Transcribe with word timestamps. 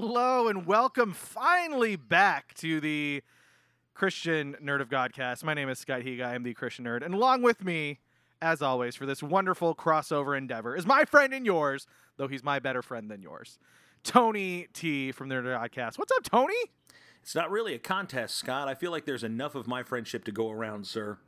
hello, 0.00 0.48
and 0.48 0.66
welcome 0.66 1.12
finally 1.12 1.94
back 1.94 2.52
to 2.54 2.80
the 2.80 3.22
Christian 3.94 4.56
Nerd 4.60 4.80
of 4.80 4.88
Godcast. 4.88 5.44
My 5.44 5.54
name 5.54 5.68
is 5.68 5.78
Scott 5.78 6.00
Higa. 6.00 6.26
I'm 6.26 6.42
the 6.42 6.52
Christian 6.52 6.84
Nerd. 6.84 7.04
And 7.04 7.14
along 7.14 7.42
with 7.42 7.64
me, 7.64 8.00
as 8.42 8.60
always, 8.60 8.96
for 8.96 9.06
this 9.06 9.22
wonderful 9.22 9.72
crossover 9.72 10.36
endeavor 10.36 10.74
is 10.74 10.84
my 10.84 11.04
friend 11.04 11.32
and 11.32 11.46
yours, 11.46 11.86
though 12.16 12.26
he's 12.26 12.42
my 12.42 12.58
better 12.58 12.82
friend 12.82 13.08
than 13.08 13.22
yours, 13.22 13.60
Tony 14.02 14.66
T 14.72 15.12
from 15.12 15.28
the 15.28 15.36
Nerd 15.36 15.54
of 15.54 15.70
Godcast. 15.70 15.96
What's 15.96 16.10
up, 16.10 16.24
Tony? 16.24 16.56
It's 17.22 17.36
not 17.36 17.52
really 17.52 17.74
a 17.74 17.78
contest, 17.78 18.34
Scott. 18.34 18.66
I 18.66 18.74
feel 18.74 18.90
like 18.90 19.04
there's 19.04 19.22
enough 19.22 19.54
of 19.54 19.68
my 19.68 19.84
friendship 19.84 20.24
to 20.24 20.32
go 20.32 20.50
around, 20.50 20.88
sir. 20.88 21.18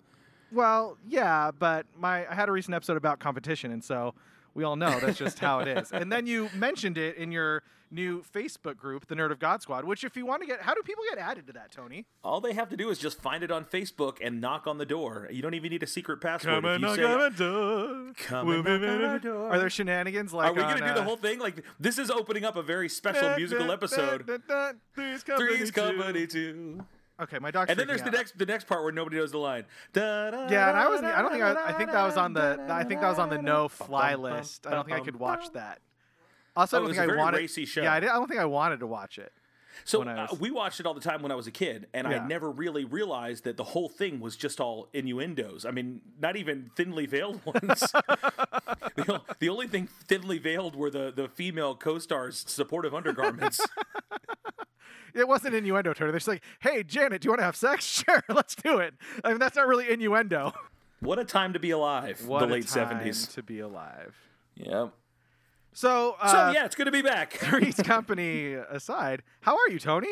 Well, 0.51 0.98
yeah, 1.06 1.53
but 1.56 1.87
my 1.97 2.28
I 2.28 2.34
had 2.34 2.48
a 2.48 2.53
recent 2.53 2.75
episode 2.75 2.97
about 2.97 3.20
competition, 3.20 3.70
and 3.70 3.84
so 3.84 4.17
we 4.56 4.65
all 4.65 4.74
know 4.77 4.98
that's 4.98 5.19
just 5.19 5.38
how 5.38 5.60
it 5.60 5.69
is. 5.69 5.92
And 5.92 6.10
then 6.10 6.27
you 6.27 6.48
mentioned 6.55 6.97
it 6.98 7.16
in 7.16 7.30
your 7.30 7.62
new 7.91 8.24
Facebook 8.34 8.77
group, 8.77 9.06
the 9.06 9.14
Nerd 9.14 9.30
of 9.30 9.38
God 9.38 9.62
Squad. 9.62 9.84
Which, 9.84 10.02
if 10.02 10.16
you 10.16 10.27
want 10.27 10.41
to 10.42 10.47
get, 10.47 10.60
how 10.62 10.74
do 10.74 10.83
people 10.83 11.05
get 11.09 11.19
added 11.19 11.47
to 11.48 11.52
that, 11.52 11.70
Tony? 11.70 12.06
All 12.24 12.41
they 12.41 12.52
have 12.55 12.69
to 12.70 12.77
do 12.77 12.88
is 12.88 12.98
just 12.98 13.20
find 13.20 13.45
it 13.45 13.50
on 13.50 13.64
Facebook 13.64 14.16
and 14.20 14.41
knock 14.41 14.66
on 14.66 14.78
the 14.78 14.87
door. 14.87 15.28
You 15.30 15.42
don't 15.42 15.55
even 15.55 15.70
need 15.70 15.83
a 15.83 15.87
secret 15.87 16.20
password. 16.20 16.55
Come 16.55 16.64
If 16.64 16.70
and 16.73 16.80
you 16.80 16.87
knock 16.88 16.97
say- 16.97 17.05
on 17.05 17.20
the 17.20 17.30
door. 17.30 18.12
Come 18.16 18.48
and 18.50 18.64
knock 18.64 18.83
on 19.05 19.12
the 19.12 19.20
door. 19.22 19.50
Are 19.53 19.58
there 19.58 19.70
shenanigans 19.70 20.33
like? 20.33 20.50
Are 20.50 20.55
we 20.55 20.62
gonna 20.62 20.78
do 20.88 20.94
the 20.94 21.00
uh, 21.00 21.05
whole 21.05 21.16
thing? 21.16 21.38
Like 21.38 21.62
this 21.78 21.98
is 21.98 22.11
opening 22.11 22.44
up 22.44 22.56
a 22.56 22.62
very 22.62 22.88
special 22.88 23.36
musical 23.36 23.70
episode. 23.70 24.25
Three's 24.94 25.22
Company. 25.22 25.56
Three's 25.56 25.70
Company 25.70 26.27
two. 26.27 26.84
Okay, 27.19 27.39
my 27.39 27.50
dog's 27.50 27.70
And 27.70 27.78
then 27.78 27.86
there's 27.86 28.03
the 28.03 28.09
out. 28.09 28.12
next 28.14 28.36
the 28.39 28.45
next 28.47 28.67
part 28.67 28.83
where 28.83 28.92
nobody 28.92 29.17
knows 29.17 29.33
the 29.33 29.39
line. 29.39 29.64
Yeah, 29.95 30.50
Yeah, 30.50 30.69
and 30.69 30.77
I 30.77 30.89
wasn't. 30.89 31.14
I 31.14 31.22
don't 31.22 31.31
think 31.31 31.42
I. 31.42 31.69
I 31.69 31.72
think 31.72 31.91
that 31.92 32.05
was 32.05 32.17
on 32.17 32.33
the. 32.34 32.64
I 32.69 32.84
think 32.84 33.00
that 33.00 33.09
was 33.09 33.19
on 33.19 33.31
the 33.31 33.41
no 33.41 33.69
fly 33.69 34.14
list. 34.14 34.67
I 34.67 34.70
don't 34.72 34.84
think 34.86 34.98
I 34.98 35.00
could 35.05 35.17
watch 35.19 35.50
that. 35.53 35.78
Also, 36.55 36.77
I 36.77 36.78
Oh, 36.78 36.83
don't 36.83 36.87
it 36.87 36.89
was 36.89 36.97
think 36.97 37.00
a 37.00 37.03
I 37.03 37.06
very 37.06 37.19
wanted. 37.19 37.37
racy 37.39 37.64
show. 37.67 37.83
Yeah, 37.83 37.92
I, 37.92 38.00
did, 38.00 38.09
I 38.09 38.14
don't 38.14 38.28
think 38.28 38.41
I 38.41 38.44
wanted 38.47 38.81
to 38.81 38.87
watch 38.87 39.19
it. 39.19 39.33
So 39.84 39.98
when 40.00 40.08
I 40.08 40.24
uh, 40.24 40.34
we 40.41 40.50
watched 40.50 40.80
it 40.80 40.86
all 40.86 40.94
the 40.94 41.00
time 41.00 41.22
when 41.22 41.30
I 41.32 41.34
was 41.34 41.46
a 41.46 41.50
kid, 41.50 41.86
and 41.94 42.08
Yeah. 42.10 42.22
I 42.22 42.27
never 42.27 42.50
really 42.50 42.84
realized 42.84 43.44
that 43.44 43.56
the 43.56 43.64
whole 43.64 43.88
thing 43.88 44.20
was 44.20 44.36
just 44.36 44.60
all 44.60 44.88
innuendos. 44.92 45.64
I 45.64 45.70
mean, 45.70 46.00
not 46.20 46.36
even 46.36 46.70
thinly 46.77 47.06
veiled 47.06 47.41
ones. 47.46 47.80
the, 48.97 49.20
the 49.38 49.48
only 49.48 49.66
thing 49.69 49.88
thinly 50.06 50.38
veiled 50.38 50.74
were 50.77 50.91
the, 50.91 51.12
the 51.14 51.28
female 51.28 51.74
co-stars' 51.77 52.44
supportive 52.48 52.94
undergarments. 52.94 53.60
It 55.14 55.27
wasn't 55.27 55.54
innuendo, 55.54 55.94
Tony. 55.94 56.10
They're 56.10 56.19
just 56.19 56.28
like, 56.28 56.42
"Hey, 56.60 56.82
Janet, 56.82 57.22
do 57.22 57.27
you 57.27 57.30
want 57.30 57.41
to 57.41 57.44
have 57.47 57.56
sex? 57.56 57.86
Sure, 58.06 58.22
let's 58.28 58.54
do 58.54 58.78
it." 58.80 58.92
I 59.24 59.30
mean, 59.30 59.38
that's 59.38 59.56
not 59.56 59.66
really 59.66 59.91
innuendo. 59.91 60.52
what 61.00 61.19
a 61.19 61.24
time 61.24 61.54
to 61.54 61.58
be 61.58 61.70
alive! 61.70 62.27
What 62.27 62.41
the 62.41 62.47
late 62.47 62.69
seventies. 62.69 63.27
to 63.28 63.42
be 63.42 63.60
alive. 63.60 64.14
Yeah. 64.54 64.88
So, 65.77 66.16
uh, 66.19 66.28
So 66.32 66.50
yeah, 66.58 66.64
it's 66.64 66.74
good 66.74 66.86
to 66.86 66.91
be 66.91 67.02
back. 67.02 67.32
Three's 67.34 67.74
Company 67.84 68.55
aside, 68.55 69.22
how 69.42 69.56
are 69.58 69.69
you, 69.69 69.78
Tony? 69.78 70.08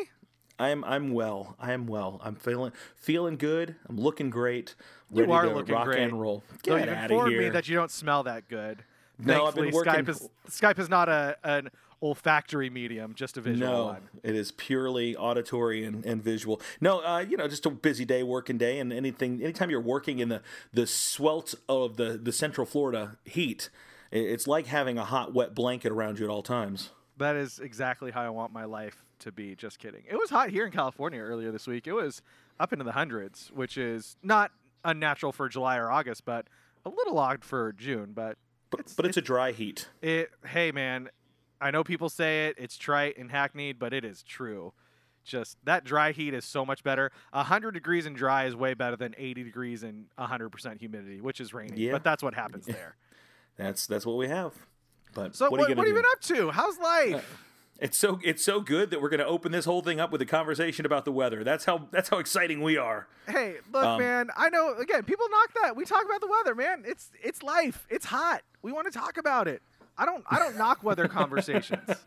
I'm 0.59 0.83
I'm 0.85 1.11
well. 1.11 1.55
I 1.59 1.73
am 1.73 1.87
well. 1.87 2.21
I'm 2.23 2.35
feeling 2.35 2.71
feeling 2.95 3.35
good. 3.35 3.75
I'm 3.89 3.97
looking 3.97 4.29
great. 4.29 4.75
You 5.11 5.29
are 5.31 5.41
to 5.45 5.53
looking 5.53 5.73
rock 5.73 5.85
great. 5.85 6.03
and 6.03 6.21
roll. 6.21 6.43
Though 6.63 6.77
Get 6.77 6.87
you've 6.87 6.97
out 6.97 7.05
of 7.05 7.11
informed 7.11 7.31
here. 7.33 7.41
me 7.41 7.49
that 7.49 7.67
you 7.67 7.75
don't 7.75 7.89
smell 7.91 8.21
that 8.23 8.47
good. 8.47 8.83
No, 9.17 9.47
I've 9.47 9.55
been 9.55 9.71
Thankfully, 9.71 9.85
Skype 9.85 10.07
working- 10.07 10.09
is 10.09 10.29
Skype 10.61 10.79
is 10.79 10.87
not 10.87 11.09
a 11.09 11.35
an 11.43 11.71
olfactory 12.01 12.69
medium, 12.69 13.15
just 13.15 13.35
a 13.35 13.41
visual 13.41 13.69
No, 13.71 13.85
one. 13.85 14.07
it 14.21 14.35
is 14.35 14.51
purely 14.51 15.15
auditory 15.15 15.83
and, 15.83 16.05
and 16.05 16.23
visual. 16.23 16.61
No, 16.79 16.99
uh, 17.03 17.19
you 17.27 17.35
know, 17.37 17.47
just 17.47 17.65
a 17.65 17.69
busy 17.71 18.05
day, 18.05 18.21
working 18.21 18.57
day, 18.59 18.77
and 18.79 18.93
anything. 18.93 19.41
Anytime 19.41 19.71
you're 19.71 19.81
working 19.81 20.19
in 20.19 20.29
the 20.29 20.41
the 20.73 20.85
swelt 20.85 21.55
of 21.67 21.97
the 21.97 22.17
the 22.21 22.31
Central 22.31 22.65
Florida 22.67 23.17
heat, 23.25 23.69
i- 23.73 23.75
it's 24.11 24.47
like 24.47 24.67
having 24.67 24.97
a 24.97 25.05
hot, 25.05 25.33
wet 25.33 25.53
blanket 25.55 25.91
around 25.91 26.19
you 26.19 26.25
at 26.25 26.31
all 26.31 26.43
times. 26.43 26.91
That 27.17 27.35
is 27.35 27.59
exactly 27.59 28.11
how 28.11 28.21
I 28.21 28.29
want 28.29 28.51
my 28.51 28.65
life 28.65 29.03
to 29.19 29.31
be. 29.31 29.55
Just 29.55 29.79
kidding. 29.79 30.03
It 30.09 30.17
was 30.17 30.29
hot 30.29 30.49
here 30.49 30.65
in 30.65 30.71
California 30.71 31.19
earlier 31.21 31.51
this 31.51 31.65
week. 31.67 31.87
It 31.87 31.93
was 31.93 32.21
up 32.59 32.73
into 32.73 32.83
the 32.85 32.91
hundreds, 32.91 33.51
which 33.53 33.77
is 33.77 34.17
not 34.21 34.51
unnatural 34.83 35.31
for 35.31 35.47
July 35.49 35.77
or 35.77 35.89
August, 35.91 36.25
but 36.25 36.47
a 36.85 36.89
little 36.89 37.17
odd 37.17 37.43
for 37.43 37.73
June. 37.73 38.11
But 38.13 38.37
But 38.71 38.79
It's- 38.81 38.95
but 38.95 39.05
it's 39.05 39.17
a 39.17 39.21
dry 39.21 39.51
heat. 39.51 39.87
it, 40.01 40.31
hey 40.47 40.71
man, 40.71 41.09
I 41.61 41.71
know 41.71 41.83
people 41.83 42.09
say 42.09 42.47
it, 42.47 42.55
it's 42.57 42.77
trite 42.77 43.17
and 43.17 43.31
hackneyed, 43.31 43.79
but 43.79 43.93
it 43.93 44.03
is 44.03 44.21
true. 44.23 44.73
Just 45.23 45.57
that 45.63 45.83
dry 45.85 46.11
heat 46.11 46.33
is 46.33 46.43
so 46.45 46.65
much 46.65 46.83
better. 46.83 47.11
100 47.31 47.71
degrees 47.71 48.05
and 48.05 48.15
dry 48.15 48.45
is 48.45 48.55
way 48.55 48.73
better 48.73 48.95
than 48.95 49.15
80 49.17 49.43
degrees 49.43 49.81
and 49.83 50.07
100% 50.19 50.79
humidity, 50.79 51.21
which 51.21 51.39
is 51.39 51.53
rainy. 51.53 51.79
Yeah. 51.79 51.93
But 51.93 52.03
that's 52.03 52.21
what 52.21 52.33
happens 52.35 52.65
there. 52.65 52.97
That's 53.57 53.87
that's 53.87 54.05
what 54.05 54.17
we 54.17 54.27
have. 54.27 54.53
But 55.13 55.35
So 55.35 55.45
what 55.45 55.59
what, 55.59 55.67
are 55.67 55.69
you 55.69 55.75
what 55.75 55.87
have 55.87 55.95
you 55.95 56.01
been 56.01 56.11
up 56.11 56.21
to? 56.21 56.51
How's 56.51 56.77
life? 56.79 57.41
It's 57.79 57.97
so 57.97 58.19
it's 58.23 58.43
so 58.45 58.61
good 58.61 58.89
that 58.91 59.01
we're 59.01 59.09
going 59.09 59.19
to 59.19 59.25
open 59.25 59.51
this 59.51 59.65
whole 59.65 59.81
thing 59.81 59.99
up 59.99 60.09
with 60.11 60.21
a 60.21 60.25
conversation 60.25 60.85
about 60.85 61.03
the 61.03 61.11
weather. 61.11 61.43
That's 61.43 61.65
how 61.65 61.87
that's 61.91 62.07
how 62.09 62.19
exciting 62.19 62.61
we 62.61 62.77
are. 62.77 63.07
Hey, 63.27 63.55
look, 63.73 63.83
Um, 63.83 63.99
man. 63.99 64.29
I 64.37 64.49
know. 64.49 64.75
Again, 64.75 65.03
people 65.03 65.25
knock 65.29 65.49
that. 65.61 65.75
We 65.75 65.83
talk 65.83 66.05
about 66.05 66.21
the 66.21 66.27
weather, 66.27 66.55
man. 66.55 66.83
It's 66.85 67.11
it's 67.21 67.43
life. 67.43 67.85
It's 67.89 68.05
hot. 68.05 68.43
We 68.61 68.71
want 68.71 68.91
to 68.91 68.97
talk 68.97 69.17
about 69.17 69.47
it. 69.47 69.61
I 69.97 70.05
don't. 70.05 70.23
I 70.29 70.39
don't 70.39 70.57
knock 70.57 70.83
weather 70.83 71.07
conversations. 71.07 71.79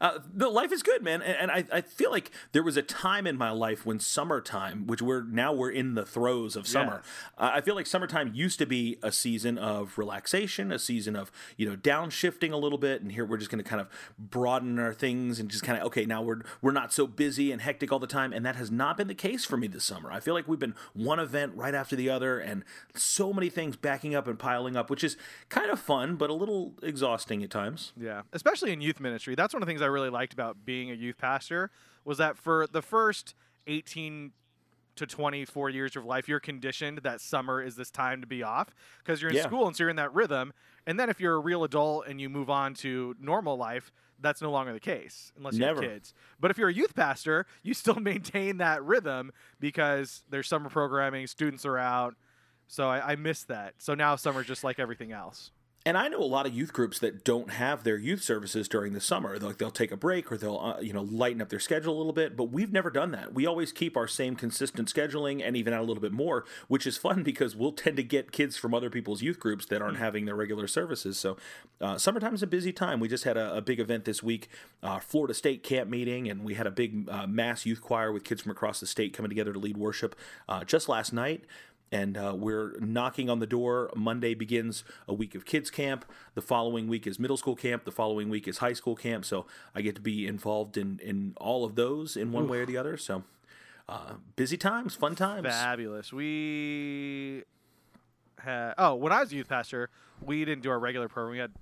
Uh, 0.00 0.18
the 0.32 0.48
life 0.48 0.72
is 0.72 0.82
good, 0.82 1.02
man, 1.02 1.22
and, 1.22 1.36
and 1.36 1.50
I, 1.50 1.64
I 1.78 1.80
feel 1.80 2.10
like 2.10 2.30
there 2.52 2.62
was 2.62 2.76
a 2.76 2.82
time 2.82 3.26
in 3.26 3.36
my 3.36 3.50
life 3.50 3.86
when 3.86 3.98
summertime, 3.98 4.86
which 4.86 5.00
we're 5.00 5.22
now 5.22 5.52
we're 5.52 5.70
in 5.70 5.94
the 5.94 6.04
throes 6.04 6.54
of 6.54 6.66
summer. 6.68 7.02
Uh, 7.38 7.50
I 7.54 7.60
feel 7.62 7.74
like 7.74 7.86
summertime 7.86 8.32
used 8.34 8.58
to 8.58 8.66
be 8.66 8.98
a 9.02 9.10
season 9.10 9.58
of 9.58 9.96
relaxation, 9.96 10.70
a 10.70 10.78
season 10.78 11.16
of 11.16 11.32
you 11.56 11.68
know 11.68 11.76
downshifting 11.76 12.52
a 12.52 12.56
little 12.56 12.78
bit, 12.78 13.00
and 13.00 13.10
here 13.10 13.24
we're 13.24 13.38
just 13.38 13.50
going 13.50 13.62
to 13.62 13.68
kind 13.68 13.80
of 13.80 13.88
broaden 14.18 14.78
our 14.78 14.92
things 14.92 15.40
and 15.40 15.48
just 15.48 15.64
kind 15.64 15.80
of 15.80 15.86
okay, 15.86 16.04
now 16.04 16.22
we're 16.22 16.42
we're 16.60 16.72
not 16.72 16.92
so 16.92 17.06
busy 17.06 17.50
and 17.50 17.62
hectic 17.62 17.90
all 17.90 17.98
the 17.98 18.06
time, 18.06 18.32
and 18.32 18.44
that 18.44 18.56
has 18.56 18.70
not 18.70 18.96
been 18.96 19.08
the 19.08 19.14
case 19.14 19.44
for 19.44 19.56
me 19.56 19.66
this 19.66 19.84
summer. 19.84 20.12
I 20.12 20.20
feel 20.20 20.34
like 20.34 20.46
we've 20.46 20.58
been 20.58 20.74
one 20.92 21.18
event 21.18 21.54
right 21.56 21.74
after 21.74 21.96
the 21.96 22.10
other, 22.10 22.38
and 22.38 22.64
so 22.94 23.32
many 23.32 23.48
things 23.48 23.74
backing 23.74 24.14
up 24.14 24.28
and 24.28 24.38
piling 24.38 24.76
up, 24.76 24.90
which 24.90 25.02
is 25.02 25.16
kind 25.48 25.70
of 25.70 25.80
fun 25.80 26.16
but 26.16 26.30
a 26.30 26.34
little 26.34 26.74
exhausting 26.82 27.25
at 27.30 27.50
times. 27.50 27.92
Yeah, 27.96 28.22
especially 28.32 28.72
in 28.72 28.80
youth 28.80 29.00
ministry. 29.00 29.34
That's 29.34 29.52
one 29.54 29.62
of 29.62 29.66
the 29.66 29.70
things 29.70 29.82
I 29.82 29.86
really 29.86 30.10
liked 30.10 30.32
about 30.32 30.64
being 30.64 30.90
a 30.90 30.94
youth 30.94 31.18
pastor 31.18 31.70
was 32.04 32.18
that 32.18 32.36
for 32.36 32.66
the 32.70 32.82
first 32.82 33.34
18 33.66 34.32
to 34.96 35.06
24 35.06 35.68
years 35.70 35.94
of 35.96 36.04
life, 36.06 36.26
you're 36.28 36.40
conditioned 36.40 36.98
that 37.02 37.20
summer 37.20 37.60
is 37.60 37.76
this 37.76 37.90
time 37.90 38.20
to 38.22 38.26
be 38.26 38.42
off 38.42 38.74
because 39.04 39.20
you're 39.20 39.30
in 39.30 39.36
Yeah. 39.36 39.42
school 39.46 39.66
and 39.66 39.76
so 39.76 39.82
you're 39.84 39.90
in 39.90 39.96
that 39.96 40.14
rhythm. 40.14 40.52
And 40.86 40.98
then 40.98 41.10
if 41.10 41.20
you're 41.20 41.34
a 41.34 41.38
real 41.40 41.64
adult 41.64 42.06
and 42.06 42.18
you 42.20 42.30
move 42.30 42.48
on 42.48 42.72
to 42.76 43.14
normal 43.20 43.56
life, 43.58 43.92
that's 44.18 44.40
no 44.40 44.50
longer 44.50 44.72
the 44.72 44.80
case 44.80 45.32
unless 45.36 45.54
you 45.54 45.60
Never. 45.60 45.82
have 45.82 45.90
kids. 45.90 46.14
But 46.40 46.50
if 46.50 46.56
you're 46.56 46.70
a 46.70 46.72
youth 46.72 46.94
pastor, 46.94 47.44
you 47.62 47.74
still 47.74 47.96
maintain 48.00 48.56
that 48.58 48.82
rhythm 48.82 49.32
because 49.60 50.22
there's 50.30 50.48
summer 50.48 50.70
programming, 50.70 51.26
students 51.26 51.66
are 51.66 51.76
out. 51.76 52.14
So 52.68 52.88
I, 52.88 53.12
I 53.12 53.16
miss 53.16 53.44
that. 53.44 53.74
So 53.78 53.94
now 53.94 54.16
summer's 54.16 54.46
just 54.46 54.64
like 54.64 54.78
everything 54.78 55.12
else. 55.12 55.50
And 55.86 55.96
I 55.96 56.08
know 56.08 56.18
a 56.18 56.24
lot 56.24 56.46
of 56.46 56.52
youth 56.52 56.72
groups 56.72 56.98
that 56.98 57.22
don't 57.22 57.48
have 57.48 57.84
their 57.84 57.96
youth 57.96 58.20
services 58.20 58.66
during 58.66 58.92
the 58.92 59.00
summer. 59.00 59.38
Like 59.38 59.58
they'll 59.58 59.70
take 59.70 59.92
a 59.92 59.96
break 59.96 60.32
or 60.32 60.36
they'll 60.36 60.58
uh, 60.58 60.80
you 60.80 60.92
know 60.92 61.02
lighten 61.02 61.40
up 61.40 61.48
their 61.48 61.60
schedule 61.60 61.94
a 61.94 61.96
little 61.96 62.12
bit. 62.12 62.36
But 62.36 62.50
we've 62.50 62.72
never 62.72 62.90
done 62.90 63.12
that. 63.12 63.32
We 63.32 63.46
always 63.46 63.70
keep 63.70 63.96
our 63.96 64.08
same 64.08 64.34
consistent 64.34 64.92
scheduling 64.92 65.40
and 65.46 65.56
even 65.56 65.72
add 65.72 65.78
a 65.78 65.84
little 65.84 66.00
bit 66.00 66.10
more, 66.10 66.44
which 66.66 66.88
is 66.88 66.96
fun 66.96 67.22
because 67.22 67.54
we'll 67.54 67.70
tend 67.70 67.96
to 67.98 68.02
get 68.02 68.32
kids 68.32 68.56
from 68.56 68.74
other 68.74 68.90
people's 68.90 69.22
youth 69.22 69.38
groups 69.38 69.64
that 69.66 69.80
aren't 69.80 69.98
having 69.98 70.24
their 70.24 70.34
regular 70.34 70.66
services. 70.66 71.18
So 71.18 71.36
uh, 71.80 71.98
summertime's 71.98 72.42
a 72.42 72.48
busy 72.48 72.72
time. 72.72 72.98
We 72.98 73.06
just 73.06 73.22
had 73.22 73.36
a, 73.36 73.56
a 73.58 73.60
big 73.60 73.78
event 73.78 74.06
this 74.06 74.24
week, 74.24 74.48
uh, 74.82 74.98
Florida 74.98 75.34
State 75.34 75.62
camp 75.62 75.88
meeting, 75.88 76.28
and 76.28 76.42
we 76.42 76.54
had 76.54 76.66
a 76.66 76.72
big 76.72 77.08
uh, 77.08 77.28
mass 77.28 77.64
youth 77.64 77.80
choir 77.80 78.10
with 78.10 78.24
kids 78.24 78.42
from 78.42 78.50
across 78.50 78.80
the 78.80 78.88
state 78.88 79.12
coming 79.12 79.28
together 79.28 79.52
to 79.52 79.58
lead 79.60 79.76
worship 79.76 80.16
uh, 80.48 80.64
just 80.64 80.88
last 80.88 81.12
night 81.12 81.44
and 81.92 82.16
uh, 82.16 82.34
we're 82.36 82.76
knocking 82.80 83.30
on 83.30 83.38
the 83.38 83.46
door. 83.46 83.90
Monday 83.94 84.34
begins 84.34 84.84
a 85.06 85.14
week 85.14 85.34
of 85.34 85.44
kids 85.44 85.70
camp. 85.70 86.04
The 86.34 86.42
following 86.42 86.88
week 86.88 87.06
is 87.06 87.18
middle 87.18 87.36
school 87.36 87.56
camp. 87.56 87.84
The 87.84 87.92
following 87.92 88.28
week 88.28 88.48
is 88.48 88.58
high 88.58 88.72
school 88.72 88.96
camp. 88.96 89.24
So 89.24 89.46
I 89.74 89.82
get 89.82 89.94
to 89.96 90.00
be 90.00 90.26
involved 90.26 90.76
in 90.76 91.00
in 91.02 91.34
all 91.36 91.64
of 91.64 91.74
those 91.74 92.16
in 92.16 92.32
one 92.32 92.48
way 92.48 92.58
or 92.58 92.66
the 92.66 92.76
other. 92.76 92.96
So 92.96 93.24
uh, 93.88 94.14
busy 94.34 94.56
times, 94.56 94.94
fun 94.94 95.14
times. 95.14 95.46
Fabulous. 95.46 96.12
We 96.12 97.44
had 98.38 98.74
oh, 98.78 98.94
when 98.94 99.12
I 99.12 99.20
was 99.20 99.32
a 99.32 99.36
youth 99.36 99.48
pastor, 99.48 99.90
we 100.20 100.44
didn't 100.44 100.62
do 100.62 100.70
our 100.70 100.78
regular 100.78 101.08
program. 101.08 101.32
We 101.32 101.38
had 101.38 101.52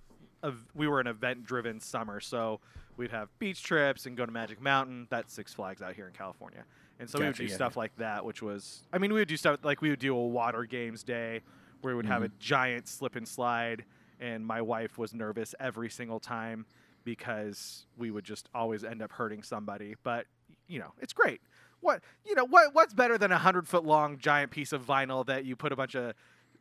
a, 0.43 0.53
we 0.75 0.89
were 0.89 1.01
an 1.01 1.07
event-driven 1.07 1.81
summer, 1.81 2.21
so 2.21 2.61
we'd 2.97 3.11
have 3.11 3.29
beach 3.39 3.63
trips 3.63 4.07
and 4.07 4.17
go 4.17 4.27
to 4.27 4.33
Magic 4.33 4.61
Mountain. 4.61 5.07
That's 5.11 5.33
Six 5.33 5.55
Flags 5.55 5.83
out 5.83 5.95
here 5.95 6.07
in 6.07 6.13
California. 6.13 6.65
And 7.01 7.11
so 7.11 7.19
we 7.19 7.27
would 7.27 7.35
do 7.37 7.45
yeah, 7.45 7.55
stuff 7.55 7.77
like 7.77 7.97
that, 7.97 8.25
which 8.25 8.43
was 8.43 8.83
I 8.93 8.99
mean, 8.99 9.13
we 9.13 9.21
would 9.21 9.29
do 9.29 9.37
stuff 9.37 9.59
like 9.63 9.83
we 9.83 9.91
would 9.91 9.99
do 9.99 10.17
a 10.17 10.27
water 10.27 10.65
games 10.65 11.03
day 11.03 11.43
where 11.81 11.93
we 11.95 11.97
would 11.97 12.07
have 12.07 12.23
a 12.23 12.29
Mm-hmm. 12.29 12.39
giant 12.39 12.89
slip 12.89 13.17
and 13.17 13.27
slide 13.29 13.85
and 14.21 14.47
my 14.47 14.63
wife 14.63 14.97
was 14.97 15.13
nervous 15.13 15.55
every 15.59 15.91
single 15.91 16.21
time 16.21 16.67
because 17.05 17.87
we 17.99 18.11
would 18.11 18.25
just 18.25 18.49
always 18.55 18.85
end 18.85 19.03
up 19.03 19.13
hurting 19.13 19.43
somebody. 19.43 19.95
But 20.03 20.27
you 20.69 20.79
know, 20.79 20.93
it's 21.01 21.13
great. 21.13 21.41
What 21.81 22.03
you 22.25 22.35
know, 22.35 22.47
what 22.47 22.75
what's 22.75 22.95
better 22.95 23.19
than 23.19 23.33
a 23.33 23.39
hundred 23.39 23.69
foot 23.69 23.85
long 23.85 24.17
giant 24.19 24.51
piece 24.51 24.73
of 24.73 24.87
vinyl 24.87 25.27
that 25.27 25.45
you 25.45 25.57
put 25.57 25.73
a 25.73 25.77
bunch 25.77 25.95
of 25.95 26.15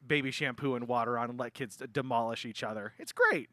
baby 0.06 0.32
shampoo 0.32 0.76
and 0.76 0.88
water 0.88 1.18
on 1.18 1.30
and 1.30 1.40
let 1.40 1.54
kids 1.54 1.78
demolish 1.94 2.46
each 2.46 2.64
other? 2.64 2.94
It's 3.00 3.14
great. 3.14 3.50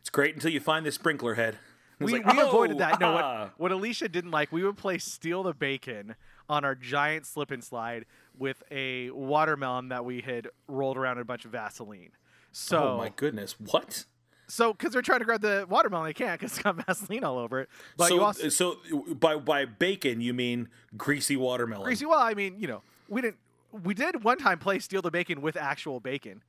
It's 0.00 0.10
great 0.10 0.34
until 0.34 0.50
you 0.50 0.60
find 0.60 0.84
the 0.84 0.90
sprinkler 0.92 1.34
head. 1.34 1.58
We, 2.00 2.12
like, 2.12 2.26
we 2.26 2.40
avoided 2.40 2.76
"Oh, 2.76 2.78
that. 2.80 3.00
No, 3.00 3.08
ah." 3.08 3.40
what, 3.40 3.52
what 3.58 3.72
Alicia 3.72 4.08
didn't 4.08 4.32
like, 4.32 4.50
we 4.50 4.64
would 4.64 4.76
play 4.76 4.98
Steal 4.98 5.44
the 5.44 5.54
Bacon 5.54 6.16
on 6.48 6.64
our 6.64 6.74
giant 6.74 7.24
slip 7.24 7.50
and 7.50 7.62
slide 7.62 8.04
with 8.36 8.62
a 8.70 9.10
watermelon 9.10 9.88
that 9.88 10.04
we 10.04 10.20
had 10.20 10.48
rolled 10.66 10.96
around 10.96 11.18
in 11.18 11.22
a 11.22 11.24
bunch 11.24 11.44
of 11.44 11.52
Vaseline. 11.52 12.10
So, 12.52 12.94
oh 12.94 12.96
my 12.98 13.10
goodness, 13.14 13.58
what? 13.58 14.04
so 14.46 14.72
because 14.72 14.92
they're 14.92 15.02
trying 15.02 15.20
to 15.20 15.24
grab 15.24 15.40
the 15.40 15.66
watermelon, 15.68 16.06
they 16.06 16.12
can't 16.12 16.38
because 16.38 16.54
it's 16.54 16.62
got 16.62 16.76
Vaseline 16.86 17.24
all 17.24 17.38
over 17.38 17.60
it. 17.60 17.68
But 17.96 18.08
so, 18.08 18.14
you 18.14 18.22
also 18.22 18.48
so 18.48 18.78
by 19.14 19.36
by 19.36 19.64
bacon 19.64 20.20
you 20.20 20.34
mean 20.34 20.68
greasy 20.96 21.36
watermelon? 21.36 21.84
greasy. 21.84 22.06
Well, 22.06 22.20
I 22.20 22.34
mean, 22.34 22.56
you 22.58 22.66
know, 22.66 22.82
we 23.08 23.20
didn't. 23.20 23.38
We 23.82 23.92
did 23.92 24.22
one 24.22 24.38
time 24.38 24.58
play 24.60 24.78
Steal 24.78 25.02
the 25.02 25.10
Bacon 25.10 25.40
with 25.40 25.56
actual 25.56 25.98
bacon. 25.98 26.42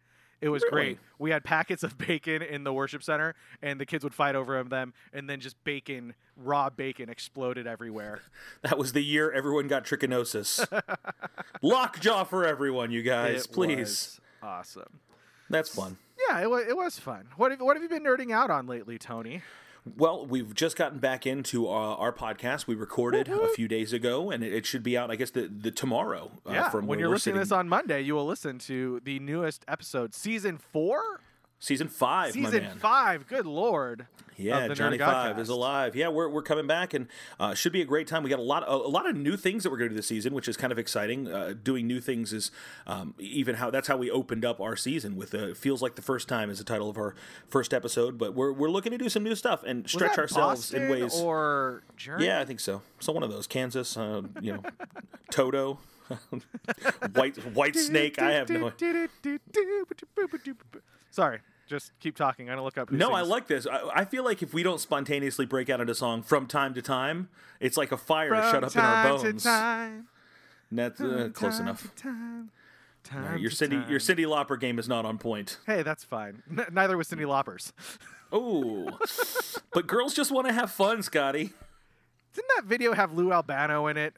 It 0.45 0.50
was 0.50 0.62
Really? 0.62 0.71
great. 0.94 0.97
We 1.18 1.31
had 1.31 1.44
packets 1.44 1.81
of 1.81 1.97
bacon 1.97 2.44
in 2.44 2.63
the 2.65 2.71
worship 2.71 3.01
center, 3.01 3.33
and 3.63 3.80
the 3.81 3.86
kids 3.86 4.03
would 4.03 4.13
fight 4.13 4.36
over 4.36 4.63
them, 4.63 4.94
and 5.12 5.27
then 5.27 5.39
just 5.39 5.56
bacon, 5.63 6.13
raw 6.38 6.69
bacon, 6.69 7.09
exploded 7.09 7.65
everywhere. 7.65 8.21
That 8.62 8.77
was 8.77 8.94
the 8.94 9.01
year 9.03 9.31
everyone 9.31 9.68
got 9.68 9.86
trichinosis. 9.86 10.68
Lockjaw 11.63 12.25
for 12.25 12.45
everyone, 12.45 12.92
you 12.92 13.01
guys, 13.01 13.45
It 13.45 13.51
please. 13.51 14.21
awesome. 14.44 15.00
That's 15.50 15.69
fun. 15.74 15.97
Yeah, 16.30 16.42
it 16.42 16.50
was, 16.50 16.65
it 16.68 16.77
was 16.77 17.00
fun. 17.00 17.27
What 17.38 17.50
have, 17.51 17.59
what 17.62 17.75
have 17.75 17.81
you 17.83 17.89
been 17.89 18.03
nerding 18.03 18.31
out 18.31 18.51
on 18.51 18.68
lately, 18.68 19.00
Tony? 19.00 19.41
Well, 19.97 20.25
we've 20.25 20.53
just 20.55 20.77
gotten 20.77 20.97
back 20.97 21.27
into 21.27 21.67
uh, 21.67 21.71
our 21.71 22.11
podcast. 22.11 22.65
We 22.65 22.73
recorded 22.73 23.27
a 23.27 23.49
few 23.49 23.67
days 23.67 23.93
ago, 23.93 24.31
and 24.31 24.43
it, 24.43 24.51
it 24.51 24.65
should 24.65 24.81
be 24.81 24.97
out, 24.97 25.11
I 25.11 25.15
guess, 25.15 25.29
the, 25.29 25.47
the 25.47 25.69
tomorrow. 25.69 26.31
Uh, 26.45 26.53
yeah, 26.53 26.69
from 26.69 26.87
when 26.87 26.97
you're 26.97 27.09
listening 27.09 27.35
to 27.35 27.39
this 27.41 27.51
on 27.51 27.69
Monday, 27.69 28.01
you 28.01 28.15
will 28.15 28.25
listen 28.25 28.57
to 28.59 28.99
the 29.03 29.19
newest 29.19 29.63
episode, 29.67 30.15
season 30.15 30.57
four, 30.57 31.21
season 31.65 31.88
five, 31.88 32.35
my 32.35 32.50
season 32.50 32.69
five. 32.79 33.27
Good 33.27 33.45
lord! 33.45 34.07
Yeah, 34.38 34.67
Johnny 34.69 34.97
Five 34.97 35.39
is 35.39 35.50
alive. 35.50 35.95
Yeah, 35.95 36.09
we're, 36.09 36.27
we're 36.27 36.41
coming 36.41 36.67
back 36.67 36.94
and 36.94 37.07
uh, 37.39 37.53
should 37.53 37.71
be 37.71 37.81
a 37.81 37.85
great 37.85 38.06
time. 38.07 38.21
We 38.23 38.29
got 38.29 38.39
a 38.39 38.44
lot 38.44 38.63
of, 38.63 38.83
a 38.83 38.88
lot 38.88 39.07
of 39.09 39.15
new 39.15 39.38
things 39.38 39.63
that 39.63 39.69
we're 39.69 39.77
going 39.77 39.89
to 39.89 39.94
do 39.94 39.97
this 39.97 40.07
season, 40.07 40.33
which 40.33 40.47
is 40.47 40.57
kind 40.57 40.71
of 40.73 40.79
exciting. 40.79 41.27
Uh, 41.27 41.53
doing 41.62 41.88
new 41.88 42.01
things 42.01 42.33
is 42.33 42.51
um, 42.85 43.13
even 43.17 43.56
how 43.56 43.69
that's 43.69 43.88
how 43.88 43.97
we 43.97 44.12
opened 44.12 44.44
up 44.44 44.59
our 44.59 44.75
season 44.75 45.15
with 45.15 45.33
uh, 45.33 45.53
feels 45.53 45.81
like 45.81 45.95
the 45.95 46.01
first 46.01 46.27
time 46.27 46.50
is 46.50 46.57
the 46.57 46.63
title 46.65 46.89
of 46.89 46.97
our 46.97 47.15
first 47.47 47.73
episode. 47.73 48.17
But 48.17 48.33
we're 48.35 48.51
we're 48.51 48.69
looking 48.69 48.91
to 48.91 48.97
do 48.97 49.09
some 49.09 49.23
new 49.23 49.35
stuff 49.35 49.63
and 49.63 49.89
stretch 49.89 50.17
ourselves 50.17 50.73
in 50.73 50.89
ways. 50.89 51.15
or 51.19 51.83
Journey. 51.95 52.25
yeah, 52.25 52.41
I 52.41 52.45
think 52.45 52.59
so. 52.59 52.81
So 53.00 53.13
one 53.13 53.23
of 53.23 53.31
those 53.31 53.47
Kansas, 53.47 53.95
uh, 53.95 54.23
you 54.41 54.53
know, 54.53 54.63
Toto, 55.31 55.79
White 57.13 57.38
White 57.56 57.75
Snake. 57.77 58.21
I 58.21 58.31
have 58.31 58.50
no. 58.50 58.67
Idea. 58.81 59.07
Sorry, 61.12 61.39
just 61.67 61.91
keep 62.00 62.15
talking. 62.15 62.50
I'm 62.50 62.53
gonna 62.56 62.63
look 62.63 62.77
up. 62.77 62.91
No, 62.91 63.12
I 63.13 63.21
like 63.21 63.47
this. 63.47 63.65
I, 63.67 63.89
I 64.01 64.06
feel 64.06 64.23
like 64.23 64.41
if 64.44 64.53
we 64.53 64.63
don't 64.63 64.79
spontaneously 64.79 65.45
break 65.45 65.69
out 65.69 65.81
into 65.81 65.95
song 65.95 66.21
from 66.23 66.47
time 66.47 66.73
to 66.75 66.81
time, 66.81 67.29
it's 67.59 67.77
like 67.77 67.91
a 67.91 67.97
fire 67.97 68.29
From 68.29 68.51
shut 68.51 68.63
up 68.63 68.75
in 68.75 68.81
our 68.81 69.17
bones. 69.17 69.44
time, 69.44 70.07
And 70.69 70.79
That's 70.79 71.01
uh, 71.01 71.29
close 71.33 71.59
enough. 71.59 71.94
time, 71.95 72.51
time 73.03 73.38
your 73.39 73.50
to 73.50 73.56
Cindy, 73.56 73.77
time. 73.77 73.89
your 73.89 74.00
Cyndi 74.00 74.25
Lauper 74.25 74.59
game 74.59 74.79
is 74.79 74.88
not 74.89 75.06
on 75.06 75.17
point. 75.17 75.59
Hey, 75.65 75.81
that's 75.83 76.03
fine. 76.03 76.44
N- 76.50 76.65
neither 76.71 76.97
was 76.97 77.09
Cyndi 77.09 77.25
Lauper's. 77.25 77.73
Oh, 78.31 78.89
but 79.71 79.85
girls 79.85 80.13
just 80.15 80.31
want 80.31 80.47
to 80.47 80.51
have 80.53 80.71
fun, 80.71 81.03
Scotty. 81.03 81.51
Didn't 82.33 82.50
that 82.56 82.65
video 82.65 82.91
have 82.94 83.13
Lou 83.13 83.31
Albano 83.31 83.85
in 83.88 83.97
it? 83.97 84.13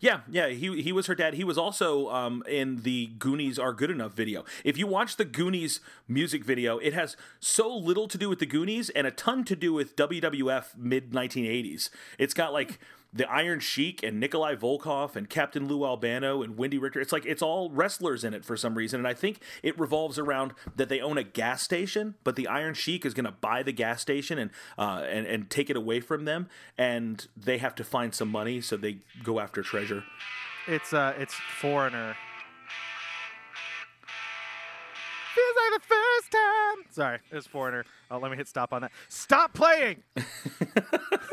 Yeah, 0.00 0.20
yeah, 0.30 0.48
he 0.48 0.80
he 0.80 0.92
was 0.92 1.06
her 1.06 1.14
dad. 1.14 1.34
He 1.34 1.44
was 1.44 1.58
also 1.58 2.08
um, 2.08 2.42
in 2.48 2.82
the 2.82 3.10
Goonies 3.18 3.58
Are 3.58 3.74
Good 3.74 3.90
Enough 3.90 4.12
video. 4.14 4.46
If 4.64 4.78
you 4.78 4.86
watch 4.86 5.16
the 5.16 5.26
Goonies 5.26 5.80
music 6.08 6.42
video, 6.42 6.78
it 6.78 6.94
has 6.94 7.18
so 7.38 7.68
little 7.76 8.08
to 8.08 8.16
do 8.16 8.30
with 8.30 8.38
the 8.38 8.46
Goonies 8.46 8.88
and 8.88 9.06
a 9.06 9.10
ton 9.10 9.44
to 9.44 9.54
do 9.54 9.74
with 9.74 9.96
WWF 9.96 10.78
mid 10.78 11.10
1980s. 11.10 11.90
It's 12.18 12.32
got 12.32 12.54
like 12.54 12.78
the 13.12 13.28
Iron 13.30 13.60
Sheik 13.60 14.02
and 14.02 14.20
Nikolai 14.20 14.54
Volkov 14.54 15.16
and 15.16 15.28
Captain 15.28 15.66
Lou 15.66 15.84
Albano 15.84 16.42
and 16.42 16.56
Wendi 16.56 16.80
Richter. 16.80 17.00
It's 17.00 17.12
like 17.12 17.26
it's 17.26 17.42
all 17.42 17.70
wrestlers 17.70 18.24
in 18.24 18.34
it 18.34 18.44
for 18.44 18.56
some 18.56 18.74
reason, 18.74 19.00
and 19.00 19.08
I 19.08 19.14
think 19.14 19.40
it 19.62 19.78
revolves 19.78 20.18
around 20.18 20.52
that 20.76 20.88
they 20.88 21.00
own 21.00 21.18
a 21.18 21.24
gas 21.24 21.62
station, 21.62 22.14
but 22.24 22.36
the 22.36 22.46
Iron 22.46 22.74
Sheik 22.74 23.04
is 23.04 23.14
going 23.14 23.24
to 23.24 23.32
buy 23.32 23.62
the 23.62 23.72
gas 23.72 24.00
station 24.00 24.38
and 24.38 24.50
uh, 24.78 25.04
and 25.08 25.26
and 25.26 25.50
take 25.50 25.70
it 25.70 25.76
away 25.76 26.00
from 26.00 26.24
them, 26.24 26.48
and 26.78 27.26
they 27.36 27.58
have 27.58 27.74
to 27.76 27.84
find 27.84 28.14
some 28.14 28.28
money, 28.28 28.60
so 28.60 28.76
they 28.76 28.98
go 29.22 29.40
after 29.40 29.62
treasure. 29.62 30.04
It's 30.68 30.92
uh, 30.92 31.14
it's 31.18 31.34
Foreigner. 31.34 32.16
Feels 35.34 35.56
like 35.56 35.80
the 35.80 35.86
first 35.86 36.32
time. 36.32 36.84
Sorry, 36.90 37.18
it's 37.30 37.46
Foreigner. 37.46 37.84
Oh, 38.10 38.18
let 38.18 38.30
me 38.30 38.36
hit 38.36 38.48
stop 38.48 38.72
on 38.72 38.82
that. 38.82 38.92
Stop 39.08 39.54
playing. 39.54 40.02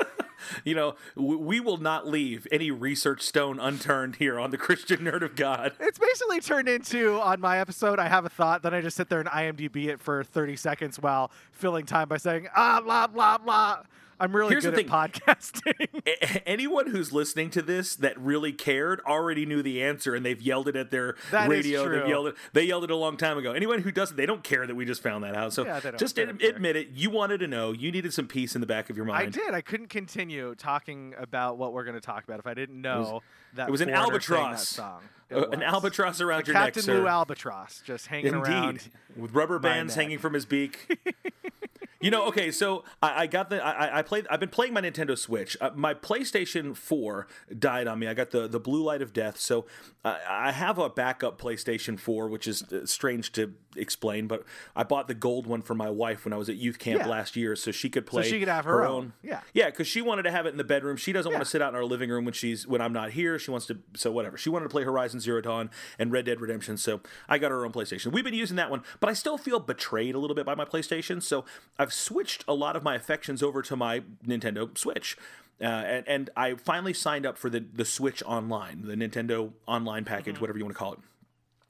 You 0.64 0.76
know, 0.76 0.96
we 1.16 1.60
will 1.60 1.78
not 1.78 2.08
leave 2.08 2.48
any 2.52 2.72
research 2.72 3.22
stone 3.22 3.60
unturned 3.60 4.18
here 4.18 4.40
on 4.40 4.52
the 4.52 4.58
Christian 4.58 5.00
Nerd 5.00 5.22
of 5.22 5.36
God. 5.36 5.74
It's 5.80 6.00
basically 6.00 6.40
turned 6.42 6.70
into 6.70 7.20
on 7.20 7.40
my 7.40 7.60
episode. 7.60 8.00
I 8.00 8.08
have 8.08 8.26
a 8.26 8.30
thought, 8.30 8.64
then 8.64 8.74
I 8.74 8.82
just 8.82 8.98
sit 8.98 9.10
there 9.10 9.20
and 9.20 9.30
IMDb 9.30 9.88
it 9.88 10.00
for 10.00 10.24
30 10.24 10.56
seconds 10.56 11.00
while 11.00 11.32
filling 11.52 11.86
time 11.86 12.08
by 12.08 12.18
saying 12.18 12.48
ah 12.56 12.82
blah 12.84 13.08
blah 13.08 13.38
blah. 13.38 13.84
I'm 14.20 14.36
really 14.36 14.52
Here's 14.52 14.64
the 14.64 14.72
good 14.72 14.86
at 14.86 14.92
podcasting. 14.92 15.88
A- 16.08 16.48
Anyone 16.48 16.88
who's 16.88 17.12
listening 17.14 17.50
to 17.52 17.62
this 17.62 17.96
that 17.98 18.20
really 18.20 18.52
cared 18.52 19.00
already 19.02 19.46
knew 19.46 19.62
the 19.62 19.84
answer, 19.84 20.16
and 20.16 20.26
they've 20.26 20.42
yelled 20.42 20.68
it 20.68 20.76
at 20.76 20.92
their 20.92 21.16
That 21.32 21.50
radio. 21.50 21.88
They've 21.88 22.08
yelled 22.08 22.28
it. 22.28 22.36
They 22.54 22.64
yelled 22.64 22.84
it 22.84 22.92
a 22.92 22.96
long 22.96 23.18
time 23.18 23.38
ago. 23.38 23.52
Anyone 23.54 23.82
who 23.82 23.92
doesn't, 23.92 24.18
they 24.18 24.26
don't 24.26 24.44
care 24.44 24.66
that 24.66 24.76
we 24.76 24.86
just 24.86 25.04
found 25.04 25.24
that 25.24 25.36
out. 25.36 25.54
So 25.54 25.66
Yeah, 25.66 25.92
just 25.98 26.18
ad- 26.18 26.42
admit 26.42 26.76
it. 26.76 26.90
You 26.94 27.10
wanted 27.10 27.40
to 27.42 27.48
know. 27.48 27.72
You 27.72 27.92
needed 27.92 28.14
some 28.14 28.28
peace 28.28 28.56
in 28.56 28.62
the 28.62 28.68
back 28.68 28.90
of 28.90 28.98
your 28.98 29.06
mind. 29.06 29.28
I 29.28 29.30
did. 29.30 29.54
I 29.54 29.62
couldn't 29.62 29.90
continue 29.90 30.56
talking 30.56 31.14
about 31.18 31.58
what 31.58 31.74
we're 31.74 31.84
going 31.84 31.96
to 31.96 32.02
talk 32.02 32.24
about 32.24 32.40
if 32.40 32.48
I 32.48 32.54
didn't 32.54 32.82
know 32.82 33.22
that 33.58 33.68
it 33.68 33.72
was 33.72 33.82
an 33.82 33.90
Foreigner 33.90 34.20
sang 34.22 34.36
that 34.38 34.42
albatross. 34.44 34.68
song. 34.70 35.02
Uh, 35.30 35.50
an 35.50 35.62
albatross 35.62 36.22
around 36.22 36.44
The 36.46 36.48
your 36.48 36.54
Captain 36.54 36.80
neck, 36.80 36.86
sir. 36.86 36.92
Captain 36.94 37.02
Lou 37.04 37.08
Albatross 37.10 37.82
just 37.86 38.08
hanging 38.08 38.28
Indeed, 38.34 38.48
around. 38.50 38.90
with 39.18 39.34
rubber 39.34 39.60
bands 39.60 39.94
neck. 39.96 40.04
hanging 40.04 40.20
from 40.20 40.34
his 40.34 40.46
beak. 40.46 40.98
you 42.02 42.12
know, 42.12 42.28
okay, 42.28 42.52
so 42.52 42.84
I, 43.02 43.24
I 43.24 43.28
got 43.28 43.50
the 43.50 43.62
I, 43.64 44.00
I 44.00 44.02
played. 44.04 44.26
I've 44.30 44.40
been 44.40 44.48
playing 44.50 44.74
my 44.74 44.82
Nintendo 44.82 45.18
Switch. 45.18 45.58
Uh, 45.60 45.72
my 45.76 45.94
PlayStation 45.96 46.78
Four 46.78 47.28
died 47.58 47.88
on 47.88 48.00
me. 48.00 48.08
I 48.08 48.14
got 48.14 48.32
the 48.32 48.48
the 48.48 48.60
blue 48.60 48.84
light 48.84 49.02
of 49.02 49.12
death. 49.14 49.38
So 49.38 49.66
uh, 50.06 50.16
I 50.30 50.52
have 50.52 50.78
a 50.78 50.90
backup 50.90 51.42
PlayStation 51.42 52.00
Four, 52.00 52.30
which 52.30 52.48
is 52.48 52.64
uh, 52.72 52.86
strange 52.86 53.32
to 53.34 53.54
explain, 53.76 54.28
but 54.28 54.44
I 54.76 54.84
bought 54.84 55.08
the 55.08 55.14
gold 55.14 55.46
one 55.46 55.62
for 55.62 55.76
my 55.76 55.90
wife 55.90 56.24
when 56.24 56.34
I 56.34 56.38
was 56.38 56.50
at 56.50 56.56
youth 56.56 56.80
camp 56.80 57.00
Yeah. 57.02 57.08
last 57.08 57.36
year, 57.36 57.56
so 57.56 57.72
she 57.72 57.90
could 57.90 58.06
play. 58.06 58.24
So 58.24 58.30
she 58.30 58.40
could 58.40 58.48
have 58.48 58.66
her 58.66 58.86
own. 58.86 59.14
Yeah. 59.24 59.42
yeah, 59.54 59.66
because 59.72 59.88
she 59.88 60.02
wanted 60.02 60.24
to 60.24 60.32
have 60.32 60.46
it 60.46 60.50
in 60.50 60.58
the 60.58 60.64
bedroom. 60.64 60.98
She 60.98 61.12
doesn't 61.12 61.32
want 61.32 61.44
to 61.44 61.50
sit 61.50 61.62
out 61.62 61.70
in 61.74 61.76
our 61.76 61.86
living 61.86 62.10
room 62.10 62.26
when 62.26 62.34
she's 62.34 62.66
when 62.68 62.80
I'm 62.82 62.94
not 62.94 63.12
here. 63.12 63.38
She 63.40 63.47
wants 63.52 63.66
to 63.68 63.78
so 63.96 64.12
whatever. 64.12 64.38
She 64.38 64.50
wanted 64.50 64.64
to 64.64 64.70
play 64.70 64.84
Horizon 64.84 65.20
Zero 65.20 65.42
Dawn 65.42 65.70
and 66.00 66.12
Red 66.12 66.26
Dead 66.26 66.40
Redemption. 66.42 66.78
So 66.78 67.02
I 67.30 67.38
got 67.38 67.52
her 67.52 67.66
own 67.66 67.72
PlayStation. 67.72 68.12
We've 68.12 68.24
been 68.24 68.34
using 68.34 68.58
that 68.58 68.70
one, 68.70 68.84
but 69.00 69.10
I 69.10 69.14
still 69.14 69.38
feel 69.38 69.60
betrayed 69.60 70.16
a 70.16 70.20
little 70.20 70.36
bit 70.36 70.46
by 70.46 70.56
my 70.56 70.66
PlayStation. 70.66 71.22
So 71.22 71.46
I've 71.80 71.94
switched 71.94 72.44
a 72.48 72.54
lot 72.54 72.76
of 72.76 72.84
my 72.84 72.96
affections 72.96 73.42
over 73.44 73.62
to 73.64 73.76
my 73.76 74.02
Nintendo 74.26 74.78
Switch. 74.78 75.18
Uh, 75.60 75.64
and, 75.66 76.08
and 76.08 76.30
I 76.38 76.54
finally 76.56 76.94
signed 76.94 77.26
up 77.26 77.38
for 77.38 77.50
the 77.50 77.60
the 77.74 77.86
Switch 77.86 78.22
Online, 78.26 78.84
the 78.86 78.96
Nintendo 78.96 79.54
Online 79.68 80.04
package, 80.06 80.36
Mm-hmm. 80.36 80.42
whatever 80.42 80.60
you 80.60 80.66
want 80.66 80.76
to 80.76 80.80
call 80.80 80.94
it 80.94 81.00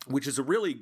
which 0.07 0.25
is 0.25 0.39
a 0.39 0.43
really 0.43 0.79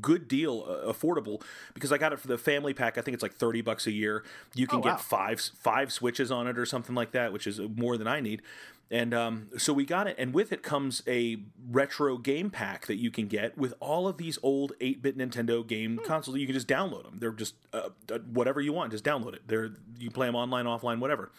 good 0.00 0.28
deal, 0.28 0.64
uh, 0.68 0.92
affordable 0.92 1.42
because 1.74 1.90
I 1.90 1.98
got 1.98 2.12
it 2.12 2.20
for 2.20 2.28
the 2.28 2.38
family 2.38 2.74
pack. 2.74 2.96
I 2.98 3.00
think 3.00 3.14
it's 3.14 3.22
like 3.24 3.34
thirty 3.34 3.60
bucks 3.60 3.86
a 3.86 3.90
year. 3.90 4.22
You 4.54 4.66
can 4.68 4.78
Oh, 4.78 4.82
get 4.82 5.00
five 5.00 5.40
five 5.40 5.92
switches 5.92 6.30
on 6.30 6.46
it 6.46 6.56
or 6.58 6.64
something 6.66 6.94
like 6.94 7.10
that, 7.12 7.32
which 7.32 7.46
is 7.48 7.58
more 7.58 7.96
than 7.96 8.06
I 8.06 8.20
need. 8.20 8.42
And 8.90 9.12
um, 9.12 9.48
so 9.58 9.74
we 9.74 9.84
got 9.84 10.06
it, 10.06 10.16
and 10.18 10.32
with 10.32 10.50
it 10.50 10.62
comes 10.62 11.02
a 11.06 11.36
retro 11.70 12.16
game 12.16 12.48
pack 12.48 12.86
that 12.86 12.96
you 12.96 13.10
can 13.10 13.26
get 13.26 13.58
with 13.58 13.74
all 13.80 14.08
of 14.08 14.16
these 14.16 14.38
old 14.42 14.72
8-bit 14.80 15.18
Nintendo 15.18 15.66
game 15.66 16.00
consoles. 16.06 16.38
You 16.38 16.46
can 16.46 16.54
just 16.54 16.66
download 16.68 17.02
them. 17.02 17.18
They're 17.18 17.32
just 17.32 17.54
uh, 17.74 17.90
uh, 18.10 18.18
whatever 18.32 18.62
you 18.62 18.72
want, 18.72 18.92
just 18.92 19.04
download 19.04 19.34
it. 19.34 19.42
They're 19.46 19.72
you 19.98 20.10
play 20.10 20.26
them 20.26 20.34
online, 20.36 20.64
offline, 20.64 21.00
whatever. 21.00 21.30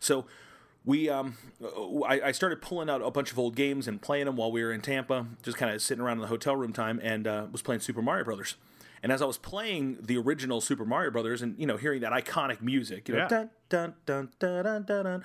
So 0.00 0.26
we 0.84 1.08
um 1.08 1.36
I, 2.08 2.20
I 2.26 2.32
started 2.32 2.60
pulling 2.60 2.90
out 2.90 3.02
a 3.02 3.10
bunch 3.12 3.30
of 3.30 3.38
old 3.38 3.54
games 3.54 3.86
and 3.86 4.02
playing 4.02 4.26
them 4.26 4.34
while 4.36 4.50
we 4.50 4.62
were 4.64 4.72
in 4.72 4.80
Tampa, 4.80 5.26
just 5.44 5.56
kind 5.58 5.72
of 5.72 5.80
sitting 5.82 6.02
around 6.02 6.16
in 6.16 6.22
the 6.22 6.28
hotel 6.28 6.56
room 6.56 6.72
time, 6.72 6.98
and 7.04 7.26
uh, 7.28 7.46
was 7.52 7.62
playing 7.62 7.80
Super 7.82 8.02
Mario 8.02 8.24
Brothers. 8.24 8.56
And 9.02 9.12
as 9.12 9.22
I 9.22 9.26
was 9.26 9.38
playing 9.38 9.98
the 10.00 10.16
original 10.16 10.60
Super 10.60 10.84
Mario 10.84 11.12
Brothers, 11.12 11.40
and 11.40 11.56
you 11.56 11.66
know, 11.66 11.76
hearing 11.76 12.00
that 12.00 12.10
iconic 12.12 12.60
music, 12.62 13.08
you 13.08 13.14
know, 13.14 13.20
Yeah. 13.22 13.28
dun, 13.28 13.50
dun, 13.68 13.94
dun, 14.06 14.28
dun, 14.40 14.64
dun, 14.64 14.82
dun, 14.84 15.04
dun, 15.04 15.24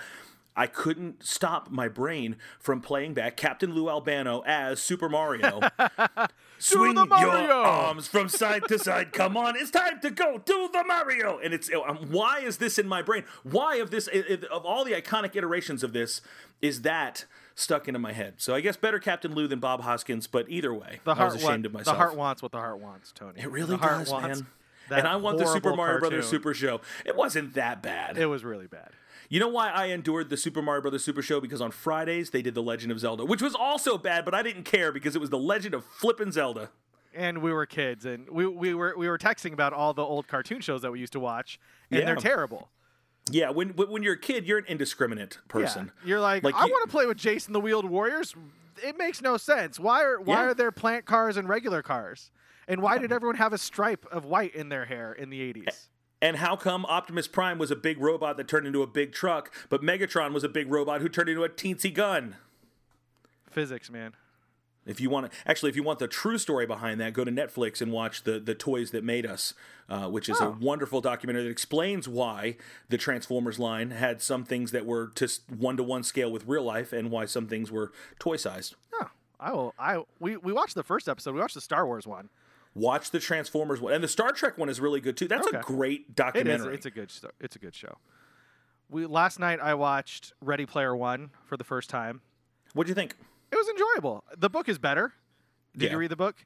I 0.56 0.68
couldn't 0.68 1.24
stop 1.24 1.72
my 1.72 1.88
brain 1.88 2.36
from 2.60 2.82
playing 2.82 3.14
back 3.14 3.38
Captain 3.38 3.74
Lou 3.74 3.90
Albano 3.90 4.44
as 4.46 4.82
Super 4.82 5.08
Mario. 5.08 5.62
Swing 6.60 6.94
the 6.94 7.08
your 7.20 7.52
arms 7.52 8.08
from 8.08 8.30
side 8.30 8.64
to 8.68 8.78
side. 8.78 9.14
Come 9.14 9.36
on, 9.36 9.56
it's 9.56 9.72
time 9.72 10.00
to 10.02 10.12
go 10.12 10.38
do 10.38 10.70
the 10.72 10.84
Mario. 10.84 11.40
And 11.40 11.54
it's 11.54 11.72
um, 11.74 12.12
why 12.12 12.40
is 12.42 12.58
this 12.58 12.78
in 12.78 12.88
my 12.88 13.02
brain? 13.02 13.24
Why 13.44 13.78
of 13.78 13.90
this 13.92 14.08
i- 14.14 14.24
i- 14.30 14.46
of 14.54 14.64
all 14.66 14.84
the 14.86 14.92
iconic 14.92 15.36
iterations 15.36 15.84
of 15.84 15.94
this 15.94 16.22
is 16.62 16.82
that 16.84 17.26
stuck 17.56 17.88
into 17.88 18.00
my 18.00 18.12
head? 18.14 18.36
So 18.38 18.54
I 18.54 18.62
guess 18.62 18.78
better 18.78 19.00
Captain 19.00 19.34
Lou 19.34 19.48
than 19.48 19.60
Bob 19.60 19.82
Hoskins, 19.82 20.28
but 20.28 20.46
either 20.50 20.72
way, 20.74 21.00
The 21.04 21.12
I 21.12 21.16
heart, 21.16 21.34
was 21.34 21.44
ashamed 21.44 21.66
wa- 21.66 21.70
of 21.70 21.74
myself. 21.74 21.96
the 21.96 22.00
heart 22.00 22.16
wants 22.16 22.44
what 22.44 22.52
the 22.52 22.60
heart 22.60 22.80
wants, 22.80 23.12
Tony. 23.12 23.40
it 23.42 23.50
really 23.50 23.72
the 23.72 23.78
heart 23.78 24.00
does, 24.00 24.12
wants 24.12 24.40
man. 24.42 25.00
And 25.00 25.08
I 25.08 25.16
want 25.16 25.38
the 25.40 25.46
Super 25.48 25.74
Mario 25.76 26.00
Brothers. 26.00 26.28
Super 26.28 26.54
Show. 26.54 26.82
It 27.06 27.16
wasn't 27.16 27.54
that 27.54 27.82
bad. 27.82 28.18
It 28.18 28.26
was 28.26 28.44
really 28.44 28.68
bad. 28.68 28.90
You 29.32 29.40
know 29.40 29.48
why 29.48 29.70
I 29.70 29.86
endured 29.86 30.30
the 30.30 30.36
Super 30.36 30.62
Mario 30.62 30.82
Brothers 30.82 31.06
Super 31.06 31.22
Show? 31.22 31.40
Because 31.40 31.62
on 31.62 31.72
Fridays 31.72 32.32
they 32.32 32.42
did 32.42 32.54
The 32.54 32.62
Legend 32.62 32.92
of 32.92 33.00
Zelda, 33.00 33.24
which 33.24 33.42
was 33.42 33.56
also 33.56 33.98
bad, 33.98 34.26
but 34.26 34.34
I 34.36 34.44
didn't 34.44 34.64
care 34.64 34.92
because 34.92 35.16
it 35.16 35.20
was 35.20 35.30
The 35.30 35.38
Legend 35.40 35.74
of 35.74 35.86
Flippin' 35.86 36.34
Zelda. 36.34 36.70
and 37.16 37.42
we 37.42 37.54
were 37.54 37.66
kids, 37.66 38.04
and 38.06 38.30
we, 38.30 38.46
we 38.46 38.74
were 38.74 38.94
we 38.98 39.08
were 39.08 39.18
texting 39.18 39.54
about 39.54 39.72
all 39.72 39.94
the 39.94 40.04
old 40.04 40.28
cartoon 40.28 40.60
shows 40.60 40.82
that 40.82 40.92
we 40.92 41.00
used 41.00 41.14
to 41.14 41.20
watch, 41.22 41.60
and 41.90 42.06
they're 42.06 42.16
terrible. 42.18 42.68
Yeah, 43.32 43.52
when 43.52 43.70
when 43.70 43.90
when 43.90 44.04
you're 44.04 44.16
a 44.16 44.20
kid, 44.20 44.46
you're 44.46 44.58
an 44.58 44.66
indiscriminate 44.68 45.38
person. 45.48 45.92
Yeah. 46.02 46.08
You're 46.10 46.20
like, 46.20 46.44
Like, 46.44 46.56
I 46.56 46.66
you- 46.66 46.72
want 46.74 46.84
to 46.86 46.92
play 46.92 47.06
with 47.06 47.18
Jayce 47.18 47.46
and 47.46 47.56
the 47.56 47.62
Wheeled 47.62 47.86
Warriors. 47.90 48.36
It 48.84 48.98
makes 48.98 49.22
no 49.22 49.38
sense. 49.38 49.80
Why 49.80 50.04
are 50.04 50.20
why 50.20 50.36
Yeah. 50.44 50.50
are 50.50 50.54
there 50.54 50.72
plant 50.74 51.06
cars 51.06 51.38
and 51.38 51.48
regular 51.48 51.82
cars? 51.82 52.32
And 52.68 52.82
why 52.82 52.98
did 52.98 53.14
everyone 53.14 53.38
have 53.38 53.54
a 53.54 53.58
stripe 53.58 54.06
of 54.12 54.26
white 54.26 54.54
in 54.56 54.68
their 54.70 54.86
hair 54.86 55.14
in 55.14 55.30
the 55.30 55.40
80s? 55.42 55.88
And 56.22 56.38
how 56.38 56.56
come 56.56 56.86
Optimus 56.86 57.28
Prime 57.28 57.58
was 57.58 57.72
a 57.72 57.76
big 57.76 58.00
robot 58.00 58.38
that 58.38 58.48
turned 58.48 58.68
into 58.68 58.84
a 58.84 58.88
big 58.88 59.12
truck, 59.12 59.52
but 59.70 59.82
Megatron 59.82 60.34
was 60.34 60.44
a 60.44 60.50
big 60.50 60.70
robot 60.72 61.02
who 61.02 61.10
turned 61.10 61.30
into 61.30 61.44
a 61.44 61.50
teensy 61.50 61.94
gun? 61.94 62.36
Physics, 63.50 63.90
man. 63.90 64.14
If 64.86 65.00
you 65.00 65.10
want 65.12 65.32
to, 65.32 65.38
actually, 65.48 65.70
if 65.70 65.76
you 65.76 65.84
want 65.84 66.00
the 66.00 66.08
true 66.08 66.38
story 66.40 66.66
behind 66.66 67.00
that, 67.02 67.14
go 67.14 67.24
to 67.24 67.32
Netflix 67.32 67.82
and 67.82 67.92
watch 67.92 68.24
the 68.24 68.40
the 68.40 68.56
Toys 68.56 68.90
That 68.92 69.04
Made 69.04 69.28
Us, 69.28 69.54
uh, 69.88 70.08
which 70.10 70.28
is 70.28 70.40
a 70.42 70.46
Oh. 70.46 70.58
wonderful 70.60 71.02
documentary 71.02 71.44
that 71.44 71.50
explains 71.52 72.08
why 72.08 72.58
the 72.90 72.98
Transformers 72.98 73.60
line 73.60 73.92
had 73.92 74.24
some 74.24 74.44
things 74.44 74.72
that 74.72 74.86
were 74.88 75.08
to 75.16 75.28
one 75.56 75.78
to 75.78 75.84
one 75.84 76.02
scale 76.02 76.32
with 76.32 76.48
real 76.48 76.64
life, 76.64 76.94
and 76.94 77.12
why 77.12 77.26
some 77.26 77.48
things 77.48 77.72
were 77.72 77.92
toy 78.18 78.38
sized. 78.38 78.74
Oh, 78.94 79.10
I 79.40 79.52
will. 79.52 79.74
I 79.78 80.04
we 80.20 80.38
we 80.38 80.52
watched 80.52 80.74
the 80.74 80.84
first 80.84 81.08
episode. 81.08 81.36
We 81.36 81.42
watched 81.42 81.56
the 81.56 81.62
Star 81.62 81.86
Wars 81.86 82.08
one. 82.08 82.30
Watch 82.74 83.12
the 83.12 83.20
Transformers 83.20 83.82
one, 83.82 83.94
and 83.94 84.04
the 84.04 84.08
Star 84.08 84.32
Trek 84.32 84.58
one 84.58 84.70
is 84.70 84.80
really 84.80 85.02
good 85.02 85.18
too. 85.18 85.28
That's 85.28 85.48
a 85.48 85.60
great 85.60 86.16
documentary. 86.16 86.74
It's 86.76 86.86
a 86.86 86.92
good. 86.92 87.12
It's 87.40 87.56
a 87.56 87.60
good 87.60 87.76
show. 87.76 87.98
We 88.90 89.06
last 89.06 89.40
night 89.40 89.60
I 89.62 89.74
watched 89.74 90.34
Ready 90.42 90.66
Player 90.66 90.96
One 90.96 91.32
for 91.46 91.58
the 91.58 91.64
first 91.64 91.90
time. 91.90 92.22
What 92.74 92.86
do 92.88 92.92
you 92.92 92.96
think? 92.96 93.16
It 93.52 93.56
was 93.58 93.68
enjoyable. 93.68 94.24
The 94.38 94.50
book 94.50 94.70
is 94.70 94.78
better. 94.78 95.14
Did 95.76 95.88
Yeah. 95.88 95.92
you 95.92 95.98
read 95.98 96.12
the 96.12 96.16
book? 96.16 96.46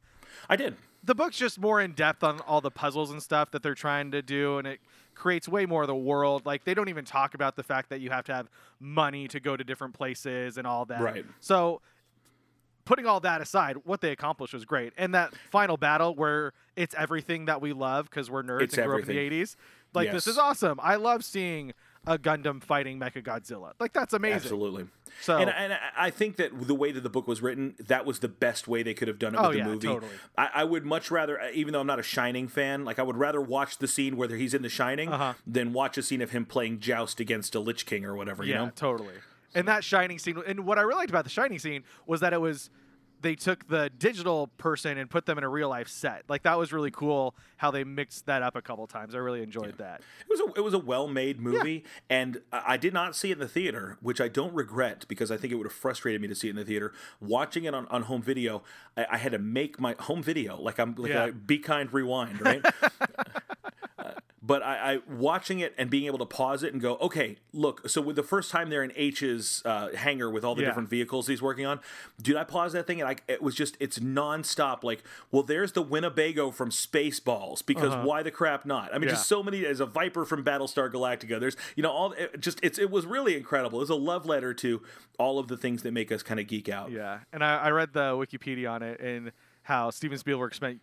I 0.50 0.56
did. 0.56 0.76
the 1.04 1.14
book's 1.14 1.38
just 1.38 1.60
more 1.60 1.80
in 1.80 1.92
depth 1.94 2.24
on 2.24 2.40
all 2.42 2.62
the 2.62 2.72
puzzles 2.72 3.12
and 3.12 3.22
stuff 3.22 3.52
that 3.52 3.62
they're 3.62 3.76
trying 3.76 4.10
to 4.10 4.24
do, 4.24 4.58
and 4.58 4.66
it 4.68 4.80
creates 5.14 5.48
way 5.48 5.68
more 5.68 5.84
of 5.84 5.88
the 5.88 5.94
world. 5.96 6.44
Like 6.48 6.64
they 6.64 6.74
don't 6.74 6.90
even 6.90 7.06
talk 7.06 7.36
about 7.36 7.56
the 7.56 7.62
fact 7.62 7.90
that 7.92 8.02
you 8.02 8.10
have 8.10 8.26
to 8.26 8.34
have 8.34 8.50
money 8.80 9.28
to 9.28 9.40
go 9.40 9.56
to 9.56 9.64
different 9.64 9.94
places 9.94 10.58
and 10.58 10.66
all 10.66 10.86
that. 10.86 11.02
Right. 11.02 11.24
So, 11.40 11.82
putting 12.86 13.06
all 13.06 13.20
that 13.22 13.42
aside, 13.42 13.78
what 13.84 14.02
they 14.02 14.12
accomplished 14.12 14.54
was 14.54 14.66
great, 14.66 14.94
and 14.98 15.14
that 15.14 15.34
final 15.52 15.78
battle 15.78 16.16
where 16.16 16.54
it's 16.76 16.96
everything 16.98 17.46
that 17.46 17.62
we 17.62 17.74
love 17.74 18.10
because 18.10 18.30
we're 18.30 18.44
nerds 18.44 18.62
It's 18.62 18.78
and 18.78 18.86
grew 18.88 18.96
up 19.02 19.02
in 19.02 19.08
the 19.08 19.18
'80s. 19.18 19.56
Like 19.94 20.12
this 20.12 20.28
is 20.28 20.38
awesome. 20.38 20.80
I 20.84 20.96
love 20.96 21.24
seeing 21.24 21.74
a 22.08 22.20
Gundam 22.20 22.62
fighting 22.62 23.00
Mecha 23.00 23.24
Godzilla. 23.24 23.72
Like 23.80 23.92
that's 23.94 24.14
amazing. 24.14 24.36
Absolutely. 24.36 24.86
So 25.22 25.38
And, 25.38 25.50
and 25.50 25.74
I- 25.98 26.12
think 26.12 26.36
that 26.36 26.68
the 26.68 26.76
way 26.76 26.92
that 26.92 27.02
the 27.02 27.10
book 27.10 27.28
was 27.28 27.42
written, 27.42 27.74
that 27.88 28.06
was 28.06 28.20
the 28.20 28.28
best 28.28 28.68
way 28.68 28.84
they 28.84 28.94
could 28.94 29.08
have 29.08 29.18
done 29.18 29.34
it 29.34 29.40
Oh, 29.40 29.44
with 29.48 29.54
the 29.54 29.58
yeah, 29.60 29.66
movie. 29.66 29.88
totally. 29.88 30.12
I, 30.38 30.50
I 30.56 30.64
would 30.66 30.86
much 30.86 31.10
rather, 31.10 31.40
even 31.54 31.74
though 31.74 31.80
I'm 31.80 31.88
not 31.88 31.98
a 31.98 32.04
Shining 32.04 32.48
fan, 32.48 32.86
like 32.86 33.00
I 33.00 33.04
would 33.04 33.18
rather 33.18 33.42
watch 33.42 33.80
the 33.80 33.88
scene 33.88 34.18
where 34.18 34.28
he's 34.30 34.54
in 34.54 34.62
The 34.62 34.70
Shining 34.70 35.10
Uh-huh. 35.12 35.34
than 35.48 35.74
watch 35.74 35.98
a 35.98 36.04
scene 36.04 36.22
of 36.22 36.30
him 36.30 36.46
playing 36.46 36.80
Joust 36.80 37.20
against 37.20 37.56
a 37.56 37.60
Lich 37.60 37.88
King 37.88 38.06
or 38.06 38.14
whatever. 38.16 38.44
yeah, 38.44 38.50
You 38.60 38.66
know? 38.68 38.72
totally. 38.76 39.16
And 39.56 39.68
that 39.68 39.84
shining 39.84 40.20
scene, 40.20 40.42
and 40.46 40.66
what 40.66 40.78
I 40.78 40.82
really 40.82 40.98
liked 41.00 41.10
about 41.10 41.24
the 41.24 41.30
shining 41.30 41.60
scene 41.60 41.84
was 42.06 42.20
that 42.22 42.34
it 42.34 42.42
was 42.42 42.70
they 43.22 43.34
took 43.34 43.68
the 43.70 43.90
digital 43.98 44.48
person 44.58 44.98
and 45.00 45.10
put 45.10 45.26
them 45.26 45.38
in 45.40 45.44
a 45.44 45.50
real 45.50 45.70
life 45.70 45.88
set. 45.88 46.24
Like 46.28 46.44
that 46.44 46.60
was 46.60 46.72
really 46.72 46.92
cool 46.92 47.34
how 47.58 47.72
they 47.72 47.84
mixed 47.84 48.26
that 48.28 48.44
up 48.44 48.56
a 48.56 48.62
couple 48.62 48.86
times. 48.86 49.16
I 49.16 49.18
really 49.20 49.42
enjoyed 49.42 49.78
that. 49.80 50.02
It 50.20 50.30
was 50.30 50.40
a, 50.42 50.60
it 50.60 50.64
was 50.64 50.74
a 50.76 50.80
well 50.80 51.08
made 51.08 51.40
movie, 51.40 51.86
and 52.10 52.42
I 52.52 52.74
I 52.76 52.78
did 52.78 52.94
not 52.94 53.16
see 53.16 53.30
it 53.32 53.36
in 53.36 53.40
the 53.40 53.48
theater, 53.48 53.98
which 54.02 54.20
I 54.22 54.28
don't 54.28 54.54
regret 54.54 55.06
because 55.08 55.32
I 55.32 55.38
think 55.38 55.54
it 55.54 55.56
would 55.56 55.66
have 55.66 55.74
frustrated 55.74 56.22
me 56.22 56.28
to 56.28 56.36
see 56.36 56.48
it 56.48 56.52
in 56.52 56.56
the 56.58 56.66
theater. 56.66 56.92
Watching 57.22 57.64
it 57.64 57.74
on, 57.74 57.88
on 57.88 58.04
home 58.04 58.22
video, 58.22 58.62
I, 58.98 59.08
I 59.12 59.18
had 59.18 59.32
to 59.32 59.40
make 59.40 59.80
my 59.80 59.96
home 59.98 60.22
video 60.22 60.60
like 60.62 60.78
I'm 60.78 60.94
like 60.96 61.12
Yeah. 61.12 61.26
a 61.28 61.32
be 61.32 61.58
kind 61.58 61.92
rewind, 61.92 62.42
right? 62.42 62.64
But 64.46 64.62
I, 64.62 64.94
I 64.94 65.00
watching 65.12 65.60
it 65.60 65.74
and 65.76 65.90
being 65.90 66.06
able 66.06 66.20
to 66.20 66.26
pause 66.26 66.62
it 66.62 66.72
and 66.72 66.80
go, 66.80 66.98
okay, 66.98 67.38
look. 67.52 67.90
So 67.90 68.00
with 68.00 68.16
the 68.16 68.22
first 68.22 68.52
time 68.52 68.70
they're 68.70 68.84
in 68.84 68.92
Aech's 68.96 69.66
uh, 69.66 69.90
hangar 69.96 70.30
with 70.30 70.44
all 70.46 70.54
the 70.54 70.62
Yeah. 70.62 70.68
different 70.68 70.88
vehicles 70.90 71.26
he's 71.26 71.42
working 71.42 71.66
on, 71.66 71.80
dude, 72.22 72.36
I 72.36 72.44
paused 72.44 72.76
that 72.76 72.86
thing 72.86 73.02
and 73.02 73.10
I 73.10 73.16
it 73.28 73.42
was 73.42 73.56
just 73.56 73.76
it's 73.80 73.98
nonstop. 73.98 74.84
Like, 74.84 75.04
well, 75.32 75.42
there's 75.42 75.72
the 75.72 75.82
Winnebago 75.82 76.52
from 76.52 76.70
Spaceballs 76.70 77.66
because 77.66 77.96
why 78.06 78.22
the 78.24 78.30
crap 78.32 78.66
not? 78.66 78.94
I 78.94 78.98
mean, 79.00 79.10
just 79.10 79.32
Uh-huh. 79.32 79.40
So 79.40 79.44
many. 79.44 79.62
There's 79.62 79.80
a 79.80 79.86
Viper 79.86 80.26
from 80.26 80.44
Battlestar 80.44 80.92
Galactica. 80.92 81.40
There's 81.40 81.58
you 81.76 81.82
know 81.84 81.92
all 81.92 82.12
it 82.12 82.40
just 82.40 82.60
it's 82.62 82.78
it 82.78 82.92
was 82.92 83.06
really 83.06 83.36
incredible. 83.36 83.80
It 83.80 83.84
was 83.84 83.90
a 83.90 83.96
love 83.96 84.26
letter 84.26 84.54
to 84.56 84.82
all 85.18 85.40
of 85.40 85.48
the 85.48 85.58
things 85.58 85.82
that 85.84 85.92
make 85.92 86.12
us 86.12 86.22
kind 86.22 86.40
of 86.40 86.46
geek 86.48 86.70
out. 86.70 86.92
Yeah, 86.92 87.20
and 87.34 87.44
I, 87.44 87.58
I 87.58 87.70
read 87.72 87.94
the 87.94 88.12
Wikipedia 88.12 88.72
on 88.72 88.84
it 88.84 89.00
and 89.00 89.32
how 89.64 89.90
Steven 89.90 90.18
Spielberg 90.20 90.54
spent 90.54 90.82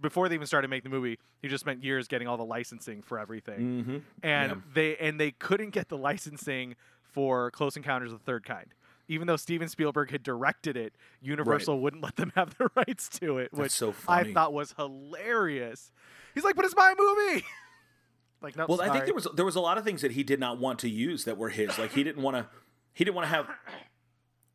before 0.00 0.28
they 0.28 0.34
even 0.34 0.46
started 0.46 0.68
making 0.68 0.90
the 0.90 0.96
movie. 0.96 1.18
He 1.42 1.48
just 1.48 1.60
spent 1.62 1.82
years 1.82 2.06
getting 2.08 2.28
all 2.28 2.36
the 2.36 2.44
licensing 2.44 3.02
for 3.02 3.18
everything, 3.18 3.58
Mm-hmm. 3.60 3.96
and 4.22 4.50
Yeah. 4.52 4.56
they 4.74 4.96
and 4.96 5.18
they 5.20 5.30
couldn't 5.32 5.70
get 5.70 5.88
the 5.88 5.98
licensing 5.98 6.76
for 7.02 7.50
Close 7.50 7.76
Encounters 7.76 8.12
of 8.12 8.18
the 8.18 8.24
Third 8.24 8.44
Kind. 8.44 8.74
Even 9.08 9.26
though 9.26 9.36
Steven 9.36 9.68
Spielberg 9.68 10.12
had 10.12 10.22
directed 10.22 10.76
it, 10.76 10.94
Universal 11.20 11.80
wouldn't 11.80 12.02
let 12.02 12.14
them 12.16 12.30
have 12.36 12.56
the 12.58 12.70
rights 12.76 13.08
to 13.18 13.38
it, 13.38 13.52
which 13.52 13.72
so 13.72 13.92
I 14.06 14.32
thought 14.32 14.52
was 14.52 14.72
hilarious. 14.76 15.90
He's 16.34 16.44
like, 16.44 16.54
"But 16.56 16.64
it's 16.64 16.76
my 16.76 16.94
movie." 16.96 17.44
like, 18.42 18.56
no, 18.56 18.66
Well, 18.68 18.80
I 18.80 18.90
think 18.90 19.06
there 19.06 19.14
was 19.14 19.26
there 19.34 19.44
was 19.44 19.56
a 19.56 19.60
lot 19.60 19.78
of 19.78 19.84
things 19.84 20.02
that 20.02 20.12
he 20.12 20.22
did 20.22 20.38
not 20.38 20.58
want 20.58 20.78
to 20.80 20.88
use 20.88 21.24
that 21.24 21.36
were 21.36 21.48
his. 21.48 21.76
Like 21.78 21.92
he 21.92 22.04
didn't 22.04 22.22
want 22.22 22.36
to 22.36 22.46
he 22.92 23.04
didn't 23.04 23.16
want 23.16 23.24
to 23.26 23.34
have 23.34 23.48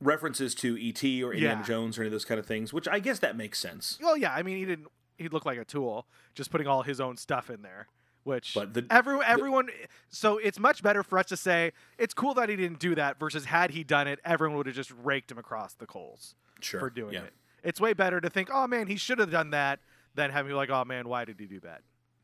references 0.01 0.53
to 0.55 0.75
ET 0.77 1.03
or 1.24 1.34
Indiana 1.34 1.60
Yeah. 1.62 1.63
Jones 1.65 1.98
or 1.98 2.01
any 2.01 2.08
of 2.08 2.12
those 2.12 2.25
kind 2.25 2.39
of 2.39 2.46
things, 2.46 2.74
which 2.74 2.88
I 2.88 3.00
guess 3.00 3.20
that 3.20 3.36
makes 3.36 3.60
sense. 3.60 3.98
Well, 4.01 4.17
yeah. 4.17 4.34
I 4.34 4.44
mean, 4.44 4.58
he 4.58 4.65
didn't. 4.65 4.88
He'd 5.17 5.34
look 5.34 5.45
like 5.45 5.57
a 5.57 5.65
tool, 5.65 6.07
just 6.34 6.51
putting 6.51 6.67
all 6.67 6.84
his 6.84 7.00
own 7.00 7.17
stuff 7.17 7.50
in 7.50 7.62
there. 7.62 7.88
Which 8.24 8.53
But 8.55 8.74
the- 8.74 8.88
every, 8.89 9.19
everyone, 9.24 9.69
so 10.10 10.38
it's 10.39 10.57
much 10.57 10.81
better 10.81 11.03
for 11.03 11.19
us 11.19 11.27
to 11.27 11.38
say 11.38 11.74
it's 12.00 12.13
cool 12.13 12.34
that 12.34 12.50
he 12.50 12.55
didn't 12.55 12.79
do 12.79 12.95
that 12.95 13.19
versus 13.19 13.45
had 13.45 13.69
he 13.72 13.84
done 13.84 14.07
it, 14.07 14.19
everyone 14.25 14.57
would 14.57 14.65
have 14.65 14.75
just 14.75 14.91
raked 15.03 15.31
him 15.31 15.38
across 15.38 15.74
the 15.75 15.86
coals 15.86 16.34
Sure. 16.60 16.79
for 16.79 16.89
doing 16.89 17.13
yeah. 17.13 17.22
it. 17.22 17.34
It's 17.63 17.79
way 17.79 17.93
better 17.93 18.19
to 18.19 18.29
think, 18.29 18.50
oh 18.51 18.65
man, 18.65 18.88
he 18.88 18.95
should 18.95 19.19
have 19.19 19.29
done 19.29 19.51
that, 19.51 19.79
than 20.15 20.31
having 20.31 20.53
like, 20.53 20.69
oh 20.69 20.84
man, 20.86 21.07
why 21.07 21.25
did 21.25 21.39
he 21.39 21.45
do 21.45 21.60
that? 21.62 21.81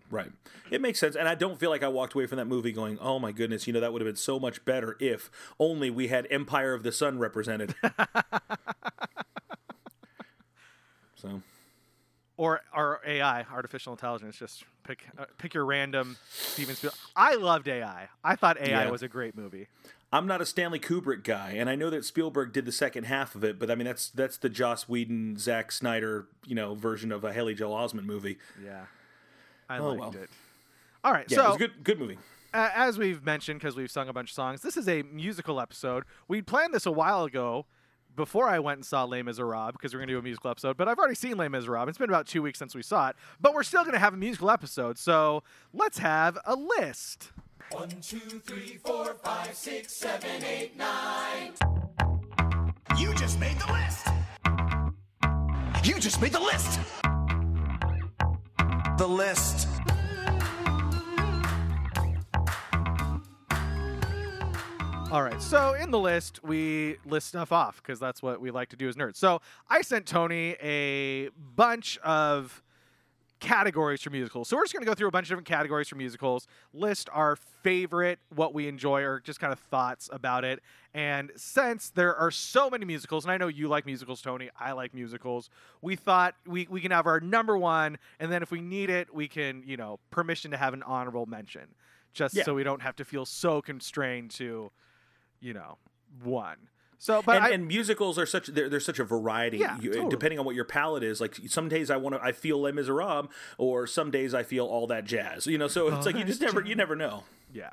Right. 0.10 0.32
It 0.72 0.82
makes 0.82 1.00
sense. 1.00 1.16
And 1.16 1.28
I 1.28 1.36
don't 1.36 1.60
feel 1.60 1.70
like 1.70 1.84
I 1.84 1.88
walked 1.88 2.16
away 2.16 2.26
from 2.26 2.38
that 2.38 2.46
movie 2.46 2.72
going, 2.72 2.98
oh 3.00 3.20
my 3.20 3.32
goodness, 3.32 3.68
you 3.68 3.74
know, 3.74 3.80
that 3.80 3.94
would 3.94 4.02
have 4.02 4.08
been 4.08 4.16
so 4.18 4.40
much 4.40 4.66
better 4.66 4.98
if 5.00 5.30
only 5.60 5.90
we 5.90 6.08
had 6.10 6.28
Empire 6.30 6.74
of 6.74 6.84
the 6.84 6.92
Sun 6.92 7.20
represented. 7.20 7.76
so, 11.16 11.42
Or 12.42 12.62
or 12.76 13.02
AI, 13.06 13.44
artificial 13.54 13.94
intelligence. 13.94 14.36
Just 14.36 14.64
pick 14.84 15.06
uh, 15.16 15.26
pick 15.38 15.54
your 15.54 15.64
random 15.64 16.18
Steven 16.32 16.76
Spielberg. 16.76 16.98
I 17.16 17.36
loved 17.36 17.68
AI. 17.68 18.08
I 18.24 18.36
thought 18.36 18.58
AI 18.60 18.86
Yeah. 18.86 18.90
was 18.90 19.04
a 19.04 19.08
great 19.08 19.38
movie. 19.38 19.68
I'm 20.12 20.26
not 20.26 20.42
a 20.42 20.46
Stanley 20.48 20.80
Kubrick 20.80 21.24
guy, 21.24 21.52
and 21.52 21.70
I 21.70 21.76
know 21.76 21.92
that 21.92 22.04
Spielberg 22.04 22.52
did 22.52 22.66
the 22.66 22.72
second 22.72 23.04
half 23.04 23.36
of 23.36 23.44
it, 23.44 23.60
but 23.60 23.70
I 23.70 23.76
mean, 23.76 23.86
that's 23.86 24.10
that's 24.10 24.38
the 24.38 24.50
Joss 24.50 24.90
Whedon, 24.90 25.38
Zack 25.38 25.72
Snyder, 25.72 26.26
you 26.44 26.56
know, 26.56 26.74
version 26.74 27.12
of 27.12 27.24
a 27.24 27.32
Haley 27.32 27.54
Joel 27.54 27.76
Osment 27.76 28.06
movie. 28.06 28.40
Yeah, 28.66 28.86
I 29.70 29.78
Oh, 29.78 29.90
liked 29.92 30.00
well. 30.16 30.24
it. 30.24 30.30
All 31.04 31.12
right, 31.14 31.30
Yeah, 31.30 31.36
so 31.38 31.44
it 31.44 31.48
was 31.48 31.56
a 31.58 31.60
good, 31.60 31.84
good 31.84 32.00
movie. 32.00 32.18
a- 32.56 32.72
as 32.76 32.98
we've 32.98 33.24
mentioned, 33.24 33.60
because 33.60 33.76
we've 33.76 33.92
sung 33.92 34.10
a 34.10 34.14
bunch 34.14 34.32
of 34.32 34.36
songs, 34.36 34.62
this 34.62 34.78
is 34.78 34.90
a 34.90 35.04
musical 35.04 35.62
episode. 35.62 36.06
We 36.28 36.42
planned 36.42 36.74
this 36.74 36.88
a 36.88 36.92
while 36.92 37.24
ago 37.24 37.68
before 38.16 38.48
I 38.48 38.60
went 38.60 38.78
and 38.78 38.86
saw 38.86 39.04
Les 39.04 39.24
Miserables 39.24 39.72
because 39.74 39.94
we're 39.94 40.00
going 40.00 40.08
to 40.10 40.14
do 40.14 40.20
a 40.20 40.22
musical 40.22 40.52
episode, 40.52 40.78
but 40.78 40.88
I've 40.88 40.98
already 40.98 41.16
seen 41.16 41.38
Les 41.38 41.48
Miserables. 41.48 41.90
It's 41.90 41.98
been 41.98 42.10
about 42.10 42.28
two 42.28 42.42
weeks 42.42 42.60
since 42.60 42.76
we 42.76 42.84
saw 42.84 43.10
it, 43.10 43.16
but 43.40 43.54
we're 43.54 43.64
still 43.64 43.84
going 43.84 43.94
to 43.94 44.00
have 44.00 44.14
a 44.14 44.18
musical 44.18 44.50
episode. 44.50 44.98
So 44.98 45.44
let's 45.74 45.98
have 46.00 46.38
a 46.46 46.56
list. 46.56 47.32
One, 47.72 47.90
two, 48.02 48.20
three, 48.20 48.80
four, 48.84 49.16
five, 49.24 49.54
six, 49.54 49.94
seven, 49.94 50.44
eight, 50.44 50.76
nine. 50.78 51.54
You 52.98 53.14
just 53.16 53.40
made 53.40 53.58
the 53.60 53.72
list. 53.72 54.08
You 55.84 56.00
just 56.00 56.22
made 56.22 56.34
the 56.34 56.40
list. 56.40 56.80
The 58.98 59.08
list. 59.08 59.68
All 65.12 65.24
right, 65.24 65.42
so 65.42 65.74
in 65.74 65.92
the 65.92 66.00
list, 66.00 66.42
we 66.42 66.96
list 67.06 67.28
stuff 67.28 67.52
off 67.52 67.84
because 67.84 68.00
that's 68.00 68.24
what 68.24 68.40
we 68.40 68.50
like 68.50 68.70
to 68.70 68.78
do 68.78 68.88
as 68.88 68.96
nerds. 68.96 69.18
So 69.18 69.42
I 69.70 69.82
sent 69.82 70.06
Tony 70.06 70.56
a 70.62 71.28
bunch 71.54 71.98
of 71.98 72.64
categories 73.42 74.02
for 74.02 74.10
musicals. 74.10 74.48
So 74.48 74.56
we're 74.56 74.64
just 74.64 74.72
going 74.72 74.86
to 74.86 74.90
go 74.90 74.94
through 74.94 75.10
a 75.10 75.12
bunch 75.12 75.26
of 75.26 75.32
different 75.32 75.50
categories 75.50 75.90
for 75.90 75.98
musicals, 75.98 76.48
list 76.74 77.10
our 77.12 77.36
favorite, 77.36 78.20
what 78.34 78.54
we 78.54 78.70
enjoy, 78.70 79.02
or 79.02 79.20
just 79.20 79.42
kind 79.42 79.52
of 79.52 79.60
thoughts 79.60 80.10
about 80.14 80.46
it. 80.46 80.62
And 80.94 81.30
since 81.36 81.90
there 81.90 82.16
are 82.16 82.32
so 82.32 82.70
many 82.70 82.86
musicals, 82.86 83.26
and 83.26 83.34
I 83.34 83.38
know 83.38 83.50
you 83.50 83.68
like 83.68 83.86
musicals, 83.86 84.22
Tony, 84.22 84.50
I 84.58 84.72
like 84.72 84.94
musicals, 84.94 85.50
we 85.82 85.98
thought 85.98 86.36
we, 86.48 86.68
we 86.70 86.80
can 86.80 86.92
have 86.92 87.06
our 87.06 87.20
number 87.20 87.58
one, 87.58 87.98
and 88.22 88.32
then 88.32 88.44
if 88.44 88.50
we 88.50 88.62
need 88.62 88.90
it, 88.90 89.14
we 89.14 89.28
can, 89.28 89.62
you 89.66 89.76
know, 89.76 90.00
permission 90.10 90.52
to 90.52 90.58
have 90.58 90.74
an 90.74 90.84
honorable 90.84 91.26
mention. 91.26 91.68
just 92.14 92.34
Yeah. 92.34 92.44
so 92.44 92.56
we 92.56 92.64
don't 92.64 92.82
have 92.82 92.96
to 92.96 93.04
feel 93.04 93.26
so 93.26 93.62
constrained 93.62 94.32
to, 94.32 94.72
you 95.42 95.54
know, 95.54 95.78
one. 96.24 96.58
So, 96.98 97.24
but 97.26 97.38
and, 97.38 97.46
I, 97.46 97.50
and 97.50 97.68
musicals 97.68 98.20
are 98.20 98.28
such 98.28 98.46
they're, 98.48 98.70
they're 98.70 98.80
such 98.80 99.00
a 99.00 99.04
variety 99.04 99.58
Yeah, 99.58 99.80
You- 99.80 99.90
totally. 99.92 100.10
depending 100.12 100.38
on 100.40 100.46
what 100.46 100.54
your 100.54 100.66
palate 100.66 101.04
is 101.04 101.20
like 101.20 101.36
some 101.48 101.68
days 101.68 101.90
i 101.90 101.98
want 101.98 102.14
to 102.16 102.24
i 102.24 102.32
feel 102.32 102.62
les 102.62 102.72
miserables 102.74 103.28
or 103.58 103.88
some 103.88 104.12
days 104.12 104.36
i 104.36 104.44
feel 104.44 104.68
all 104.68 104.86
that 104.86 105.04
jazz 105.06 105.48
you 105.48 105.58
know 105.58 105.68
so 105.68 105.88
it's 105.88 106.06
oh, 106.06 106.10
like 106.12 106.16
you 106.16 106.24
just 106.24 106.42
never 106.42 106.62
you 106.64 106.76
never 106.76 106.96
know 106.96 107.24
yeah. 107.52 107.72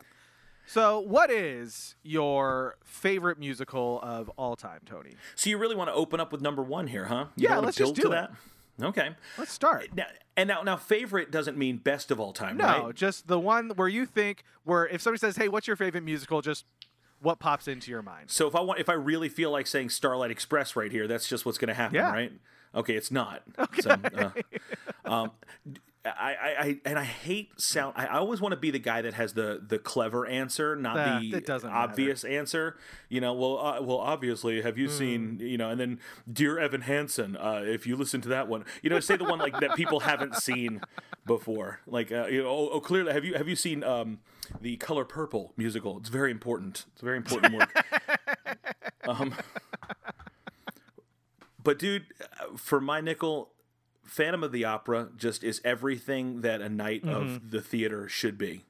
So, 0.66 1.00
what 1.00 1.30
is 1.30 1.94
your 2.02 2.76
favorite 2.84 3.38
musical 3.38 4.00
of 4.02 4.28
all 4.36 4.54
time, 4.56 4.80
Tony? 4.86 5.12
so 5.34 5.48
you 5.50 5.56
really 5.58 5.76
want 5.76 5.88
to 5.88 5.94
open 5.94 6.20
up 6.20 6.32
with 6.32 6.40
number 6.40 6.62
one 6.62 6.86
here 6.86 7.04
huh 7.04 7.26
you 7.36 7.48
Yeah, 7.50 7.58
let's 7.58 7.76
just 7.76 7.94
build 7.96 8.04
do 8.06 8.08
that 8.14 8.32
okay 8.82 9.10
Let's 9.36 9.52
start. 9.52 9.88
now 9.94 10.06
and 10.38 10.48
now 10.48 10.62
now 10.62 10.76
favorite 10.76 11.30
doesn't 11.30 11.58
mean 11.58 11.76
best 11.78 12.10
of 12.10 12.18
all 12.18 12.32
time 12.32 12.56
No, 12.56 12.64
right 12.64 12.94
just 12.94 13.28
the 13.28 13.38
one 13.38 13.70
where 13.76 13.88
you 13.88 14.06
think 14.06 14.42
where 14.64 14.86
if 14.86 15.02
somebody 15.02 15.18
says, 15.20 15.36
"Hey, 15.36 15.48
what's 15.48 15.66
your 15.66 15.76
favorite 15.76 16.04
musical?" 16.04 16.40
Just 16.40 16.64
what 17.20 17.38
pops 17.38 17.66
into 17.68 17.90
your 17.90 18.02
mind. 18.02 18.30
so 18.30 18.46
if 18.46 18.54
i 18.54 18.60
want 18.60 18.78
if 18.80 18.88
i 18.88 18.92
really 18.92 19.28
feel 19.28 19.50
like 19.50 19.66
saying 19.66 19.88
starlight 19.90 20.30
express 20.30 20.76
right 20.76 20.92
here 20.92 21.06
that's 21.08 21.28
just 21.28 21.44
what's 21.46 21.58
going 21.58 21.68
to 21.68 21.74
happen 21.74 21.96
Yeah. 21.96 22.12
right 22.12 22.32
okay 22.74 22.94
it's 22.94 23.10
not 23.10 23.42
okay. 23.58 23.80
So, 23.80 23.90
uh, 23.90 25.10
um, 25.10 25.30
I, 26.04 26.10
I, 26.10 26.62
I 26.64 26.80
and 26.84 26.98
I 26.98 27.04
hate 27.04 27.60
sound. 27.60 27.94
I, 27.96 28.06
always 28.18 28.40
want 28.40 28.52
to 28.52 28.56
be 28.56 28.70
the 28.70 28.78
guy 28.78 29.02
that 29.02 29.14
has 29.14 29.34
the 29.34 29.60
the 29.66 29.78
clever 29.78 30.26
answer, 30.26 30.76
not 30.76 30.96
Nah, 30.96 31.20
the 31.20 31.40
doesn't 31.40 31.68
matter. 31.68 31.90
obvious 31.90 32.24
answer. 32.24 32.76
You 33.08 33.20
know, 33.20 33.34
well, 33.34 33.58
uh, 33.58 33.82
well, 33.82 33.98
obviously, 33.98 34.62
have 34.62 34.78
you 34.78 34.88
seen? 34.88 35.38
You 35.40 35.58
know, 35.58 35.70
and 35.70 35.80
then 35.80 35.98
dear 36.32 36.58
Evan 36.58 36.82
Hansen, 36.82 37.36
uh, 37.36 37.62
if 37.64 37.86
you 37.86 37.96
listen 37.96 38.20
to 38.22 38.28
that 38.28 38.48
one, 38.48 38.64
you 38.82 38.90
know, 38.90 39.00
say 39.00 39.16
the 39.16 39.24
one 39.24 39.38
like 39.38 39.58
that 39.60 39.74
people 39.74 40.00
haven't 40.00 40.36
seen 40.36 40.80
before. 41.26 41.80
Like, 41.86 42.10
uh, 42.12 42.26
you 42.26 42.42
know, 42.42 42.48
oh, 42.48 42.68
oh, 42.74 42.80
clearly, 42.80 43.12
have 43.12 43.24
you 43.24 43.34
have 43.34 43.48
you 43.48 43.56
seen 43.56 43.82
um, 43.82 44.20
the 44.60 44.76
Color 44.76 45.04
Purple 45.04 45.52
musical? 45.56 45.98
It's 45.98 46.08
very 46.08 46.30
important. 46.30 46.86
It's 46.92 47.02
very 47.02 47.16
important 47.16 47.54
work. 47.54 47.84
um, 49.08 49.34
but 51.62 51.78
dude, 51.78 52.06
uh, 52.20 52.56
for 52.56 52.80
my 52.80 53.00
nickel, 53.00 53.50
Phantom 54.08 54.42
of 54.42 54.52
the 54.52 54.64
Opera 54.64 55.08
just 55.16 55.44
is 55.44 55.60
everything 55.64 56.40
that 56.40 56.60
a 56.60 56.68
night 56.68 57.02
Mm-hmm. 57.04 57.34
of 57.34 57.50
the 57.50 57.60
theater 57.60 58.08
should 58.08 58.36
be. 58.38 58.64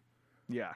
Yeah. 0.48 0.74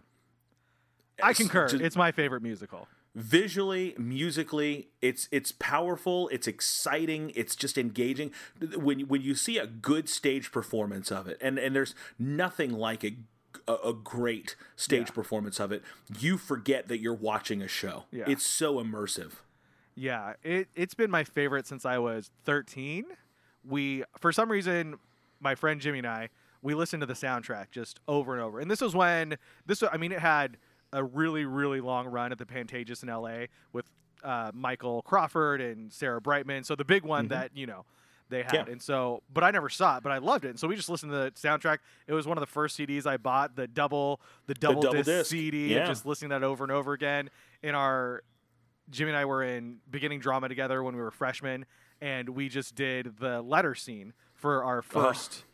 I 1.23 1.33
concur. 1.35 1.69
just- 1.69 1.83
it's 1.83 1.97
my 1.97 2.13
favorite 2.13 2.43
musical. 2.43 2.89
Visually, 3.15 3.95
musically, 3.99 4.89
it's 5.03 5.29
it's 5.31 5.53
powerful, 5.53 6.29
it's 6.29 6.47
exciting, 6.47 7.31
it's 7.35 7.55
just 7.55 7.77
engaging. 7.77 8.31
When 8.75 9.01
when 9.01 9.21
you 9.21 9.35
see 9.35 9.59
a 9.59 9.67
good 9.67 10.09
stage 10.09 10.51
performance 10.51 11.13
of 11.13 11.29
it, 11.29 11.37
and 11.43 11.59
and 11.59 11.77
there's 11.77 11.95
nothing 12.19 12.73
like 12.73 13.05
a 13.05 13.17
a, 13.69 13.75
a 13.89 13.93
great 13.93 14.57
stage 14.77 15.09
Yeah. 15.11 15.15
performance 15.15 15.61
of 15.61 15.73
it, 15.73 15.83
you 16.19 16.39
forget 16.39 16.89
that 16.89 17.01
you're 17.01 17.13
watching 17.13 17.61
a 17.61 17.69
show. 17.69 18.05
Yeah. 18.11 18.25
It's 18.27 18.47
so 18.47 18.83
immersive. 18.83 19.33
Yeah, 19.95 20.33
it 20.43 20.69
it's 20.75 20.95
been 20.95 21.11
my 21.11 21.23
favorite 21.23 21.67
since 21.67 21.85
I 21.85 21.99
was 21.99 22.31
13. 22.45 23.05
We 23.69 24.05
for 24.19 24.33
some 24.33 24.51
reason 24.51 24.97
my 25.41 25.55
friend 25.55 25.81
Jimmy 25.81 25.99
and 25.99 26.07
I 26.07 26.29
we 26.63 26.75
listened 26.75 27.01
to 27.01 27.07
the 27.07 27.15
soundtrack 27.15 27.71
just 27.71 28.01
over 28.07 28.35
and 28.35 28.43
over. 28.43 28.61
And 28.61 28.71
this 28.71 28.81
was 28.81 28.95
when 28.95 29.37
this 29.67 29.81
was, 29.83 29.91
I 29.93 29.97
mean 29.97 30.13
it 30.13 30.21
had 30.21 30.57
a 30.93 31.03
really 31.03 31.45
really 31.45 31.81
long 31.81 32.07
run 32.07 32.33
at 32.33 32.39
the 32.39 32.47
Pantages 32.47 33.03
in 33.03 33.09
LA 33.09 33.47
with 33.73 33.87
uh, 34.23 34.53
Michael 34.55 35.03
Crawford 35.03 35.61
and 35.61 35.93
Sarah 35.93 36.21
Brightman. 36.21 36.65
So 36.65 36.77
the 36.77 36.85
big 36.85 37.03
one 37.05 37.29
that, 37.29 37.51
you 37.57 37.67
know, 37.67 37.85
they 38.29 38.39
had. 38.39 38.47
Mm-hmm. 38.47 38.67
Yeah. 38.67 38.73
And 38.73 38.83
so 38.83 39.23
but 39.33 39.43
I 39.45 39.51
never 39.51 39.69
saw 39.69 39.97
it, 39.99 40.03
but 40.03 40.13
I 40.13 40.19
loved 40.19 40.45
it. 40.45 40.51
And 40.51 40.59
so 40.61 40.69
we 40.69 40.77
just 40.77 40.89
listened 40.89 41.11
to 41.13 41.17
the 41.17 41.33
soundtrack. 41.33 41.79
It 42.07 42.13
was 42.15 42.27
one 42.27 42.39
of 42.39 42.43
the 42.43 42.47
first 42.47 42.79
CDs 42.79 43.07
I 43.07 43.17
bought, 43.17 43.57
the 43.57 43.67
double 43.67 44.21
the 44.47 44.55
double, 44.55 44.83
double 44.83 44.97
disc, 44.97 45.07
disc. 45.07 45.31
CD 45.31 45.75
Yeah. 45.75 45.87
just 45.87 46.07
listening 46.07 46.31
to 46.31 46.39
that 46.39 46.45
over 46.45 46.65
and 46.65 46.73
over 46.73 46.93
again 46.93 47.31
in 47.63 47.75
our 47.75 48.23
Jimmy 48.91 49.11
and 49.11 49.19
I 49.19 49.25
were 49.25 49.43
in 49.43 49.79
beginning 49.91 50.21
drama 50.21 50.49
together 50.49 50.83
when 50.83 50.95
we 50.95 51.01
were 51.01 51.11
freshmen, 51.11 51.67
and 52.03 52.29
we 52.31 52.49
just 52.51 52.75
did 52.75 53.17
the 53.19 53.41
letter 53.41 53.75
scene 53.75 54.13
for 54.35 54.63
our 54.65 54.83
first 54.83 55.45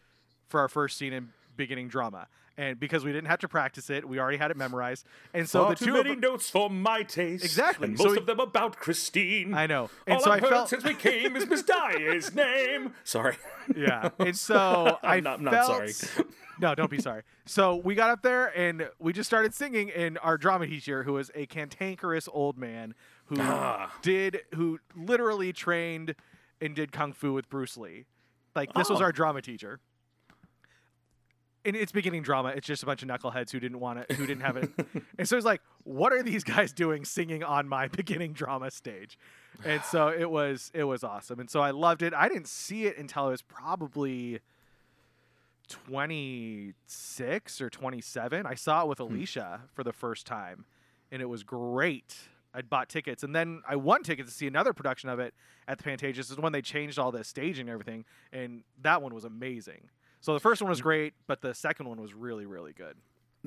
for 0.48 0.58
our 0.60 0.68
first 0.68 0.96
scene 0.96 1.12
in 1.12 1.28
beginning 1.56 1.86
drama. 1.88 2.26
And 2.56 2.80
because 2.80 3.04
we 3.04 3.12
didn't 3.12 3.28
have 3.28 3.38
to 3.40 3.48
practice 3.48 3.88
it, 3.88 4.08
we 4.08 4.18
already 4.18 4.36
had 4.38 4.50
it 4.50 4.56
memorized. 4.56 5.06
And 5.32 5.48
so 5.48 5.60
Far 5.64 5.70
the 5.70 5.76
too 5.76 5.84
two 5.84 5.92
many 5.92 6.10
of 6.14 6.18
notes 6.18 6.50
for 6.50 6.68
my 6.68 7.04
taste. 7.04 7.44
Exactly. 7.44 7.86
And 7.86 7.96
So 7.96 8.02
most 8.04 8.12
we- 8.14 8.18
of 8.18 8.26
them 8.26 8.40
about 8.40 8.76
Christine. 8.76 9.54
I 9.54 9.68
know. 9.68 9.90
And 10.08 10.16
All 10.16 10.24
so 10.24 10.30
I've 10.32 10.38
I 10.42 10.46
heard 10.46 10.52
felt 10.54 10.68
since 10.70 10.82
we 10.82 10.94
came 10.94 11.36
is 11.36 11.46
Miss 11.46 11.62
Daaé's 11.62 12.34
name. 12.34 12.94
Sorry. 13.04 13.36
yeah. 13.76 14.08
And 14.18 14.36
so 14.36 14.98
I 15.04 15.16
I'm 15.18 15.22
not- 15.24 15.38
I'm 15.38 15.44
not 15.44 15.54
felt, 15.54 15.88
sorry. 15.90 16.24
No, 16.60 16.74
don't 16.74 16.90
be 16.90 17.00
sorry. 17.00 17.22
So 17.46 17.76
we 17.76 17.94
got 17.94 18.10
up 18.10 18.22
there 18.22 18.46
and 18.58 18.88
we 18.98 19.12
just 19.12 19.30
started 19.30 19.54
singing. 19.54 19.92
And 19.92 20.18
our 20.24 20.36
drama 20.36 20.66
teacher, 20.66 21.04
who 21.04 21.12
was 21.12 21.30
a 21.36 21.46
cantankerous 21.46 22.28
old 22.32 22.58
man, 22.58 22.94
who 23.26 23.36
Ah. 23.38 23.94
did, 24.02 24.40
who 24.56 24.80
literally 24.96 25.52
trained 25.52 26.16
and 26.60 26.74
did 26.74 26.92
kung 26.92 27.12
fu 27.12 27.32
with 27.32 27.48
Bruce 27.48 27.76
Lee, 27.76 28.06
like 28.54 28.72
this 28.74 28.88
was 28.88 29.00
Oh. 29.00 29.04
our 29.04 29.12
drama 29.12 29.42
teacher. 29.42 29.80
And 31.64 31.76
its 31.76 31.92
beginning 31.92 32.22
drama, 32.22 32.50
it's 32.50 32.66
just 32.66 32.82
a 32.82 32.86
bunch 32.86 33.02
of 33.02 33.08
knuckleheads 33.08 33.50
who 33.50 33.60
didn't 33.60 33.80
want 33.80 33.98
it, 33.98 34.12
who 34.12 34.26
didn't 34.26 34.42
have 34.42 34.56
it. 34.56 34.70
and 35.18 35.28
so 35.28 35.36
it's 35.36 35.44
like, 35.44 35.60
what 35.82 36.12
are 36.12 36.22
these 36.22 36.44
guys 36.44 36.72
doing 36.72 37.04
singing 37.04 37.42
on 37.42 37.68
my 37.68 37.88
beginning 37.96 38.32
drama 38.32 38.70
stage? 38.70 39.18
And 39.64 39.82
so 39.82 40.08
it 40.08 40.30
was, 40.30 40.70
it 40.72 40.84
was 40.84 41.04
awesome. 41.04 41.40
And 41.40 41.50
so 41.50 41.60
I 41.60 41.72
loved 41.72 42.02
it. 42.02 42.14
I 42.14 42.28
didn't 42.28 42.48
see 42.48 42.86
it 42.86 42.96
until 42.96 43.24
I 43.24 43.28
was 43.28 43.42
probably 43.42 44.40
26 45.68 47.60
or 47.60 47.70
27. 47.70 48.46
I 48.46 48.54
saw 48.54 48.82
it 48.82 48.88
with 48.88 48.98
hmm. 48.98 49.04
Alicia 49.04 49.62
for 49.74 49.84
the 49.84 49.92
first 49.92 50.26
time, 50.26 50.64
and 51.10 51.22
it 51.22 51.26
was 51.26 51.42
great. 51.42 52.16
I'd 52.54 52.70
bought 52.70 52.88
tickets, 52.88 53.22
and 53.22 53.34
then 53.34 53.62
I 53.68 53.76
won 53.76 54.02
tickets 54.02 54.30
to 54.30 54.34
see 54.34 54.46
another 54.46 54.72
production 54.72 55.08
of 55.08 55.18
it 55.18 55.34
at 55.66 55.78
the 55.78 55.84
Pantages. 55.84 56.30
Is 56.30 56.38
when 56.38 56.52
they 56.52 56.62
changed 56.62 56.98
all 56.98 57.12
the 57.12 57.24
staging 57.24 57.68
and 57.68 57.70
everything, 57.70 58.04
and 58.32 58.62
that 58.82 59.02
one 59.02 59.14
was 59.14 59.24
amazing. 59.24 59.90
So 60.20 60.34
the 60.34 60.40
first 60.40 60.60
one 60.60 60.68
was 60.68 60.80
mm. 60.80 60.84
great, 60.84 61.14
but 61.26 61.40
the 61.42 61.54
second 61.54 61.88
one 61.88 62.00
was 62.00 62.14
really, 62.14 62.46
really 62.46 62.72
good. 62.72 62.96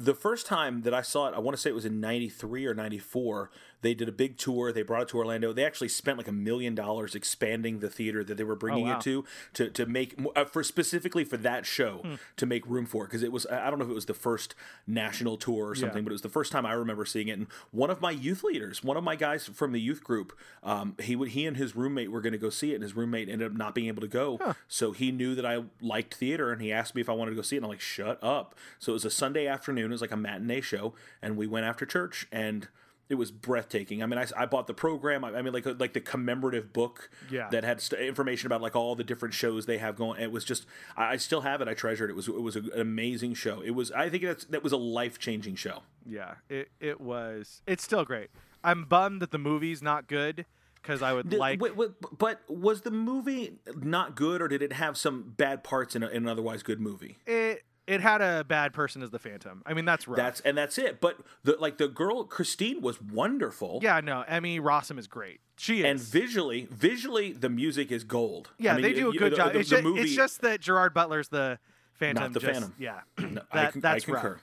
The 0.04 0.16
first 0.16 0.46
time 0.46 0.82
that 0.82 0.94
I 0.94 1.02
saw 1.02 1.28
it, 1.28 1.34
I 1.36 1.40
want 1.40 1.56
to 1.56 1.62
say 1.62 1.70
it 1.70 1.74
was 1.74 1.86
in 1.86 2.00
93 2.00 2.66
or 2.66 2.74
94. 2.74 3.50
They 3.82 3.96
did 3.96 4.08
a 4.08 4.12
big 4.12 4.38
tour. 4.38 4.72
They 4.72 4.84
brought 4.84 5.02
it 5.04 5.08
to 5.10 5.18
Orlando. 5.18 5.54
They 5.54 5.66
actually 5.66 5.88
spent 5.88 6.18
like 6.20 6.28
a 6.28 6.32
million 6.32 6.76
dollars 6.76 7.16
expanding 7.16 7.80
the 7.80 7.90
theater 7.90 8.24
that 8.24 8.38
they 8.38 8.44
were 8.44 8.56
bringing 8.56 8.86
wow. 8.86 8.98
it 8.98 9.02
to, 9.02 9.26
to, 9.54 9.70
to 9.72 9.86
make, 9.88 10.20
uh, 10.36 10.46
for 10.46 10.64
specifically 10.64 11.24
for 11.24 11.38
that 11.38 11.66
show, 11.66 11.98
Hmm. 12.04 12.16
to 12.38 12.46
make 12.46 12.66
room 12.68 12.86
for 12.86 13.06
it. 13.06 13.08
Because 13.08 13.24
it 13.24 13.32
was, 13.32 13.48
I 13.48 13.70
don't 13.72 13.80
know 13.80 13.86
if 13.86 13.92
it 13.92 13.96
was 13.96 14.06
the 14.06 14.14
first 14.14 14.54
national 14.86 15.36
tour 15.38 15.70
or 15.70 15.76
something, 15.76 15.98
Yeah. 16.00 16.04
but 16.04 16.12
it 16.12 16.14
was 16.14 16.22
the 16.22 16.30
first 16.30 16.52
time 16.52 16.64
I 16.66 16.74
remember 16.74 17.06
seeing 17.06 17.28
it. 17.28 17.40
And 17.40 17.48
one 17.72 17.90
of 17.90 18.02
my 18.02 18.12
youth 18.12 18.44
leaders, 18.44 18.84
one 18.84 18.98
of 18.98 19.04
my 19.04 19.16
guys 19.16 19.48
from 19.48 19.72
the 19.72 19.82
youth 19.82 20.04
group, 20.04 20.38
um, 20.64 20.96
he 21.02 21.16
would, 21.16 21.30
he 21.30 21.48
and 21.48 21.58
his 21.58 21.76
roommate 21.76 22.12
were 22.12 22.22
going 22.22 22.34
to 22.34 22.40
go 22.40 22.52
see 22.52 22.72
it, 22.74 22.76
and 22.76 22.84
his 22.84 22.96
roommate 22.96 23.30
ended 23.30 23.52
up 23.52 23.58
not 23.58 23.74
being 23.74 23.88
able 23.88 24.02
to 24.02 24.08
go. 24.08 24.40
So 24.68 24.92
he 24.92 25.12
knew 25.12 25.34
that 25.34 25.46
I 25.46 25.64
liked 25.82 26.14
theater, 26.14 26.52
and 26.52 26.62
he 26.62 26.72
asked 26.72 26.94
me 26.94 27.02
if 27.02 27.10
I 27.10 27.14
wanted 27.14 27.32
to 27.32 27.36
go 27.36 27.42
see 27.42 27.56
it. 27.56 27.60
And 27.60 27.66
I'm 27.66 27.72
like, 27.72 27.82
shut 27.82 28.24
up. 28.24 28.54
So 28.78 28.92
it 28.92 28.94
was 28.94 29.06
a 29.06 29.10
Sunday 29.12 29.48
afternoon. 29.48 29.90
It 29.91 29.95
was 29.95 30.01
like 30.01 30.12
a 30.12 30.17
matinee 30.17 30.62
show, 30.62 30.93
and 31.21 31.38
we 31.38 31.47
went 31.47 31.65
after 31.65 31.86
church, 31.86 32.27
and 32.32 32.67
it 33.10 33.15
was 33.15 33.30
breathtaking. 33.30 34.01
I 34.01 34.06
mean, 34.06 34.17
I, 34.17 34.25
I 34.38 34.45
bought 34.45 34.67
the 34.67 34.73
program. 34.73 35.25
I, 35.25 35.32
I 35.36 35.41
mean, 35.41 35.51
like 35.54 35.67
uh, 35.67 35.73
like 35.77 35.91
the 35.91 35.99
commemorative 35.99 36.71
book 36.71 37.10
Yeah. 37.30 37.49
that 37.49 37.65
had 37.65 37.82
st- 37.82 38.01
information 38.01 38.47
about 38.47 38.62
like 38.62 38.73
all 38.75 38.95
the 38.95 39.04
different 39.04 39.34
shows 39.34 39.65
they 39.65 39.80
have 39.80 39.97
going. 39.97 40.21
It 40.21 40.32
was 40.32 40.45
just, 40.45 40.65
I, 40.95 41.13
I 41.13 41.17
still 41.17 41.41
have 41.41 41.60
it. 41.62 41.67
I 41.67 41.73
treasure 41.73 42.06
it. 42.06 42.10
It 42.12 42.15
was 42.15 42.30
it 42.30 42.41
was 42.41 42.56
an 42.56 42.69
amazing 42.75 43.34
show. 43.34 43.60
It 43.62 43.71
was. 43.71 43.91
I 43.91 44.10
think 44.10 44.23
that's 44.23 44.45
that 44.45 44.63
was 44.63 44.71
a 44.71 44.77
life 44.77 45.19
changing 45.19 45.56
show. 45.56 45.84
Yeah, 46.06 46.36
it, 46.49 46.71
it 46.80 47.01
was. 47.01 47.62
It's 47.67 47.84
still 47.84 48.06
great. 48.06 48.30
I'm 48.63 48.86
bummed 48.86 49.21
that 49.21 49.32
the 49.32 49.38
movie's 49.39 49.82
not 49.82 50.08
good 50.08 50.45
because 50.75 51.01
I 51.01 51.12
would 51.12 51.30
Did- 51.30 51.39
like. 51.39 51.60
wait, 51.62 51.75
wait, 51.75 51.89
but 52.17 52.39
was 52.47 52.82
the 52.82 52.91
movie 52.91 53.58
not 53.75 54.15
good, 54.15 54.41
or 54.41 54.47
did 54.47 54.62
it 54.62 54.71
have 54.73 54.95
some 54.97 55.34
bad 55.36 55.63
parts 55.65 55.97
in, 55.97 56.04
a, 56.04 56.08
in 56.08 56.23
an 56.23 56.30
otherwise 56.30 56.63
good 56.63 56.80
movie? 56.80 57.17
it 57.27 57.63
it 57.88 58.00
had 58.02 58.22
a 58.22 58.44
bad 58.44 58.74
person 58.74 59.02
as 59.02 59.10
the 59.10 59.20
Phantom. 59.20 59.63
I 59.65 59.74
mean, 59.74 59.86
that's 59.86 60.08
rough. 60.08 60.17
That's 60.17 60.39
and 60.41 60.58
that's 60.58 60.78
it. 60.78 61.02
But 61.02 61.17
the 61.44 61.58
like 61.60 61.78
the 61.78 61.88
girl 61.88 62.24
Christine 62.24 62.82
was 62.82 63.02
wonderful. 63.02 63.80
yeah, 63.82 64.00
no. 64.02 64.22
Emmy 64.28 64.60
Rossum 64.60 64.98
is 65.00 65.08
great. 65.08 65.39
She 65.58 65.80
is. 65.80 65.86
And 65.86 66.00
visually, 66.00 66.67
visually, 66.72 67.32
the 67.34 67.50
music 67.50 67.91
is 67.91 68.04
gold. 68.04 68.50
yeah, 68.58 68.72
I 68.72 68.76
mean, 68.76 68.82
they 68.84 68.94
do 68.94 69.10
a 69.10 69.13
you- 69.13 69.20
good 69.20 69.34
the- 69.34 69.38
job. 69.38 69.54
the- 69.54 69.60
it's, 69.60 69.70
the 69.70 69.76
just, 69.78 69.84
movie- 69.84 70.02
it's 70.02 70.15
just 70.15 70.41
that 70.41 70.62
Gerard 70.62 70.94
Butler's 70.94 71.28
the 71.30 71.60
Phantom. 71.94 72.24
Not 72.24 72.34
the 72.34 72.39
just- 72.39 72.52
Phantom. 72.54 72.74
Yeah, 72.80 73.02
No, 73.20 73.41
that, 73.54 73.67
I, 73.67 73.72
con- 73.72 73.82
that's 73.82 74.06
concur. 74.06 74.39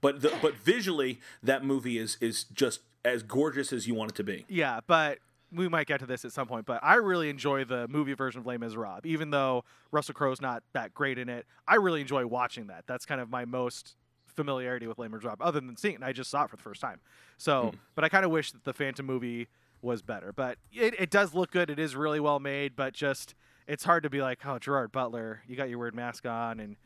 But 0.00 0.20
the, 0.22 0.32
but 0.42 0.54
visually, 0.56 1.20
that 1.42 1.64
movie 1.64 1.98
is 1.98 2.18
is 2.20 2.44
just 2.44 2.80
as 3.04 3.22
gorgeous 3.22 3.72
as 3.72 3.86
you 3.86 3.94
want 3.94 4.10
it 4.12 4.14
to 4.16 4.24
be. 4.24 4.44
Yeah, 4.48 4.80
but 4.86 5.18
we 5.52 5.68
might 5.68 5.86
get 5.86 6.00
to 6.00 6.06
this 6.06 6.24
at 6.24 6.32
some 6.32 6.46
point. 6.46 6.66
But 6.66 6.80
I 6.82 6.94
really 6.96 7.30
enjoy 7.30 7.64
the 7.64 7.86
movie 7.88 8.14
version 8.14 8.40
of 8.40 8.46
Les 8.46 8.58
Miserables, 8.58 9.00
even 9.04 9.30
though 9.30 9.64
Russell 9.92 10.14
Crowe's 10.14 10.40
not 10.40 10.62
that 10.72 10.92
great 10.94 11.18
in 11.18 11.28
it. 11.28 11.46
I 11.68 11.76
really 11.76 12.00
enjoy 12.00 12.26
watching 12.26 12.66
that. 12.66 12.84
That's 12.86 13.06
kind 13.06 13.20
of 13.20 13.30
my 13.30 13.44
most 13.44 13.96
familiarity 14.26 14.86
with 14.86 14.98
Les 14.98 15.08
Miserables, 15.08 15.38
other 15.40 15.60
than 15.60 15.76
seeing 15.76 15.94
it. 15.96 16.02
I 16.02 16.12
just 16.12 16.30
saw 16.30 16.44
it 16.44 16.50
for 16.50 16.56
the 16.56 16.62
first 16.62 16.80
time. 16.80 17.00
So, 17.38 17.70
Hmm. 17.70 17.76
but 17.94 18.04
I 18.04 18.08
kind 18.08 18.24
of 18.24 18.30
wish 18.30 18.52
that 18.52 18.64
the 18.64 18.72
Phantom 18.72 19.06
movie 19.06 19.48
was 19.82 20.02
better. 20.02 20.32
But 20.32 20.58
it, 20.72 20.94
it 20.98 21.10
does 21.10 21.34
look 21.34 21.50
good. 21.50 21.70
It 21.70 21.78
is 21.78 21.94
really 21.96 22.20
well 22.20 22.40
made. 22.40 22.74
But 22.76 22.92
just 22.92 23.34
it's 23.66 23.84
hard 23.84 24.02
to 24.02 24.10
be 24.10 24.20
like, 24.22 24.44
oh, 24.46 24.58
Gerard 24.58 24.92
Butler, 24.92 25.42
you 25.46 25.56
got 25.56 25.68
your 25.68 25.78
weird 25.78 25.94
mask 25.94 26.26
on, 26.26 26.60
and 26.60 26.76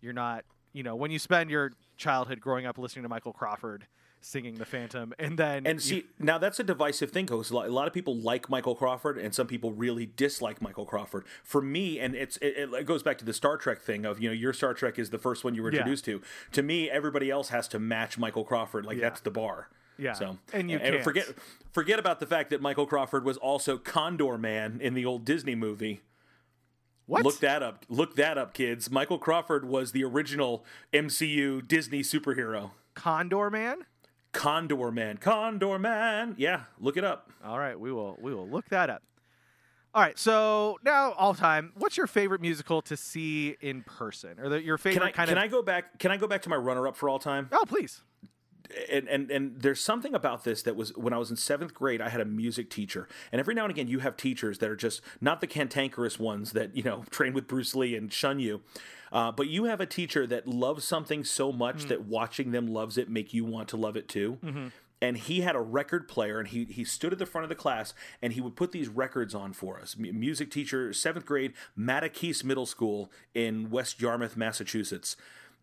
you're 0.00 0.12
not 0.12 0.44
you 0.74 0.82
know 0.82 0.96
when 0.96 1.10
you 1.10 1.18
spend 1.18 1.50
your 1.50 1.70
childhood 1.98 2.40
growing 2.40 2.64
up 2.66 2.78
listening 2.78 3.02
to 3.02 3.08
Michael 3.08 3.32
Crawford 3.34 3.86
singing 4.24 4.54
the 4.54 4.64
Phantom, 4.64 5.12
and 5.18 5.38
then 5.38 5.66
And 5.66 5.74
you- 5.84 6.00
see, 6.00 6.06
now 6.18 6.38
that's 6.38 6.58
a 6.60 6.64
divisive 6.64 7.10
thing 7.10 7.26
because 7.26 7.50
a 7.50 7.54
lot 7.56 7.86
of 7.86 7.92
people 7.92 8.16
like 8.16 8.48
Michael 8.48 8.74
Crawford, 8.74 9.18
and 9.18 9.34
some 9.34 9.46
people 9.46 9.72
really 9.72 10.06
dislike 10.06 10.62
Michael 10.62 10.86
Crawford. 10.86 11.24
For 11.42 11.60
me, 11.60 11.98
and 11.98 12.14
it's 12.14 12.36
it, 12.38 12.72
it 12.72 12.86
goes 12.86 13.02
back 13.02 13.18
to 13.18 13.24
the 13.24 13.32
Star 13.34 13.56
Trek 13.56 13.80
thing 13.82 14.04
of 14.06 14.20
you 14.20 14.28
know 14.28 14.34
your 14.34 14.52
Star 14.52 14.72
Trek 14.74 14.98
is 14.98 15.10
the 15.10 15.18
first 15.18 15.44
one 15.44 15.54
you 15.54 15.62
were 15.62 15.70
Yeah. 15.72 15.78
introduced 15.80 16.04
to. 16.06 16.22
To 16.52 16.62
me, 16.62 16.88
everybody 16.88 17.30
else 17.30 17.48
has 17.50 17.68
to 17.68 17.78
match 17.78 18.16
Michael 18.16 18.44
Crawford. 18.44 18.86
Like 18.86 18.96
Yeah. 18.98 19.08
that's 19.10 19.20
the 19.20 19.30
bar. 19.30 19.68
Yeah. 19.98 20.14
So 20.14 20.38
And 20.52 20.70
you 20.70 20.78
can't. 20.78 21.04
forget 21.04 21.26
forget 21.72 21.98
about 21.98 22.18
the 22.20 22.26
fact 22.26 22.50
that 22.50 22.60
Michael 22.62 22.86
Crawford 22.86 23.24
was 23.24 23.36
also 23.36 23.76
Condor 23.76 24.38
Man 24.38 24.78
in 24.80 24.94
the 24.94 25.04
old 25.04 25.24
Disney 25.24 25.54
movie. 25.54 26.00
what? 27.06 27.24
Look 27.24 27.40
that 27.40 27.62
up. 27.62 27.84
Look 27.88 28.14
that 28.16 28.38
up, 28.38 28.54
kids. 28.54 28.90
Michael 28.90 29.18
Crawford 29.18 29.64
was 29.66 29.92
the 29.92 30.04
original 30.04 30.64
MCU 30.94 31.60
Disney 31.60 32.00
superhero. 32.02 32.70
Condor 32.94 33.50
Man. 33.50 33.84
Condor 34.32 34.90
Man. 34.90 35.18
Condor 35.18 35.78
Man. 35.78 36.34
Yeah, 36.38 36.62
look 36.80 36.96
it 36.96 37.04
up. 37.04 37.30
All 37.44 37.58
right, 37.58 37.78
we 37.78 37.92
will 37.92 38.18
we 38.20 38.34
will 38.34 38.48
look 38.48 38.68
that 38.70 38.90
up. 38.90 39.02
All 39.94 40.00
right, 40.00 40.18
so 40.18 40.78
now 40.82 41.12
all 41.12 41.34
time, 41.34 41.72
what's 41.76 41.98
your 41.98 42.06
favorite 42.06 42.40
musical 42.40 42.80
to 42.82 42.96
see 42.96 43.56
in 43.60 43.82
person, 43.82 44.40
or 44.40 44.48
the, 44.48 44.62
your 44.62 44.78
favorite 44.78 45.00
Can 45.00 45.08
I 45.08 45.12
kind 45.12 45.28
can 45.28 45.38
of? 45.38 45.44
I 45.44 45.48
go 45.48 45.62
back? 45.62 45.98
Can 45.98 46.10
I 46.10 46.16
go 46.16 46.26
back 46.26 46.42
to 46.42 46.48
my 46.48 46.56
runner 46.56 46.88
up 46.88 46.96
for 46.96 47.10
all 47.10 47.18
time? 47.18 47.48
Oh, 47.52 47.64
please. 47.66 48.02
And, 48.90 49.06
and 49.08 49.30
and 49.30 49.60
there's 49.60 49.82
something 49.82 50.14
about 50.14 50.44
this 50.44 50.62
that 50.62 50.76
was 50.76 50.96
when 50.96 51.12
I 51.12 51.18
was 51.18 51.30
in 51.30 51.36
seventh 51.36 51.74
grade. 51.74 52.00
I 52.00 52.08
had 52.08 52.22
a 52.22 52.24
music 52.24 52.70
teacher, 52.70 53.06
and 53.30 53.38
every 53.38 53.54
now 53.54 53.64
and 53.64 53.70
again 53.70 53.86
you 53.86 53.98
have 53.98 54.16
teachers 54.16 54.58
that 54.60 54.70
are 54.70 54.76
just 54.76 55.02
not 55.20 55.42
the 55.42 55.46
cantankerous 55.46 56.18
ones 56.18 56.52
that 56.52 56.74
you 56.74 56.82
know 56.82 57.04
train 57.10 57.34
with 57.34 57.46
Bruce 57.46 57.74
Lee 57.74 57.94
and 57.94 58.10
shun 58.10 58.38
you, 58.38 58.62
uh, 59.12 59.30
but 59.30 59.46
you 59.48 59.64
have 59.64 59.80
a 59.80 59.86
teacher 59.86 60.26
that 60.26 60.48
loves 60.48 60.84
something 60.84 61.22
so 61.24 61.52
much 61.52 61.84
that 61.84 62.06
watching 62.06 62.50
them 62.50 62.66
loves 62.66 62.96
it 62.98 63.08
make 63.10 63.32
you 63.34 63.44
want 63.44 63.68
to 63.68 63.76
love 63.76 63.96
it 63.96 64.08
too. 64.08 64.38
And 65.00 65.16
he 65.16 65.40
had 65.40 65.56
a 65.56 65.60
record 65.60 66.06
player, 66.06 66.38
and 66.38 66.46
he 66.46 66.64
he 66.64 66.84
stood 66.84 67.12
at 67.12 67.18
the 67.18 67.26
front 67.26 67.42
of 67.42 67.48
the 67.48 67.56
class, 67.56 67.92
and 68.22 68.32
he 68.34 68.40
would 68.40 68.54
put 68.54 68.70
these 68.70 68.88
records 68.88 69.34
on 69.34 69.52
for 69.52 69.80
us. 69.80 69.96
M- 69.98 70.18
music 70.20 70.48
teacher, 70.50 70.92
seventh 70.92 71.26
grade, 71.26 71.54
Mattacheese 71.76 72.44
Middle 72.44 72.66
School 72.66 73.10
in 73.34 73.68
West 73.68 74.00
Yarmouth, 74.00 74.36
Massachusetts 74.36 75.16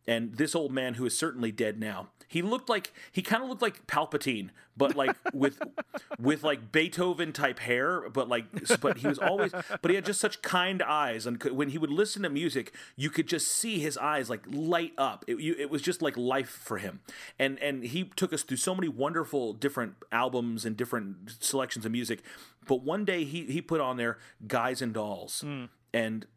and 0.10 0.36
this 0.36 0.56
old 0.56 0.72
man 0.72 0.96
who 0.96 1.06
is 1.06 1.18
certainly 1.18 1.52
dead 1.52 1.80
now 1.80 2.10
he 2.28 2.42
looked 2.42 2.70
like 2.70 2.94
he 3.12 3.22
kind 3.22 3.44
of 3.44 3.50
looked 3.50 3.62
like 3.62 3.88
palpatine 3.88 4.50
but 4.78 4.96
like 4.96 5.16
with 5.34 5.60
with 6.20 6.44
like 6.44 6.72
beethoven 6.72 7.34
type 7.34 7.60
hair 7.60 8.10
but 8.10 8.28
like 8.28 8.46
but 8.80 8.98
he 8.98 9.08
was 9.08 9.18
always 9.20 9.52
but 9.82 9.90
he 9.90 9.96
had 9.96 10.06
just 10.06 10.20
such 10.20 10.42
kind 10.42 10.82
eyes 10.84 11.26
and 11.26 11.42
when 11.44 11.70
he 11.70 11.78
would 11.78 11.92
listen 11.92 12.24
to 12.24 12.30
music 12.30 12.74
you 12.96 13.10
could 13.10 13.28
just 13.28 13.48
see 13.48 13.80
his 13.80 13.98
eyes 13.98 14.30
like 14.30 14.42
light 14.48 14.94
up. 14.98 15.26
It, 15.28 15.40
you, 15.40 15.56
it 15.58 15.70
was 15.70 15.82
just 15.82 16.02
like 16.02 16.18
life 16.18 16.50
for 16.50 16.78
him. 16.78 17.02
And 17.38 17.60
and 17.60 17.84
he 17.84 18.06
took 18.16 18.34
us 18.34 18.44
through 18.44 18.58
so 18.58 18.76
many 18.76 18.88
wonderful 18.88 19.54
different 19.54 19.96
albums 20.12 20.66
and 20.66 20.76
different 20.76 21.38
selections 21.40 21.86
of 21.86 21.92
music 21.92 22.22
but 22.68 22.84
one 22.84 23.06
day 23.06 23.24
he 23.24 23.46
he 23.46 23.62
put 23.62 23.82
on 23.82 23.98
there 23.98 24.18
guys 24.48 24.82
and 24.82 24.94
dolls. 24.94 25.42
Hmm. 25.42 25.66
And 25.94 26.28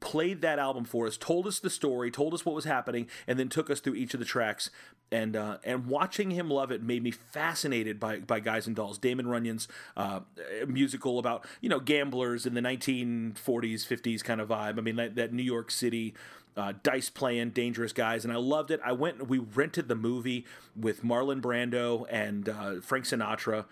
played 0.00 0.40
that 0.42 0.58
album 0.58 0.84
for 0.84 1.06
us, 1.06 1.16
told 1.16 1.46
us 1.46 1.58
the 1.58 1.70
story, 1.70 2.10
told 2.10 2.34
us 2.34 2.44
what 2.44 2.54
was 2.54 2.64
happening, 2.64 3.08
and 3.26 3.38
then 3.38 3.48
took 3.48 3.70
us 3.70 3.80
through 3.80 3.94
each 3.94 4.14
of 4.14 4.20
the 4.20 4.26
tracks. 4.26 4.70
And 5.10 5.36
uh, 5.36 5.58
and 5.64 5.86
watching 5.86 6.30
him 6.30 6.48
love 6.48 6.70
it 6.72 6.82
made 6.82 7.02
me 7.02 7.10
fascinated 7.10 8.00
by 8.00 8.20
by 8.20 8.40
Guys 8.40 8.66
and 8.66 8.74
Dolls, 8.74 8.98
Damon 8.98 9.26
Runyon's 9.26 9.68
uh, 9.96 10.20
musical 10.66 11.18
about 11.18 11.44
you 11.60 11.68
know 11.68 11.80
gamblers 11.80 12.46
in 12.46 12.54
the 12.54 12.62
1940s, 12.62 13.34
50s 13.34 14.24
kind 14.24 14.40
of 14.40 14.48
vibe. 14.48 14.78
I 14.78 14.80
mean 14.80 14.96
that, 14.96 15.16
that 15.16 15.32
New 15.32 15.42
York 15.42 15.70
City. 15.70 16.14
Uh, 16.54 16.74
dice 16.82 17.08
playing 17.08 17.48
dangerous 17.48 17.94
guys 17.94 18.26
and 18.26 18.32
i 18.32 18.36
loved 18.36 18.70
it 18.70 18.78
i 18.84 18.92
went 18.92 19.26
we 19.26 19.38
rented 19.38 19.88
the 19.88 19.94
movie 19.94 20.44
with 20.76 21.02
marlon 21.02 21.40
brando 21.40 22.04
and 22.10 22.46
uh, 22.46 22.78
frank 22.82 23.06
sinatra 23.06 23.64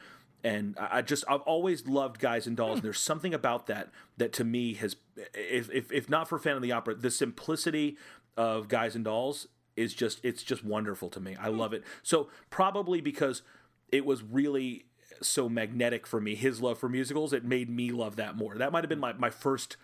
and 0.42 0.76
I 0.78 1.02
just 1.02 1.24
I've 1.28 1.42
always 1.42 1.86
loved 1.86 2.18
Guys 2.18 2.46
and 2.46 2.56
Dolls. 2.56 2.76
And 2.78 2.82
there's 2.82 3.00
something 3.00 3.34
about 3.34 3.66
that 3.66 3.90
that 4.16 4.32
to 4.34 4.44
me 4.44 4.74
has, 4.74 4.96
if 5.34 5.70
if, 5.70 5.92
if 5.92 6.08
not 6.08 6.28
for 6.28 6.38
Phantom 6.38 6.58
of 6.58 6.62
the 6.62 6.72
Opera, 6.72 6.94
the 6.94 7.10
simplicity 7.10 7.96
of 8.36 8.68
Guys 8.68 8.94
and 8.94 9.04
Dolls 9.04 9.48
is 9.76 9.94
just 9.94 10.20
it's 10.22 10.42
just 10.42 10.64
wonderful 10.64 11.08
to 11.10 11.20
me. 11.20 11.36
I 11.40 11.48
love 11.48 11.72
it. 11.72 11.84
So 12.02 12.28
probably 12.48 13.00
because 13.00 13.42
it 13.90 14.04
was 14.04 14.22
really 14.22 14.86
so 15.22 15.48
magnetic 15.48 16.06
for 16.06 16.20
me, 16.20 16.34
his 16.34 16.60
love 16.60 16.78
for 16.78 16.88
musicals, 16.88 17.32
it 17.32 17.44
made 17.44 17.68
me 17.68 17.90
love 17.90 18.16
that 18.16 18.36
more. 18.36 18.56
That 18.56 18.72
might 18.72 18.84
have 18.84 18.88
been 18.88 19.00
my, 19.00 19.12
my 19.12 19.30
first 19.30 19.76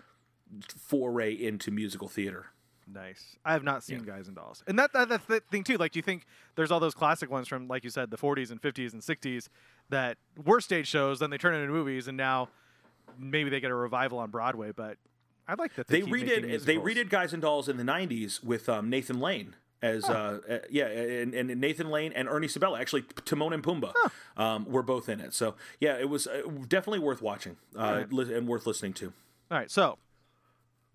foray 0.76 1.32
into 1.32 1.70
musical 1.70 2.08
theater. 2.08 2.46
Nice. 2.92 3.36
I 3.44 3.52
have 3.52 3.64
not 3.64 3.82
seen 3.82 4.04
Guys 4.04 4.28
and 4.28 4.36
Dolls, 4.36 4.62
and 4.66 4.78
that, 4.78 4.92
that 4.92 5.08
that's 5.08 5.26
the 5.26 5.40
thing 5.50 5.64
too. 5.64 5.76
Like 5.76 5.92
do 5.92 5.98
you 5.98 6.02
think 6.02 6.24
there's 6.54 6.70
all 6.70 6.78
those 6.78 6.94
classic 6.94 7.30
ones 7.30 7.48
from, 7.48 7.66
like 7.66 7.82
you 7.82 7.90
said, 7.90 8.10
the 8.10 8.16
40s 8.16 8.50
and 8.50 8.62
50s 8.62 8.92
and 8.92 9.02
60s 9.02 9.48
that 9.90 10.18
were 10.44 10.60
stage 10.60 10.86
shows, 10.86 11.18
then 11.18 11.30
they 11.30 11.38
turn 11.38 11.54
into 11.54 11.72
movies, 11.72 12.06
and 12.06 12.16
now 12.16 12.48
maybe 13.18 13.50
they 13.50 13.60
get 13.60 13.70
a 13.70 13.74
revival 13.74 14.18
on 14.18 14.30
Broadway. 14.30 14.70
But 14.70 14.98
I 15.48 15.54
like 15.54 15.74
that 15.74 15.88
they, 15.88 16.00
They 16.02 16.06
redid 16.08 16.64
they 16.64 16.76
redid 16.76 17.08
Guys 17.08 17.32
and 17.32 17.42
Dolls 17.42 17.68
in 17.68 17.76
the 17.76 17.82
'90s 17.84 18.42
with 18.44 18.68
um, 18.68 18.88
Nathan 18.88 19.18
Lane 19.20 19.56
as 19.82 20.04
uh, 20.08 20.38
uh, 20.48 20.58
yeah, 20.70 20.86
and, 20.86 21.34
and 21.34 21.60
Nathan 21.60 21.90
Lane 21.90 22.12
and 22.14 22.28
Ernie 22.28 22.48
Sabella 22.48 22.80
actually 22.80 23.02
Timon 23.24 23.52
and 23.52 23.62
Pumbaa 23.62 23.92
um, 24.36 24.64
were 24.66 24.82
both 24.82 25.08
in 25.08 25.20
it. 25.20 25.34
So 25.34 25.54
yeah, 25.80 25.98
it 25.98 26.08
was 26.08 26.26
uh, 26.26 26.42
definitely 26.68 27.00
worth 27.00 27.20
watching 27.22 27.56
uh, 27.76 28.04
li- 28.10 28.34
and 28.34 28.46
worth 28.46 28.66
listening 28.66 28.92
to. 28.94 29.12
All 29.50 29.58
right, 29.58 29.70
so 29.70 29.98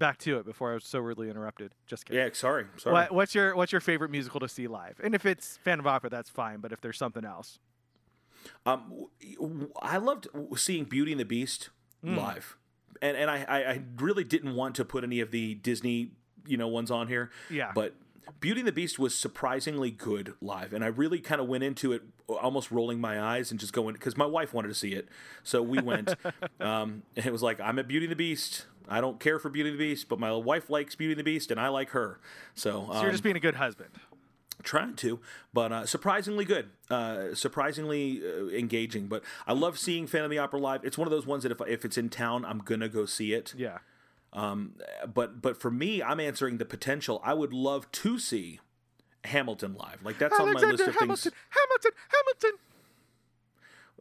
back 0.02 0.18
to 0.18 0.38
it 0.40 0.46
before 0.46 0.72
I 0.72 0.74
was 0.74 0.84
so 0.84 1.00
rudely 1.00 1.30
interrupted. 1.30 1.74
Just 1.88 2.06
kidding. 2.06 2.22
Yeah, 2.22 2.30
sorry, 2.34 2.66
sorry. 2.78 2.94
What, 2.94 3.12
what's 3.14 3.34
your 3.36 3.56
what's 3.56 3.72
your 3.72 3.80
favorite 3.80 4.12
musical 4.12 4.40
to 4.42 4.50
see 4.50 4.68
live? 4.68 5.00
And 5.02 5.16
if 5.16 5.26
it's 5.26 5.58
Phantom 5.64 5.86
of 5.86 5.94
Opera, 5.94 6.10
that's 6.10 6.30
fine. 6.30 6.60
But 6.60 6.72
if 6.74 6.82
there's 6.82 6.98
something 6.98 7.24
else, 7.24 7.60
Um, 8.66 9.08
I 9.82 9.98
loved 9.98 10.28
seeing 10.58 10.86
Beauty 10.86 11.12
and 11.12 11.20
the 11.22 11.26
Beast 11.26 11.70
live, 12.04 12.58
and 13.02 13.16
and 13.16 13.30
I, 13.30 13.46
I 13.48 13.58
I 13.74 13.82
really 13.98 14.24
didn't 14.24 14.56
want 14.56 14.76
to 14.76 14.84
put 14.86 15.04
any 15.04 15.20
of 15.22 15.32
the 15.32 15.56
Disney 15.56 16.12
you 16.46 16.58
know 16.58 16.68
ones 16.68 16.92
on 16.92 17.08
here. 17.08 17.30
Yeah. 17.50 17.72
but. 17.74 17.94
Beauty 18.40 18.62
and 18.62 18.68
the 18.68 18.72
Beast 18.72 18.98
was 18.98 19.14
surprisingly 19.16 19.92
good 19.92 20.36
live, 20.42 20.74
and 20.74 20.84
I 20.86 20.88
really 20.88 21.20
kind 21.20 21.42
of 21.42 21.48
went 21.48 21.64
into 21.64 21.92
it 21.92 22.04
almost 22.30 22.72
rolling 22.72 23.02
my 23.02 23.20
eyes 23.20 23.52
and 23.52 23.60
just 23.60 23.74
going 23.74 23.94
because 23.94 24.16
my 24.16 24.26
wife 24.28 24.54
wanted 24.54 24.70
to 24.70 24.74
see 24.76 24.94
it, 24.94 25.10
so 25.44 25.62
we 25.62 25.82
went. 25.82 26.16
um, 26.62 27.02
and 27.18 27.26
it 27.26 27.32
was 27.32 27.42
like 27.44 27.60
I'm 27.60 27.78
at 27.78 27.88
Beauty 27.88 28.06
and 28.06 28.12
the 28.12 28.16
Beast. 28.16 28.68
I 28.92 29.02
don't 29.02 29.20
care 29.20 29.40
for 29.40 29.50
Beauty 29.50 29.70
and 29.70 29.80
the 29.80 29.84
Beast, 29.84 30.10
but 30.10 30.20
my 30.20 30.32
wife 30.34 30.70
likes 30.70 30.96
Beauty 30.96 31.14
and 31.14 31.20
the 31.20 31.24
Beast, 31.24 31.50
and 31.52 31.60
I 31.60 31.70
like 31.70 31.90
her. 31.92 32.20
So, 32.56 32.86
so 32.88 32.94
um, 32.94 33.02
you're 33.04 33.12
just 33.12 33.24
being 33.24 33.36
a 33.38 33.40
good 33.40 33.56
husband. 33.56 33.90
trying 34.64 34.96
to, 34.98 35.20
but 35.54 35.72
uh, 35.72 35.86
surprisingly 35.86 36.46
good, 36.46 36.70
uh, 36.90 37.34
surprisingly 37.34 38.22
uh, 38.24 38.48
engaging. 38.50 39.08
But 39.08 39.24
I 39.48 39.54
love 39.54 39.80
seeing 39.80 40.06
Phantom 40.08 40.26
of 40.26 40.32
the 40.32 40.40
Opera 40.40 40.60
live. 40.60 40.84
It's 40.84 40.98
one 40.98 41.08
of 41.08 41.12
those 41.12 41.26
ones 41.26 41.44
that 41.44 41.52
if 41.52 41.62
if 41.68 41.86
it's 41.86 41.98
in 41.98 42.10
town, 42.10 42.44
I'm 42.46 42.60
gonna 42.60 42.90
go 42.90 43.06
see 43.06 43.34
it. 43.34 43.54
Yeah. 43.58 43.78
Um, 44.34 44.76
But 45.14 45.42
but 45.42 45.58
for 45.60 45.72
me, 45.72 46.04
I'm 46.04 46.20
answering 46.20 46.58
the 46.58 46.66
potential. 46.66 47.22
I 47.24 47.34
would 47.34 47.54
love 47.54 47.92
to 48.04 48.20
see 48.20 48.60
Hamilton 49.26 49.74
live. 49.74 50.04
Like 50.04 50.18
that's 50.20 50.38
on 50.40 50.48
my 50.54 50.60
list 50.60 50.64
of 50.64 50.96
Hamilton, 50.96 51.08
things. 51.08 51.24
Hamilton, 51.24 51.32
Hamilton, 51.50 51.92
Hamilton. 52.10 52.52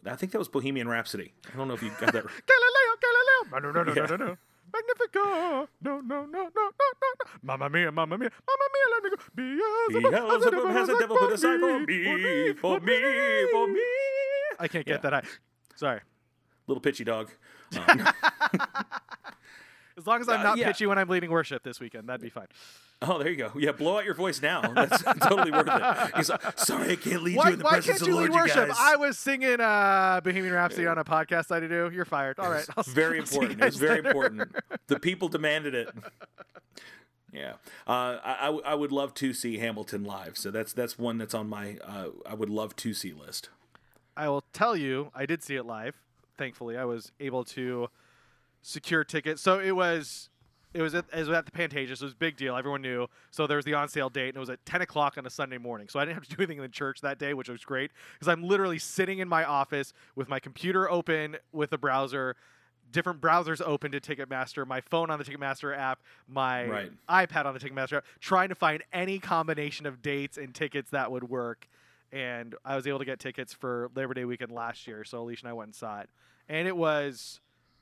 I 0.06 0.16
think 0.16 0.32
that 0.32 0.38
was 0.38 0.48
Bohemian 0.48 0.88
Rhapsody. 0.88 1.32
I 1.52 1.56
don't 1.56 1.68
know 1.68 1.74
if 1.74 1.82
you 1.82 1.90
got 1.90 2.12
that. 2.12 2.24
Galileo, 2.50 2.92
Galileo. 3.00 3.50
No, 3.52 3.58
no, 3.58 3.70
no, 3.70 3.82
no, 3.82 3.92
Yeah. 3.94 4.06
no, 4.06 4.16
no, 4.16 4.26
no. 4.28 4.36
Magnifico. 4.72 5.68
No, 5.80 6.00
no, 6.00 6.00
no, 6.00 6.26
no, 6.26 6.26
no, 6.26 6.48
no, 6.54 7.08
no. 7.18 7.30
Mamma 7.42 7.68
mia, 7.68 7.90
mamma 7.90 8.18
mia, 8.18 8.30
mamma 8.46 8.66
mia, 8.74 8.86
let 8.92 9.02
me 9.04 9.10
go. 9.10 9.16
Beelzebub 9.34 10.70
has 10.72 10.88
a 10.88 10.98
devil 10.98 11.16
put 11.16 11.32
aside 11.32 11.60
for 11.60 11.80
me, 11.80 12.52
for 12.54 12.80
me, 12.80 13.48
for 13.52 13.66
me. 13.68 13.80
I 14.58 14.68
can't 14.68 14.86
get 14.86 15.02
that 15.02 15.12
high. 15.12 15.22
Sorry. 15.76 16.00
Little 16.66 16.80
pitchy 16.80 17.04
dog. 17.04 17.30
Uh, 17.76 18.12
As 20.00 20.06
long 20.06 20.20
as 20.20 20.28
I'm 20.28 20.40
Uh, 20.40 20.42
not 20.42 20.58
yeah. 20.58 20.66
pitchy 20.68 20.86
when 20.86 20.98
I'm 20.98 21.08
leading 21.08 21.30
worship 21.30 21.62
this 21.62 21.78
weekend, 21.80 22.08
that'd 22.08 22.20
be 22.20 22.30
fine. 22.30 22.46
oh, 23.02 23.18
there 23.18 23.30
you 23.30 23.36
go. 23.36 23.52
Yeah, 23.56 23.72
blow 23.72 23.98
out 23.98 24.04
your 24.04 24.14
voice 24.14 24.42
now. 24.42 24.60
That's 24.74 25.02
totally 25.22 25.50
worth 25.50 25.68
it. 25.68 26.16
He's 26.16 26.28
like, 26.30 26.58
sorry, 26.58 26.92
I 26.92 26.96
can't 26.96 27.22
lead 27.22 27.36
Why, 27.36 27.46
you 27.48 27.52
in 27.52 27.58
the 27.58 27.64
why 27.64 27.70
presence 27.72 27.98
can't 27.98 28.02
of 28.02 28.08
you 28.08 28.14
the 28.14 28.20
lead 28.20 28.30
Lord, 28.30 28.48
you 28.50 28.54
worship? 28.56 28.68
guys. 28.68 28.76
I 28.78 28.96
was 28.96 29.18
singing 29.18 29.60
uh, 29.60 30.20
Bohemian 30.24 30.52
Rhapsody 30.54 30.86
on 30.86 30.98
a 30.98 31.04
podcast 31.04 31.54
I 31.54 31.60
do. 31.60 31.90
You're 31.94 32.04
fired. 32.04 32.38
All 32.38 32.50
right. 32.50 32.66
I'll, 32.76 32.82
very 32.84 33.18
I'll 33.18 33.22
important. 33.24 33.60
It 33.60 33.64
was 33.64 33.76
very 33.76 33.98
important. 33.98 34.54
The 34.88 34.98
people 34.98 35.28
demanded 35.28 35.74
it. 35.74 35.88
Yeah, 37.32 37.52
uh, 37.86 38.18
I, 38.24 38.48
I 38.64 38.74
would 38.74 38.90
love 38.90 39.14
to 39.14 39.32
see 39.32 39.58
Hamilton 39.58 40.02
live. 40.02 40.36
So 40.36 40.50
that's 40.50 40.72
that's 40.72 40.98
one 40.98 41.16
that's 41.16 41.32
on 41.32 41.48
my 41.48 41.76
uh, 41.84 42.08
I 42.26 42.34
would 42.34 42.50
love 42.50 42.74
to 42.76 42.92
see 42.92 43.12
list. 43.12 43.50
I 44.16 44.28
will 44.28 44.42
tell 44.52 44.76
you, 44.76 45.12
I 45.14 45.26
did 45.26 45.42
see 45.44 45.54
it 45.54 45.64
live. 45.64 45.94
Thankfully, 46.36 46.76
I 46.76 46.84
was 46.84 47.12
able 47.20 47.44
to 47.44 47.88
secure 48.62 49.04
tickets. 49.04 49.40
So 49.42 49.58
it 49.58 49.72
was, 49.72 50.28
it 50.74 50.82
was 50.82 50.94
at, 50.94 51.06
it 51.12 51.18
was 51.20 51.28
at 51.30 51.46
the 51.46 51.52
Pantages. 51.52 51.92
It 51.92 52.02
was 52.02 52.12
a 52.12 52.16
big 52.16 52.36
deal. 52.36 52.56
Everyone 52.56 52.82
knew. 52.82 53.06
So 53.30 53.46
there 53.46 53.56
was 53.56 53.64
the 53.64 53.74
on 53.74 53.88
sale 53.88 54.08
date, 54.08 54.28
and 54.28 54.36
it 54.36 54.40
was 54.40 54.50
at 54.50 54.64
10 54.66 54.82
o'clock 54.82 55.16
on 55.18 55.26
a 55.26 55.30
Sunday 55.30 55.58
morning. 55.58 55.88
So 55.88 55.98
I 55.98 56.04
didn't 56.04 56.14
have 56.14 56.28
to 56.28 56.36
do 56.36 56.42
anything 56.42 56.58
in 56.58 56.62
the 56.62 56.68
church 56.68 57.00
that 57.00 57.18
day, 57.18 57.34
which 57.34 57.48
was 57.48 57.64
great 57.64 57.90
because 58.14 58.28
I'm 58.28 58.42
literally 58.42 58.78
sitting 58.78 59.18
in 59.18 59.28
my 59.28 59.44
office 59.44 59.92
with 60.14 60.28
my 60.28 60.38
computer 60.38 60.90
open 60.90 61.36
with 61.52 61.72
a 61.72 61.78
browser, 61.78 62.36
different 62.92 63.20
browsers 63.20 63.60
open 63.64 63.92
to 63.92 64.00
Ticketmaster, 64.00 64.66
my 64.66 64.80
phone 64.80 65.10
on 65.10 65.18
the 65.18 65.24
Ticketmaster 65.24 65.76
app, 65.76 66.00
my 66.28 66.66
Right. 66.66 66.92
iPad 67.08 67.46
on 67.46 67.54
the 67.54 67.60
Ticketmaster 67.60 67.98
app, 67.98 68.04
trying 68.20 68.48
to 68.50 68.54
find 68.54 68.82
any 68.92 69.18
combination 69.18 69.86
of 69.86 70.02
dates 70.02 70.36
and 70.38 70.54
tickets 70.54 70.90
that 70.90 71.10
would 71.10 71.24
work. 71.28 71.68
And 72.12 72.56
I 72.64 72.74
was 72.74 72.86
able 72.88 72.98
to 72.98 73.04
get 73.04 73.20
tickets 73.20 73.52
for 73.52 73.88
Labor 73.94 74.14
Day 74.14 74.24
weekend 74.24 74.50
last 74.50 74.88
year, 74.88 75.04
so 75.04 75.20
Alicia 75.20 75.42
and 75.46 75.50
I 75.50 75.52
went 75.52 75.68
and 75.68 75.74
saw 75.76 76.00
it, 76.00 76.10
and 76.48 76.66
it 76.66 76.76
was 76.76 77.38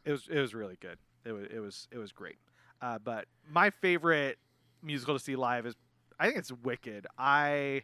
it 0.09 0.12
was 0.12 0.29
it 0.31 0.40
was 0.40 0.55
really 0.55 0.77
good. 0.81 0.99
It 1.25 1.33
was 1.33 1.47
it 1.55 1.61
was 1.61 1.88
it 1.92 1.99
was 1.99 2.12
great. 2.12 2.37
Uh, 2.81 2.99
but 2.99 3.27
my 3.51 3.71
favorite 3.71 4.38
musical 4.83 5.14
to 5.14 5.21
see 5.23 5.37
live 5.37 5.66
is 5.66 5.75
I 6.18 6.27
think 6.27 6.38
it's 6.38 6.53
Wicked. 6.53 7.07
I 7.18 7.83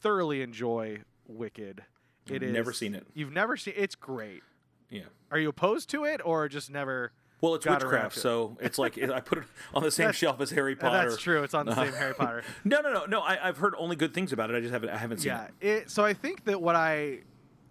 thoroughly 0.00 0.42
enjoy 0.42 0.98
Wicked. 1.26 1.82
It 2.30 2.42
is 2.42 2.52
Never 2.52 2.72
seen 2.72 2.94
it. 2.94 3.06
You've 3.14 3.32
never 3.32 3.56
seen 3.56 3.74
it's 3.76 3.94
great. 3.94 4.42
Yeah. 4.90 5.02
Are 5.30 5.38
you 5.38 5.48
opposed 5.48 5.90
to 5.90 6.04
it 6.04 6.20
or 6.24 6.48
just 6.48 6.70
never? 6.70 7.12
Well, 7.40 7.56
it's 7.56 7.66
witchcraft, 7.66 8.16
it. 8.16 8.20
so 8.20 8.56
it's 8.60 8.78
like 8.78 8.96
I 9.02 9.20
put 9.20 9.38
it 9.38 9.44
on 9.74 9.82
the 9.82 9.90
same 9.90 10.12
shelf 10.12 10.40
as 10.40 10.50
Harry 10.50 10.76
Potter. 10.76 11.10
That's 11.10 11.20
true. 11.20 11.42
It's 11.42 11.52
on 11.52 11.66
the 11.66 11.74
same 11.74 11.92
Harry 11.98 12.14
Potter. 12.14 12.42
No, 12.64 12.80
no, 12.80 12.90
no, 12.92 13.04
no. 13.04 13.20
I, 13.20 13.48
I've 13.48 13.58
heard 13.58 13.74
only 13.76 13.96
good 13.96 14.14
things 14.14 14.32
about 14.32 14.50
it. 14.50 14.56
I 14.56 14.60
just 14.60 14.72
haven't. 14.72 14.88
I 14.88 14.96
haven't 14.96 15.18
seen 15.18 15.32
Yeah. 15.32 15.48
it. 15.60 15.66
It, 15.68 15.90
so 15.90 16.04
I 16.04 16.14
think 16.14 16.44
that 16.44 16.62
what 16.62 16.74
I, 16.74 17.18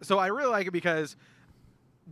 so 0.01 0.19
I 0.19 0.27
really 0.27 0.51
like 0.51 0.67
it 0.67 0.71
because 0.71 1.15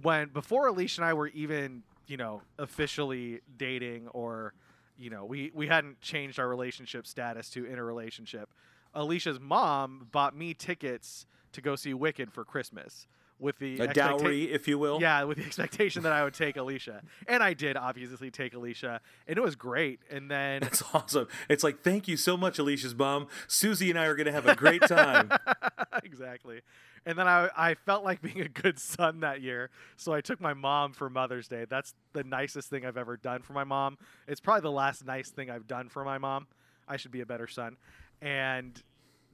when 0.02 0.30
before 0.30 0.68
Alicia 0.68 1.02
and 1.02 1.10
I 1.10 1.14
were 1.14 1.28
even 1.28 1.84
you 2.08 2.18
know 2.18 2.42
officially 2.60 3.42
dating 3.58 4.08
or 4.10 4.54
you 4.98 5.10
know 5.10 5.26
we 5.26 5.52
we 5.54 5.68
hadn't 5.68 6.02
changed 6.02 6.40
our 6.40 6.48
relationship 6.48 7.08
status 7.08 7.50
to 7.52 7.66
in 7.66 7.78
a 7.78 7.84
relationship. 7.84 8.50
Alicia's 8.94 9.40
mom 9.40 10.08
bought 10.12 10.36
me 10.36 10.54
tickets 10.54 11.26
to 11.54 11.62
go 11.62 11.76
see 11.76 11.94
Wicked 11.94 12.32
for 12.32 12.44
Christmas 12.44 13.08
with 13.42 13.58
the 13.58 13.80
A 13.80 13.88
expecta- 13.88 13.94
dowry, 13.94 14.52
if 14.52 14.68
you 14.68 14.78
will. 14.78 15.02
Yeah, 15.02 15.24
with 15.24 15.38
the 15.38 15.44
expectation 15.46 16.04
that 16.04 16.14
I 16.14 16.24
would 16.24 16.34
take 16.34 16.58
Alicia, 16.58 17.02
and 17.28 17.42
I 17.42 17.54
did 17.54 17.76
obviously 17.76 18.30
take 18.30 18.54
Alicia, 18.54 19.02
and 19.28 19.38
it 19.38 19.42
was 19.42 19.56
great. 19.56 20.00
And 20.10 20.30
then 20.30 20.64
It's 20.72 20.84
awesome. 20.94 21.28
It's 21.50 21.64
like, 21.64 21.82
thank 21.82 22.08
you 22.08 22.18
so 22.18 22.38
much, 22.38 22.60
Alicia's 22.60 22.94
mom. 22.94 23.28
Susie 23.48 23.90
and 23.90 24.00
I 24.00 24.06
are 24.06 24.16
going 24.16 24.28
to 24.28 24.32
have 24.32 24.46
a 24.46 24.56
great 24.56 24.84
time. 24.84 25.32
exactly. 26.04 26.62
And 27.06 27.18
then 27.18 27.28
I, 27.28 27.50
I 27.58 27.74
felt 27.74 28.04
like 28.04 28.22
being 28.24 28.42
a 28.42 28.48
good 28.50 28.78
son 28.80 29.22
that 29.22 29.42
year. 29.42 29.70
So 29.98 30.14
I 30.14 30.22
took 30.22 30.40
my 30.40 30.54
mom 30.54 30.94
for 30.94 31.10
Mother's 31.10 31.48
Day. 31.48 31.66
That's 31.70 31.94
the 32.14 32.24
nicest 32.24 32.70
thing 32.70 32.86
I've 32.86 32.98
ever 32.98 33.18
done 33.18 33.42
for 33.42 33.54
my 33.54 33.64
mom. 33.64 33.98
It's 34.28 34.40
probably 34.40 34.62
the 34.62 34.72
last 34.72 35.06
nice 35.06 35.30
thing 35.30 35.50
I've 35.50 35.68
done 35.68 35.90
for 35.90 36.04
my 36.06 36.18
mom. 36.18 36.48
I 36.88 36.98
should 36.98 37.12
be 37.12 37.22
a 37.22 37.26
better 37.26 37.48
son. 37.48 37.78
And 38.22 38.82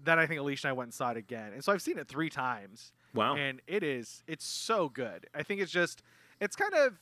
then 0.04 0.20
I 0.20 0.28
think 0.28 0.40
Alicia 0.40 0.68
and 0.68 0.70
I 0.70 0.74
went 0.74 0.88
and 0.88 0.94
saw 0.94 1.12
it 1.12 1.18
again. 1.18 1.52
And 1.54 1.64
so 1.64 1.72
I've 1.74 1.82
seen 1.82 1.98
it 1.98 2.08
three 2.08 2.30
times. 2.30 2.92
Wow. 3.14 3.36
And 3.36 3.62
it 3.68 3.84
is, 3.84 4.24
it's 4.28 4.46
so 4.46 4.90
good. 4.90 5.28
I 5.34 5.44
think 5.44 5.60
it's 5.62 5.72
just, 5.72 6.04
it's 6.40 6.56
kind 6.56 6.74
of, 6.74 6.94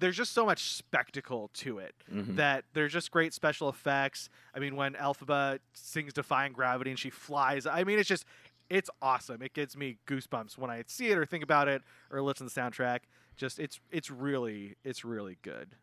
there's 0.00 0.16
just 0.16 0.32
so 0.32 0.44
much 0.44 0.72
spectacle 0.74 1.50
to 1.54 1.78
it 1.78 1.94
Mhm. 2.12 2.36
that 2.36 2.64
there's 2.74 2.92
just 2.92 3.10
great 3.12 3.32
special 3.32 3.68
effects. 3.68 4.28
I 4.54 4.58
mean, 4.58 4.74
when 4.76 4.94
Elphaba 4.94 5.60
sings 5.72 6.12
Defying 6.12 6.52
Gravity 6.52 6.90
and 6.90 6.98
she 6.98 7.10
flies, 7.10 7.64
I 7.66 7.84
mean, 7.84 7.98
it's 7.98 8.08
just, 8.08 8.24
it's 8.70 8.90
awesome. 9.02 9.42
It 9.42 9.54
gives 9.54 9.76
me 9.76 9.98
goosebumps 10.06 10.56
when 10.58 10.70
I 10.70 10.84
see 10.86 11.08
it 11.08 11.18
or 11.18 11.26
think 11.26 11.44
about 11.44 11.68
it 11.68 11.82
or 12.10 12.22
listen 12.22 12.48
to 12.48 12.54
the 12.54 12.60
soundtrack. 12.60 13.00
Just, 13.36 13.58
it's, 13.58 13.80
it's 13.90 14.10
really, 14.10 14.76
it's 14.84 15.04
really 15.04 15.38
good. 15.42 15.74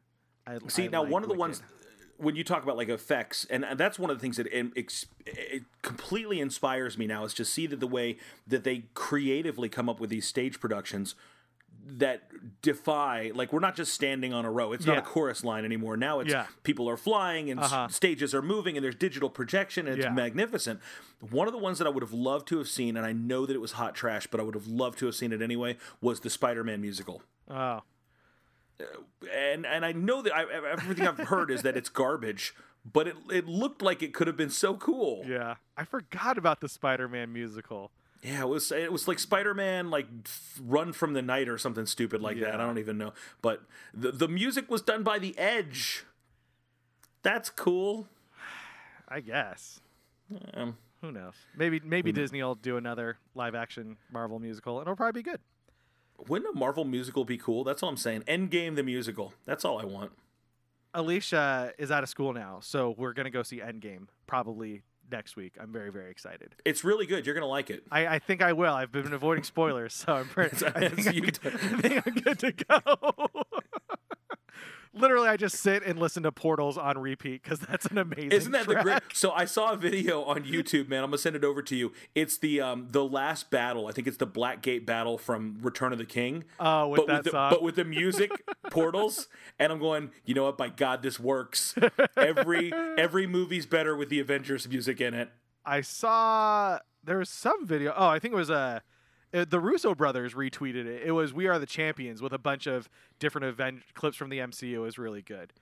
I, 0.48 0.58
See 0.68 0.86
I 0.86 0.88
now, 0.88 1.04
like 1.04 1.12
one 1.12 1.24
of 1.24 1.30
the 1.30 1.34
Wicked. 1.34 1.40
ones 1.40 1.64
when 2.18 2.36
you 2.36 2.44
talk 2.44 2.64
about 2.64 2.78
like 2.78 2.90
effects, 2.90 3.46
and 3.50 3.66
that's 3.76 3.98
one 3.98 4.10
of 4.10 4.18
the 4.18 4.22
things 4.22 4.38
that 4.38 4.48
it 4.48 5.64
completely 5.82 6.40
inspires 6.40 6.98
me 6.98 7.08
now 7.08 7.26
is 7.26 7.34
to 7.34 7.44
see 7.44 7.66
that 7.68 7.80
the 7.80 7.88
way 7.88 8.18
that 8.46 8.64
they 8.64 8.84
creatively 8.94 9.70
come 9.70 9.90
up 9.90 10.00
with 10.00 10.10
these 10.10 10.28
stage 10.28 10.60
productions 10.60 11.16
that 11.86 12.24
defy 12.62 13.32
like 13.34 13.52
we're 13.52 13.60
not 13.60 13.76
just 13.76 13.94
standing 13.94 14.34
on 14.34 14.46
a 14.46 14.52
row 14.52 14.72
it's 14.74 14.86
not 14.86 14.98
a 14.98 15.02
chorus 15.02 15.44
line 15.44 15.66
anymore 15.66 15.98
now 15.98 16.20
it's 16.20 16.32
Yeah. 16.32 16.46
people 16.64 16.90
are 16.90 16.98
flying 16.98 17.50
and 17.50 17.60
Uh-huh. 17.60 17.88
stages 17.90 18.34
are 18.34 18.42
moving 18.42 18.78
and 18.78 18.84
there's 18.84 18.96
digital 18.96 19.30
projection 19.30 19.88
and 19.88 19.98
it's 19.98 20.06
Yeah. 20.06 20.12
magnificent 20.14 20.80
one 21.20 21.48
of 21.48 21.54
the 21.54 21.60
ones 21.60 21.78
that 21.80 21.88
i 21.88 21.90
would 21.90 22.04
have 22.04 22.14
loved 22.14 22.48
to 22.50 22.58
have 22.60 22.68
seen 22.68 22.96
and 22.98 23.06
i 23.06 23.12
know 23.14 23.46
that 23.46 23.54
it 23.56 23.60
was 23.62 23.74
hot 23.74 23.96
trash 23.96 24.28
but 24.28 24.40
i 24.40 24.44
would 24.44 24.56
have 24.56 24.68
loved 24.68 25.00
to 25.00 25.06
have 25.08 25.16
seen 25.16 25.32
it 25.32 25.42
anyway 25.42 25.76
was 26.02 26.20
the 26.22 26.30
spider-man 26.30 26.82
musical 26.82 27.22
Oh, 27.50 27.82
and 29.32 29.66
and 29.66 29.86
I 29.86 29.92
know 29.92 30.22
that 30.22 30.34
I, 30.36 30.46
everything 30.72 31.08
I've 31.08 31.18
heard 31.28 31.52
is 31.52 31.62
that 31.64 31.78
it's 31.78 31.90
garbage, 31.90 32.54
but 32.90 33.08
it 33.08 33.16
it 33.30 33.48
looked 33.48 33.82
like 33.82 34.02
it 34.02 34.14
could 34.14 34.28
have 34.28 34.38
been 34.38 34.50
so 34.50 34.76
cool. 34.76 35.24
yeah. 35.28 35.56
I 35.78 35.84
forgot 35.84 36.38
about 36.38 36.62
the 36.62 36.70
Spider 36.70 37.08
Man 37.08 37.32
musical. 37.34 37.92
Yeah, 38.22 38.42
it 38.42 38.48
was 38.48 38.72
it 38.72 38.92
was 38.92 39.08
like 39.08 39.18
Spider 39.18 39.54
Man 39.54 39.90
like 39.90 40.08
Run 40.62 40.94
from 40.94 41.14
the 41.14 41.22
Night 41.24 41.50
or 41.50 41.58
something 41.58 41.86
stupid 41.88 42.22
like 42.22 42.40
that. 42.40 42.56
I 42.56 42.58
don't 42.66 42.78
even 42.78 42.98
know, 42.98 43.14
but 43.42 43.64
the 43.94 44.12
the 44.12 44.28
music 44.28 44.70
was 44.70 44.82
done 44.82 45.02
by 45.02 45.18
The 45.18 45.38
Edge. 45.40 46.06
That's 47.24 47.50
cool. 47.50 48.08
I 49.08 49.20
guess. 49.22 49.82
Um, 50.54 50.78
Who 51.02 51.12
knows? 51.12 51.34
Maybe 51.58 51.82
maybe 51.84 52.12
Disney 52.12 52.44
will 52.44 52.56
do 52.56 52.78
another 52.78 53.18
live 53.34 53.56
action 53.56 53.98
Marvel 54.12 54.40
musical 54.40 54.78
and 54.80 54.88
it'll 54.88 54.96
probably 54.96 55.22
be 55.22 55.30
good. 55.30 55.40
wouldn't 56.28 56.56
a 56.56 56.58
Marvel 56.58 56.86
musical 56.86 57.26
be 57.26 57.38
cool? 57.38 57.64
That's 57.64 57.82
all 57.82 57.90
I'm 57.90 57.98
saying. 57.98 58.22
Endgame 58.28 58.76
the 58.76 58.84
musical. 58.84 59.34
That's 59.46 59.66
all 59.66 59.80
I 59.80 59.86
want. 59.86 60.12
Alicia 60.94 61.74
is 61.78 61.90
out 61.90 62.04
of 62.04 62.10
school 62.10 62.34
now, 62.34 62.60
so 62.62 62.94
we're 62.98 63.14
gonna 63.14 63.30
go 63.32 63.44
see 63.44 63.60
Endgame 63.60 64.08
probably 64.28 64.84
next 65.12 65.36
week. 65.36 65.54
I'm 65.60 65.72
very 65.72 65.92
very 65.92 66.10
excited. 66.12 66.56
It's 66.66 66.84
really 66.84 67.06
good. 67.06 67.26
You're 67.26 67.36
gonna 67.36 67.46
like 67.48 67.70
it. 67.70 67.84
I, 67.92 68.08
I 68.08 68.20
think 68.20 68.42
I 68.42 68.54
will. 68.54 68.74
I've 68.74 68.92
been 68.92 69.14
avoiding 69.14 69.44
spoilers, 69.44 69.94
so 69.94 70.14
I'm 70.14 70.26
pretty. 70.30 70.66
I 70.66 70.90
think, 70.90 71.08
I'm 71.08 71.14
You 71.14 71.22
good, 71.22 71.40
do. 71.42 71.50
I 71.50 71.58
think 71.82 72.08
I'm 72.08 72.14
good 72.16 72.40
to 72.40 72.52
go. 72.52 72.80
Literally, 74.94 75.30
I 75.30 75.38
just 75.38 75.58
sit 75.58 75.84
and 75.84 75.98
listen 76.00 76.24
to 76.24 76.32
Portals 76.32 76.78
on 76.78 76.98
repeat 76.98 77.42
because 77.44 77.60
that's 77.60 77.86
an 77.86 77.98
amazing. 77.98 78.32
Isn't 78.32 78.52
that 78.52 78.68
the 78.68 78.76
great? 78.76 79.02
So 79.14 79.32
I 79.32 79.46
saw 79.46 79.72
a 79.72 79.78
video 79.78 80.24
on 80.24 80.44
YouTube, 80.44 80.90
man. 80.90 81.04
I'm 81.04 81.12
gonna 81.12 81.18
send 81.18 81.36
it 81.36 81.46
over 81.46 81.62
to 81.62 81.76
you. 81.76 81.94
It's 82.14 82.38
the 82.38 82.60
um 82.60 82.88
the 82.92 83.04
last 83.06 83.50
battle. 83.50 83.88
I 83.88 83.94
think 83.94 84.08
it's 84.08 84.18
the 84.18 84.28
Blackgate 84.28 84.86
battle 84.86 85.18
from 85.18 85.58
Return 85.62 85.94
of 85.94 85.98
the 85.98 86.06
King. 86.06 86.44
Oh, 86.60 86.90
with 86.90 86.98
but 86.98 87.08
that 87.08 87.18
with 87.18 87.24
the, 87.26 87.32
song. 87.32 87.50
but 87.52 87.64
with 87.64 87.76
the 87.76 87.86
music 87.86 88.32
portals, 88.70 89.28
and 89.58 89.72
I'm 89.72 89.80
going. 89.80 90.12
You 90.26 90.36
know 90.36 90.44
what? 90.44 90.58
By 90.58 90.70
God, 90.70 91.04
this 91.04 91.20
works. 91.20 91.74
Every 92.18 92.74
every 92.98 93.28
movie's 93.28 93.66
better 93.66 93.96
with 93.96 94.10
the 94.10 94.20
Avengers 94.20 94.68
music 94.68 95.00
in 95.00 95.14
it. 95.14 95.30
I 95.66 95.82
saw 95.82 96.80
there 97.04 97.18
was 97.18 97.30
some 97.30 97.66
video. 97.66 97.94
Oh, 97.96 98.08
I 98.08 98.20
think 98.20 98.34
it 98.34 98.38
was 98.38 98.50
a. 98.50 98.84
uh, 99.34 99.46
the 99.48 99.60
Russo 99.60 99.96
brothers 99.96 100.34
retweeted 100.34 100.86
it. 100.86 101.04
It 101.06 101.12
was 101.12 101.34
"We 101.34 101.48
Are 101.48 101.60
the 101.60 101.66
Champions" 101.66 102.22
with 102.22 102.34
a 102.34 102.38
bunch 102.38 102.68
of 102.68 102.90
different 103.20 103.46
event 103.46 103.84
clips 103.94 104.18
from 104.18 104.30
the 104.30 104.40
MCU. 104.40 104.74
It 104.74 104.80
was 104.80 104.98
really 104.98 105.22
good. 105.22 105.54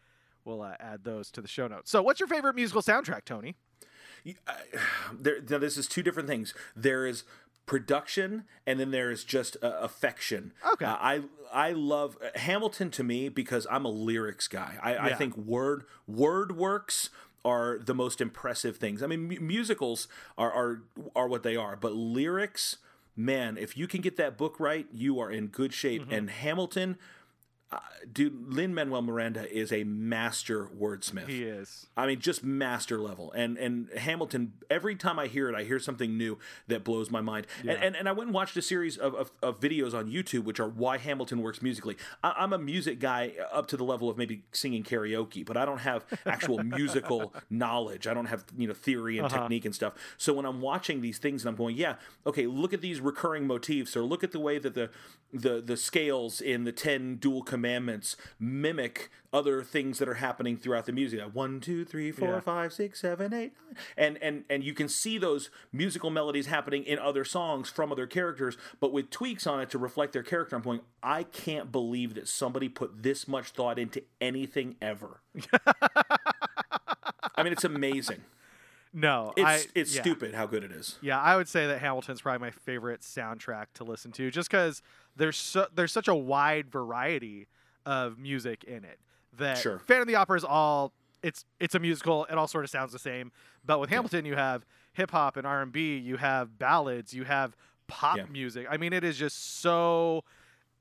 We'll 0.46 0.62
uh, 0.62 0.76
add 0.80 1.04
those 1.04 1.32
to 1.32 1.42
the 1.42 1.48
show 1.48 1.68
notes. 1.68 1.92
So, 1.92 2.02
what's 2.02 2.20
your 2.20 2.28
favorite 2.28 2.56
musical 2.56 2.82
soundtrack, 2.82 3.26
Tony? 3.26 3.56
There, 5.12 5.42
now 5.50 5.58
this 5.58 5.78
is 5.78 5.88
two 5.88 6.04
different 6.04 6.28
things. 6.30 6.54
There 6.76 7.08
is 7.08 7.24
production, 7.66 8.44
and 8.66 8.80
then 8.80 8.92
there 8.92 9.12
is 9.12 9.24
just 9.24 9.58
uh, 9.62 9.78
affection. 9.82 10.54
Okay. 10.74 10.86
Uh, 10.86 10.98
I 11.00 11.22
I 11.52 11.72
love 11.72 12.18
uh, 12.22 12.38
Hamilton 12.38 12.92
to 12.92 13.04
me 13.04 13.30
because 13.30 13.66
I'm 13.70 13.86
a 13.86 13.90
lyrics 13.90 14.48
guy. 14.48 14.78
I, 14.82 14.98
I 14.98 15.14
think 15.14 15.38
word 15.38 15.86
word 16.08 16.58
works 16.58 17.10
are 17.46 17.80
the 17.80 17.94
most 17.94 18.22
impressive 18.22 18.78
things. 18.78 19.02
I 19.02 19.08
mean, 19.08 19.28
mu- 19.28 19.40
musicals 19.40 20.08
are 20.38 20.52
are 20.52 20.82
are 21.16 21.28
what 21.28 21.44
they 21.44 21.56
are, 21.56 21.76
but 21.76 21.94
lyrics, 21.94 22.78
man, 23.20 23.58
if 23.58 23.78
you 23.78 23.88
can 23.88 24.02
get 24.02 24.18
that 24.18 24.38
book 24.38 24.60
right, 24.60 24.88
you 24.94 25.20
are 25.20 25.30
in 25.30 25.48
good 25.48 25.74
shape. 25.74 26.04
Mm-hmm. 26.04 26.14
And 26.14 26.30
Hamilton. 26.30 26.98
Uh, 27.72 27.78
dude, 28.12 28.52
Lin 28.52 28.74
Manuel 28.74 29.04
Miranda 29.04 29.48
is 29.56 29.72
a 29.72 29.84
master 29.84 30.66
wordsmith. 30.66 31.28
He 31.28 31.44
is. 31.44 31.86
I 31.96 32.08
mean, 32.08 32.20
just 32.20 32.44
master 32.44 32.98
level. 32.98 33.32
And 33.34 33.58
and 33.60 33.90
Hamilton, 33.96 34.54
every 34.72 34.96
time 34.96 35.20
I 35.20 35.28
hear 35.28 35.50
it, 35.50 35.56
I 35.56 35.64
hear 35.64 35.78
something 35.78 36.18
new 36.18 36.40
that 36.68 36.84
blows 36.84 37.12
my 37.12 37.22
mind. 37.22 37.46
And, 37.62 37.72
and 37.72 37.96
and 37.96 38.10
I 38.10 38.12
went 38.12 38.30
and 38.30 38.34
watched 38.34 38.58
a 38.58 38.64
series 38.64 38.98
of, 38.98 39.14
of, 39.14 39.32
of 39.44 39.60
videos 39.60 39.94
on 39.94 40.10
YouTube, 40.10 40.46
which 40.46 40.60
are 40.60 40.68
why 40.68 40.98
Hamilton 40.98 41.44
works 41.44 41.62
musically. 41.62 41.96
I, 42.24 42.34
I'm 42.38 42.54
a 42.54 42.58
music 42.58 43.00
guy 43.00 43.34
up 43.52 43.68
to 43.68 43.78
the 43.78 43.84
level 43.84 44.10
of 44.10 44.18
maybe 44.18 44.42
singing 44.52 44.84
karaoke, 44.84 45.46
but 45.46 45.56
I 45.56 45.64
don't 45.66 45.82
have 45.82 46.06
actual 46.26 46.58
musical 46.64 47.36
knowledge. 47.52 48.08
I 48.08 48.16
don't 48.16 48.26
have 48.26 48.46
you 48.58 48.68
know 48.68 48.74
theory 48.74 49.20
and 49.20 49.30
technique 49.30 49.66
and 49.66 49.76
stuff. 49.76 49.94
So 50.18 50.34
when 50.34 50.48
I'm 50.48 50.60
watching 50.60 51.02
these 51.02 51.20
things 51.20 51.44
and 51.44 51.50
I'm 51.50 51.56
going, 51.56 51.76
yeah, 51.76 51.96
okay, 52.26 52.48
look 52.48 52.74
at 52.74 52.82
these 52.82 53.00
recurring 53.00 53.46
motifs, 53.46 53.96
or 53.96 54.02
look 54.02 54.24
at 54.24 54.32
the 54.32 54.40
way 54.40 54.58
that 54.58 54.74
the 54.74 54.90
the 55.32 55.62
the 55.62 55.78
scales 55.78 56.42
in 56.42 56.64
the 56.64 56.72
ten 56.72 57.18
duel 57.18 57.44
commandments 57.60 58.16
mimic 58.40 59.10
other 59.34 59.62
things 59.64 60.00
that 60.00 60.08
are 60.08 60.16
happening 60.16 60.58
throughout 60.58 60.86
the 60.86 60.92
music. 60.92 61.20
Like 61.20 61.36
one, 61.36 61.60
two, 61.60 61.84
three, 61.86 62.12
four, 62.12 62.30
Yeah. 62.30 62.40
five, 62.40 62.72
six, 62.74 63.02
seven, 63.02 63.34
eight, 63.34 63.52
nine. 63.68 63.76
and 63.98 64.18
and 64.24 64.44
and 64.50 64.64
you 64.64 64.74
can 64.74 64.88
see 64.88 65.18
those 65.18 65.50
musical 65.74 66.10
melodies 66.10 66.46
happening 66.48 66.84
in 66.84 66.98
other 67.00 67.24
songs 67.26 67.70
from 67.70 67.92
other 67.92 68.08
characters, 68.08 68.58
but 68.80 68.92
with 68.94 69.10
tweaks 69.10 69.46
on 69.46 69.60
it 69.62 69.70
to 69.72 69.78
reflect 69.78 70.14
their 70.14 70.24
character. 70.24 70.56
I'm 70.56 70.62
going, 70.62 70.80
I 71.04 71.24
can't 71.24 71.72
believe 71.72 72.16
that 72.16 72.28
somebody 72.28 72.70
put 72.70 73.04
this 73.04 73.28
much 73.28 73.50
thought 73.52 73.78
into 73.78 74.02
anything 74.22 74.76
ever. 74.82 75.22
I 77.36 77.44
mean, 77.44 77.54
it's 77.54 77.64
amazing. 77.64 78.22
No, 78.92 79.34
It's 79.38 79.46
I, 79.46 79.66
it's 79.76 79.96
yeah. 79.96 80.02
stupid 80.02 80.34
how 80.34 80.48
good 80.48 80.64
it 80.64 80.72
is. 80.72 80.98
Yeah, 81.02 81.20
I 81.22 81.36
would 81.36 81.48
say 81.48 81.68
that 81.68 81.80
Hamilton's 81.80 82.22
probably 82.22 82.40
my 82.40 82.52
favorite 82.52 83.02
soundtrack 83.02 83.68
to 83.76 83.84
listen 83.84 84.12
to, 84.14 84.32
just 84.32 84.50
because 84.50 84.82
there's 85.16 85.38
so, 85.38 85.68
there's 85.76 85.92
such 85.92 86.08
a 86.08 86.16
wide 86.16 86.72
variety 86.72 87.48
of 87.86 88.18
music 88.18 88.64
in 88.64 88.84
it. 88.84 89.00
That 89.38 89.60
Sure. 89.60 89.78
Phantom 89.80 90.02
of 90.02 90.08
the 90.08 90.16
Opera 90.16 90.38
is 90.38 90.44
all 90.44 90.92
it's 91.22 91.46
it's 91.60 91.76
a 91.76 91.80
musical. 91.80 92.26
It 92.26 92.34
all 92.36 92.48
sort 92.48 92.64
of 92.64 92.70
sounds 92.72 92.92
the 92.92 93.00
same. 93.00 93.32
But 93.64 93.80
with 93.80 93.90
Hamilton, 93.92 94.26
you 94.26 94.36
have 94.36 94.66
hip 94.94 95.12
hop 95.12 95.38
and 95.38 95.46
R 95.46 95.62
and 95.62 95.72
B. 95.72 95.98
You 95.98 96.18
have 96.18 96.58
ballads. 96.58 97.14
You 97.14 97.26
have 97.26 97.56
pop 97.88 98.18
Yeah. 98.18 98.26
music. 98.32 98.66
I 98.70 98.78
mean, 98.78 98.92
it 98.94 99.04
is 99.04 99.18
just 99.18 99.60
so. 99.62 100.24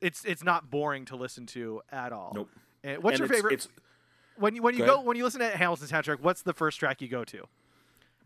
It's 0.00 0.24
it's 0.24 0.42
not 0.42 0.70
boring 0.70 1.04
to 1.06 1.16
listen 1.16 1.44
to 1.46 1.82
at 1.92 2.12
all. 2.12 2.32
Nope. 2.34 2.48
And 2.82 3.02
what's 3.02 3.14
And 3.14 3.18
your 3.20 3.26
it's- 3.26 3.36
favorite? 3.38 3.52
It's 3.54 3.68
when 4.36 4.54
you 4.54 4.62
when 4.62 4.74
you 4.74 4.80
Go 4.80 4.86
go 4.86 4.94
ahead. 4.94 5.06
when 5.06 5.16
you 5.18 5.24
listen 5.24 5.40
to 5.40 5.50
Hamilton's 5.50 5.90
soundtrack, 5.92 6.20
what's 6.20 6.40
the 6.42 6.54
first 6.54 6.78
track 6.80 7.02
you 7.02 7.08
go 7.08 7.24
to? 7.24 7.46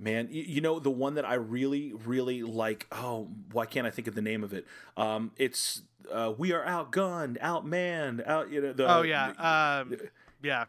Man, 0.03 0.29
you, 0.33 0.61
know 0.61 0.81
the 0.81 0.91
one 0.91 1.15
that 1.15 1.25
I 1.25 1.35
really, 1.35 1.93
really 2.05 2.43
like. 2.43 2.89
Oh, 2.91 3.29
why 3.53 3.67
can't 3.67 3.87
I 3.87 3.91
think 3.91 4.09
of 4.09 4.17
the 4.17 4.21
name 4.23 4.43
of 4.43 4.53
it? 4.53 4.67
Um, 4.97 5.31
it's 5.37 5.83
uh, 6.11 6.33
"We 6.37 6.51
Are 6.53 6.65
Outgunned, 6.65 7.39
Outmanned, 7.41 8.27
Out." 8.27 8.51
You 8.51 8.61
know, 8.63 8.73
the, 8.73 8.93
Oh 8.93 9.03
yeah, 9.03 9.81
um, 9.83 9.97
yeah. 10.43 10.65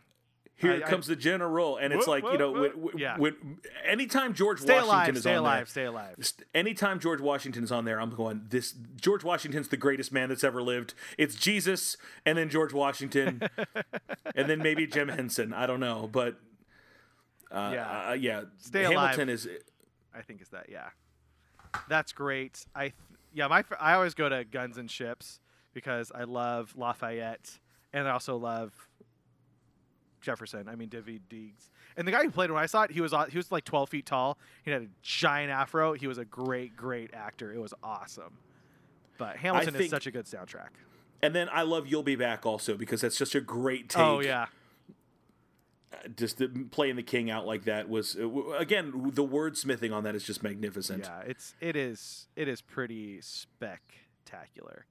Here 0.55 0.73
I- 0.73 0.77
I- 0.85 0.89
comes 0.89 1.07
the 1.07 1.15
general, 1.15 1.77
and 1.77 1.91
it's 1.91 2.05
Whoop, 2.05 2.23
like 2.23 2.31
you 2.31 2.37
know, 2.37 2.51
whoop, 2.51 2.75
when, 2.75 2.83
whoop. 2.83 2.93
when, 2.93 3.01
Yeah. 3.01 3.17
when 3.17 3.57
anytime 3.83 4.35
George 4.35 4.59
Stay 4.59 4.73
Washington 4.73 4.87
alive, 4.93 5.15
is 5.15 5.21
stay 5.21 5.31
on 5.33 5.39
alive, 5.39 5.57
there, 5.57 5.65
stay 5.65 5.85
alive. 5.85 6.15
st- 6.21 6.47
anytime 6.53 6.99
George 6.99 7.19
Washington 7.19 7.63
is 7.63 7.71
on 7.71 7.85
there, 7.85 7.99
I'm 7.99 8.11
going. 8.11 8.43
This 8.49 8.75
George 9.01 9.23
Washington's 9.23 9.69
the 9.69 9.77
greatest 9.77 10.11
man 10.13 10.29
that's 10.29 10.43
ever 10.43 10.61
lived. 10.61 10.93
It's 11.17 11.33
Jesus, 11.33 11.97
and 12.23 12.37
then 12.37 12.49
George 12.49 12.71
Washington, 12.71 13.41
and 14.35 14.47
then 14.47 14.59
maybe 14.59 14.85
Jim 14.85 15.07
Henson. 15.07 15.53
I 15.53 15.65
don't 15.65 15.79
know, 15.79 16.07
but 16.09 16.39
uh, 17.53 17.71
Yeah. 17.73 18.09
uh, 18.09 18.13
yeah. 18.13 18.41
Stay 18.57 18.83
Hamilton 18.83 19.29
alive. 19.29 19.29
is 19.29 19.47
I 20.13 20.21
think 20.21 20.41
is 20.41 20.49
that. 20.49 20.67
Yeah, 20.69 20.89
that's 21.87 22.11
great. 22.11 22.65
I 22.75 22.81
th- 22.89 22.93
yeah, 23.33 23.47
my 23.47 23.63
I 23.79 23.93
always 23.93 24.13
go 24.13 24.29
to 24.29 24.43
Guns 24.43 24.77
and 24.77 24.89
Ships 24.89 25.39
because 25.73 26.11
I 26.13 26.23
love 26.23 26.73
Lafayette 26.77 27.59
and 27.93 28.07
I 28.07 28.11
also 28.11 28.37
love 28.37 28.73
Jefferson. 30.21 30.67
I 30.69 30.75
mean 30.75 30.89
Daveed 30.89 31.21
Diggs. 31.29 31.69
And 31.97 32.07
the 32.07 32.11
guy 32.11 32.23
who 32.23 32.31
played 32.31 32.49
when 32.49 32.61
I 32.61 32.65
saw 32.65 32.83
it, 32.83 32.91
he 32.91 33.01
was 33.01 33.13
he 33.29 33.37
was 33.37 33.51
like 33.51 33.65
12 33.65 33.89
feet 33.89 34.05
tall. 34.05 34.37
He 34.63 34.71
had 34.71 34.81
a 34.83 34.87
giant 35.01 35.51
afro. 35.51 35.93
He 35.93 36.07
was 36.07 36.17
a 36.17 36.25
great, 36.25 36.75
great 36.75 37.11
actor. 37.13 37.53
It 37.53 37.59
was 37.59 37.73
awesome. 37.83 38.37
But 39.17 39.37
Hamilton 39.37 39.75
is 39.75 39.89
such 39.89 40.07
a 40.07 40.11
good 40.11 40.25
soundtrack. 40.25 40.69
And 41.21 41.33
then 41.33 41.47
I 41.53 41.61
love 41.61 41.87
"You'll 41.87 42.03
Be 42.03 42.15
Back" 42.17 42.45
also 42.45 42.75
because 42.75 43.01
that's 43.01 43.17
just 43.17 43.33
a 43.35 43.39
great 43.41 43.89
take. 43.89 44.01
Oh 44.01 44.19
yeah, 44.19 44.47
just 46.15 46.41
playing 46.71 46.95
the 46.95 47.03
king 47.03 47.29
out 47.29 47.45
like 47.45 47.65
that 47.65 47.89
was 47.89 48.15
uh, 48.15 48.49
again 48.51 49.11
the 49.13 49.25
wordsmithing 49.25 49.93
on 49.93 50.03
that 50.03 50.15
is 50.15 50.23
just 50.23 50.43
magnificent. 50.43 51.05
yeah. 51.05 51.21
It's 51.27 51.55
it 51.59 51.75
is 51.75 52.27
it 52.35 52.47
is 52.47 52.61
pretty 52.61 53.21
spectacular. 53.21 54.85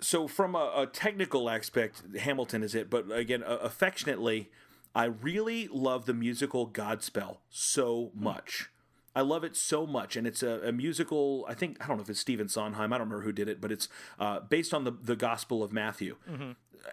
So 0.00 0.26
from 0.28 0.54
a, 0.54 0.72
a 0.76 0.86
technical 0.86 1.48
aspect, 1.48 2.02
Hamilton 2.18 2.62
is 2.62 2.74
it, 2.74 2.90
but 2.90 3.10
again, 3.12 3.42
uh, 3.42 3.58
affectionately, 3.62 4.50
I 4.94 5.04
really 5.04 5.68
love 5.68 6.06
the 6.06 6.14
musical 6.14 6.68
Godspell 6.68 7.38
so 7.48 8.10
much. 8.14 8.70
I 9.16 9.20
love 9.20 9.44
it 9.44 9.54
so 9.56 9.86
much, 9.86 10.16
and 10.16 10.26
it's 10.26 10.42
a, 10.42 10.60
a 10.64 10.72
musical. 10.72 11.46
I 11.48 11.54
think 11.54 11.82
I 11.82 11.86
don't 11.86 11.98
know 11.98 12.02
if 12.02 12.10
it's 12.10 12.18
Stephen 12.18 12.48
Sondheim. 12.48 12.92
I 12.92 12.98
don't 12.98 13.06
remember 13.06 13.24
who 13.24 13.32
did 13.32 13.48
it, 13.48 13.60
but 13.60 13.70
it's 13.70 13.88
uh, 14.18 14.40
based 14.40 14.74
on 14.74 14.82
the 14.84 14.90
the 14.90 15.14
Gospel 15.14 15.62
of 15.62 15.72
Matthew, 15.72 16.16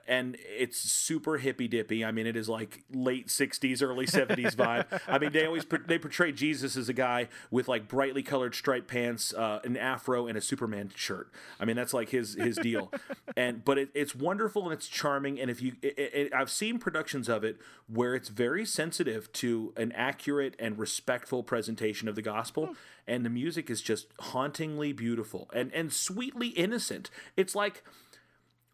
and 0.07 0.37
it's 0.39 0.77
super 0.77 1.37
hippy 1.37 1.67
dippy. 1.67 2.03
I 2.03 2.11
mean, 2.11 2.27
it 2.27 2.35
is 2.35 2.49
like 2.49 2.83
late 2.91 3.27
'60s, 3.27 3.81
early 3.81 4.05
'70s 4.05 4.55
vibe. 4.55 5.01
I 5.07 5.19
mean, 5.19 5.31
they 5.31 5.45
always 5.45 5.65
they 5.87 5.99
portray 5.99 6.31
Jesus 6.31 6.75
as 6.75 6.89
a 6.89 6.93
guy 6.93 7.27
with 7.49 7.67
like 7.67 7.87
brightly 7.87 8.23
colored 8.23 8.55
striped 8.55 8.87
pants, 8.87 9.33
uh, 9.33 9.59
an 9.63 9.77
afro, 9.77 10.27
and 10.27 10.37
a 10.37 10.41
Superman 10.41 10.91
shirt. 10.95 11.31
I 11.59 11.65
mean, 11.65 11.75
that's 11.75 11.93
like 11.93 12.09
his 12.09 12.35
his 12.35 12.57
deal. 12.57 12.91
and 13.37 13.63
but 13.63 13.77
it, 13.77 13.89
it's 13.93 14.15
wonderful 14.15 14.63
and 14.63 14.73
it's 14.73 14.87
charming. 14.87 15.39
And 15.39 15.49
if 15.49 15.61
you, 15.61 15.73
it, 15.81 15.95
it, 15.97 16.33
I've 16.33 16.51
seen 16.51 16.79
productions 16.79 17.29
of 17.29 17.43
it 17.43 17.57
where 17.87 18.15
it's 18.15 18.29
very 18.29 18.65
sensitive 18.65 19.31
to 19.33 19.73
an 19.77 19.91
accurate 19.93 20.55
and 20.59 20.77
respectful 20.77 21.43
presentation 21.43 22.07
of 22.07 22.15
the 22.15 22.21
gospel, 22.21 22.75
and 23.07 23.25
the 23.25 23.29
music 23.29 23.69
is 23.69 23.81
just 23.81 24.07
hauntingly 24.19 24.93
beautiful 24.93 25.49
and 25.53 25.73
and 25.73 25.91
sweetly 25.91 26.49
innocent. 26.49 27.09
It's 27.35 27.55
like 27.55 27.83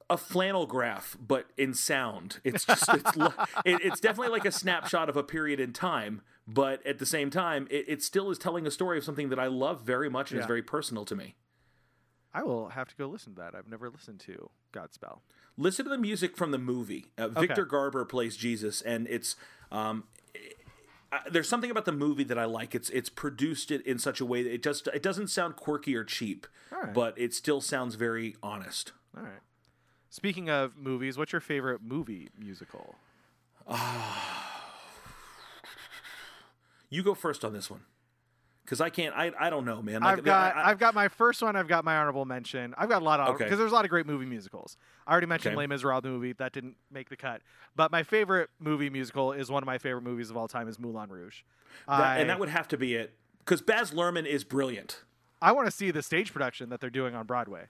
a 0.09 0.17
flannel 0.17 0.65
graph, 0.65 1.17
but 1.19 1.47
in 1.57 1.73
sound. 1.73 2.39
It's 2.43 2.65
just 2.65 2.87
it's 2.89 3.11
it, 3.65 3.81
it's 3.83 3.99
definitely 3.99 4.31
like 4.31 4.45
a 4.45 4.51
snapshot 4.51 5.09
of 5.09 5.17
a 5.17 5.23
period 5.23 5.59
in 5.59 5.73
time, 5.73 6.21
but 6.47 6.85
at 6.85 6.99
the 6.99 7.05
same 7.05 7.29
time, 7.29 7.67
it, 7.69 7.85
it 7.87 8.03
still 8.03 8.29
is 8.31 8.37
telling 8.37 8.65
a 8.65 8.71
story 8.71 8.97
of 8.97 9.03
something 9.03 9.29
that 9.29 9.39
I 9.39 9.47
love 9.47 9.81
very 9.81 10.09
much 10.09 10.31
and 10.31 10.39
is 10.39 10.45
very 10.45 10.63
personal 10.63 11.05
to 11.05 11.15
me. 11.15 11.35
I 12.33 12.43
will 12.43 12.69
have 12.69 12.87
to 12.89 12.95
go 12.95 13.07
listen 13.07 13.33
to 13.35 13.41
that. 13.41 13.55
I've 13.55 13.67
never 13.67 13.89
listened 13.89 14.19
to 14.21 14.49
Godspell. 14.71 15.19
Listen 15.57 15.85
to 15.85 15.89
the 15.89 15.97
music 15.97 16.37
from 16.37 16.51
the 16.51 16.59
movie. 16.59 17.07
Uh, 17.17 17.29
Victor 17.29 17.65
Garber 17.65 18.05
plays 18.05 18.37
Jesus, 18.37 18.81
and 18.81 19.07
it's 19.07 19.35
um, 19.71 20.03
uh, 21.11 21.19
there's 21.31 21.49
something 21.49 21.71
about 21.71 21.85
the 21.85 21.91
movie 21.91 22.23
that 22.25 22.37
I 22.37 22.45
like. 22.45 22.75
It's 22.75 22.89
it's 22.91 23.09
produced 23.09 23.71
it 23.71 23.85
in 23.85 23.97
such 23.97 24.21
a 24.21 24.25
way 24.25 24.43
that 24.43 24.53
it 24.53 24.63
just 24.63 24.87
it 24.87 25.01
doesn't 25.01 25.27
sound 25.29 25.55
quirky 25.55 25.95
or 25.95 26.03
cheap, 26.03 26.47
Alright. 26.71 26.93
but 26.93 27.17
it 27.17 27.33
still 27.33 27.61
sounds 27.61 27.95
very 27.95 28.35
honest. 28.43 28.91
All 29.15 29.23
right. 29.23 29.39
Speaking 30.09 30.49
of 30.49 30.77
movies, 30.77 31.17
what's 31.17 31.31
your 31.31 31.41
favorite 31.41 31.81
movie 31.81 32.29
musical? 32.37 32.95
You 36.89 37.03
go 37.03 37.13
first 37.13 37.43
on 37.43 37.51
this 37.51 37.69
one, 37.69 37.81
because 38.63 38.79
I 38.79 38.89
can't. 38.89 39.13
I 39.13 39.31
I 39.37 39.49
don't 39.49 39.65
know, 39.65 39.81
man. 39.81 40.01
Like, 40.01 40.19
I've 40.19 40.23
got 40.23 40.55
I- 40.55 40.69
have 40.69 40.79
got 40.79 40.95
my 40.95 41.09
first 41.09 41.41
one. 41.41 41.57
I've 41.57 41.67
got 41.67 41.83
my 41.83 41.97
honorable 41.97 42.23
mention. 42.23 42.73
I've 42.77 42.87
got 42.87 43.01
a 43.01 43.05
lot 43.05 43.19
of 43.19 43.35
Okay. 43.35 43.43
because 43.43 43.59
there's 43.59 43.73
a 43.73 43.75
lot 43.75 43.83
of 43.83 43.89
great 43.89 44.05
movie 44.05 44.25
musicals. 44.25 44.77
I 45.05 45.11
already 45.11 45.27
mentioned 45.27 45.51
Okay. 45.57 45.67
Les 45.67 45.67
Miserables 45.67 46.03
the 46.03 46.09
movie 46.09 46.31
that 46.33 46.53
didn't 46.53 46.77
make 46.89 47.09
the 47.09 47.17
cut, 47.17 47.41
but 47.75 47.91
my 47.91 48.03
favorite 48.03 48.49
movie 48.57 48.89
musical 48.89 49.33
is 49.33 49.51
one 49.51 49.61
of 49.63 49.65
my 49.67 49.77
favorite 49.77 50.03
movies 50.03 50.29
of 50.29 50.37
all 50.37 50.47
time 50.47 50.69
is 50.69 50.79
Moulin 50.79 51.09
Rouge. 51.09 51.41
That- 51.89 51.99
I, 51.99 52.17
and 52.19 52.29
that 52.29 52.39
would 52.39 52.47
have 52.47 52.69
to 52.69 52.77
be 52.77 52.95
it 52.95 53.13
because 53.39 53.61
Baz 53.61 53.91
Luhrmann 53.91 54.25
is 54.25 54.45
brilliant. 54.45 55.03
I 55.41 55.51
want 55.51 55.67
to 55.67 55.71
see 55.71 55.91
the 55.91 56.01
stage 56.01 56.31
production 56.31 56.69
that 56.69 56.79
they're 56.79 56.89
doing 56.89 57.15
on 57.15 57.25
Broadway. 57.25 57.65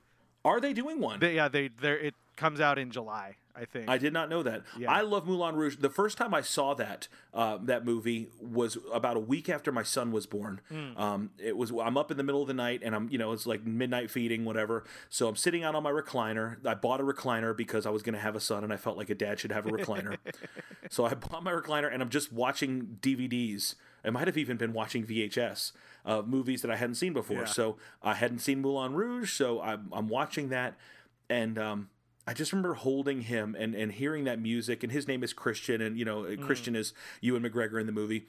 Are 0.46 0.62
they 0.62 0.74
doing 0.74 1.00
one? 1.00 1.20
They, 1.20 1.34
yeah, 1.36 1.48
they 1.48 1.70
they 1.70 1.94
it 1.94 2.16
comes 2.38 2.62
out 2.62 2.80
in 2.80 2.92
July, 2.92 3.36
I 3.56 3.66
think. 3.66 3.90
I 3.90 3.98
did 3.98 4.14
not 4.14 4.30
know 4.30 4.44
that. 4.44 4.62
Yeah. 4.78 4.92
I 4.92 5.02
love 5.02 5.28
Moulin 5.28 5.56
Rouge. 5.56 5.78
The 5.78 5.90
first 5.90 6.18
time 6.18 6.34
I 6.34 6.42
saw 6.42 6.74
that 6.76 7.08
uh, 7.34 7.58
that 7.64 7.84
movie 7.84 8.30
was 8.40 8.78
about 8.94 9.18
a 9.18 9.20
week 9.20 9.50
after 9.50 9.72
my 9.72 9.84
son 9.84 10.12
was 10.12 10.26
born. 10.26 10.62
Hmm. 10.70 10.98
Um, 10.98 11.30
it 11.38 11.58
was 11.58 11.72
I'm 11.72 11.98
up 11.98 12.12
in 12.12 12.18
the 12.18 12.24
middle 12.24 12.42
of 12.42 12.48
the 12.48 12.54
night 12.54 12.82
and 12.84 12.96
I'm 12.96 13.10
you 13.10 13.18
know 13.18 13.32
it's 13.34 13.46
like 13.46 13.66
midnight 13.66 14.10
feeding 14.10 14.46
whatever. 14.46 14.86
So 15.10 15.28
I'm 15.28 15.36
sitting 15.36 15.64
out 15.64 15.76
on 15.76 15.84
my 15.84 15.92
recliner. 15.92 16.66
I 16.66 16.76
bought 16.76 17.02
a 17.02 17.04
recliner 17.04 17.56
because 17.58 17.86
I 17.86 17.90
was 17.90 18.04
going 18.04 18.16
to 18.16 18.22
have 18.22 18.36
a 18.36 18.40
son 18.40 18.64
and 18.64 18.72
I 18.72 18.78
felt 18.78 18.98
like 18.98 19.10
a 19.10 19.16
dad 19.16 19.40
should 19.40 19.52
have 19.52 19.66
a 19.66 19.70
recliner. 19.70 20.18
so 20.90 21.06
I 21.06 21.16
bought 21.16 21.44
my 21.44 21.52
recliner 21.52 21.92
and 21.92 22.02
I'm 22.02 22.10
just 22.10 22.32
watching 22.32 22.98
DVDs. 23.02 23.76
I 24.06 24.10
might 24.10 24.28
have 24.28 24.38
even 24.38 24.56
been 24.56 24.72
watching 24.72 25.06
VHS 25.06 25.74
uh, 26.06 26.22
movies 26.26 26.62
that 26.62 26.72
I 26.72 26.78
hadn't 26.78 26.96
seen 26.96 27.14
before. 27.14 27.40
Yeah. 27.40 27.46
So 27.46 27.78
I 28.02 28.14
hadn't 28.14 28.40
seen 28.40 28.62
Moulin 28.62 28.94
Rouge, 28.94 29.34
so 29.34 29.62
I'm, 29.62 29.90
I'm 29.92 30.08
watching 30.08 30.50
that, 30.50 30.76
and 31.30 31.60
um, 31.60 31.90
I 32.28 32.34
just 32.34 32.52
remember 32.52 32.74
holding 32.74 33.22
him 33.22 33.56
and, 33.58 33.74
and 33.74 33.92
hearing 33.92 34.26
that 34.26 34.40
music. 34.40 34.84
And 34.84 34.92
his 34.92 35.08
name 35.08 35.24
is 35.24 35.32
Christian, 35.32 35.82
and 35.82 35.98
you 35.98 36.06
know 36.06 36.24
mm. 36.24 36.42
Christian 36.42 36.76
is 36.76 36.94
Ewan 37.22 37.44
McGregor 37.44 37.80
in 37.80 37.86
the 37.86 37.94
movie. 37.94 38.28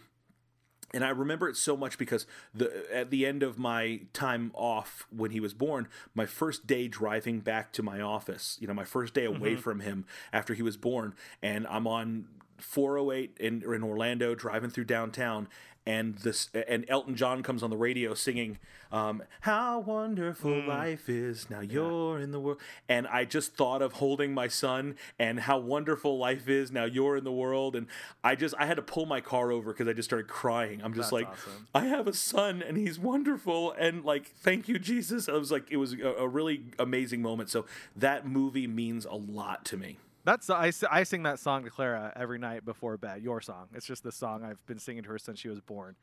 And 0.94 1.04
I 1.04 1.10
remember 1.10 1.50
it 1.50 1.56
so 1.56 1.76
much 1.76 1.98
because 1.98 2.26
the 2.54 2.86
at 2.94 3.10
the 3.10 3.26
end 3.26 3.42
of 3.42 3.58
my 3.58 4.02
time 4.14 4.52
off 4.54 5.06
when 5.14 5.32
he 5.32 5.40
was 5.40 5.52
born, 5.52 5.88
my 6.14 6.24
first 6.24 6.66
day 6.66 6.88
driving 6.88 7.40
back 7.40 7.72
to 7.72 7.82
my 7.82 8.00
office, 8.00 8.56
you 8.60 8.66
know, 8.66 8.72
my 8.72 8.84
first 8.84 9.12
day 9.12 9.24
away 9.24 9.52
mm-hmm. 9.52 9.60
from 9.60 9.80
him 9.80 10.06
after 10.32 10.54
he 10.54 10.62
was 10.62 10.76
born, 10.78 11.14
and 11.42 11.66
I'm 11.66 11.86
on 11.86 12.28
408 12.58 13.36
in 13.38 13.62
in 13.74 13.82
Orlando 13.82 14.34
driving 14.34 14.70
through 14.70 14.84
downtown 14.84 15.48
and 15.88 16.18
this 16.18 16.50
and 16.68 16.84
Elton 16.86 17.16
John 17.16 17.42
comes 17.42 17.62
on 17.62 17.70
the 17.70 17.76
radio 17.76 18.12
singing 18.12 18.58
um, 18.92 19.22
how 19.40 19.78
wonderful 19.80 20.66
life 20.66 21.08
is. 21.08 21.48
Now 21.48 21.60
you're 21.60 22.18
in 22.18 22.30
the 22.30 22.38
world. 22.38 22.60
And 22.90 23.06
I 23.06 23.24
just 23.24 23.54
thought 23.54 23.80
of 23.80 23.94
holding 23.94 24.34
my 24.34 24.48
son 24.48 24.96
and 25.18 25.40
how 25.40 25.58
wonderful 25.58 26.18
life 26.18 26.46
is. 26.46 26.70
Now 26.70 26.84
you're 26.84 27.16
in 27.16 27.24
the 27.24 27.32
world. 27.32 27.74
And 27.74 27.86
I 28.22 28.34
just 28.34 28.54
I 28.58 28.66
had 28.66 28.76
to 28.76 28.82
pull 28.82 29.06
my 29.06 29.22
car 29.22 29.50
over 29.50 29.72
because 29.72 29.88
I 29.88 29.94
just 29.94 30.08
started 30.08 30.28
crying. 30.28 30.82
I'm 30.84 30.92
just 30.92 31.10
That's 31.10 31.24
like 31.24 31.28
awesome. 31.28 31.68
I 31.74 31.86
have 31.86 32.06
a 32.06 32.12
son 32.12 32.62
and 32.62 32.76
he's 32.76 32.98
wonderful. 32.98 33.72
And 33.72 34.04
like 34.04 34.26
thank 34.26 34.68
you 34.68 34.78
Jesus. 34.78 35.26
I 35.26 35.32
was 35.32 35.50
like 35.50 35.70
it 35.70 35.78
was 35.78 35.94
a, 35.94 36.16
a 36.18 36.28
really 36.28 36.64
amazing 36.78 37.22
moment. 37.22 37.48
So 37.48 37.64
that 37.96 38.26
movie 38.26 38.66
means 38.66 39.06
a 39.06 39.14
lot 39.14 39.64
to 39.66 39.78
me 39.78 39.96
That's 40.28 40.50
I, 40.50 40.70
I 40.90 41.02
sing 41.04 41.22
that 41.22 41.38
song 41.38 41.64
to 41.64 41.70
Clara 41.70 42.12
every 42.14 42.38
night 42.38 42.64
before 42.64 42.96
bed. 42.98 43.22
Your 43.22 43.40
song. 43.40 43.68
It's 43.74 43.86
just 43.86 44.02
the 44.02 44.12
song 44.12 44.44
I've 44.44 44.64
been 44.66 44.78
singing 44.78 45.02
to 45.04 45.08
her 45.08 45.18
since 45.18 45.38
she 45.38 45.48
was 45.48 45.60
born. 45.60 45.96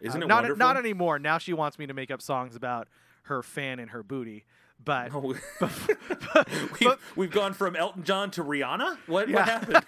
isn't 0.00 0.22
Uh, 0.22 0.24
it 0.24 0.28
not 0.28 0.36
wonderful 0.42 0.56
not 0.58 0.76
anymore. 0.76 1.18
Now 1.18 1.38
she 1.38 1.52
wants 1.52 1.78
me 1.78 1.86
to 1.86 1.94
make 1.94 2.10
up 2.10 2.22
songs 2.22 2.54
about 2.54 2.86
her 3.24 3.42
fan 3.42 3.78
and 3.80 3.90
her 3.90 4.02
booty. 4.02 4.44
But 4.84 5.10
Oh, 5.12 5.34
but- 5.60 6.48
we've, 6.80 6.96
we've 7.16 7.30
gone 7.30 7.54
from 7.54 7.74
Elton 7.76 8.04
John 8.04 8.30
to 8.32 8.44
Rihanna. 8.44 8.98
What, 9.06 9.28
Yeah. 9.28 9.36
what 9.36 9.48
happened? 9.48 9.84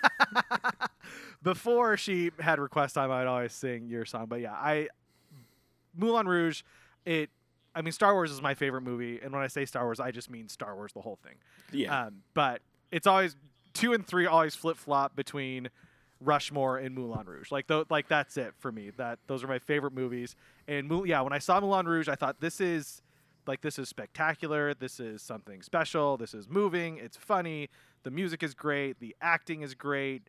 before 1.42 1.96
she 1.96 2.30
had 2.40 2.58
request 2.58 2.94
time, 2.94 3.10
I'd 3.10 3.26
always 3.26 3.52
sing 3.52 3.88
your 3.88 4.04
song. 4.04 4.26
But 4.26 4.40
yeah, 4.40 4.52
I 4.52 4.88
Moulin 5.96 6.26
Rouge. 6.26 6.62
It. 7.04 7.30
I 7.76 7.82
mean, 7.82 7.92
Star 7.92 8.12
Wars 8.14 8.30
is 8.30 8.40
my 8.40 8.54
favorite 8.54 8.82
movie, 8.82 9.18
and 9.22 9.32
when 9.32 9.42
I 9.42 9.48
say 9.48 9.64
Star 9.64 9.84
Wars, 9.84 9.98
I 9.98 10.10
just 10.12 10.30
mean 10.30 10.48
Star 10.48 10.76
Wars, 10.76 10.92
the 10.92 11.00
whole 11.00 11.18
thing. 11.24 11.34
Yeah, 11.72 12.06
Um, 12.06 12.22
but 12.32 12.62
it's 12.92 13.06
always 13.06 13.34
two 13.74 13.92
and 13.92 14.06
three 14.06 14.26
always 14.26 14.54
flip 14.54 14.76
flop 14.76 15.14
between 15.14 15.68
Rushmore 16.20 16.78
and 16.78 16.94
Moulin 16.94 17.26
Rouge. 17.26 17.52
Like 17.52 17.66
like 17.90 18.08
that's 18.08 18.36
it 18.36 18.54
for 18.58 18.72
me. 18.72 18.90
That 18.96 19.18
those 19.26 19.44
are 19.44 19.48
my 19.48 19.58
favorite 19.58 19.92
movies. 19.92 20.36
And 20.66 20.90
yeah, 21.06 21.20
when 21.20 21.32
I 21.32 21.38
saw 21.38 21.60
Moulin 21.60 21.86
Rouge, 21.86 22.08
I 22.08 22.14
thought 22.14 22.40
this 22.40 22.60
is 22.60 23.02
like 23.46 23.60
this 23.60 23.78
is 23.78 23.88
spectacular. 23.88 24.74
This 24.74 25.00
is 25.00 25.22
something 25.22 25.62
special. 25.62 26.16
This 26.16 26.34
is 26.34 26.48
moving. 26.48 26.98
It's 26.98 27.16
funny. 27.16 27.68
The 28.04 28.10
music 28.10 28.42
is 28.42 28.54
great. 28.54 29.00
The 29.00 29.14
acting 29.20 29.62
is 29.62 29.74
great. 29.74 30.28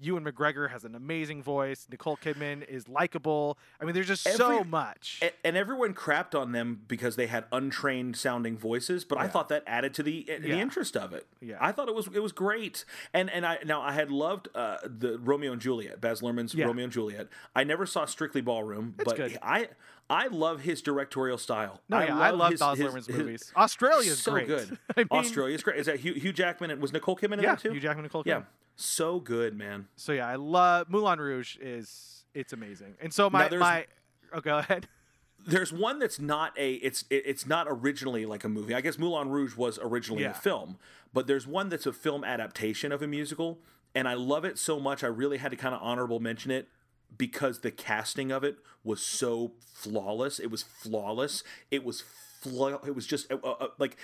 Ewan 0.00 0.24
McGregor 0.24 0.70
has 0.70 0.84
an 0.84 0.94
amazing 0.94 1.42
voice. 1.42 1.86
Nicole 1.90 2.16
Kidman 2.16 2.66
is 2.66 2.88
likable. 2.88 3.56
I 3.80 3.84
mean, 3.84 3.94
there's 3.94 4.08
just 4.08 4.24
so 4.36 4.64
much. 4.64 5.20
A- 5.22 5.32
and 5.46 5.56
everyone 5.56 5.94
crapped 5.94 6.38
on 6.38 6.52
them 6.52 6.82
because 6.88 7.16
they 7.16 7.26
had 7.28 7.44
untrained 7.52 8.16
sounding 8.16 8.56
voices 8.56 9.04
but 9.04 9.18
i 9.18 9.28
thought 9.28 9.48
that 9.48 9.62
added 9.66 9.94
to 9.94 10.02
the 10.02 10.24
the 10.40 10.48
Yeah. 10.48 10.56
interest 10.56 10.96
of 10.96 11.12
it 11.12 11.26
Yeah. 11.40 11.56
i 11.60 11.70
thought 11.72 11.88
it 11.88 11.94
was 11.94 12.08
it 12.12 12.20
was 12.22 12.32
great 12.32 12.84
and 13.12 13.30
and 13.30 13.44
i 13.46 13.58
now 13.64 13.80
i 13.82 13.92
had 13.92 14.10
loved 14.10 14.48
uh, 14.54 14.78
the 14.84 15.18
romeo 15.18 15.52
and 15.52 15.60
juliet 15.60 16.00
baz 16.00 16.20
luhrmann's 16.20 16.54
Yeah. 16.54 16.66
romeo 16.66 16.84
and 16.84 16.92
juliet 16.92 17.28
i 17.54 17.62
never 17.64 17.86
saw 17.86 18.04
strictly 18.06 18.40
ballroom 18.40 18.94
but 18.96 19.16
good. 19.16 19.38
i 19.42 19.68
i 20.10 20.26
love 20.28 20.60
his 20.60 20.82
directorial 20.82 21.38
style 21.38 21.80
no, 21.88 22.00
yeah, 22.00 22.18
I 22.18 22.30
love 22.30 22.52
his- 22.52 22.60
Baz 22.60 22.78
Luhrmann's 22.78 23.06
his- 23.06 23.16
movies. 23.16 23.52
Australia's 23.56 24.20
so 24.20 24.32
great. 24.32 24.46
good 24.46 24.78
I 24.96 25.00
mean, 25.00 25.08
australia's 25.10 25.62
great 25.62 25.78
is 25.78 25.86
that 25.86 26.00
hugh, 26.00 26.14
hugh 26.14 26.32
jackman 26.32 26.70
and 26.70 26.80
was 26.82 26.92
nicole 26.92 27.16
kidman 27.16 27.34
in 27.34 27.40
Yeah, 27.44 27.50
that 27.54 27.60
too 27.60 27.70
Hugh 27.72 27.80
Jackman, 27.80 28.04
Nicole 28.04 28.22
Kidman. 28.24 28.26
yeah. 28.26 28.42
So 28.76 29.20
good 29.20 29.56
man 29.56 29.86
So 29.96 30.12
yeah, 30.12 30.26
I 30.26 30.36
love 30.36 30.88
Moulin 30.90 31.20
Rouge. 31.20 31.56
Is 31.60 32.24
it's 32.34 32.52
amazing. 32.52 32.94
And 33.00 33.12
so 33.12 33.30
my 33.30 33.48
my. 33.50 33.86
Oh, 34.32 34.40
go 34.40 34.58
ahead. 34.58 34.88
there's 35.46 35.72
one 35.72 35.98
that's 35.98 36.18
not 36.18 36.52
a 36.58 36.74
it's 36.74 37.04
it, 37.10 37.22
it's 37.26 37.46
not 37.46 37.66
originally 37.68 38.26
like 38.26 38.44
a 38.44 38.48
movie. 38.48 38.74
I 38.74 38.80
guess 38.80 38.98
Moulin 38.98 39.28
Rouge 39.30 39.56
was 39.56 39.78
originally 39.82 40.22
Yeah. 40.22 40.30
a 40.30 40.34
film, 40.34 40.78
but 41.12 41.26
there's 41.26 41.46
one 41.46 41.68
that's 41.68 41.86
a 41.86 41.92
film 41.92 42.24
adaptation 42.24 42.90
of 42.92 43.02
a 43.02 43.06
musical, 43.06 43.60
and 43.94 44.08
I 44.08 44.14
love 44.14 44.44
it 44.44 44.58
so 44.58 44.80
much. 44.80 45.04
I 45.04 45.08
really 45.08 45.38
had 45.38 45.50
to 45.50 45.56
kind 45.56 45.74
of 45.74 45.80
honorable 45.82 46.18
mention 46.20 46.50
it 46.50 46.68
because 47.16 47.60
the 47.60 47.70
casting 47.70 48.32
of 48.32 48.42
it 48.42 48.56
was 48.82 49.00
so 49.04 49.52
flawless. 49.64 50.40
It 50.40 50.50
was 50.50 50.62
flawless. 50.62 51.44
It 51.70 51.84
was 51.84 52.02
flaw. 52.40 52.80
It 52.84 52.94
was 52.94 53.06
just 53.06 53.30
uh, 53.30 53.36
uh, 53.36 53.68
like. 53.78 53.96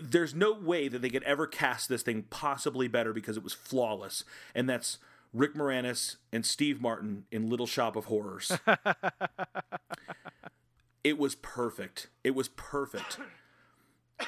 There's 0.00 0.34
no 0.34 0.52
way 0.52 0.88
that 0.88 1.02
they 1.02 1.10
could 1.10 1.24
ever 1.24 1.46
cast 1.46 1.88
this 1.88 2.02
thing 2.02 2.24
possibly 2.30 2.88
better 2.88 3.12
because 3.12 3.36
it 3.36 3.42
was 3.42 3.52
flawless, 3.52 4.24
and 4.54 4.68
that's 4.68 4.98
Rick 5.32 5.54
Moranis 5.54 6.16
and 6.32 6.44
Steve 6.44 6.80
Martin 6.80 7.24
in 7.30 7.48
Little 7.48 7.66
Shop 7.66 7.96
of 7.96 8.06
Horrors. 8.06 8.52
it 11.04 11.18
was 11.18 11.34
perfect. 11.36 12.08
It 12.24 12.34
was 12.34 12.48
perfect. 12.48 13.18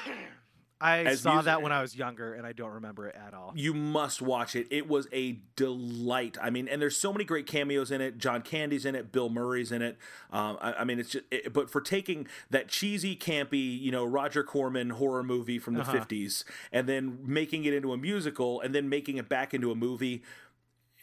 I 0.83 1.05
As 1.05 1.21
saw 1.21 1.35
music- 1.35 1.45
that 1.45 1.61
when 1.61 1.71
I 1.71 1.81
was 1.81 1.95
younger, 1.95 2.33
and 2.33 2.45
I 2.45 2.51
don't 2.51 2.71
remember 2.71 3.07
it 3.07 3.15
at 3.15 3.33
all. 3.33 3.53
You 3.55 3.73
must 3.73 4.21
watch 4.21 4.53
it. 4.53 4.67
It 4.69 4.85
was 4.89 5.07
a 5.13 5.37
delight. 5.55 6.37
I 6.41 6.49
mean, 6.49 6.67
and 6.67 6.81
there's 6.81 6.97
so 6.97 7.13
many 7.13 7.23
great 7.23 7.47
cameos 7.47 7.89
in 7.89 8.01
it. 8.01 8.17
John 8.17 8.41
Candy's 8.41 8.83
in 8.83 8.93
it. 8.93 9.09
Bill 9.13 9.29
Murray's 9.29 9.71
in 9.71 9.81
it. 9.81 9.97
Um, 10.29 10.57
I, 10.59 10.73
I 10.73 10.83
mean, 10.83 10.99
it's 10.99 11.11
just. 11.11 11.23
It, 11.31 11.53
but 11.53 11.69
for 11.69 11.79
taking 11.79 12.27
that 12.49 12.67
cheesy, 12.67 13.15
campy, 13.15 13.79
you 13.79 13.91
know, 13.91 14.03
Roger 14.03 14.43
Corman 14.43 14.89
horror 14.89 15.23
movie 15.23 15.57
from 15.57 15.75
the 15.75 15.83
50s, 15.83 16.43
and 16.73 16.87
then 16.87 17.17
making 17.23 17.63
it 17.63 17.73
into 17.73 17.93
a 17.93 17.97
musical, 17.97 18.59
and 18.59 18.75
then 18.75 18.89
making 18.89 19.15
it 19.15 19.29
back 19.29 19.53
into 19.53 19.71
a 19.71 19.75
movie. 19.75 20.21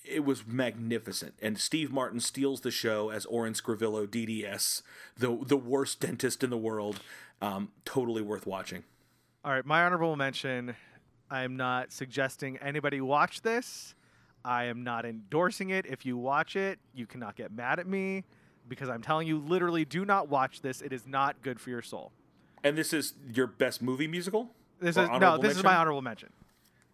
It 0.05 0.25
was 0.25 0.47
magnificent, 0.47 1.35
and 1.41 1.59
Steve 1.59 1.91
Martin 1.91 2.21
steals 2.21 2.61
the 2.63 2.71
show 2.71 3.11
as 3.11 3.25
Orin 3.27 3.55
Scrivello, 3.55 4.07
DDS, 4.07 4.83
the 5.17 5.39
the 5.43 5.57
worst 5.57 6.01
dentist 6.01 6.45
in 6.45 6.51
the 6.51 6.59
world. 6.59 7.01
Um, 7.41 7.71
totally 7.87 8.21
worth 8.21 8.47
watching. 8.47 8.85
All 9.43 9.53
right, 9.53 9.65
my 9.65 9.85
honorable 9.85 10.17
mention. 10.17 10.77
I 11.31 11.45
am 11.45 11.57
not 11.57 11.93
suggesting 11.93 12.59
anybody 12.59 13.01
watch 13.01 13.41
this. 13.41 13.95
I 14.45 14.65
am 14.65 14.85
not 14.85 15.07
endorsing 15.07 15.71
it. 15.71 15.87
If 15.87 16.05
you 16.05 16.19
watch 16.19 16.57
it, 16.57 16.79
you 16.93 17.07
cannot 17.07 17.37
get 17.37 17.51
mad 17.51 17.79
at 17.79 17.87
me 17.87 18.25
because 18.69 18.91
I'm 18.91 19.01
telling 19.01 19.27
you, 19.27 19.39
literally, 19.39 19.87
do 19.87 20.05
not 20.05 20.29
watch 20.29 20.61
this. 20.61 20.83
It 20.83 20.93
is 20.93 21.07
not 21.07 21.41
good 21.41 21.59
for 21.59 21.71
your 21.71 21.81
soul. 21.81 22.13
And 22.63 22.77
this 22.77 22.93
is 22.93 23.15
your 23.33 23.47
best 23.47 23.81
movie 23.81 24.07
musical? 24.07 24.51
This 24.79 24.99
is 24.99 25.09
no. 25.19 25.39
This 25.39 25.57
is 25.57 25.65
my 25.65 25.77
honorable 25.77 26.03
mention. 26.03 26.29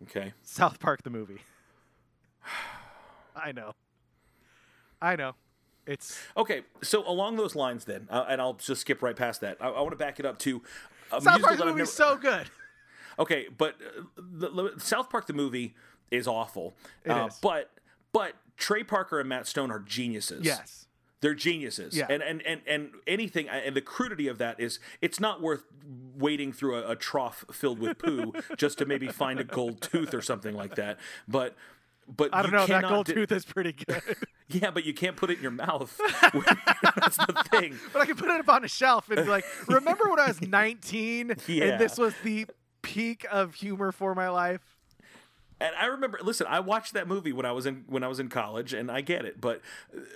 Okay. 0.05 0.33
South 0.45 0.79
Park 0.79 1.03
the 1.03 1.11
movie. 1.11 1.41
I 3.37 3.51
know. 3.51 3.73
I 5.03 5.17
know. 5.17 5.35
It's 5.85 6.21
Okay, 6.37 6.63
so 6.83 7.09
along 7.09 7.37
those 7.37 7.55
lines, 7.55 7.85
then, 7.85 8.09
uh, 8.11 8.25
and 8.29 8.41
I'll 8.41 8.55
just 8.55 8.81
skip 8.83 9.03
right 9.03 9.17
past 9.17 9.41
that. 9.41 9.57
I, 9.61 9.69
I 9.69 9.81
want 9.81 9.93
to 9.93 9.97
back 9.97 10.21
it 10.21 10.27
up 10.27 10.39
to 10.41 10.63
a 11.13 11.21
South 11.21 11.41
Park 11.41 11.53
the 11.53 11.59
that 11.59 11.69
I've 11.69 11.75
movie 11.75 11.83
is 11.83 11.93
so 11.93 12.17
good. 12.17 12.51
Okay, 13.19 13.47
but 13.57 13.77
uh, 13.81 14.03
the, 14.19 14.49
the- 14.51 14.75
South 14.77 15.09
Park 15.09 15.27
the 15.27 15.33
movie 15.33 15.75
is 16.11 16.29
awful. 16.29 16.75
It 17.03 17.11
uh, 17.11 17.29
is. 17.29 17.39
But 17.41 17.71
but 18.13 18.35
Trey 18.59 18.85
Parker 18.85 19.21
and 19.21 19.29
Matt 19.29 19.47
Stone 19.47 19.71
are 19.71 19.79
geniuses. 19.79 20.45
Yes. 20.45 20.87
They're 21.21 21.35
geniuses. 21.35 21.97
Yeah. 21.97 22.07
And, 22.11 22.23
and 22.23 22.43
and 22.43 22.61
and 22.67 22.91
anything 23.07 23.49
and 23.49 23.75
the 23.75 23.81
crudity 23.81 24.29
of 24.29 24.37
that 24.39 24.61
is 24.61 24.79
it's 25.01 25.19
not 25.19 25.41
worth 25.41 25.65
wading 26.17 26.53
through 26.53 26.77
a, 26.77 26.91
a 26.91 26.97
trough 26.97 27.45
filled 27.51 27.79
with 27.79 27.99
poo 27.99 28.35
just 28.57 28.79
to 28.79 28.87
maybe 28.87 29.09
find 29.09 29.41
a 29.41 29.45
gold 29.45 29.81
tooth 29.81 30.13
or 30.13 30.21
something 30.21 30.55
like 30.55 30.75
that. 30.75 30.99
But 31.27 31.57
but 32.09 32.35
I 32.35 32.43
don't 32.43 32.53
know. 32.53 32.67
That 32.67 32.85
gold 32.85 33.07
di- 33.07 33.15
tooth 33.15 33.33
is 33.33 33.45
pretty 33.45 33.73
good. 33.87 34.03
Yeah, 34.49 34.71
but 34.71 34.85
you 34.85 34.95
can't 34.95 35.17
put 35.17 35.31
it 35.31 35.39
in 35.39 35.43
your 35.43 35.51
mouth. 35.51 35.99
That's 36.95 37.17
the 37.17 37.45
thing. 37.51 37.77
but 37.93 38.03
I 38.03 38.07
can 38.07 38.17
put 38.17 38.29
it 38.31 38.41
up 38.41 38.49
on 38.49 38.65
a 38.65 38.69
shelf 38.69 39.11
and 39.11 39.17
be 39.25 39.31
like, 39.31 39.45
remember 39.69 40.09
when 40.09 40.21
I 40.21 40.29
was 40.29 40.41
19 40.41 41.35
Yeah. 41.49 41.65
and 41.65 41.81
this 41.81 41.99
was 41.99 42.15
the 42.23 42.47
peak 42.83 43.27
of 43.31 43.55
humor 43.55 43.91
for 43.93 44.15
my 44.15 44.29
life? 44.29 44.61
And 45.59 45.75
I 45.75 45.87
remember, 45.87 46.19
listen, 46.23 46.47
I 46.51 46.61
watched 46.61 46.93
that 46.93 47.09
movie 47.09 47.33
when 47.33 47.47
I 47.47 47.53
was 47.53 47.65
in 47.65 47.85
when 47.87 48.05
I 48.05 48.09
was 48.09 48.21
in 48.21 48.29
college, 48.29 48.75
and 48.75 48.91
I 48.91 49.01
get 49.01 49.25
it, 49.25 49.41
but 49.41 49.63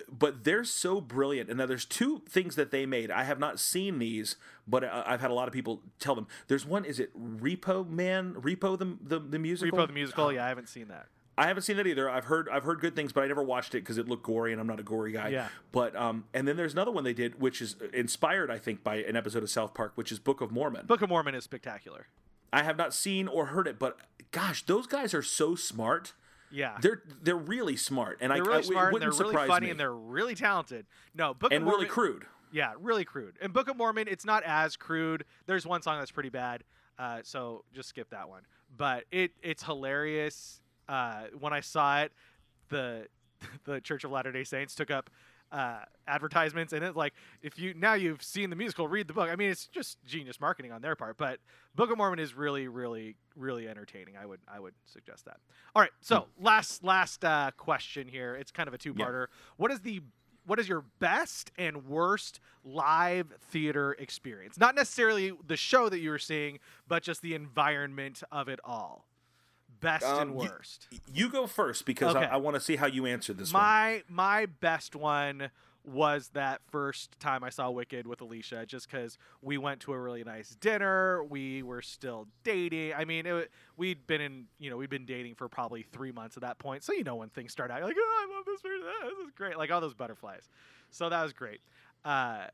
but 0.07 0.45
they're 0.45 0.65
so 0.65 1.01
brilliant. 1.01 1.49
And 1.49 1.57
now 1.57 1.65
there's 1.65 1.87
two 1.87 2.21
things 2.29 2.57
that 2.57 2.71
they 2.71 2.85
made. 2.85 3.11
I 3.11 3.25
have 3.25 3.39
not 3.39 3.59
seen 3.59 3.99
these, 4.01 4.37
but 4.69 4.85
uh, 4.85 5.03
I've 5.07 5.23
had 5.23 5.31
a 5.31 5.35
lot 5.35 5.49
of 5.49 5.55
people 5.55 5.81
tell 5.99 6.15
them. 6.15 6.27
There's 6.49 6.67
one. 6.67 6.85
Is 6.85 7.01
it 7.01 7.11
Repo 7.19 7.89
Man? 7.89 8.35
Repo 8.35 8.79
the 8.79 8.99
the, 9.03 9.19
the 9.19 9.39
musical. 9.39 9.79
Repo 9.79 9.87
the 9.87 9.95
musical. 9.95 10.27
Uh, 10.27 10.31
yeah, 10.33 10.45
I 10.45 10.49
haven't 10.49 10.69
seen 10.69 10.89
that. 10.89 11.07
I 11.41 11.47
haven't 11.47 11.63
seen 11.63 11.79
that 11.79 11.87
either. 11.87 12.11
I've 12.11 12.27
heard 12.27 12.51
I've 12.51 12.65
heard 12.65 12.81
good 12.81 12.95
things, 12.95 13.15
but 13.15 13.25
I 13.25 13.27
never 13.27 13.43
watched 13.43 13.75
it 13.75 13.79
because 13.79 13.97
it 13.97 14.07
looked 14.07 14.25
gory, 14.25 14.53
and 14.53 14.61
I'm 14.61 14.67
not 14.67 14.79
a 14.79 14.83
gory 14.83 15.13
guy. 15.13 15.29
Yeah. 15.29 15.49
But 15.73 15.97
um, 15.97 16.25
and 16.35 16.47
then 16.47 16.59
there's 16.59 16.75
another 16.75 16.91
one 16.91 17.03
they 17.03 17.15
did, 17.15 17.41
which 17.41 17.63
is 17.63 17.77
inspired, 17.95 18.51
I 18.51 18.59
think, 18.59 18.85
by 18.85 18.97
an 18.97 19.17
episode 19.17 19.43
of 19.43 19.49
South 19.49 19.73
Park, 19.73 19.93
which 19.95 20.13
is 20.13 20.19
Book 20.19 20.43
of 20.43 20.51
Mormon. 20.51 20.85
Book 20.85 21.01
of 21.01 21.09
Mormon 21.09 21.35
is 21.35 21.43
spectacular. 21.45 22.09
I 22.53 22.63
have 22.63 22.77
not 22.77 22.93
seen 22.93 23.27
or 23.27 23.47
heard 23.47 23.67
it, 23.67 23.79
but 23.79 23.97
gosh, 24.33 24.67
those 24.67 24.87
guys 24.87 25.15
are 25.15 25.23
so 25.23 25.55
smart. 25.55 26.13
Yeah. 26.51 26.77
They're 26.83 27.03
they're 27.23 27.37
really 27.37 27.77
smart, 27.77 28.19
and 28.21 28.31
They're 28.31 28.39
I, 28.39 28.41
really 28.41 28.55
I, 28.55 28.59
it 28.59 28.65
smart 28.65 28.93
and 28.93 29.03
they're 29.03 29.11
really 29.11 29.47
funny 29.47 29.67
me. 29.67 29.71
and 29.71 29.81
they're 29.81 29.95
really 29.95 30.35
talented. 30.35 30.85
No, 31.15 31.33
Book 31.33 31.53
and 31.53 31.63
of 31.63 31.65
Mormon, 31.65 31.81
really 31.81 31.91
crude. 31.91 32.25
Yeah, 32.53 32.73
really 32.79 33.05
crude. 33.07 33.37
And 33.41 33.53
Book 33.53 33.69
of 33.71 33.77
Mormon, 33.79 34.09
it's 34.09 34.25
not 34.27 34.43
as 34.45 34.77
crude. 34.77 35.25
There's 35.47 35.65
one 35.65 35.81
song 35.81 35.99
that's 36.01 36.11
pretty 36.11 36.29
bad, 36.29 36.65
uh, 36.99 37.21
so 37.23 37.65
just 37.73 37.89
skip 37.89 38.11
that 38.11 38.29
one. 38.29 38.43
But 38.77 39.05
it 39.11 39.31
it's 39.43 39.63
hilarious. 39.63 40.60
Uh, 40.91 41.27
when 41.39 41.53
I 41.53 41.61
saw 41.61 42.01
it, 42.01 42.13
the 42.69 43.07
the 43.65 43.81
Church 43.81 44.05
of 44.05 44.11
Latter 44.11 44.33
Day 44.33 44.45
Saints 44.45 44.75
took 44.75 44.91
up 44.91 45.09
uh, 45.53 45.81
advertisements, 46.07 46.73
and 46.73 46.85
it's 46.85 46.97
like 46.97 47.15
if 47.43 47.59
you 47.59 47.75
now 47.75 47.95
you've 47.95 48.23
seen 48.23 48.51
the 48.51 48.57
musical, 48.57 48.89
read 48.89 49.07
the 49.07 49.15
book. 49.15 49.29
I 49.31 49.37
mean, 49.37 49.51
it's 49.51 49.67
just 49.67 49.99
genius 50.05 50.41
marketing 50.41 50.73
on 50.73 50.83
their 50.83 50.97
part. 50.97 51.17
But 51.17 51.39
Book 51.75 51.91
of 51.91 51.99
Mormon 51.99 52.19
is 52.19 52.35
really, 52.35 52.69
really, 52.69 53.17
really 53.37 53.69
entertaining. 53.69 54.17
I 54.17 54.27
would 54.27 54.41
I 54.53 54.59
would 54.61 54.75
suggest 54.85 55.25
that. 55.27 55.39
All 55.75 55.83
right, 55.83 55.93
so 56.01 56.27
last 56.41 56.85
last 56.85 57.25
uh, 57.25 57.53
question 57.57 58.09
here. 58.09 58.35
It's 58.35 58.51
kind 58.51 58.69
of 58.69 58.75
a 58.75 58.79
two 58.79 58.93
parter. 58.95 59.27
What 59.57 59.71
is 59.71 59.81
the 59.81 60.03
what 60.47 60.59
is 60.59 60.69
your 60.69 60.85
best 60.99 61.53
and 61.57 61.87
worst 61.87 62.41
live 62.65 63.33
theater 63.51 63.93
experience? 63.99 64.59
Not 64.59 64.75
necessarily 64.75 65.33
the 65.47 65.57
show 65.57 65.89
that 65.89 66.01
you 66.01 66.11
were 66.11 66.19
seeing, 66.19 66.59
but 66.89 67.03
just 67.03 67.23
the 67.23 67.35
environment 67.35 68.23
of 68.33 68.49
it 68.49 68.59
all. 68.65 69.07
Best 69.81 70.05
and 70.05 70.31
Um, 70.31 70.39
you- 70.39 70.51
worst. 70.51 70.89
You 71.13 71.29
go 71.31 71.47
first 71.47 71.87
because 71.87 72.15
Okay. 72.15 72.27
I, 72.27 72.35
I 72.35 72.37
want 72.37 72.55
to 72.55 72.61
see 72.61 72.77
how 72.77 72.87
you 72.87 73.07
answer 73.07 73.33
this 73.33 73.53
one. 73.53 73.63
my 73.63 74.03
my 74.09 74.47
best 74.47 74.95
one 74.97 75.51
was 75.83 76.29
that 76.35 76.61
first 76.71 77.19
time 77.21 77.43
I 77.43 77.49
saw 77.49 77.71
Wicked 77.71 78.07
with 78.07 78.21
Alicia, 78.21 78.67
just 78.67 78.87
because 78.91 79.17
we 79.41 79.57
went 79.57 79.81
to 79.81 79.95
a 79.95 79.99
really 79.99 80.23
nice 80.23 80.51
dinner. 80.57 81.25
We 81.25 81.63
were 81.63 81.81
still 81.81 82.29
dating. 82.45 82.93
I 82.95 83.07
mean, 83.07 83.25
it, 83.25 83.51
we'd 83.79 84.07
been 84.07 84.21
in, 84.21 84.47
you 84.59 84.69
know, 84.69 84.77
we'd 84.77 84.91
been 84.91 85.07
dating 85.07 85.37
for 85.37 85.49
probably 85.49 85.83
three 85.83 86.13
months 86.13 86.37
at 86.37 86.43
that 86.43 86.59
point. 86.59 86.85
So 86.85 86.93
you 86.93 87.03
know 87.03 87.17
when 87.17 87.31
things 87.31 87.51
start 87.53 87.71
out, 87.71 87.79
you're 87.79 87.87
like, 87.89 87.97
oh, 87.99 88.29
I 88.31 88.37
love 88.37 88.45
this 88.45 88.61
person. 88.61 88.87
ah, 88.87 89.09
This 89.09 89.27
is 89.27 89.31
great. 89.35 89.57
Like 89.57 89.71
all 89.71 89.81
those 89.81 89.95
butterflies. 89.95 90.51
So 90.91 91.09
that 91.09 91.23
was 91.23 91.33
great. 91.33 91.61
Uh, 92.05 92.49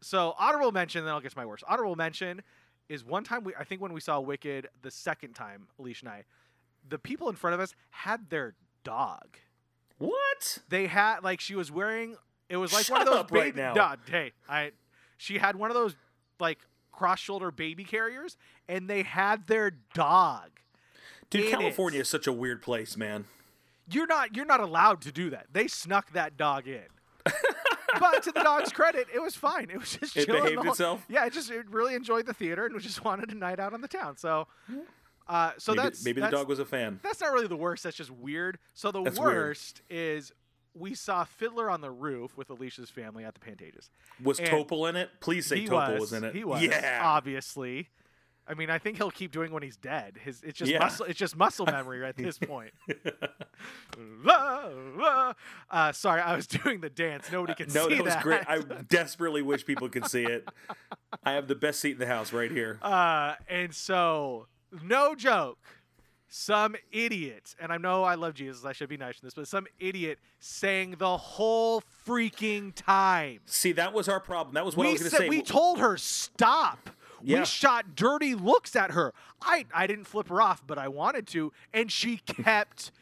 so 0.00 0.34
honorable 0.38 0.70
mention, 0.70 1.04
then 1.04 1.12
I'll 1.12 1.20
get 1.20 1.32
to 1.32 1.36
my 1.38 1.46
worst. 1.46 1.64
Honorable 1.68 1.96
mention 1.96 2.42
is 2.88 3.04
one 3.04 3.24
time 3.24 3.42
we, 3.42 3.52
I 3.56 3.64
think 3.64 3.80
when 3.80 3.92
we 3.92 4.00
saw 4.00 4.20
Wicked 4.20 4.68
the 4.82 4.90
second 4.92 5.34
time, 5.34 5.66
Alicia 5.78 6.06
and 6.06 6.14
I, 6.14 6.24
the 6.88 6.98
people 6.98 7.28
in 7.28 7.36
front 7.36 7.54
of 7.54 7.60
us 7.60 7.74
had 7.90 8.30
their 8.30 8.54
dog 8.84 9.38
What? 9.98 10.58
they 10.68 10.86
had 10.86 11.20
like 11.22 11.40
she 11.40 11.54
was 11.54 11.70
wearing 11.70 12.16
it 12.48 12.56
was 12.56 12.72
like 12.72 12.88
one 12.88 13.00
of 13.02 13.06
those 13.06 13.16
up 13.16 13.30
right 13.32 13.54
baby 13.54 13.60
now. 13.60 13.74
Nah, 13.74 13.96
hey 14.08 14.32
i 14.48 14.72
she 15.16 15.38
had 15.38 15.56
one 15.56 15.70
of 15.70 15.74
those 15.74 15.94
like 16.38 16.58
cross 16.92 17.18
shoulder 17.20 17.50
baby 17.50 17.84
carriers 17.84 18.36
and 18.68 18.88
they 18.88 19.02
had 19.02 19.46
their 19.46 19.70
dog 19.94 20.48
Dude. 21.30 21.48
California 21.50 22.00
is 22.00 22.08
such 22.08 22.26
a 22.26 22.32
weird 22.32 22.60
place, 22.60 22.96
man. 22.96 23.26
You're 23.88 24.08
not 24.08 24.34
you're 24.34 24.46
not 24.46 24.58
allowed 24.60 25.00
to 25.02 25.12
do 25.12 25.30
that. 25.30 25.46
They 25.52 25.68
snuck 25.68 26.12
that 26.12 26.36
dog 26.36 26.66
in. 26.66 26.82
but 28.00 28.22
to 28.24 28.32
the 28.32 28.40
dog's 28.42 28.72
credit, 28.72 29.06
it 29.14 29.20
was 29.20 29.36
fine. 29.36 29.68
It 29.70 29.78
was 29.78 29.96
just 29.96 30.16
It 30.16 30.26
behaved 30.26 30.56
whole- 30.62 30.70
itself? 30.70 31.04
Yeah, 31.08 31.26
it 31.26 31.32
just 31.32 31.50
it 31.50 31.70
really 31.70 31.94
enjoyed 31.94 32.26
the 32.26 32.34
theater 32.34 32.66
and 32.66 32.80
just 32.80 33.04
wanted 33.04 33.30
a 33.30 33.34
night 33.36 33.60
out 33.60 33.74
on 33.74 33.80
the 33.80 33.88
town. 33.88 34.16
So, 34.16 34.48
uh, 35.30 35.52
so 35.58 35.72
maybe 35.72 35.82
that's 35.82 36.04
maybe 36.04 36.20
the 36.20 36.28
dog 36.28 36.48
was 36.48 36.58
a 36.58 36.64
fan. 36.64 36.98
That's 37.04 37.20
not 37.20 37.32
really 37.32 37.46
the 37.46 37.56
worst. 37.56 37.84
That's 37.84 37.96
just 37.96 38.10
weird. 38.10 38.58
So 38.74 38.90
the 38.90 39.02
That's 39.02 39.18
weird. 39.18 39.32
worst 39.34 39.82
is 39.88 40.32
we 40.74 40.94
saw 40.94 41.22
Fiddler 41.24 41.70
on 41.70 41.80
the 41.80 41.90
Roof 41.90 42.36
with 42.36 42.50
Alicia's 42.50 42.90
family 42.90 43.24
at 43.24 43.34
the 43.34 43.40
Pantages. 43.40 43.90
Was 44.22 44.40
And 44.40 44.48
Topol 44.48 44.88
in 44.88 44.96
it? 44.96 45.10
Please 45.20 45.46
say 45.46 45.64
Topol 45.64 45.92
was, 45.92 46.00
was 46.00 46.12
in 46.14 46.24
it. 46.24 46.34
He 46.34 46.42
was. 46.42 46.62
Yeah. 46.62 47.00
Obviously. 47.04 47.90
I 48.48 48.54
mean, 48.54 48.70
I 48.70 48.78
think 48.78 48.96
he'll 48.96 49.12
keep 49.12 49.30
doing 49.30 49.52
when 49.52 49.62
he's 49.62 49.76
dead. 49.76 50.16
His 50.24 50.42
it's 50.42 50.58
just 50.58 50.72
Yeah. 50.72 50.80
muscle. 50.80 51.06
It's 51.06 51.18
just 51.18 51.36
muscle 51.36 51.66
memory 51.70 52.04
at 52.04 52.16
this 52.16 52.36
point. 52.36 52.72
La, 54.24 54.68
la. 54.96 55.32
uh, 55.70 55.92
sorry, 55.92 56.20
I 56.20 56.34
was 56.34 56.46
doing 56.64 56.80
the 56.80 56.90
dance. 56.90 57.30
Nobody 57.30 57.54
can 57.54 57.72
no, 57.72 57.88
see 57.88 57.94
that. 57.94 57.98
No, 57.98 58.04
that 58.04 58.16
was 58.16 58.22
great. 58.24 58.42
I 58.48 58.58
desperately 58.88 59.42
wish 59.42 59.64
people 59.64 59.88
could 59.88 60.06
see 60.06 60.24
it. 60.24 60.48
I 61.22 61.32
have 61.32 61.46
the 61.48 61.54
best 61.54 61.80
seat 61.80 61.92
in 61.92 61.98
the 61.98 62.06
house 62.06 62.32
right 62.32 62.50
here. 62.50 62.78
Uh, 62.82 63.34
and 63.48 63.74
so, 63.74 64.46
no 64.82 65.14
joke, 65.14 65.58
some 66.28 66.76
idiot, 66.92 67.54
and 67.60 67.72
I 67.72 67.76
know 67.76 68.04
I 68.04 68.14
love 68.14 68.34
Jesus, 68.34 68.64
I 68.64 68.72
should 68.72 68.88
be 68.88 68.96
nice 68.96 69.16
to 69.16 69.22
this, 69.22 69.34
but 69.34 69.48
some 69.48 69.66
idiot 69.78 70.18
sang 70.38 70.92
the 70.98 71.16
whole 71.16 71.82
freaking 72.06 72.72
time. 72.74 73.40
See, 73.46 73.72
that 73.72 73.92
was 73.92 74.08
our 74.08 74.20
problem. 74.20 74.54
That 74.54 74.64
was 74.64 74.76
what 74.76 74.86
I 74.86 74.90
we 74.90 74.92
was 74.94 75.02
going 75.02 75.10
to 75.10 75.16
say. 75.16 75.28
we 75.28 75.42
told 75.42 75.78
her 75.80 75.96
stop. 75.96 76.90
Yeah. 77.22 77.40
We 77.40 77.44
shot 77.46 77.94
dirty 77.96 78.34
looks 78.34 78.74
at 78.76 78.92
her. 78.92 79.12
I 79.42 79.66
I 79.74 79.86
didn't 79.86 80.04
flip 80.06 80.28
her 80.28 80.40
off, 80.40 80.66
but 80.66 80.78
I 80.78 80.88
wanted 80.88 81.26
to, 81.28 81.52
and 81.74 81.90
she 81.92 82.16
kept 82.18 82.92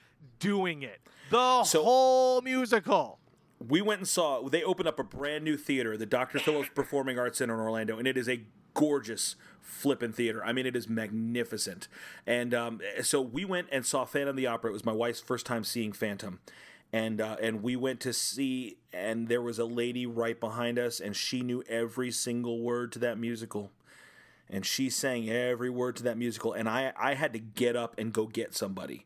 doing 0.40 0.82
it 0.82 0.98
the 1.30 1.62
So- 1.64 1.84
whole 1.84 2.40
musical. 2.40 3.18
we 3.60 3.80
went 3.82 4.00
and 4.00 4.08
saw 4.08 4.48
they 4.48 4.62
opened 4.62 4.88
up 4.88 4.98
a 4.98 5.04
brand 5.04 5.44
new 5.44 5.56
theater 5.56 5.96
the 5.96 6.06
dr 6.06 6.38
phillips 6.38 6.70
performing 6.74 7.18
arts 7.18 7.38
center 7.38 7.54
in 7.54 7.60
orlando 7.60 7.98
and 7.98 8.06
it 8.06 8.16
is 8.16 8.28
a 8.28 8.40
gorgeous 8.72 9.34
flippin' 9.60 10.12
theater. 10.12 10.44
I 10.44 10.52
mean 10.52 10.66
it 10.66 10.76
is 10.76 10.88
magnificent. 10.88 11.88
And 12.26 12.52
um, 12.54 12.80
so 13.02 13.20
we 13.20 13.44
went 13.44 13.68
and 13.72 13.84
saw 13.86 14.04
phantom 14.04 14.30
of 14.30 14.36
the 14.36 14.46
opera. 14.46 14.70
It 14.70 14.72
was 14.74 14.84
my 14.84 14.92
wife's 14.92 15.20
first 15.20 15.46
time 15.46 15.64
seeing 15.64 15.92
phantom. 15.92 16.40
And 16.92 17.20
uh, 17.20 17.36
and 17.42 17.62
we 17.62 17.76
went 17.76 18.00
to 18.00 18.12
see 18.12 18.78
and 18.92 19.28
there 19.28 19.42
was 19.42 19.58
a 19.58 19.64
lady 19.66 20.06
right 20.06 20.38
behind 20.40 20.78
us 20.78 21.00
and 21.00 21.14
she 21.14 21.42
knew 21.42 21.62
every 21.68 22.10
single 22.10 22.60
word 22.60 22.92
to 22.92 22.98
that 23.00 23.18
musical. 23.18 23.70
And 24.50 24.64
she 24.64 24.88
sang 24.88 25.28
every 25.28 25.68
word 25.68 25.96
to 25.96 26.02
that 26.04 26.16
musical. 26.16 26.54
And 26.54 26.68
i 26.68 26.92
i 26.98 27.14
had 27.14 27.32
to 27.34 27.38
get 27.38 27.76
up 27.76 27.94
and 27.98 28.12
go 28.12 28.26
get 28.26 28.54
somebody. 28.54 29.04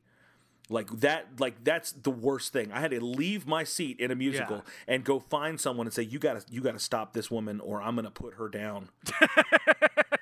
Like 0.70 1.00
that 1.00 1.40
like 1.40 1.64
that's 1.64 1.90
the 1.90 2.12
worst 2.12 2.52
thing. 2.52 2.70
I 2.70 2.78
had 2.80 2.92
to 2.92 3.04
leave 3.04 3.48
my 3.48 3.64
seat 3.64 3.98
in 3.98 4.12
a 4.12 4.14
musical 4.14 4.58
Yeah. 4.58 4.94
and 4.94 5.04
go 5.04 5.18
find 5.18 5.60
someone 5.60 5.88
and 5.88 5.92
say 5.92 6.04
you 6.04 6.20
gotta 6.20 6.44
you 6.48 6.60
gotta 6.60 6.78
stop 6.78 7.12
this 7.12 7.30
woman 7.32 7.58
or 7.60 7.82
i'm 7.82 7.96
gonna 7.96 8.10
put 8.12 8.34
her 8.34 8.48
down 8.48 8.88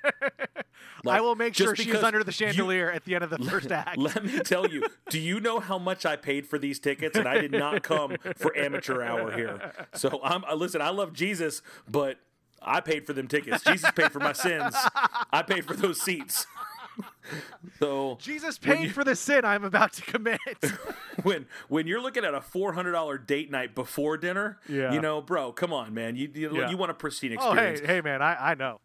I 1.08 1.20
will 1.20 1.34
make 1.36 1.54
sure 1.54 1.74
she's 1.76 1.94
under 2.02 2.22
the 2.24 2.30
you- 2.30 2.32
chandelier 2.32 2.90
at 2.90 3.04
the 3.04 3.14
end 3.14 3.24
of 3.24 3.30
the 3.30 3.38
first 3.50 3.70
act. 3.72 3.96
let 3.98 4.24
me 4.24 4.38
tell 4.40 4.66
you 4.68 4.82
do 5.08 5.18
you 5.18 5.40
know 5.40 5.60
how 5.60 5.78
much 5.78 6.04
i 6.06 6.16
paid 6.16 6.46
for 6.46 6.58
these 6.58 6.78
tickets 6.78 7.16
and 7.18 7.26
i 7.28 7.40
did 7.40 7.52
not 7.52 7.82
come 7.82 8.16
for 8.36 8.56
amateur 8.56 9.02
hour 9.02 9.30
here 9.32 9.72
so 9.94 10.20
i'm 10.22 10.44
uh, 10.44 10.54
listen 10.54 10.80
i 10.82 10.90
love 10.90 11.12
jesus 11.12 11.62
but 11.88 12.18
i 12.62 12.80
paid 12.80 13.06
for 13.06 13.12
them 13.12 13.26
tickets 13.28 13.62
jesus 13.64 13.90
paid 13.92 14.10
for 14.12 14.18
my 14.20 14.32
sins 14.32 14.74
i 15.32 15.42
paid 15.42 15.64
for 15.64 15.74
those 15.74 16.00
seats 16.00 16.46
so 17.78 18.18
Jesus 18.20 18.58
paid 18.58 18.80
you- 18.88 18.90
for 18.90 19.04
the 19.04 19.14
sin 19.16 19.44
I'm 19.44 19.64
about 19.64 19.92
to 19.94 20.02
commit. 20.02 20.40
when 21.22 21.46
when 21.68 21.86
you're 21.86 22.00
looking 22.02 22.24
at 22.24 22.34
a 22.34 22.40
four 22.40 22.72
hundred 22.72 22.92
dollar 22.92 23.16
date 23.16 23.50
night 23.50 23.74
before 23.74 24.18
dinner, 24.18 24.58
Yeah. 24.68 24.92
you 24.92 25.00
know, 25.00 25.22
bro, 25.22 25.52
come 25.52 25.72
on, 25.72 25.94
man, 25.94 26.16
you 26.16 26.30
you, 26.34 26.56
Yeah. 26.58 26.68
you 26.70 26.76
want 26.76 26.90
a 26.90 26.94
pristine 26.94 27.32
experience. 27.32 27.80
oh, 27.82 27.86
hey, 27.86 27.94
hey, 27.94 28.00
man, 28.02 28.20
I, 28.22 28.50
I 28.50 28.54
know. 28.54 28.80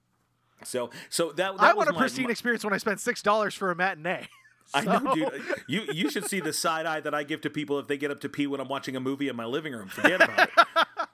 So 0.63 0.89
so 1.09 1.31
that, 1.33 1.57
that 1.57 1.61
I 1.61 1.67
was 1.73 1.77
want 1.77 1.89
a 1.89 1.93
my- 1.93 1.99
pristine 1.99 2.25
my- 2.25 2.31
experience 2.31 2.63
when 2.63 2.73
I 2.73 2.77
spent 2.77 2.99
six 2.99 3.21
dollars 3.21 3.53
for 3.55 3.71
a 3.71 3.75
matinee. 3.75 4.27
I 4.73 4.81
know, 4.81 5.13
dude. 5.13 5.25
Uh, 5.27 5.31
you 5.67 5.83
you 5.93 6.09
should 6.09 6.25
see 6.25 6.39
the 6.39 6.53
side 6.65 6.85
eye 6.87 6.99
that 7.01 7.13
I 7.13 7.23
give 7.23 7.41
to 7.41 7.49
people 7.51 7.77
if 7.79 7.87
they 7.87 7.97
get 7.97 8.09
up 8.09 8.19
to 8.21 8.29
pee 8.29 8.47
when 8.47 8.59
I'm 8.59 8.67
watching 8.67 8.95
a 8.95 8.99
movie 8.99 9.27
in 9.27 9.35
my 9.35 9.45
living 9.45 9.73
room. 9.73 9.89
Forget 9.89 10.21
about 10.21 10.39
it. 10.49 10.49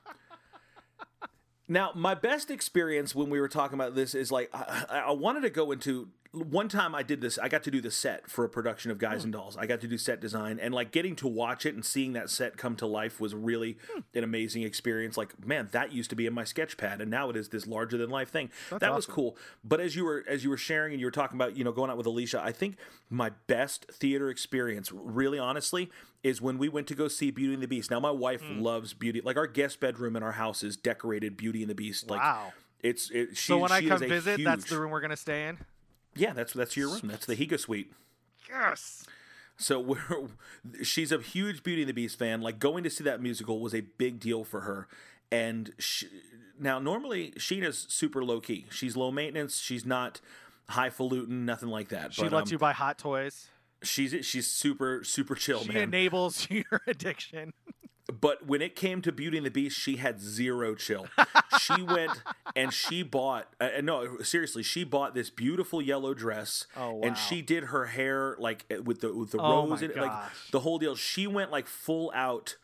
Now, 1.67 1.91
my 1.95 2.15
best 2.15 2.51
experience 2.51 3.15
when 3.15 3.29
we 3.29 3.39
were 3.39 3.47
talking 3.47 3.75
about 3.75 3.95
this 3.95 4.13
is 4.13 4.29
like 4.29 4.49
I- 4.53 5.03
I 5.07 5.11
wanted 5.11 5.41
to 5.41 5.49
go 5.49 5.71
into 5.71 6.09
one 6.34 6.69
time 6.69 6.95
I 6.95 7.03
did 7.03 7.19
this. 7.19 7.38
I 7.38 7.49
got 7.49 7.63
to 7.63 7.71
do 7.71 7.82
the 7.82 7.91
set 7.91 8.29
for 8.29 8.45
a 8.45 8.49
production 8.49 8.89
of 8.89 8.97
Guys 8.97 9.25
and 9.25 9.34
Dolls. 9.34 9.57
I 9.57 9.65
got 9.65 9.82
to 9.82 9.88
do 9.88 9.97
set 9.97 10.21
design 10.21 10.59
and 10.61 10.73
like 10.73 10.91
getting 10.91 11.15
to 11.17 11.27
watch 11.27 11.65
it 11.65 11.75
and 11.75 11.84
seeing 11.84 12.13
that 12.13 12.29
set 12.29 12.55
come 12.57 12.75
to 12.77 12.86
life 12.88 13.19
was 13.19 13.36
really 13.36 13.77
an 14.13 14.23
amazing 14.23 14.63
experience. 14.63 15.17
Like, 15.17 15.45
man, 15.45 15.67
that 15.73 15.91
used 15.91 16.09
to 16.11 16.15
be 16.15 16.25
in 16.25 16.34
my 16.34 16.45
sketch 16.45 16.77
pad 16.77 17.01
and 17.01 17.11
now 17.11 17.29
it 17.29 17.36
is 17.36 17.49
this 17.49 17.67
larger 17.67 17.97
than 17.97 18.09
life 18.09 18.29
thing. 18.29 18.49
that 18.79 18.93
was 18.93 19.05
cool. 19.05 19.36
But 19.63 19.82
as 19.82 19.95
you 19.95 20.05
were 20.05 20.23
as 20.27 20.43
you 20.45 20.49
were 20.49 20.57
sharing 20.57 20.93
and 20.93 20.99
you 21.01 21.07
were 21.07 21.11
talking 21.11 21.38
about, 21.38 21.57
you 21.57 21.63
know, 21.65 21.71
going 21.73 21.91
out 21.91 21.97
with 21.97 22.05
Alicia, 22.05 22.41
I 22.41 22.53
think 22.53 22.77
my 23.09 23.32
best 23.47 23.86
theater 23.91 24.29
experience, 24.29 24.89
really 24.93 25.38
honestly, 25.39 25.91
is 26.23 26.41
when 26.41 26.57
we 26.57 26.69
went 26.69 26.88
to 26.88 26.95
go 26.95 27.07
see 27.09 27.32
Beauty 27.32 27.53
and 27.55 27.61
the 27.63 27.67
Beast. 27.67 27.91
Now 27.91 27.99
my 27.99 28.11
wife 28.11 28.41
Hmm. 28.41 28.59
loves 28.61 28.93
Beauty. 28.93 29.19
Like 29.21 29.36
our 29.38 29.47
guest 29.47 29.79
bedroom 29.82 30.15
in 30.15 30.23
our 30.23 30.32
house 30.34 30.63
is 30.63 30.77
decorated 30.77 31.36
Beauty 31.36 31.61
and 31.61 31.69
the 31.69 31.75
Beast. 31.75 32.09
Like 32.09 32.21
Wow. 32.21 32.53
it's 32.79 33.09
it, 33.11 33.36
she, 33.36 33.47
So 33.47 33.57
when 33.57 33.71
I 33.73 33.86
come 33.86 33.99
visit, 33.99 34.41
that's 34.43 34.69
the 34.69 34.79
room 34.79 34.91
we're 34.91 35.01
gonna 35.01 35.17
stay 35.17 35.47
in. 35.49 35.57
Yeah, 36.16 36.34
that's 36.34 36.53
that's 36.53 36.76
your 36.76 36.89
room. 36.89 37.01
That's 37.03 37.26
the 37.26 37.36
Higa 37.36 37.59
suite. 37.59 37.93
Yes. 38.49 39.05
So 39.57 39.80
we're, 39.80 39.99
she's 40.84 41.12
a 41.12 41.20
huge 41.20 41.64
Beauty 41.64 41.84
and 41.84 41.89
the 41.89 41.93
Beast 41.93 42.18
fan. 42.18 42.41
Like 42.41 42.59
going 42.59 42.84
to 42.84 42.89
see 42.89 43.03
that 43.03 43.22
musical 43.22 43.59
was 43.59 43.74
a 43.74 43.82
big 43.82 44.20
deal 44.20 44.43
for 44.43 44.62
her. 44.62 44.88
And 45.32 45.72
she, 45.78 46.07
now 46.59 46.80
normally 46.80 47.32
Sheena's 47.38 47.86
super 47.89 48.24
low 48.24 48.41
key. 48.41 48.66
She's 48.70 48.97
low 48.97 49.12
maintenance. 49.12 49.59
She's 49.59 49.86
not 49.86 50.20
highfalutin, 50.70 51.45
nothing 51.45 51.70
like 51.70 51.89
that. 51.89 52.14
She 52.14 52.24
but, 52.24 52.34
lets 52.34 52.51
um, 52.51 52.53
you 52.53 52.57
buy 52.57 52.74
hot 52.74 52.97
toys. 52.97 53.47
She's 53.84 54.14
she's 54.26 54.47
super 54.47 55.03
super 55.03 55.34
chill, 55.36 55.62
She 55.62 55.70
man. 55.70 55.84
enables 55.84 56.47
your 56.49 56.82
addiction. 56.86 57.53
But 58.07 58.45
when 58.45 58.61
it 58.61 58.75
came 58.75 59.01
to 59.03 59.11
Beauty 59.11 59.37
and 59.37 59.45
the 59.45 59.51
Beast, 59.51 59.77
she 59.77 59.97
had 59.97 60.19
zero 60.19 60.75
chill. 60.75 61.07
she 61.61 61.81
went 61.81 62.21
and 62.55 62.73
she 62.73 63.03
bought, 63.03 63.53
uh, 63.61 63.69
no, 63.83 64.17
seriously, 64.19 64.63
she 64.63 64.83
bought 64.83 65.13
this 65.13 65.29
beautiful 65.29 65.81
yellow 65.81 66.13
dress. 66.13 66.65
Oh, 66.75 66.93
wow. 66.95 67.07
And 67.07 67.17
she 67.17 67.41
did 67.41 67.65
her 67.65 67.85
hair 67.85 68.35
like 68.39 68.65
uh, 68.73 68.81
with 68.81 69.01
the 69.01 69.13
with 69.13 69.31
the 69.31 69.39
Oh, 69.39 69.67
rose 69.67 69.81
in 69.81 69.91
it, 69.91 69.97
like 69.97 70.11
the 70.51 70.59
whole 70.61 70.77
deal. 70.79 70.95
She 70.95 71.27
went 71.27 71.51
like 71.51 71.67
full 71.67 72.11
out 72.13 72.57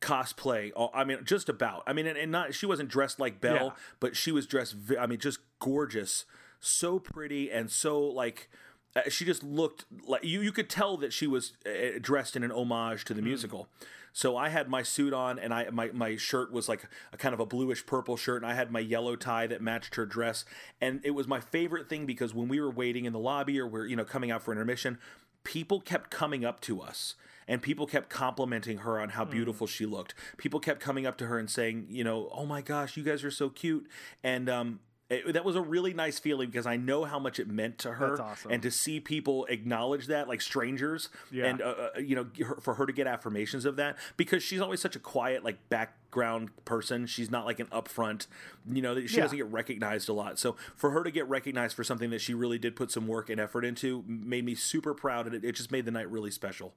cosplay. 0.00 0.72
Oh, 0.76 0.90
I 0.94 1.04
mean, 1.04 1.18
just 1.24 1.48
about. 1.48 1.82
I 1.86 1.92
mean, 1.92 2.06
and, 2.06 2.18
and 2.18 2.30
not 2.30 2.54
she 2.54 2.66
wasn't 2.66 2.88
dressed 2.88 3.18
like 3.18 3.40
Belle, 3.40 3.54
Yeah. 3.66 3.70
but 4.00 4.16
she 4.16 4.30
was 4.32 4.46
dressed. 4.46 4.76
I 5.00 5.06
mean, 5.06 5.18
just 5.18 5.38
gorgeous, 5.58 6.24
so 6.60 6.98
pretty, 6.98 7.50
and 7.50 7.70
so 7.70 8.00
like. 8.00 8.50
Uh, 8.94 9.02
she 9.08 9.24
just 9.24 9.42
looked 9.42 9.84
like 10.06 10.22
you. 10.24 10.40
You 10.42 10.52
could 10.52 10.68
tell 10.68 10.96
that 10.98 11.12
she 11.12 11.26
was 11.26 11.52
uh, 11.66 11.98
dressed 12.00 12.36
in 12.36 12.42
an 12.42 12.52
homage 12.52 13.02
Hmm. 13.02 13.06
to 13.08 13.14
the 13.14 13.22
musical. 13.22 13.68
So 14.14 14.36
I 14.36 14.50
had 14.50 14.68
my 14.68 14.82
suit 14.82 15.14
on, 15.14 15.38
and 15.38 15.54
I 15.54 15.70
my 15.70 15.90
my 15.92 16.16
shirt 16.16 16.52
was 16.52 16.68
like 16.68 16.84
a 17.12 17.16
kind 17.16 17.32
of 17.32 17.40
a 17.40 17.46
bluish 17.46 17.86
purple 17.86 18.18
shirt, 18.18 18.42
and 18.42 18.50
I 18.50 18.54
had 18.54 18.70
my 18.70 18.80
yellow 18.80 19.16
tie 19.16 19.46
that 19.46 19.62
matched 19.62 19.94
her 19.94 20.04
dress. 20.04 20.44
And 20.82 21.00
it 21.02 21.12
was 21.12 21.26
my 21.26 21.40
favorite 21.40 21.88
thing 21.88 22.04
because 22.04 22.34
when 22.34 22.48
we 22.48 22.60
were 22.60 22.70
waiting 22.70 23.06
in 23.06 23.14
the 23.14 23.18
lobby 23.18 23.58
or 23.58 23.66
we're 23.66 23.86
you 23.86 23.96
know 23.96 24.04
coming 24.04 24.30
out 24.30 24.42
for 24.42 24.52
intermission, 24.52 24.98
people 25.44 25.80
kept 25.80 26.10
coming 26.10 26.44
up 26.44 26.60
to 26.62 26.82
us. 26.82 27.14
And 27.48 27.60
people 27.60 27.86
kept 27.88 28.08
complimenting 28.08 28.78
her 28.78 29.00
on 29.00 29.08
Hmm. 29.08 29.16
how 29.16 29.24
beautiful 29.24 29.66
she 29.66 29.84
looked. 29.84 30.14
People 30.36 30.60
kept 30.60 30.80
coming 30.80 31.06
up 31.06 31.16
to 31.18 31.26
her 31.26 31.38
and 31.38 31.50
saying, 31.50 31.86
you 31.90 32.04
know, 32.04 32.28
oh 32.32 32.46
my 32.46 32.60
gosh, 32.62 32.96
you 32.96 33.02
guys 33.02 33.24
are 33.24 33.32
so 33.32 33.48
cute. 33.48 33.88
And 34.22 34.48
um, 34.48 34.78
it, 35.12 35.32
that 35.34 35.44
was 35.44 35.56
a 35.56 35.60
really 35.60 35.92
nice 35.94 36.18
feeling 36.18 36.48
because 36.50 36.66
I 36.66 36.76
know 36.76 37.04
how 37.04 37.18
much 37.18 37.38
it 37.38 37.48
meant 37.48 37.78
to 37.78 37.92
her. 37.92 38.08
That's 38.10 38.20
awesome. 38.20 38.50
And 38.52 38.62
to 38.62 38.70
see 38.70 39.00
people 39.00 39.44
acknowledge 39.46 40.06
that, 40.08 40.28
like 40.28 40.40
strangers, 40.40 41.08
Yeah. 41.30 41.46
and 41.46 41.60
uh, 41.62 41.74
uh, 41.96 41.98
you 41.98 42.14
know, 42.16 42.26
her, 42.44 42.56
for 42.60 42.74
her 42.74 42.86
to 42.86 42.92
get 42.92 43.06
affirmations 43.06 43.64
of 43.64 43.76
that, 43.76 43.96
because 44.16 44.42
she's 44.42 44.60
always 44.60 44.80
such 44.80 44.96
a 44.96 44.98
quiet, 44.98 45.44
like 45.44 45.68
background 45.68 46.50
person. 46.64 47.06
She's 47.06 47.30
not 47.30 47.44
like 47.46 47.58
an 47.60 47.66
upfront, 47.68 48.26
you 48.70 48.82
know, 48.82 48.94
that 48.94 49.08
she 49.08 49.16
Yeah. 49.16 49.22
doesn't 49.24 49.38
get 49.38 49.46
recognized 49.50 50.08
a 50.08 50.12
lot. 50.12 50.38
So 50.38 50.56
for 50.76 50.90
her 50.90 51.02
to 51.04 51.10
get 51.10 51.28
recognized 51.28 51.74
for 51.76 51.84
something 51.84 52.10
that 52.10 52.20
she 52.20 52.34
really 52.34 52.58
did 52.58 52.76
put 52.76 52.90
some 52.90 53.06
work 53.06 53.30
and 53.30 53.40
effort 53.40 53.64
into, 53.64 54.04
made 54.06 54.44
me 54.44 54.54
super 54.54 54.94
proud, 54.94 55.26
and 55.26 55.34
it, 55.34 55.44
it 55.44 55.52
just 55.56 55.70
made 55.70 55.84
the 55.84 55.90
night 55.90 56.10
really 56.10 56.30
special. 56.30 56.74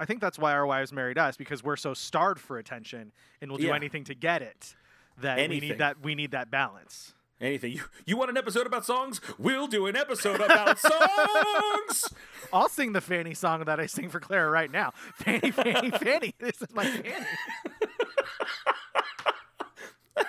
I 0.00 0.04
think 0.04 0.20
that's 0.20 0.38
why 0.38 0.52
our 0.52 0.64
wives 0.64 0.92
married 0.92 1.18
us 1.18 1.36
because 1.36 1.64
we're 1.64 1.76
so 1.76 1.92
starved 1.92 2.40
for 2.40 2.56
attention 2.56 3.10
and 3.40 3.50
we'll 3.50 3.58
do 3.58 3.66
Yeah. 3.66 3.74
anything 3.74 4.04
to 4.04 4.14
get 4.14 4.42
it. 4.42 4.76
That 5.20 5.48
we 5.50 5.58
need 5.58 5.78
that 5.78 6.00
we 6.00 6.14
need 6.14 6.30
that 6.30 6.48
balance. 6.48 7.14
Anything 7.40 7.72
you 7.72 7.82
you 8.04 8.16
want 8.16 8.30
an 8.30 8.36
episode 8.36 8.66
about 8.66 8.84
songs? 8.84 9.20
We'll 9.38 9.68
do 9.68 9.86
an 9.86 9.94
episode 9.94 10.40
about 10.40 10.76
songs. 10.80 12.12
I'll 12.52 12.68
sing 12.68 12.92
the 12.92 13.00
Fanny 13.00 13.32
song 13.34 13.64
that 13.64 13.78
I 13.78 13.86
sing 13.86 14.08
for 14.08 14.18
Clara 14.18 14.50
right 14.50 14.70
now. 14.70 14.92
Fanny, 15.14 15.52
Fanny, 15.52 15.90
Fanny. 15.90 16.34
This 16.40 16.60
is 16.60 16.74
my 16.74 16.84
Fanny. 16.84 17.14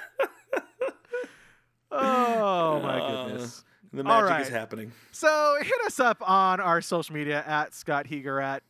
oh 1.91 2.79
my 2.81 2.99
uh, 2.99 3.25
goodness. 3.25 3.63
The 3.91 4.03
All 4.03 4.21
magic 4.21 4.47
is 4.47 4.53
happening. 4.53 4.91
So 5.11 5.57
hit 5.61 5.81
us 5.87 5.99
up 5.99 6.17
on 6.21 6.59
our 6.59 6.79
social 6.79 7.15
media 7.15 7.43
at 7.45 7.73
Scott 7.73 8.05
Heger 8.05 8.39
at 8.39 8.61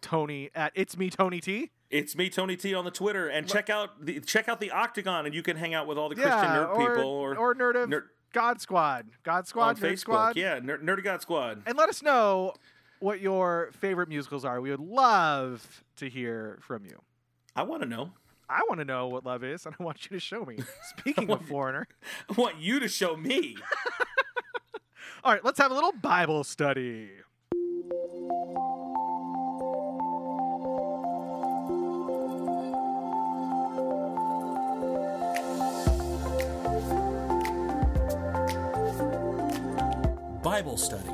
Tony 0.00 0.50
at 0.54 0.72
It's 0.74 0.96
Me 0.96 1.10
Tony 1.10 1.40
T. 1.40 1.70
It's 1.90 2.14
me, 2.16 2.28
Tony 2.28 2.56
T, 2.56 2.74
on 2.74 2.84
the 2.84 2.90
Twitter, 2.90 3.28
and 3.28 3.48
check 3.48 3.70
out 3.70 4.04
the 4.04 4.20
check 4.20 4.48
out 4.48 4.60
the 4.60 4.70
Octagon, 4.70 5.24
and 5.24 5.34
you 5.34 5.42
can 5.42 5.56
hang 5.56 5.72
out 5.72 5.86
with 5.86 5.96
all 5.96 6.10
the 6.10 6.14
Christian 6.14 6.38
yeah, 6.38 6.56
nerd 6.56 6.76
or, 6.76 6.88
people 6.88 7.10
or, 7.10 7.36
or 7.36 7.54
Nerd 7.54 7.82
of 7.82 7.88
Nerd- 7.88 8.04
God 8.32 8.60
Squad, 8.60 9.06
God 9.22 9.46
Squad, 9.46 9.68
on 9.68 9.76
Nerd 9.76 9.92
Facebook. 9.92 9.98
Squad. 9.98 10.36
Yeah, 10.36 10.58
Ner- 10.62 10.78
Nerdy 10.78 11.02
God 11.02 11.22
Squad. 11.22 11.62
And 11.66 11.78
let 11.78 11.88
us 11.88 12.02
know 12.02 12.52
what 13.00 13.20
your 13.20 13.70
favorite 13.78 14.08
musicals 14.08 14.44
are. 14.44 14.60
We 14.60 14.70
would 14.70 14.80
love 14.80 15.82
to 15.96 16.10
hear 16.10 16.58
from 16.60 16.84
you. 16.84 17.00
I 17.56 17.62
want 17.62 17.82
to 17.82 17.88
know. 17.88 18.12
I 18.50 18.60
want 18.68 18.80
to 18.80 18.84
know 18.84 19.08
what 19.08 19.24
love 19.24 19.44
is, 19.44 19.66
and 19.66 19.74
I 19.78 19.82
want 19.82 20.04
you 20.10 20.16
to 20.16 20.20
show 20.20 20.44
me. 20.44 20.58
Speaking 20.98 21.30
of 21.30 21.42
foreigner, 21.46 21.86
I 22.28 22.34
want 22.34 22.58
you 22.58 22.80
to 22.80 22.88
show 22.88 23.16
me. 23.16 23.56
all 25.24 25.32
right, 25.32 25.44
let's 25.44 25.58
have 25.58 25.70
a 25.70 25.74
little 25.74 25.92
Bible 25.92 26.44
study. 26.44 27.10
Bible 40.58 40.76
study. 40.76 41.08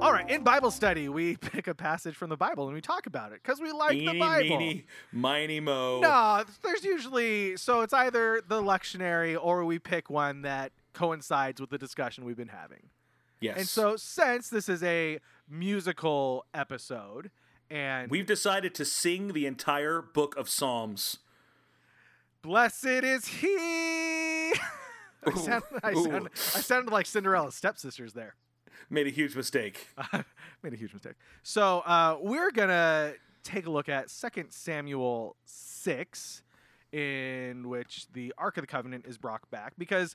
All 0.00 0.10
right, 0.10 0.24
in 0.30 0.42
Bible 0.42 0.70
study, 0.70 1.10
we 1.10 1.36
pick 1.40 1.66
a 1.66 1.74
passage 1.74 2.16
from 2.16 2.30
the 2.30 2.38
Bible 2.38 2.64
and 2.64 2.74
we 2.74 2.80
talk 2.80 3.04
about 3.04 3.32
it 3.32 3.42
because 3.42 3.60
we 3.60 3.72
like 3.72 3.98
the 3.98 4.18
Bible. 4.18 4.56
meeny, 4.56 4.86
miny, 5.12 5.60
mo. 5.60 6.00
No, 6.00 6.44
there's 6.62 6.82
usually 6.82 7.58
so 7.58 7.82
it's 7.82 7.92
either 7.92 8.40
the 8.48 8.62
lectionary 8.62 9.36
or 9.38 9.66
we 9.66 9.78
pick 9.78 10.08
one 10.08 10.40
that 10.40 10.72
coincides 10.94 11.60
with 11.60 11.68
the 11.68 11.76
discussion 11.76 12.24
we've 12.24 12.38
been 12.38 12.48
having. 12.48 12.88
Yes. 13.38 13.58
And 13.58 13.68
so, 13.68 13.96
since 13.96 14.48
this 14.48 14.66
is 14.66 14.82
a 14.82 15.18
musical 15.46 16.46
episode, 16.54 17.30
and 17.68 18.10
we've 18.10 18.24
decided 18.24 18.74
to 18.76 18.86
sing 18.86 19.34
the 19.34 19.44
entire 19.44 20.00
book 20.00 20.34
of 20.38 20.48
Psalms. 20.48 21.18
Blessed 22.44 22.86
is 22.86 23.26
he. 23.26 23.56
I, 25.26 25.34
sound, 25.34 25.62
I, 25.82 25.94
sound, 25.94 26.28
I 26.54 26.60
sounded 26.60 26.92
like 26.92 27.06
Cinderella's 27.06 27.54
stepsisters 27.54 28.12
there. 28.12 28.34
Made 28.90 29.06
a 29.06 29.10
huge 29.10 29.34
mistake. 29.34 29.88
Made 30.62 30.74
a 30.74 30.76
huge 30.76 30.92
mistake. 30.92 31.14
So 31.42 31.80
uh, 31.80 32.18
we're 32.20 32.50
gonna 32.50 33.14
take 33.42 33.66
a 33.66 33.70
look 33.70 33.88
at 33.88 34.10
Second 34.10 34.50
Samuel 34.50 35.36
six, 35.46 36.42
in 36.92 37.68
which 37.68 38.06
the 38.12 38.34
Ark 38.36 38.58
of 38.58 38.62
the 38.62 38.66
Covenant 38.66 39.06
is 39.06 39.16
brought 39.16 39.50
back 39.50 39.72
because 39.78 40.14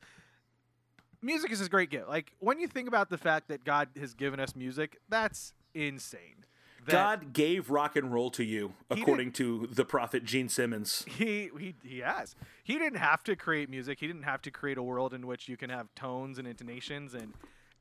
music 1.21 1.51
is 1.51 1.61
a 1.61 1.69
great 1.69 1.89
gift. 1.89 2.07
Like 2.07 2.33
when 2.39 2.59
you 2.59 2.67
think 2.67 2.87
about 2.87 3.09
the 3.09 3.17
fact 3.17 3.47
that 3.47 3.63
God 3.63 3.89
has 3.99 4.13
given 4.13 4.39
us 4.39 4.55
music, 4.55 4.97
that's 5.09 5.53
insane. 5.73 6.45
God 6.85 7.33
gave 7.33 7.69
rock 7.69 7.95
and 7.95 8.11
roll 8.13 8.29
to 8.31 8.43
you, 8.43 8.73
according 8.89 9.31
to 9.33 9.67
the 9.71 9.85
prophet 9.85 10.23
Gene 10.23 10.49
Simmons. 10.49 11.05
He 11.07 11.49
he 11.57 11.75
he 11.83 11.99
has. 11.99 12.35
He 12.63 12.77
didn't 12.77 12.99
have 12.99 13.23
to 13.25 13.35
create 13.35 13.69
music. 13.69 13.99
He 13.99 14.07
didn't 14.07 14.23
have 14.23 14.41
to 14.43 14.51
create 14.51 14.77
a 14.77 14.83
world 14.83 15.13
in 15.13 15.27
which 15.27 15.47
you 15.47 15.57
can 15.57 15.69
have 15.69 15.93
tones 15.95 16.37
and 16.39 16.47
intonations 16.47 17.13
and 17.13 17.33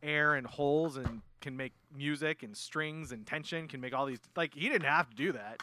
air 0.02 0.34
and 0.34 0.46
holes 0.46 0.96
and 0.96 1.22
can 1.40 1.56
make 1.56 1.72
music 1.96 2.42
and 2.42 2.56
strings 2.56 3.10
and 3.12 3.26
tension 3.26 3.66
can 3.68 3.80
make 3.80 3.94
all 3.94 4.06
these 4.06 4.20
like 4.36 4.54
he 4.54 4.68
didn't 4.68 4.88
have 4.88 5.10
to 5.10 5.16
do 5.16 5.32
that. 5.32 5.62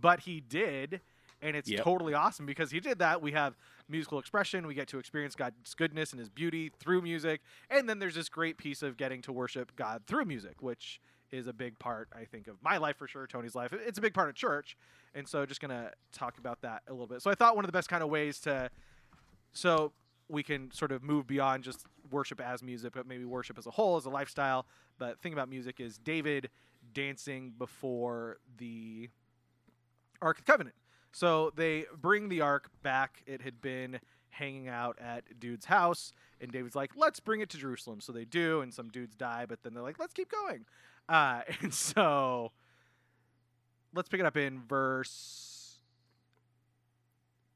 But 0.00 0.20
he 0.20 0.40
did 0.40 1.00
and 1.42 1.56
it's 1.56 1.68
Yep. 1.68 1.82
totally 1.82 2.14
awesome 2.14 2.46
because 2.46 2.70
he 2.70 2.80
did 2.80 2.98
that. 3.00 3.20
We 3.20 3.32
have 3.32 3.56
musical 3.88 4.18
expression, 4.18 4.66
we 4.66 4.74
get 4.74 4.88
to 4.88 4.98
experience 4.98 5.34
God's 5.34 5.74
goodness 5.74 6.12
and 6.12 6.20
his 6.20 6.28
beauty 6.30 6.70
through 6.78 7.02
music, 7.02 7.40
and 7.68 7.88
then 7.88 7.98
there's 7.98 8.14
this 8.14 8.28
great 8.28 8.56
piece 8.56 8.82
of 8.82 8.96
getting 8.96 9.20
to 9.22 9.32
worship 9.32 9.74
God 9.76 10.02
through 10.06 10.24
music, 10.24 10.62
which 10.62 11.00
is 11.32 11.46
a 11.46 11.52
big 11.52 11.78
part, 11.78 12.08
I 12.14 12.24
think, 12.24 12.46
of 12.46 12.56
my 12.62 12.76
life 12.76 12.96
for 12.96 13.08
sure, 13.08 13.26
Tony's 13.26 13.54
life. 13.54 13.72
It's 13.72 13.98
a 13.98 14.02
big 14.02 14.14
part 14.14 14.28
of 14.28 14.34
church. 14.34 14.76
And 15.14 15.26
so 15.26 15.44
just 15.46 15.60
gonna 15.60 15.90
talk 16.12 16.38
about 16.38 16.60
that 16.62 16.82
a 16.86 16.92
little 16.92 17.06
bit. 17.06 17.22
So 17.22 17.30
I 17.30 17.34
thought 17.34 17.56
one 17.56 17.64
of 17.64 17.68
the 17.68 17.76
best 17.76 17.88
kind 17.88 18.02
of 18.02 18.10
ways 18.10 18.38
to 18.40 18.70
so 19.52 19.92
we 20.28 20.42
can 20.42 20.70
sort 20.70 20.92
of 20.92 21.02
move 21.02 21.26
beyond 21.26 21.64
just 21.64 21.84
worship 22.10 22.40
as 22.40 22.62
music, 22.62 22.92
but 22.94 23.06
maybe 23.06 23.24
worship 23.24 23.58
as 23.58 23.66
a 23.66 23.70
whole, 23.70 23.96
as 23.96 24.04
a 24.04 24.10
lifestyle. 24.10 24.66
But 24.98 25.20
thing 25.20 25.32
about 25.32 25.48
music 25.48 25.80
is 25.80 25.98
David 25.98 26.50
dancing 26.94 27.52
before 27.58 28.38
the 28.56 29.10
Ark 30.20 30.38
of 30.38 30.44
the 30.44 30.52
Covenant. 30.52 30.76
So 31.12 31.52
they 31.54 31.84
bring 32.00 32.28
the 32.28 32.40
Ark 32.40 32.70
back. 32.82 33.22
It 33.26 33.42
had 33.42 33.60
been 33.60 34.00
hanging 34.30 34.68
out 34.68 34.98
at 34.98 35.38
dude's 35.38 35.66
house, 35.66 36.12
and 36.40 36.50
David's 36.50 36.74
like, 36.74 36.96
"Let's 36.96 37.20
bring 37.20 37.42
it 37.42 37.50
to 37.50 37.58
Jerusalem." 37.58 38.00
So 38.00 38.12
they 38.12 38.24
do, 38.24 38.62
and 38.62 38.72
some 38.72 38.88
dudes 38.88 39.14
die, 39.14 39.44
but 39.46 39.62
then 39.62 39.74
they're 39.74 39.82
like, 39.82 39.98
"Let's 39.98 40.14
keep 40.14 40.30
going." 40.30 40.64
Uh, 41.08 41.40
and 41.60 41.72
so 41.72 42.52
let's 43.94 44.08
pick 44.08 44.20
it 44.20 44.26
up 44.26 44.36
in 44.36 44.60
verse 44.60 45.78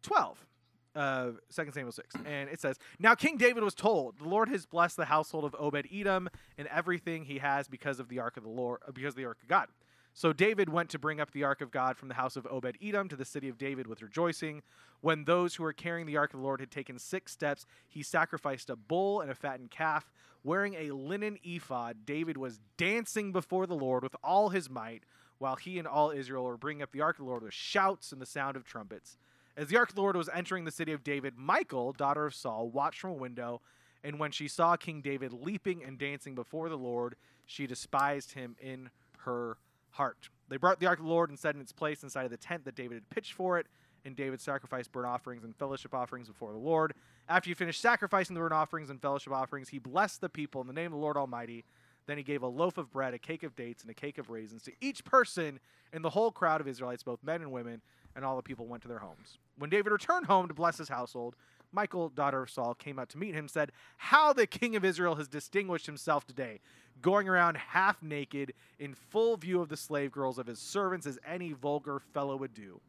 12 0.02 0.46
of 0.94 1.38
2 1.54 1.70
Samuel 1.72 1.92
6. 1.92 2.14
And 2.26 2.48
it 2.48 2.60
says, 2.60 2.78
Now 2.98 3.14
King 3.14 3.36
David 3.36 3.62
was 3.62 3.74
told, 3.74 4.18
The 4.18 4.28
Lord 4.28 4.48
has 4.48 4.66
blessed 4.66 4.96
the 4.96 5.04
household 5.04 5.44
of 5.44 5.54
Obed 5.58 5.86
Edom 5.92 6.28
and 6.56 6.68
everything 6.68 7.24
he 7.24 7.38
has 7.38 7.68
because 7.68 8.00
of 8.00 8.08
the 8.08 8.18
ark 8.18 8.36
of 8.36 8.42
the 8.42 8.48
Lord, 8.48 8.80
because 8.92 9.10
of 9.10 9.16
the 9.16 9.26
ark 9.26 9.38
of 9.42 9.48
God. 9.48 9.68
So 10.16 10.32
David 10.32 10.70
went 10.70 10.88
to 10.90 10.98
bring 10.98 11.20
up 11.20 11.32
the 11.32 11.44
ark 11.44 11.60
of 11.60 11.70
God 11.70 11.98
from 11.98 12.08
the 12.08 12.14
house 12.14 12.36
of 12.36 12.46
Obed 12.50 12.78
Edom 12.82 13.06
to 13.10 13.16
the 13.16 13.24
city 13.26 13.50
of 13.50 13.58
David 13.58 13.86
with 13.86 14.00
rejoicing. 14.00 14.62
When 15.02 15.24
those 15.24 15.54
who 15.54 15.62
were 15.62 15.74
carrying 15.74 16.06
the 16.06 16.16
ark 16.16 16.32
of 16.32 16.40
the 16.40 16.44
Lord 16.44 16.60
had 16.60 16.70
taken 16.70 16.98
six 16.98 17.32
steps, 17.32 17.66
he 17.86 18.02
sacrificed 18.02 18.70
a 18.70 18.76
bull 18.76 19.20
and 19.20 19.30
a 19.30 19.34
fattened 19.34 19.70
calf. 19.70 20.10
Wearing 20.42 20.72
a 20.72 20.92
linen 20.92 21.36
ephod, 21.44 22.06
David 22.06 22.38
was 22.38 22.60
dancing 22.78 23.30
before 23.30 23.66
the 23.66 23.74
Lord 23.74 24.02
with 24.02 24.16
all 24.24 24.48
his 24.48 24.70
might, 24.70 25.02
while 25.36 25.56
he 25.56 25.78
and 25.78 25.86
all 25.86 26.10
Israel 26.10 26.44
were 26.44 26.56
bringing 26.56 26.82
up 26.82 26.92
the 26.92 27.02
ark 27.02 27.16
of 27.18 27.26
the 27.26 27.30
Lord 27.30 27.42
with 27.42 27.52
shouts 27.52 28.10
and 28.10 28.18
the 28.18 28.24
sound 28.24 28.56
of 28.56 28.64
trumpets. 28.64 29.18
As 29.54 29.68
the 29.68 29.76
ark 29.76 29.90
of 29.90 29.96
the 29.96 30.00
Lord 30.00 30.16
was 30.16 30.30
entering 30.32 30.64
the 30.64 30.70
city 30.70 30.92
of 30.92 31.04
David, 31.04 31.34
Michal, 31.36 31.92
daughter 31.92 32.24
of 32.24 32.34
Saul, 32.34 32.70
watched 32.70 33.00
from 33.00 33.10
a 33.10 33.14
window, 33.14 33.60
and 34.02 34.18
when 34.18 34.30
she 34.30 34.48
saw 34.48 34.76
King 34.76 35.02
David 35.02 35.34
leaping 35.34 35.84
and 35.84 35.98
dancing 35.98 36.34
before 36.34 36.70
the 36.70 36.78
Lord, 36.78 37.16
she 37.44 37.66
despised 37.66 38.32
him 38.32 38.56
in 38.58 38.88
her 39.18 39.58
heart. 39.96 40.28
They 40.48 40.56
brought 40.56 40.80
the 40.80 40.86
ark 40.86 40.98
of 40.98 41.04
the 41.04 41.10
Lord 41.10 41.30
and 41.30 41.38
set 41.38 41.54
in 41.54 41.60
its 41.60 41.72
place 41.72 42.02
inside 42.02 42.24
of 42.24 42.30
the 42.30 42.36
tent 42.36 42.64
that 42.64 42.76
David 42.76 42.94
had 42.94 43.10
pitched 43.10 43.32
for 43.32 43.58
it, 43.58 43.66
and 44.04 44.14
David 44.14 44.40
sacrificed 44.40 44.92
burnt 44.92 45.06
offerings 45.06 45.42
and 45.42 45.56
fellowship 45.56 45.92
offerings 45.92 46.28
before 46.28 46.52
the 46.52 46.58
Lord. 46.58 46.94
After 47.28 47.50
he 47.50 47.54
finished 47.54 47.80
sacrificing 47.80 48.34
the 48.34 48.40
burnt 48.40 48.52
offerings 48.52 48.88
and 48.88 49.02
fellowship 49.02 49.32
offerings, 49.32 49.70
he 49.70 49.78
blessed 49.78 50.20
the 50.20 50.28
people 50.28 50.60
in 50.60 50.68
the 50.68 50.72
name 50.72 50.86
of 50.86 50.92
the 50.92 50.98
Lord 50.98 51.16
Almighty. 51.16 51.64
Then 52.06 52.16
he 52.16 52.22
gave 52.22 52.42
a 52.42 52.46
loaf 52.46 52.78
of 52.78 52.90
bread, 52.92 53.14
a 53.14 53.18
cake 53.18 53.42
of 53.42 53.56
dates, 53.56 53.82
and 53.82 53.90
a 53.90 53.94
cake 53.94 54.18
of 54.18 54.30
raisins 54.30 54.62
to 54.62 54.72
each 54.80 55.04
person 55.04 55.58
in 55.92 56.02
the 56.02 56.10
whole 56.10 56.30
crowd 56.30 56.60
of 56.60 56.68
Israelites, 56.68 57.02
both 57.02 57.22
men 57.24 57.42
and 57.42 57.50
women, 57.50 57.82
and 58.14 58.24
all 58.24 58.36
the 58.36 58.42
people 58.42 58.66
went 58.66 58.82
to 58.82 58.88
their 58.88 59.00
homes. 59.00 59.38
When 59.58 59.70
David 59.70 59.90
returned 59.90 60.26
home 60.26 60.46
to 60.46 60.54
bless 60.54 60.78
his 60.78 60.88
household, 60.88 61.34
Michal, 61.76 62.08
daughter 62.08 62.42
of 62.42 62.50
Saul, 62.50 62.74
came 62.74 62.98
out 62.98 63.10
to 63.10 63.18
meet 63.18 63.34
him 63.34 63.44
and 63.44 63.50
said, 63.50 63.70
How 63.98 64.32
the 64.32 64.46
king 64.46 64.74
of 64.74 64.84
Israel 64.84 65.14
has 65.16 65.28
distinguished 65.28 65.86
himself 65.86 66.26
today, 66.26 66.60
going 67.02 67.28
around 67.28 67.56
half 67.58 68.02
naked 68.02 68.54
in 68.78 68.94
full 68.94 69.36
view 69.36 69.60
of 69.60 69.68
the 69.68 69.76
slave 69.76 70.10
girls 70.10 70.38
of 70.38 70.46
his 70.46 70.58
servants 70.58 71.06
as 71.06 71.18
any 71.24 71.52
vulgar 71.52 72.00
fellow 72.00 72.36
would 72.36 72.54
do. 72.54 72.80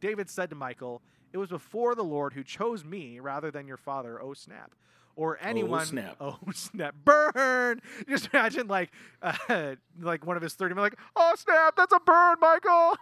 David 0.00 0.28
said 0.28 0.50
to 0.50 0.56
Michael, 0.56 1.02
It 1.32 1.38
was 1.38 1.48
before 1.48 1.94
the 1.94 2.04
Lord 2.04 2.34
who 2.34 2.44
chose 2.44 2.84
me 2.84 3.18
rather 3.18 3.50
than 3.50 3.66
your 3.66 3.78
father, 3.78 4.20
oh 4.22 4.34
snap. 4.34 4.74
Or 5.16 5.38
anyone. 5.40 5.86
snap. 5.86 6.16
Oh 6.20 6.38
snap. 6.52 6.94
Burn! 7.04 7.80
Just 8.08 8.28
imagine 8.34 8.68
like 8.68 8.90
uh, 9.22 9.76
like 10.00 10.26
one 10.26 10.36
of 10.36 10.42
his 10.42 10.52
30 10.52 10.74
men 10.74 10.82
like, 10.82 10.98
Oh 11.16 11.32
snap, 11.38 11.74
that's 11.74 11.92
a 11.94 12.00
burn, 12.00 12.36
Michael! 12.40 12.96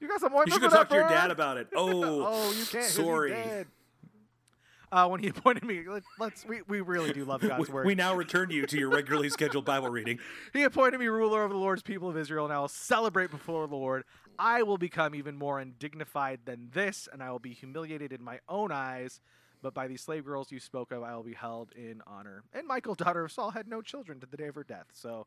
You 0.00 0.08
got 0.08 0.20
some 0.20 0.32
You 0.32 0.52
should 0.52 0.62
go 0.62 0.68
talk 0.68 0.88
to 0.88 0.94
your 0.94 1.08
dad 1.08 1.30
about 1.30 1.58
it. 1.58 1.68
Oh, 1.76 2.24
oh, 2.26 2.52
you 2.52 2.64
can't. 2.64 2.84
Sorry. 2.84 3.66
Uh, 4.92 5.06
when 5.08 5.20
he 5.20 5.28
appointed 5.34 5.64
me, 5.64 5.84
let- 5.88 6.02
let's 6.18 6.44
we, 6.44 6.62
we 6.68 6.80
really 6.80 7.12
do 7.12 7.24
love 7.24 7.40
God's 7.40 7.68
We, 7.68 7.74
word. 7.74 7.86
we 7.86 7.94
now 7.94 8.14
return 8.24 8.50
you 8.50 8.66
to 8.66 8.78
your 8.78 8.90
regularly 8.90 9.30
scheduled 9.30 9.64
Bible 9.64 9.88
reading. 9.88 10.18
He 10.52 10.64
appointed 10.64 10.98
me 10.98 11.06
ruler 11.06 11.42
over 11.44 11.52
the 11.54 11.60
Lord's 11.60 11.82
people 11.82 12.08
of 12.08 12.16
Israel, 12.16 12.44
and 12.44 12.52
I 12.52 12.58
will 12.58 12.68
celebrate 12.68 13.30
before 13.30 13.66
the 13.68 13.76
Lord. 13.76 14.04
I 14.38 14.62
will 14.62 14.78
become 14.78 15.14
even 15.14 15.36
more 15.36 15.60
undignified 15.60 16.40
than 16.44 16.70
this, 16.72 17.08
and 17.12 17.22
I 17.22 17.30
will 17.30 17.38
be 17.38 17.52
humiliated 17.52 18.12
in 18.12 18.22
my 18.22 18.40
own 18.48 18.72
eyes. 18.72 19.20
But 19.62 19.74
by 19.74 19.86
these 19.86 20.00
slave 20.00 20.24
girls 20.24 20.50
you 20.50 20.58
spoke 20.58 20.90
of, 20.90 21.02
I 21.02 21.14
will 21.14 21.22
be 21.22 21.34
held 21.34 21.70
in 21.76 22.00
honor. 22.06 22.42
And 22.54 22.66
Michael, 22.66 22.94
daughter 22.94 23.24
of 23.26 23.30
Saul, 23.32 23.50
had 23.50 23.68
no 23.68 23.82
children 23.82 24.18
to 24.20 24.26
the 24.26 24.38
day 24.38 24.46
of 24.46 24.54
her 24.54 24.64
death. 24.64 24.86
So 24.94 25.26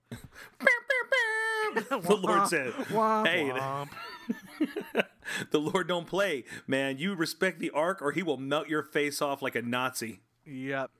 the 1.75 2.17
Lord 2.19 2.47
said, 2.47 2.71
Womp 2.89 3.27
"Hey, 3.27 3.51
womp. 3.51 3.89
the 5.51 5.59
Lord 5.59 5.87
don't 5.87 6.07
play, 6.07 6.43
man. 6.67 6.97
You 6.97 7.15
respect 7.15 7.59
the 7.59 7.71
ark, 7.71 8.01
or 8.01 8.11
He 8.11 8.23
will 8.23 8.37
melt 8.37 8.67
your 8.69 8.83
face 8.83 9.21
off 9.21 9.41
like 9.41 9.55
a 9.55 9.61
Nazi." 9.61 10.21
Yep. 10.45 10.91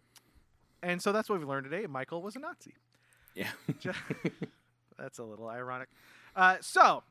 And 0.82 1.02
so 1.02 1.12
that's 1.12 1.30
what 1.30 1.40
we 1.40 1.46
learned 1.46 1.70
today. 1.70 1.88
Michael 1.88 2.22
was 2.22 2.36
a 2.36 2.40
Nazi. 2.40 2.74
Yeah. 3.36 3.52
That's 4.98 5.18
a 5.18 5.24
little 5.24 5.48
ironic. 5.48 5.90
Uh, 6.36 6.58
so, 6.62 7.04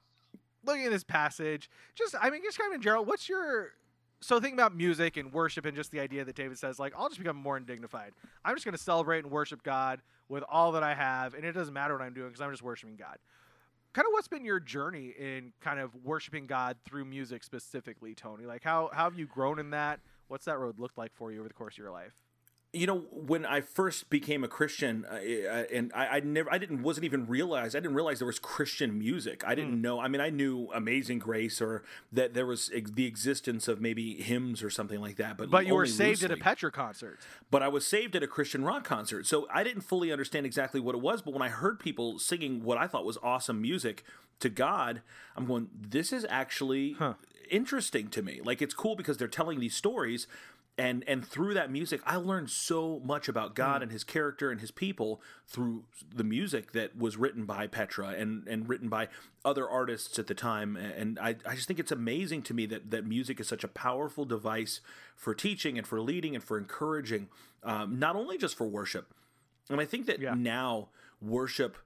looking 0.64 0.84
at 0.84 0.92
this 0.92 1.04
passage, 1.04 1.68
just 1.94 2.14
I 2.20 2.30
mean, 2.30 2.42
just 2.42 2.58
kind 2.58 2.70
of 2.70 2.76
in 2.76 2.82
general, 2.82 3.04
what's 3.04 3.28
your 3.28 3.72
so 4.20 4.38
thinking 4.38 4.58
about 4.58 4.74
music 4.74 5.16
and 5.16 5.32
worship 5.32 5.66
and 5.66 5.76
just 5.76 5.90
the 5.90 5.98
idea 5.98 6.24
that 6.24 6.36
David 6.36 6.56
says, 6.56 6.78
like, 6.78 6.92
I'll 6.96 7.08
just 7.08 7.18
become 7.18 7.36
more 7.36 7.56
undignified. 7.56 8.12
I'm 8.44 8.54
just 8.54 8.64
going 8.64 8.76
to 8.76 8.82
celebrate 8.82 9.24
and 9.24 9.32
worship 9.32 9.64
God 9.64 10.00
with 10.28 10.44
all 10.48 10.72
that 10.72 10.84
I 10.84 10.94
have, 10.94 11.34
and 11.34 11.44
it 11.44 11.52
doesn't 11.52 11.74
matter 11.74 11.94
what 11.94 12.04
I'm 12.04 12.14
doing 12.14 12.28
because 12.28 12.40
I'm 12.40 12.50
just 12.52 12.62
worshiping 12.62 12.96
God. 12.96 13.18
Kind 13.92 14.06
of 14.06 14.12
what's 14.12 14.28
been 14.28 14.44
your 14.44 14.58
journey 14.58 15.12
in 15.18 15.52
kind 15.60 15.78
of 15.78 15.94
worshiping 16.02 16.46
God 16.46 16.78
through 16.84 17.04
music 17.04 17.44
specifically, 17.44 18.14
Tony? 18.14 18.46
Like, 18.46 18.62
how, 18.62 18.88
how 18.92 19.04
have 19.04 19.18
you 19.18 19.26
grown 19.26 19.58
in 19.58 19.70
that? 19.70 20.00
What's 20.28 20.46
that 20.46 20.58
road 20.58 20.78
looked 20.78 20.96
like 20.96 21.12
for 21.14 21.30
you 21.30 21.40
over 21.40 21.48
the 21.48 21.54
course 21.54 21.74
of 21.74 21.78
your 21.78 21.90
life? 21.90 22.21
You 22.72 22.86
know 22.86 23.00
when 23.12 23.44
i 23.44 23.60
first 23.60 24.08
became 24.08 24.42
a 24.42 24.48
christian 24.48 25.04
uh, 25.10 25.14
uh, 25.14 25.64
and 25.72 25.92
I, 25.94 26.06
I, 26.06 26.20
never 26.20 26.52
i 26.52 26.56
didn't 26.56 26.82
wasn't 26.82 27.04
even 27.04 27.26
realize 27.26 27.74
i 27.74 27.80
didn't 27.80 27.94
realize 27.94 28.18
there 28.18 28.26
was 28.26 28.38
christian 28.38 28.98
music 28.98 29.42
i 29.46 29.54
didn't 29.54 29.76
mm. 29.76 29.82
know 29.82 30.00
i 30.00 30.08
mean 30.08 30.20
i 30.20 30.30
knew 30.30 30.68
amazing 30.74 31.18
grace 31.18 31.60
or 31.60 31.82
that 32.12 32.32
there 32.32 32.46
was 32.46 32.70
ex- 32.74 32.90
the 32.92 33.06
existence 33.06 33.68
of 33.68 33.80
maybe 33.80 34.14
hymns 34.14 34.62
or 34.62 34.70
something 34.70 35.00
like 35.00 35.16
that 35.16 35.36
but 35.36 35.50
but 35.50 35.66
you 35.66 35.74
were 35.74 35.86
saved 35.86 36.22
loosely. 36.22 36.32
at 36.32 36.38
a 36.38 36.42
petra 36.42 36.72
concert 36.72 37.18
but 37.50 37.62
i 37.62 37.68
was 37.68 37.86
saved 37.86 38.16
at 38.16 38.22
a 38.22 38.28
christian 38.28 38.64
rock 38.64 38.84
concert 38.84 39.26
so 39.26 39.46
i 39.52 39.62
didn't 39.62 39.82
fully 39.82 40.10
understand 40.10 40.46
exactly 40.46 40.80
what 40.80 40.94
it 40.94 41.00
was 41.00 41.20
but 41.20 41.34
when 41.34 41.42
i 41.42 41.48
heard 41.48 41.78
people 41.78 42.18
singing 42.18 42.64
what 42.64 42.78
i 42.78 42.86
thought 42.86 43.04
was 43.04 43.18
awesome 43.22 43.60
music 43.60 44.02
to 44.40 44.48
god 44.48 45.02
i'm 45.36 45.46
going 45.46 45.68
this 45.74 46.10
is 46.10 46.26
actually 46.30 46.92
huh 46.92 47.14
interesting 47.52 48.08
to 48.08 48.22
me. 48.22 48.40
Like 48.42 48.60
it's 48.60 48.74
cool 48.74 48.96
because 48.96 49.18
they're 49.18 49.28
telling 49.28 49.60
these 49.60 49.76
stories, 49.76 50.26
and 50.78 51.04
and 51.06 51.26
through 51.26 51.52
that 51.52 51.70
music 51.70 52.00
i 52.06 52.16
learned 52.16 52.48
so 52.48 53.00
much 53.04 53.28
about 53.28 53.54
god 53.54 53.80
mm. 53.80 53.84
and 53.84 53.92
his 53.92 54.04
character 54.04 54.50
and 54.50 54.60
his 54.60 54.70
people 54.70 55.20
through 55.46 55.84
the 56.14 56.24
music 56.24 56.72
that 56.72 56.96
was 56.96 57.16
written 57.16 57.44
by 57.44 57.66
petra 57.66 58.08
and 58.08 58.46
and 58.48 58.68
written 58.68 58.88
by 58.88 59.06
other 59.44 59.68
artists 59.68 60.18
at 60.18 60.26
the 60.26 60.34
time 60.34 60.76
and 60.76 61.18
i, 61.18 61.36
I 61.46 61.54
just 61.54 61.68
think 61.68 61.78
it's 61.78 61.92
amazing 61.92 62.42
to 62.42 62.54
me 62.54 62.66
that 62.66 62.90
that 62.90 63.06
music 63.06 63.38
is 63.38 63.48
such 63.48 63.64
a 63.64 63.68
powerful 63.68 64.24
device 64.24 64.80
for 65.14 65.34
teaching 65.34 65.76
and 65.76 65.86
for 65.86 66.00
leading 66.00 66.34
and 66.34 66.42
for 66.42 66.58
encouraging 66.58 67.28
um, 67.62 67.98
not 67.98 68.16
only 68.16 68.38
just 68.38 68.56
for 68.56 68.66
worship 68.66 69.12
and 69.68 69.80
i 69.80 69.84
think 69.84 70.06
that 70.06 70.20
yeah. 70.20 70.34
now 70.34 70.88
worship 71.20 71.76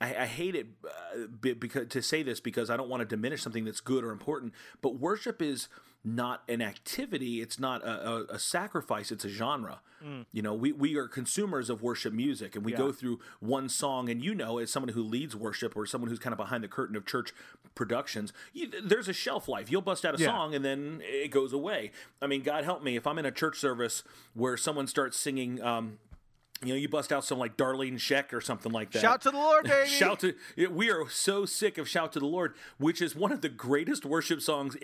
I, 0.00 0.22
I, 0.22 0.26
hate 0.26 0.56
it 0.56 0.66
uh, 0.84 1.26
because 1.40 1.88
to 1.88 2.02
say 2.02 2.24
this 2.24 2.40
because 2.40 2.68
I 2.68 2.76
don't 2.76 2.88
want 2.88 3.00
to 3.00 3.06
diminish 3.06 3.42
something 3.42 3.64
that's 3.64 3.80
good 3.80 4.02
or 4.02 4.10
important. 4.10 4.52
But 4.82 4.98
worship 4.98 5.40
is 5.40 5.68
not 6.04 6.42
an 6.48 6.60
activity; 6.60 7.40
it's 7.40 7.58
not 7.58 7.82
a, 7.82 8.08
a, 8.08 8.24
a 8.34 8.38
sacrifice; 8.38 9.10
it's 9.10 9.24
a 9.24 9.28
genre. 9.28 9.80
Mm. 10.04 10.26
You 10.32 10.42
know, 10.42 10.52
we 10.52 10.72
we 10.72 10.96
are 10.96 11.08
consumers 11.08 11.70
of 11.70 11.82
worship 11.82 12.12
music, 12.12 12.54
and 12.54 12.64
we 12.64 12.72
yeah. 12.72 12.78
go 12.78 12.92
through 12.92 13.20
one 13.40 13.68
song. 13.68 14.08
And 14.10 14.22
you 14.22 14.34
know, 14.34 14.58
as 14.58 14.70
someone 14.70 14.92
who 14.92 15.02
leads 15.02 15.34
worship 15.34 15.76
or 15.76 15.86
someone 15.86 16.10
who's 16.10 16.18
kind 16.18 16.32
of 16.32 16.36
behind 16.36 16.62
the 16.62 16.68
curtain 16.68 16.94
of 16.94 17.06
church 17.06 17.32
productions, 17.74 18.32
you, 18.52 18.70
there's 18.82 19.08
a 19.08 19.12
shelf 19.14 19.48
life. 19.48 19.70
You'll 19.70 19.82
bust 19.82 20.04
out 20.04 20.18
a 20.18 20.22
yeah. 20.22 20.26
song, 20.26 20.54
and 20.54 20.64
then 20.64 21.00
it 21.02 21.30
goes 21.30 21.52
away. 21.52 21.90
I 22.20 22.26
mean, 22.26 22.42
God 22.42 22.64
help 22.64 22.82
me 22.82 22.96
if 22.96 23.06
I'm 23.06 23.18
in 23.18 23.24
a 23.24 23.32
church 23.32 23.58
service 23.58 24.02
where 24.34 24.56
someone 24.56 24.86
starts 24.86 25.18
singing. 25.18 25.62
Um, 25.62 25.98
you 26.64 26.74
know, 26.74 26.78
you 26.78 26.88
bust 26.88 27.12
out 27.12 27.24
some 27.24 27.38
like 27.38 27.56
Darlene 27.56 27.94
Zschech 27.94 28.32
or 28.32 28.40
something 28.40 28.72
like 28.72 28.90
that. 28.92 29.00
Shout 29.00 29.22
to 29.22 29.30
the 29.30 29.36
Lord, 29.36 29.64
baby! 29.64 29.88
Shout 29.88 30.20
to 30.20 30.34
we 30.70 30.90
are 30.90 31.08
so 31.08 31.44
sick 31.44 31.78
of 31.78 31.88
"Shout 31.88 32.12
to 32.12 32.18
the 32.18 32.26
Lord," 32.26 32.54
which 32.78 33.00
is 33.00 33.14
one 33.14 33.32
of 33.32 33.40
the 33.40 33.48
greatest 33.48 34.04
worship 34.04 34.40
songs 34.40 34.76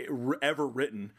ever 0.43 0.67
written. 0.67 1.13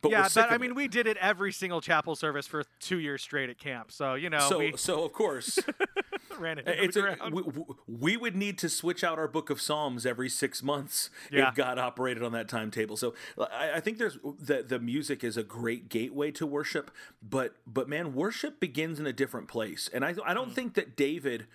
But 0.00 0.12
yeah, 0.12 0.28
but 0.32 0.52
I 0.52 0.58
mean, 0.58 0.70
it. 0.70 0.76
we 0.76 0.86
did 0.86 1.06
it 1.06 1.16
every 1.16 1.52
single 1.52 1.80
chapel 1.80 2.14
service 2.14 2.46
for 2.46 2.64
two 2.78 2.98
years 2.98 3.20
straight 3.22 3.50
at 3.50 3.58
camp. 3.58 3.90
So 3.90 4.14
you 4.14 4.30
know, 4.30 4.48
so 4.48 4.58
we... 4.58 4.76
so 4.76 5.04
of 5.04 5.12
course, 5.12 5.58
ran 6.38 6.58
it. 6.58 6.64
It's 6.66 6.96
a, 6.96 7.16
we, 7.30 7.42
we, 7.86 8.16
would 8.16 8.36
need 8.36 8.58
to 8.58 8.68
switch 8.68 9.04
out 9.04 9.18
our 9.18 9.28
book 9.28 9.50
of 9.50 9.60
Psalms 9.60 10.06
every 10.06 10.28
six 10.28 10.62
months 10.62 11.10
yeah. 11.30 11.48
if 11.48 11.54
God 11.54 11.78
operated 11.78 12.22
on 12.22 12.32
that 12.32 12.48
timetable. 12.48 12.96
So 12.96 13.14
I, 13.38 13.72
I 13.76 13.80
think 13.80 13.98
there's 13.98 14.18
the 14.22 14.62
the 14.62 14.78
music 14.78 15.24
is 15.24 15.36
a 15.36 15.42
great 15.42 15.88
gateway 15.88 16.30
to 16.32 16.46
worship, 16.46 16.90
but 17.22 17.56
but 17.66 17.88
man, 17.88 18.14
worship 18.14 18.60
begins 18.60 18.98
in 18.98 19.06
a 19.06 19.12
different 19.12 19.48
place, 19.48 19.88
and 19.92 20.04
I 20.04 20.14
I 20.24 20.34
don't 20.34 20.50
mm. 20.50 20.54
think 20.54 20.74
that 20.74 20.96
David. 20.96 21.46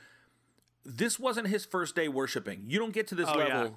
This 0.86 1.18
wasn't 1.18 1.48
his 1.48 1.64
first 1.64 1.96
day 1.96 2.10
worshiping. 2.10 2.66
You 2.68 2.78
don't 2.78 2.92
get 2.92 3.08
to 3.08 3.16
this 3.16 3.30
oh, 3.30 3.38
level. 3.38 3.64
Yeah 3.64 3.70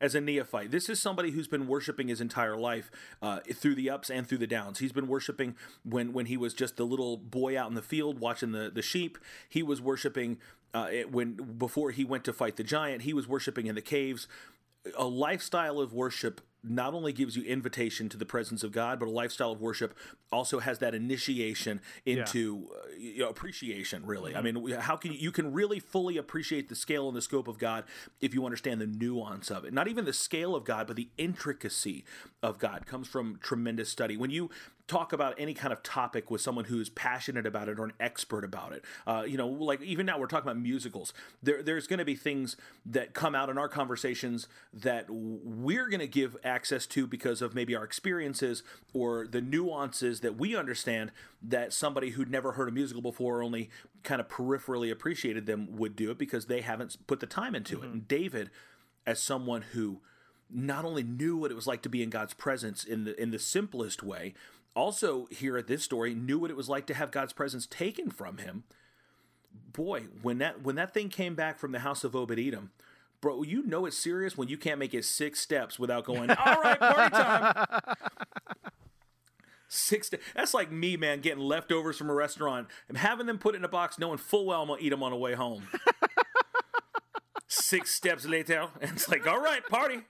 as 0.00 0.14
a 0.14 0.20
neophyte. 0.20 0.70
This 0.70 0.88
is 0.88 1.00
somebody 1.00 1.30
who's 1.30 1.48
been 1.48 1.66
worshiping 1.66 2.08
his 2.08 2.20
entire 2.20 2.56
life 2.56 2.90
uh, 3.20 3.40
through 3.54 3.74
the 3.74 3.90
ups 3.90 4.10
and 4.10 4.26
through 4.26 4.38
the 4.38 4.46
downs. 4.46 4.78
He's 4.78 4.92
been 4.92 5.08
worshiping 5.08 5.56
when 5.84 6.12
when 6.12 6.26
he 6.26 6.36
was 6.36 6.54
just 6.54 6.80
a 6.80 6.84
little 6.84 7.16
boy 7.16 7.58
out 7.58 7.68
in 7.68 7.74
the 7.74 7.82
field 7.82 8.18
watching 8.18 8.52
the 8.52 8.70
the 8.70 8.82
sheep. 8.82 9.18
He 9.48 9.62
was 9.62 9.80
worshiping 9.80 10.38
uh, 10.72 10.88
when 11.10 11.34
before 11.34 11.90
he 11.90 12.04
went 12.04 12.24
to 12.24 12.32
fight 12.32 12.56
the 12.56 12.64
giant. 12.64 13.02
He 13.02 13.12
was 13.12 13.28
worshiping 13.28 13.66
in 13.66 13.74
the 13.74 13.82
caves. 13.82 14.26
A 14.96 15.04
lifestyle 15.04 15.78
of 15.78 15.92
worship 15.92 16.40
not 16.62 16.94
only 16.94 17.12
gives 17.12 17.36
you 17.36 17.42
invitation 17.44 18.08
to 18.08 18.16
the 18.16 18.26
presence 18.26 18.62
of 18.62 18.72
God, 18.72 18.98
but 18.98 19.08
a 19.08 19.10
lifestyle 19.10 19.52
of 19.52 19.60
worship 19.60 19.96
also 20.30 20.60
has 20.60 20.78
that 20.78 20.94
initiation 20.94 21.80
into 22.04 22.68
yeah. 22.70 22.76
uh, 22.76 22.98
you 22.98 23.18
know, 23.20 23.28
appreciation. 23.28 24.04
Really, 24.04 24.32
mm-hmm. 24.32 24.46
I 24.46 24.52
mean, 24.52 24.80
how 24.80 24.96
can 24.96 25.12
you, 25.12 25.18
you 25.18 25.32
can 25.32 25.52
really 25.52 25.80
fully 25.80 26.16
appreciate 26.16 26.68
the 26.68 26.74
scale 26.74 27.08
and 27.08 27.16
the 27.16 27.22
scope 27.22 27.48
of 27.48 27.58
God 27.58 27.84
if 28.20 28.34
you 28.34 28.44
understand 28.44 28.80
the 28.80 28.86
nuance 28.86 29.50
of 29.50 29.64
it. 29.64 29.72
Not 29.72 29.88
even 29.88 30.04
the 30.04 30.12
scale 30.12 30.54
of 30.54 30.64
God, 30.64 30.86
but 30.86 30.96
the 30.96 31.08
intricacy 31.16 32.04
of 32.42 32.58
God 32.58 32.86
comes 32.86 33.08
from 33.08 33.38
tremendous 33.42 33.88
study. 33.88 34.16
When 34.16 34.30
you 34.30 34.50
talk 34.90 35.12
about 35.12 35.34
any 35.38 35.54
kind 35.54 35.72
of 35.72 35.84
topic 35.84 36.32
with 36.32 36.40
someone 36.40 36.64
who's 36.64 36.88
passionate 36.88 37.46
about 37.46 37.68
it 37.68 37.78
or 37.78 37.84
an 37.84 37.92
expert 38.00 38.44
about 38.44 38.72
it. 38.72 38.84
Uh, 39.06 39.22
you 39.24 39.36
know, 39.36 39.46
like 39.46 39.80
even 39.82 40.04
now 40.04 40.18
we're 40.18 40.26
talking 40.26 40.50
about 40.50 40.60
musicals. 40.60 41.12
There, 41.40 41.62
there's 41.62 41.86
going 41.86 42.00
to 42.00 42.04
be 42.04 42.16
things 42.16 42.56
that 42.84 43.14
come 43.14 43.36
out 43.36 43.48
in 43.48 43.56
our 43.56 43.68
conversations 43.68 44.48
that 44.74 45.06
we're 45.08 45.88
going 45.88 46.00
to 46.00 46.08
give 46.08 46.36
access 46.42 46.86
to 46.88 47.06
because 47.06 47.40
of 47.40 47.54
maybe 47.54 47.76
our 47.76 47.84
experiences 47.84 48.64
or 48.92 49.28
the 49.28 49.40
nuances 49.40 50.20
that 50.20 50.36
we 50.36 50.56
understand 50.56 51.12
that 51.40 51.72
somebody 51.72 52.10
who'd 52.10 52.30
never 52.30 52.52
heard 52.52 52.68
a 52.68 52.72
musical 52.72 53.00
before 53.00 53.38
or 53.38 53.42
only 53.44 53.70
kind 54.02 54.20
of 54.20 54.26
peripherally 54.26 54.90
appreciated 54.90 55.46
them 55.46 55.76
would 55.76 55.94
do 55.94 56.10
it 56.10 56.18
because 56.18 56.46
they 56.46 56.62
haven't 56.62 56.96
put 57.06 57.20
the 57.20 57.26
time 57.26 57.54
into 57.54 57.76
mm-hmm. 57.76 57.86
it. 57.86 57.92
And 57.92 58.08
David, 58.08 58.50
as 59.06 59.22
someone 59.22 59.62
who 59.72 60.00
not 60.52 60.84
only 60.84 61.04
knew 61.04 61.36
what 61.36 61.52
it 61.52 61.54
was 61.54 61.68
like 61.68 61.82
to 61.82 61.88
be 61.88 62.02
in 62.02 62.10
God's 62.10 62.34
presence 62.34 62.82
in 62.82 63.04
the 63.04 63.20
in 63.20 63.30
the 63.30 63.38
simplest 63.38 64.02
way, 64.02 64.34
also 64.74 65.26
here 65.30 65.56
at 65.56 65.66
this 65.66 65.82
story 65.82 66.14
knew 66.14 66.38
what 66.38 66.50
it 66.50 66.56
was 66.56 66.68
like 66.68 66.86
to 66.86 66.94
have 66.94 67.10
God's 67.10 67.32
presence 67.32 67.66
taken 67.66 68.10
from 68.10 68.38
him. 68.38 68.64
Boy, 69.72 70.04
when 70.22 70.38
that 70.38 70.62
when 70.62 70.76
that 70.76 70.94
thing 70.94 71.08
came 71.08 71.34
back 71.34 71.58
from 71.58 71.72
the 71.72 71.80
house 71.80 72.04
of 72.04 72.14
Obed 72.14 72.38
Edom, 72.38 72.70
bro, 73.20 73.42
you 73.42 73.66
know 73.66 73.86
it's 73.86 73.98
serious 73.98 74.36
when 74.36 74.48
you 74.48 74.56
can't 74.56 74.78
make 74.78 74.94
it 74.94 75.04
six 75.04 75.40
steps 75.40 75.78
without 75.78 76.04
going, 76.04 76.30
all 76.46 76.60
right, 76.62 76.78
party 76.78 77.10
time. 77.10 77.66
Six. 79.72 80.10
That's 80.34 80.52
like 80.52 80.72
me, 80.72 80.96
man, 80.96 81.20
getting 81.20 81.44
leftovers 81.44 81.96
from 81.96 82.10
a 82.10 82.14
restaurant 82.14 82.66
and 82.88 82.98
having 82.98 83.26
them 83.26 83.38
put 83.38 83.54
it 83.54 83.58
in 83.58 83.64
a 83.64 83.68
box, 83.68 84.00
knowing 84.00 84.18
full 84.18 84.46
well 84.46 84.62
I'm 84.62 84.68
gonna 84.68 84.80
eat 84.82 84.88
them 84.88 85.02
on 85.04 85.12
the 85.12 85.16
way 85.16 85.34
home. 85.34 85.68
Six 87.46 87.94
steps 87.94 88.26
later, 88.26 88.66
and 88.80 88.92
it's 88.92 89.08
like, 89.08 89.28
all 89.28 89.40
right, 89.40 89.64
party. 89.68 90.00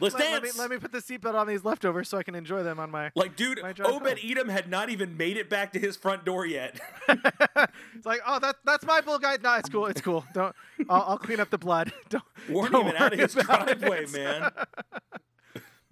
Let's 0.00 0.14
let, 0.14 0.22
dance. 0.22 0.32
Let 0.32 0.42
me, 0.42 0.50
let 0.58 0.70
me 0.70 0.78
put 0.78 0.92
the 0.92 0.98
seatbelt 0.98 1.34
on 1.34 1.46
these 1.46 1.64
leftovers 1.64 2.08
so 2.08 2.18
I 2.18 2.22
can 2.22 2.34
enjoy 2.34 2.62
them 2.62 2.78
on 2.78 2.90
my 2.90 3.10
like, 3.14 3.36
dude. 3.36 3.60
My 3.62 3.74
Obed 3.84 4.18
Edom 4.22 4.48
had 4.48 4.68
not 4.68 4.90
even 4.90 5.16
made 5.16 5.36
it 5.36 5.50
back 5.50 5.72
to 5.72 5.78
his 5.78 5.96
front 5.96 6.24
door 6.24 6.46
yet. 6.46 6.80
it's 7.08 8.06
like, 8.06 8.20
oh, 8.26 8.38
that 8.38 8.56
that's 8.64 8.84
my 8.84 9.00
bull 9.00 9.18
guy. 9.18 9.38
No, 9.42 9.54
it's 9.54 9.68
cool. 9.68 9.86
It's 9.86 10.00
cool. 10.00 10.24
Don't. 10.32 10.54
I'll, 10.88 11.04
I'll 11.08 11.18
clean 11.18 11.40
up 11.40 11.50
the 11.50 11.58
blood. 11.58 11.92
Don't. 12.08 12.24
Don't 12.48 12.86
even 12.86 12.96
out 12.96 13.12
of 13.12 13.18
his 13.18 13.34
driveway, 13.34 14.04
it. 14.04 14.12
man. 14.12 14.50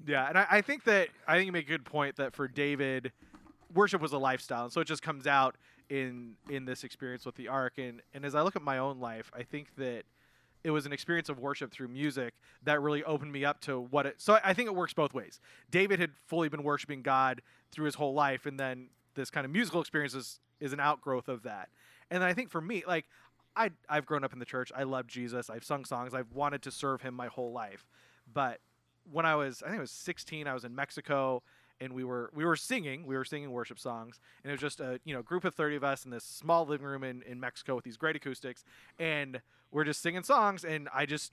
yeah, 0.07 0.29
and 0.29 0.39
I, 0.39 0.47
I 0.51 0.61
think 0.61 0.85
that 0.85 1.09
I 1.27 1.37
think 1.37 1.47
you 1.47 1.53
make 1.53 1.67
a 1.67 1.69
good 1.69 1.85
point 1.85 2.17
that 2.17 2.35
for 2.35 2.49
David, 2.49 3.13
worship 3.75 4.01
was 4.01 4.13
a 4.13 4.19
lifestyle, 4.19 4.65
and 4.65 4.73
so 4.73 4.81
it 4.81 4.87
just 4.87 5.03
comes 5.03 5.27
out 5.27 5.57
in 5.89 6.35
in 6.49 6.65
this 6.65 6.85
experience 6.85 7.25
with 7.27 7.37
the 7.37 7.49
ark. 7.49 7.75
And 7.79 8.03
and 8.15 8.25
as 8.25 8.35
I 8.35 8.43
look 8.43 8.57
at 8.57 8.63
my 8.63 8.79
own 8.79 9.01
life, 9.01 9.31
I 9.35 9.43
think 9.43 9.75
that 9.77 10.05
it 10.65 10.71
was 10.71 10.87
an 10.87 10.93
experience 10.93 11.29
of 11.29 11.39
worship 11.39 11.71
through 11.71 11.89
music 11.89 12.35
that 12.65 12.81
really 12.81 13.05
opened 13.05 13.33
me 13.33 13.45
up 13.45 13.61
to 13.63 13.81
what 13.81 14.07
it. 14.07 14.17
So 14.19 14.39
I 14.43 14.53
think 14.53 14.69
it 14.69 14.75
works 14.75 14.93
both 14.93 15.15
ways. 15.15 15.41
David 15.71 16.01
had 16.01 16.11
fully 16.27 16.49
been 16.49 16.63
worshiping 16.63 17.03
God 17.03 17.43
through 17.71 17.87
his 17.87 17.95
whole 17.95 18.15
life, 18.15 18.47
and 18.47 18.59
then 18.59 18.89
this 19.15 19.31
kind 19.31 19.45
of 19.45 19.53
musical 19.53 19.81
experience 19.81 20.15
is, 20.15 20.41
is 20.61 20.73
an 20.73 20.81
outgrowth 20.81 21.29
of 21.29 21.43
that. 21.45 21.69
And 22.11 22.23
I 22.23 22.35
think 22.35 22.51
for 22.51 22.61
me, 22.61 22.85
like 22.87 23.07
I 23.57 23.71
I've 23.89 24.07
grown 24.07 24.23
up 24.23 24.33
in 24.33 24.39
the 24.39 24.45
church. 24.45 24.71
I 24.77 24.85
love 24.85 25.07
Jesus. 25.07 25.51
I've 25.51 25.65
sung 25.65 25.85
songs. 25.85 26.15
I've 26.15 26.33
wanted 26.33 26.63
to 26.63 26.71
serve 26.71 27.03
him 27.03 27.15
my 27.15 27.27
whole 27.27 27.53
life. 27.53 27.87
But 28.33 28.61
when 29.11 29.25
I 29.25 29.35
was 29.35 29.63
I 29.63 29.69
think 29.69 29.79
I 29.79 29.81
was 29.81 29.91
16, 29.91 30.47
I 30.47 30.55
was 30.55 30.65
in 30.65 30.75
Mexico 30.75 31.43
and 31.81 31.93
we 31.93 32.05
were 32.05 32.31
we 32.35 32.45
were 32.45 32.57
singing 32.57 33.07
we 33.07 33.16
were 33.16 33.24
singing 33.24 33.51
worship 33.51 33.79
songs 33.79 34.18
and 34.43 34.51
it 34.51 34.55
was 34.55 34.61
just 34.61 34.81
a 34.81 35.01
you 35.05 35.14
know 35.14 35.22
group 35.22 35.45
of 35.45 35.55
30 35.55 35.77
of 35.77 35.85
us 35.85 36.05
in 36.05 36.11
this 36.11 36.24
small 36.24 36.66
living 36.66 36.87
room 36.87 37.05
in, 37.05 37.22
in 37.22 37.39
mexico 37.41 37.74
with 37.74 37.85
these 37.85 37.97
great 37.97 38.16
acoustics 38.16 38.64
and 38.99 39.41
we're 39.70 39.85
just 39.85 40.01
singing 40.01 40.22
songs 40.22 40.64
and 40.64 40.89
i 40.95 41.05
just 41.07 41.33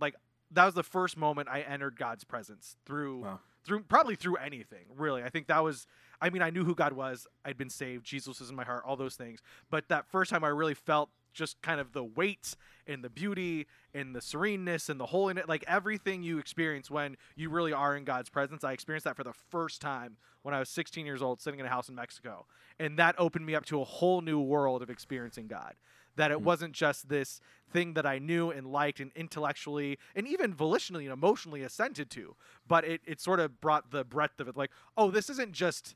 like 0.00 0.14
that 0.50 0.64
was 0.64 0.74
the 0.74 0.82
first 0.82 1.16
moment 1.16 1.48
i 1.48 1.60
entered 1.60 1.96
god's 1.96 2.24
presence 2.24 2.76
through 2.84 3.20
wow. 3.20 3.40
through 3.64 3.80
probably 3.80 4.14
through 4.14 4.36
anything 4.36 4.84
really. 4.96 5.22
I 5.22 5.28
think 5.28 5.46
that 5.48 5.62
was 5.62 5.86
i 6.20 6.30
mean 6.30 6.42
i 6.42 6.50
knew 6.50 6.64
who 6.64 6.74
god 6.74 6.92
was. 6.92 7.26
I'd 7.44 7.58
been 7.58 7.70
saved. 7.70 8.04
Jesus 8.04 8.40
was 8.40 8.50
in 8.50 8.56
my 8.56 8.64
heart 8.64 8.84
all 8.86 8.96
those 8.96 9.16
things. 9.16 9.40
But 9.70 9.88
that 9.88 10.06
first 10.10 10.30
time 10.30 10.44
i 10.44 10.48
really 10.48 10.74
felt 10.74 11.10
just 11.32 11.60
kind 11.62 11.80
of 11.80 11.92
the 11.92 12.04
weight 12.04 12.54
and 12.86 13.02
the 13.02 13.10
beauty 13.10 13.66
and 13.94 14.14
the 14.14 14.20
sereneness 14.20 14.88
and 14.88 14.98
the 14.98 15.06
holiness, 15.06 15.44
like 15.48 15.64
everything 15.66 16.22
you 16.22 16.38
experience 16.38 16.90
when 16.90 17.16
you 17.36 17.50
really 17.50 17.72
are 17.72 17.96
in 17.96 18.04
God's 18.04 18.30
presence. 18.30 18.64
I 18.64 18.72
experienced 18.72 19.04
that 19.04 19.16
for 19.16 19.24
the 19.24 19.32
first 19.50 19.80
time 19.80 20.16
when 20.42 20.54
I 20.54 20.58
was 20.58 20.68
16 20.68 21.06
years 21.06 21.22
old, 21.22 21.40
sitting 21.40 21.60
in 21.60 21.66
a 21.66 21.68
house 21.68 21.88
in 21.88 21.94
Mexico, 21.94 22.46
and 22.78 22.98
that 22.98 23.14
opened 23.18 23.46
me 23.46 23.54
up 23.54 23.64
to 23.66 23.80
a 23.80 23.84
whole 23.84 24.20
new 24.20 24.40
world 24.40 24.82
of 24.82 24.90
experiencing 24.90 25.46
God. 25.46 25.74
That 26.16 26.30
it 26.30 26.38
hmm. 26.38 26.44
wasn't 26.44 26.72
just 26.74 27.08
this 27.08 27.40
thing 27.72 27.94
that 27.94 28.04
I 28.04 28.18
knew 28.18 28.50
and 28.50 28.66
liked 28.66 29.00
and 29.00 29.10
intellectually 29.14 29.98
and 30.14 30.28
even 30.28 30.54
volitionally 30.54 31.04
and 31.04 31.12
emotionally 31.12 31.62
assented 31.62 32.10
to, 32.10 32.36
but 32.68 32.84
it, 32.84 33.00
it 33.06 33.20
sort 33.20 33.40
of 33.40 33.60
brought 33.60 33.90
the 33.90 34.04
breadth 34.04 34.38
of 34.38 34.48
it 34.48 34.56
like, 34.56 34.70
oh, 34.96 35.10
this 35.10 35.30
isn't 35.30 35.52
just 35.52 35.94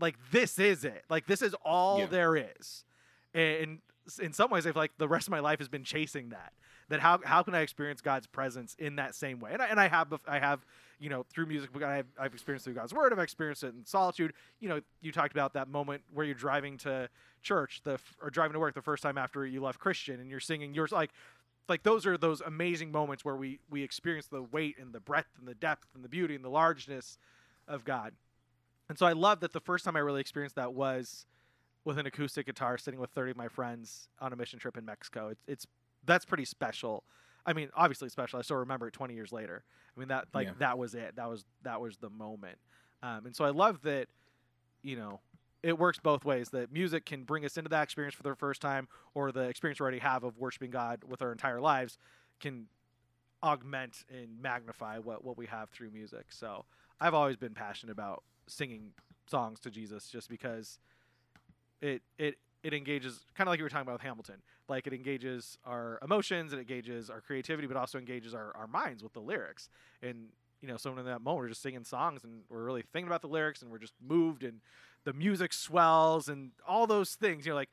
like 0.00 0.16
this 0.32 0.58
is 0.58 0.84
it. 0.84 1.04
Like 1.08 1.26
this 1.26 1.40
is 1.42 1.54
all 1.64 2.00
Yeah. 2.00 2.06
there 2.06 2.36
is. 2.36 2.84
And 3.32 3.80
in 4.20 4.32
some 4.32 4.50
ways, 4.50 4.66
I 4.66 4.72
feel 4.72 4.82
like 4.82 4.96
the 4.98 5.08
rest 5.08 5.28
of 5.28 5.30
my 5.30 5.40
life 5.40 5.58
has 5.58 5.68
been 5.68 5.84
chasing 5.84 6.30
that. 6.30 6.52
That 6.88 7.00
how 7.00 7.20
how 7.24 7.42
can 7.42 7.54
I 7.54 7.60
experience 7.60 8.00
God's 8.00 8.26
presence 8.26 8.74
in 8.78 8.96
that 8.96 9.14
same 9.14 9.40
way? 9.40 9.50
And 9.52 9.62
I, 9.62 9.66
and 9.66 9.80
I 9.80 9.88
have 9.88 10.12
I 10.26 10.38
have 10.38 10.64
you 10.98 11.08
know 11.08 11.24
through 11.30 11.46
music 11.46 11.70
I've, 11.82 12.06
I've 12.18 12.34
experienced 12.34 12.64
through 12.64 12.74
God's 12.74 12.92
word. 12.92 13.12
I've 13.12 13.18
experienced 13.18 13.62
it 13.62 13.74
in 13.74 13.86
solitude. 13.86 14.34
You 14.60 14.68
know, 14.68 14.80
you 15.00 15.12
talked 15.12 15.32
about 15.32 15.54
that 15.54 15.68
moment 15.68 16.02
where 16.12 16.26
you're 16.26 16.34
driving 16.34 16.76
to 16.78 17.08
church 17.42 17.80
the 17.84 17.98
or 18.20 18.30
driving 18.30 18.52
to 18.54 18.58
work 18.58 18.74
the 18.74 18.82
first 18.82 19.02
time 19.02 19.16
after 19.16 19.46
you 19.46 19.62
left 19.62 19.78
Christian, 19.78 20.20
and 20.20 20.28
you're 20.30 20.40
singing. 20.40 20.74
You're 20.74 20.88
like 20.90 21.10
like 21.68 21.82
those 21.82 22.04
are 22.04 22.18
those 22.18 22.40
amazing 22.40 22.92
moments 22.92 23.24
where 23.24 23.36
we 23.36 23.60
we 23.70 23.82
experience 23.82 24.26
the 24.26 24.42
weight 24.42 24.76
and 24.78 24.92
the 24.92 25.00
breadth 25.00 25.30
and 25.38 25.46
the 25.46 25.54
depth 25.54 25.86
and 25.94 26.04
the 26.04 26.08
beauty 26.08 26.34
and 26.34 26.44
the 26.44 26.50
largeness 26.50 27.16
of 27.68 27.84
God. 27.84 28.12
And 28.88 28.98
so 28.98 29.06
I 29.06 29.12
love 29.12 29.40
that 29.40 29.52
the 29.52 29.60
first 29.60 29.84
time 29.84 29.96
I 29.96 30.00
really 30.00 30.20
experienced 30.20 30.56
that 30.56 30.74
was 30.74 31.26
with 31.84 31.98
an 31.98 32.06
acoustic 32.06 32.46
guitar 32.46 32.78
sitting 32.78 33.00
with 33.00 33.10
30 33.10 33.32
of 33.32 33.36
my 33.36 33.48
friends 33.48 34.08
on 34.20 34.32
a 34.32 34.36
mission 34.36 34.58
trip 34.58 34.76
in 34.76 34.84
Mexico. 34.84 35.28
It's 35.28 35.42
it's 35.46 35.66
that's 36.04 36.24
pretty 36.24 36.44
special. 36.44 37.04
I 37.44 37.52
mean, 37.52 37.70
obviously 37.76 38.08
special. 38.08 38.38
I 38.38 38.42
still 38.42 38.56
remember 38.58 38.86
it 38.88 38.92
20 38.92 39.14
years 39.14 39.32
later. 39.32 39.64
I 39.96 39.98
mean 40.00 40.08
that 40.08 40.28
like 40.34 40.48
Yeah. 40.48 40.54
that 40.58 40.78
was 40.78 40.94
it. 40.94 41.16
That 41.16 41.28
was 41.28 41.44
that 41.62 41.80
was 41.80 41.96
the 41.98 42.10
moment. 42.10 42.58
Um, 43.02 43.26
and 43.26 43.34
so 43.36 43.44
I 43.44 43.50
love 43.50 43.82
that 43.82 44.08
you 44.82 44.96
know 44.96 45.20
it 45.62 45.78
works 45.78 45.98
both 46.00 46.24
ways 46.24 46.48
that 46.50 46.72
music 46.72 47.06
can 47.06 47.22
bring 47.22 47.44
us 47.44 47.56
into 47.56 47.68
that 47.70 47.82
experience 47.84 48.14
for 48.14 48.24
the 48.24 48.34
first 48.34 48.60
time 48.60 48.88
or 49.14 49.30
the 49.30 49.42
experience 49.42 49.78
we 49.78 49.84
already 49.84 49.98
have 50.00 50.24
of 50.24 50.36
worshiping 50.38 50.70
god 50.72 51.02
with 51.08 51.22
our 51.22 51.30
entire 51.30 51.60
lives 51.60 51.98
can 52.40 52.66
augment 53.44 54.04
and 54.08 54.40
magnify 54.40 54.98
what, 54.98 55.24
what 55.24 55.36
we 55.36 55.46
have 55.46 55.68
through 55.70 55.90
music 55.90 56.26
so 56.30 56.64
i've 57.00 57.14
always 57.14 57.36
been 57.36 57.54
passionate 57.54 57.92
about 57.92 58.22
singing 58.48 58.90
songs 59.26 59.60
to 59.60 59.70
jesus 59.70 60.08
just 60.08 60.28
because 60.28 60.78
it 61.82 62.02
it 62.18 62.36
it 62.64 62.74
engages 62.74 63.26
kind 63.36 63.48
of 63.48 63.52
like 63.52 63.58
you 63.58 63.64
were 63.64 63.70
talking 63.70 63.82
about 63.82 63.94
with 63.94 64.02
hamilton 64.02 64.36
like 64.68 64.86
it 64.86 64.94
engages 64.94 65.58
our 65.66 65.98
emotions 66.02 66.52
it 66.52 66.58
engages 66.58 67.10
our 67.10 67.20
creativity 67.20 67.68
but 67.68 67.76
also 67.76 67.98
engages 67.98 68.34
our, 68.34 68.56
our 68.56 68.68
minds 68.68 69.02
with 69.02 69.12
the 69.14 69.20
lyrics 69.20 69.68
and 70.02 70.28
you 70.62 70.68
know 70.68 70.76
someone 70.78 71.00
in 71.00 71.06
that 71.06 71.20
moment 71.22 71.38
we're 71.44 71.48
just 71.48 71.62
singing 71.62 71.84
songs 71.84 72.24
and 72.24 72.42
we're 72.50 72.64
really 72.64 72.82
thinking 72.92 73.08
about 73.08 73.22
the 73.22 73.28
lyrics 73.28 73.62
and 73.62 73.70
we're 73.70 73.78
just 73.78 73.94
moved 74.06 74.44
and 74.44 74.60
the 75.04 75.12
music 75.12 75.52
swells 75.52 76.28
and 76.28 76.52
all 76.66 76.86
those 76.86 77.14
things. 77.14 77.44
You 77.46 77.52
know, 77.52 77.56
like 77.56 77.70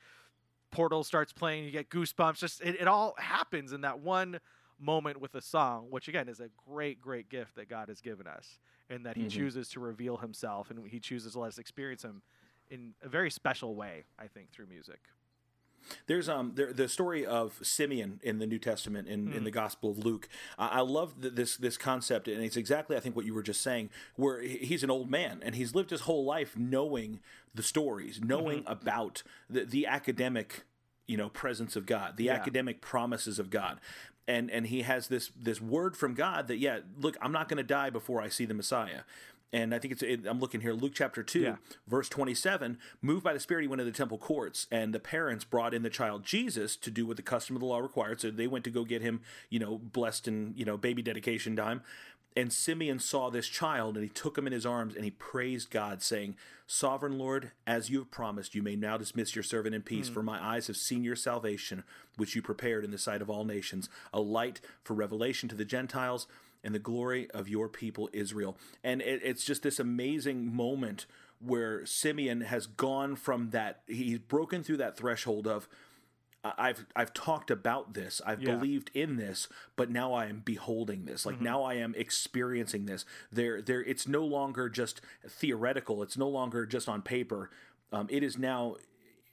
Portal 0.72 1.04
starts 1.04 1.34
playing, 1.34 1.64
you 1.66 1.72
get 1.72 1.90
goosebumps. 1.90 2.38
Just 2.38 2.62
it, 2.62 2.76
it 2.82 2.88
all 2.88 3.16
happens 3.18 3.74
in 3.74 3.82
that 3.82 4.00
one 4.00 4.40
moment 4.80 5.20
with 5.20 5.36
a 5.36 5.42
song, 5.42 5.88
which 5.90 6.08
again 6.08 6.28
is 6.30 6.40
a 6.40 6.50
great, 6.68 7.02
great 7.02 7.30
gift 7.30 7.56
that 7.56 7.70
God 7.70 7.90
has 7.90 8.02
given 8.02 8.28
us, 8.28 8.60
and 8.90 9.06
that 9.06 9.18
He 9.18 9.24
Mhm. 9.24 9.30
chooses 9.30 9.70
to 9.70 9.80
reveal 9.80 10.18
Himself 10.18 10.70
and 10.70 10.88
He 10.88 11.00
chooses 11.00 11.34
to 11.34 11.40
let 11.40 11.48
us 11.50 11.58
experience 11.60 12.04
Him 12.04 12.22
in 12.70 12.94
a 13.02 13.10
very 13.10 13.32
special 13.32 13.76
way. 13.76 14.04
I 14.18 14.28
think 14.28 14.52
through 14.52 14.68
music. 14.68 15.00
There's 16.08 16.28
um 16.30 16.52
there, 16.56 16.74
the 16.74 16.90
story 16.90 17.26
of 17.26 17.58
Simeon 17.64 18.20
in 18.22 18.40
the 18.40 18.46
New 18.46 18.60
Testament 18.60 19.08
in, 19.08 19.32
in 19.34 19.44
the 19.46 19.50
Gospel 19.52 19.90
of 19.90 19.98
Luke. 20.00 20.28
I, 20.58 20.68
I 20.68 20.80
love 20.82 21.22
th- 21.22 21.34
this 21.34 21.56
this 21.58 21.78
concept, 21.78 22.28
and 22.28 22.44
it's 22.44 22.58
exactly 22.58 22.96
I 22.98 23.00
think 23.00 23.16
what 23.16 23.26
you 23.26 23.34
were 23.34 23.42
just 23.42 23.62
saying. 23.62 23.90
Where 24.16 24.42
he's 24.42 24.84
an 24.84 24.92
old 24.92 25.10
man 25.10 25.40
and 25.42 25.56
he's 25.56 25.74
lived 25.74 25.90
his 25.90 26.02
whole 26.02 26.26
life 26.26 26.56
knowing 26.58 27.22
the 27.56 27.64
stories, 27.64 28.20
knowing 28.24 28.64
about 28.68 29.24
the, 29.50 29.64
the 29.66 29.88
academic 29.88 30.64
you 31.08 31.18
know 31.18 31.30
presence 31.30 31.76
of 31.76 31.86
God, 31.86 32.18
the 32.18 32.26
Yeah. 32.26 32.34
academic 32.34 32.82
promises 32.82 33.40
of 33.40 33.50
God. 33.50 33.80
And, 34.28 34.52
and 34.52 34.68
he 34.68 34.84
has 34.84 35.08
this 35.08 35.32
this 35.42 35.60
word 35.60 35.98
from 35.98 36.14
God 36.14 36.50
that 36.50 36.58
yeah 36.58 36.80
look 37.00 37.18
I'm 37.22 37.32
not 37.32 37.48
going 37.50 37.58
to 37.58 37.64
die 37.64 37.90
before 37.90 38.22
I 38.22 38.28
see 38.30 38.46
the 38.46 38.54
Messiah, 38.54 39.02
and 39.52 39.74
I 39.74 39.80
think 39.80 39.94
it's 39.94 40.04
it, 40.04 40.22
I'm 40.28 40.40
looking 40.40 40.62
here 40.62 40.74
Luke 40.74 40.94
chapter 40.96 41.24
two 41.24 41.40
Yeah. 41.42 41.56
verse 41.88 42.10
27 42.10 42.78
moved 43.02 43.24
by 43.24 43.34
the 43.34 43.40
spirit 43.40 43.62
he 43.62 43.68
went 43.68 43.80
to 43.80 43.86
the 43.86 43.92
temple 43.92 44.18
courts 44.18 44.68
and 44.72 44.94
the 44.94 45.00
parents 45.00 45.44
brought 45.44 45.74
in 45.74 45.82
the 45.84 45.90
child 45.90 46.24
jesus 46.24 46.76
to 46.78 46.92
do 46.92 47.06
what 47.06 47.18
the 47.18 47.24
custom 47.24 47.56
of 47.56 47.60
the 47.62 47.66
law 47.66 47.80
required. 47.80 48.22
So 48.22 48.30
they 48.32 48.48
went 48.48 48.64
to 48.66 48.72
go 48.72 48.84
get 48.84 49.02
him 49.02 49.22
you 49.50 49.60
know 49.60 49.78
blessed 49.78 50.28
in 50.28 50.54
you 50.56 50.66
know 50.66 50.78
baby 50.78 51.02
dedication 51.02 51.56
time. 51.56 51.82
And 52.38 52.54
simeon 52.54 53.00
saw 53.00 53.30
this 53.30 53.48
child 53.48 53.96
and 53.96 54.04
he 54.04 54.10
took 54.10 54.38
him 54.38 54.46
in 54.48 54.54
his 54.54 54.66
arms 54.66 54.96
and 54.96 55.04
he 55.04 55.12
praised 55.12 55.72
god 55.72 56.02
saying 56.02 56.36
sovereign 56.68 57.18
lord 57.18 57.52
as 57.66 57.90
you 57.90 57.98
have 58.00 58.12
promised 58.12 58.54
you 58.54 58.62
may 58.62 58.76
now 58.76 58.96
dismiss 58.98 59.36
your 59.36 59.44
servant 59.44 59.74
in 59.74 59.82
peace 59.82 60.08
hmm. 60.08 60.14
for 60.14 60.22
my 60.24 60.42
eyes 60.42 60.68
have 60.68 60.78
seen 60.78 61.04
your 61.04 61.16
salvation 61.16 61.84
which 62.16 62.36
you 62.36 62.42
prepared 62.44 62.86
in 62.86 62.92
the 62.92 62.98
sight 63.00 63.22
of 63.24 63.30
all 63.30 63.44
nations 63.44 63.90
a 64.14 64.20
light 64.22 64.62
for 64.84 64.94
revelation 64.94 65.50
to 65.50 65.56
the 65.56 65.66
gentiles 65.66 66.28
and 66.64 66.74
the 66.76 66.80
glory 66.80 67.30
of 67.32 67.48
your 67.48 67.70
people 67.70 68.10
Israel. 68.14 68.58
And 68.84 69.02
it, 69.02 69.22
it's 69.24 69.44
just 69.44 69.64
this 69.64 69.80
amazing 69.80 70.54
moment 70.54 71.06
where 71.40 71.86
Simeon 71.86 72.42
has 72.42 72.68
gone 72.68 73.16
from 73.16 73.52
that, 73.52 73.82
he's 73.88 74.20
broken 74.20 74.64
through 74.64 74.78
that 74.78 74.98
threshold 74.98 75.48
of, 75.48 75.68
I've 76.42 76.86
I've 76.96 77.14
talked 77.14 77.52
about 77.52 77.94
this. 77.94 78.22
I've 78.26 78.42
Yeah. 78.42 78.56
believed 78.56 78.92
in 78.94 79.18
this, 79.18 79.50
but 79.76 79.90
now 79.90 80.14
I 80.14 80.28
am 80.28 80.40
beholding 80.40 81.04
this. 81.04 81.26
Like 81.26 81.42
now 81.42 81.64
I 81.64 81.74
am 81.74 81.94
experiencing 81.98 82.86
this. 82.86 83.04
There 83.30 83.62
there 83.62 83.84
it's 83.84 84.08
no 84.08 84.24
longer 84.24 84.70
just 84.70 85.02
theoretical. 85.28 86.02
It's 86.02 86.18
no 86.18 86.30
longer 86.30 86.66
just 86.66 86.88
on 86.88 87.02
paper. 87.02 87.50
Um, 87.92 88.08
it 88.10 88.24
is 88.24 88.38
now 88.38 88.78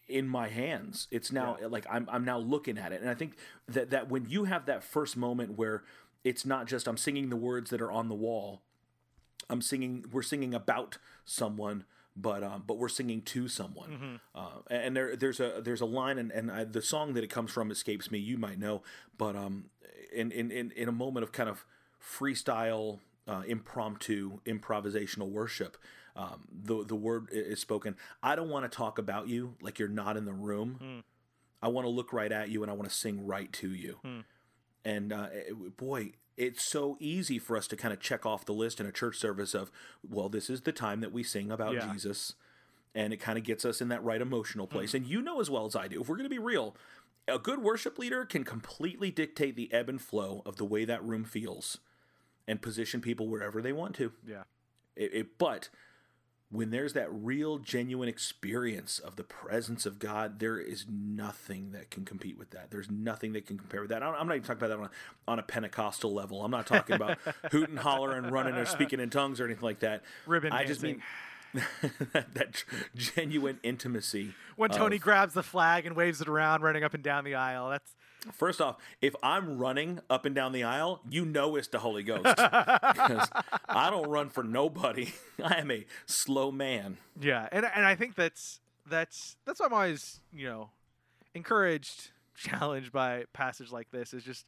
in 0.08 0.26
my 0.26 0.48
hands. 0.48 1.06
It's 1.12 1.30
now 1.30 1.56
like 1.68 1.86
I'm 1.88 2.08
I'm 2.10 2.24
now 2.24 2.38
looking 2.38 2.76
at 2.76 2.92
it. 2.92 3.00
And 3.00 3.08
I 3.10 3.14
think 3.14 3.36
that 3.68 3.90
that 3.90 4.08
when 4.08 4.26
you 4.28 4.44
have 4.44 4.66
that 4.66 4.82
first 4.82 5.16
moment 5.16 5.56
where 5.56 5.84
it's 6.26 6.44
not 6.44 6.66
just 6.66 6.86
I'm 6.88 6.96
singing 6.96 7.30
the 7.30 7.36
words 7.36 7.70
that 7.70 7.80
are 7.80 7.90
on 7.92 8.08
the 8.08 8.14
wall. 8.14 8.62
I'm 9.48 9.62
singing 9.62 10.04
we're 10.12 10.22
singing 10.22 10.54
about 10.54 10.98
someone 11.24 11.84
but 12.16 12.42
um, 12.42 12.64
but 12.66 12.78
we're 12.78 12.88
singing 12.88 13.20
to 13.22 13.46
someone. 13.46 14.20
Uh, 14.34 14.48
and 14.70 14.96
there 14.96 15.14
there's 15.16 15.38
a 15.38 15.60
there's 15.62 15.80
a 15.82 15.86
line 15.86 16.18
and, 16.18 16.30
and 16.32 16.50
I, 16.50 16.64
the 16.64 16.82
song 16.82 17.12
that 17.14 17.22
it 17.22 17.30
comes 17.30 17.50
from 17.52 17.70
escapes 17.70 18.10
me 18.10 18.18
you 18.18 18.38
might 18.38 18.58
know 18.58 18.82
but 19.16 19.36
um 19.36 19.66
in 20.12 20.32
in 20.32 20.50
in, 20.50 20.72
in 20.72 20.88
a 20.88 20.92
moment 20.92 21.24
of 21.24 21.32
kind 21.32 21.48
of 21.48 21.64
freestyle 22.02 23.00
uh, 23.28 23.42
impromptu 23.46 24.38
improvisational 24.46 25.28
worship 25.30 25.76
um, 26.16 26.46
the 26.50 26.82
the 26.84 26.96
word 26.96 27.28
is 27.30 27.60
spoken. 27.60 27.94
I 28.22 28.34
don't 28.36 28.48
want 28.48 28.70
to 28.70 28.74
talk 28.74 28.98
about 28.98 29.28
you 29.28 29.54
like 29.60 29.78
you're 29.78 29.88
not 29.88 30.16
in 30.16 30.24
the 30.24 30.32
room. 30.32 31.04
I 31.62 31.68
want 31.68 31.84
to 31.84 31.90
look 31.90 32.12
right 32.12 32.32
at 32.32 32.48
you 32.48 32.62
and 32.62 32.70
I 32.70 32.74
want 32.74 32.88
to 32.88 32.94
sing 32.94 33.26
right 33.26 33.52
to 33.54 33.68
you 33.68 33.98
and 34.86 35.12
uh, 35.12 35.28
it- 35.32 35.76
boy, 35.76 36.12
it's 36.36 36.70
so 36.70 36.96
easy 37.00 37.38
for 37.38 37.56
us 37.56 37.66
to 37.68 37.76
kind 37.76 37.92
of 37.94 38.00
check 38.00 38.24
off 38.26 38.44
the 38.44 38.52
list 38.52 38.78
in 38.80 38.86
a 38.86 38.92
church 38.92 39.16
service 39.18 39.54
of, 39.54 39.70
well, 40.08 40.28
this 40.28 40.50
is 40.50 40.60
the 40.62 40.72
time 40.72 41.00
that 41.00 41.12
we 41.12 41.22
sing 41.22 41.50
about 41.50 41.74
Yeah. 41.74 41.90
Jesus. 41.92 42.34
And 42.94 43.12
it 43.12 43.18
kind 43.18 43.36
of 43.38 43.44
gets 43.44 43.64
us 43.64 43.80
in 43.80 43.88
that 43.88 44.02
right 44.04 44.20
emotional 44.20 44.66
place. 44.66 44.94
And 44.94 45.06
you 45.06 45.20
know 45.22 45.40
as 45.40 45.50
well 45.50 45.66
as 45.66 45.74
I 45.76 45.88
do, 45.88 46.00
if 46.00 46.08
we're 46.08 46.16
going 46.16 46.28
to 46.28 46.34
be 46.34 46.38
real, 46.38 46.76
a 47.28 47.38
good 47.38 47.62
worship 47.62 47.98
leader 47.98 48.24
can 48.24 48.44
completely 48.44 49.10
dictate 49.10 49.56
the 49.56 49.72
ebb 49.72 49.88
and 49.88 50.00
flow 50.00 50.42
of 50.46 50.56
the 50.56 50.64
way 50.64 50.84
that 50.84 51.02
room 51.04 51.24
feels 51.24 51.78
and 52.46 52.62
position 52.62 53.00
people 53.00 53.28
wherever 53.28 53.60
they 53.60 53.72
want 53.72 53.94
to. 53.96 54.12
Yeah. 54.26 54.44
It, 54.94 55.10
it, 55.14 55.38
but 55.38 55.68
when 56.50 56.70
there's 56.70 56.92
that 56.92 57.08
real, 57.12 57.58
genuine 57.58 58.08
experience 58.08 58.98
of 59.00 59.16
the 59.16 59.24
presence 59.24 59.84
of 59.84 59.98
God, 59.98 60.38
there 60.38 60.58
is 60.58 60.86
nothing 60.88 61.72
that 61.72 61.90
can 61.90 62.04
compete 62.04 62.38
with 62.38 62.50
that. 62.50 62.70
There's 62.70 62.90
nothing 62.90 63.32
that 63.32 63.46
can 63.46 63.58
compare 63.58 63.80
with 63.80 63.90
that. 63.90 64.02
I'm 64.02 64.26
not 64.28 64.36
even 64.36 64.46
talking 64.46 64.64
about 64.64 64.68
that 64.68 64.78
on 64.78 64.84
a, 64.84 64.90
on 65.32 65.38
a 65.40 65.42
Pentecostal 65.42 66.12
level. 66.12 66.44
I'm 66.44 66.52
not 66.52 66.66
talking 66.66 66.94
about 66.94 67.18
hoot 67.50 67.68
and 67.68 67.78
holler 67.78 68.12
and 68.12 68.30
running 68.30 68.54
or 68.54 68.64
speaking 68.64 69.00
in 69.00 69.10
tongues 69.10 69.40
or 69.40 69.44
anything 69.44 69.64
like 69.64 69.80
that. 69.80 70.02
Ribbon 70.26 70.52
I 70.52 70.64
just 70.64 70.82
mean 70.82 71.02
that, 72.12 72.34
that 72.34 72.64
genuine 72.94 73.58
intimacy. 73.64 74.34
When 74.54 74.70
Tony 74.70 74.96
of- 74.96 75.02
grabs 75.02 75.34
the 75.34 75.42
flag 75.42 75.84
and 75.84 75.96
waves 75.96 76.20
it 76.20 76.28
around, 76.28 76.62
running 76.62 76.84
up 76.84 76.94
and 76.94 77.02
down 77.02 77.24
the 77.24 77.34
aisle. 77.34 77.70
That's 77.70 77.94
First 78.32 78.60
off, 78.60 78.76
if 79.00 79.14
I'm 79.22 79.58
running 79.58 80.00
up 80.10 80.24
and 80.24 80.34
down 80.34 80.52
the 80.52 80.64
aisle, 80.64 81.00
you 81.08 81.24
know 81.24 81.56
it's 81.56 81.68
the 81.68 81.78
Holy 81.78 82.02
Ghost. 82.02 82.22
because 82.24 83.28
I 83.68 83.90
don't 83.90 84.08
run 84.08 84.30
for 84.30 84.42
nobody. 84.42 85.12
I 85.44 85.56
am 85.56 85.70
a 85.70 85.86
slow 86.06 86.50
man. 86.50 86.98
Yeah, 87.20 87.48
and 87.52 87.64
and 87.64 87.84
I 87.84 87.94
think 87.94 88.14
that's 88.14 88.60
that's 88.88 89.36
that's 89.44 89.60
why 89.60 89.66
I'm 89.66 89.72
always 89.72 90.20
you 90.32 90.48
know 90.48 90.70
encouraged, 91.34 92.10
challenged 92.36 92.92
by 92.92 93.24
passage 93.32 93.70
like 93.70 93.90
this 93.90 94.12
is 94.14 94.24
just 94.24 94.46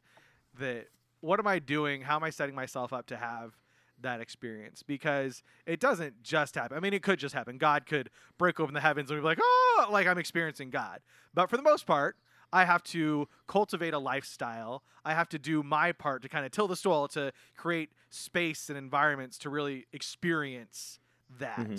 that 0.59 0.87
what 1.21 1.39
am 1.39 1.47
I 1.47 1.59
doing? 1.59 2.01
How 2.01 2.15
am 2.15 2.23
I 2.23 2.29
setting 2.29 2.55
myself 2.55 2.93
up 2.93 3.07
to 3.07 3.17
have 3.17 3.53
that 4.01 4.21
experience? 4.21 4.83
Because 4.83 5.43
it 5.65 5.79
doesn't 5.79 6.23
just 6.23 6.55
happen. 6.55 6.77
I 6.77 6.79
mean, 6.79 6.93
it 6.93 7.03
could 7.03 7.19
just 7.19 7.35
happen. 7.35 7.57
God 7.57 7.85
could 7.85 8.09
break 8.37 8.59
open 8.59 8.73
the 8.73 8.79
heavens 8.79 9.11
and 9.11 9.19
be 9.19 9.23
like, 9.23 9.39
oh, 9.41 9.87
like 9.91 10.07
I'm 10.07 10.17
experiencing 10.17 10.69
God. 10.69 10.99
But 11.33 11.49
for 11.49 11.57
the 11.57 11.63
most 11.63 11.85
part, 11.85 12.15
I 12.51 12.65
have 12.65 12.83
to 12.83 13.27
cultivate 13.47 13.93
a 13.93 13.99
lifestyle. 13.99 14.83
I 15.05 15.13
have 15.13 15.29
to 15.29 15.39
do 15.39 15.63
my 15.63 15.91
part 15.91 16.21
to 16.23 16.29
kind 16.29 16.45
of 16.45 16.51
till 16.51 16.67
the 16.67 16.75
soil 16.75 17.07
to 17.09 17.31
create 17.55 17.91
space 18.09 18.69
and 18.69 18.77
environments 18.77 19.37
to 19.39 19.49
really 19.49 19.85
experience 19.93 20.99
that. 21.39 21.59
Mm-hmm. 21.59 21.73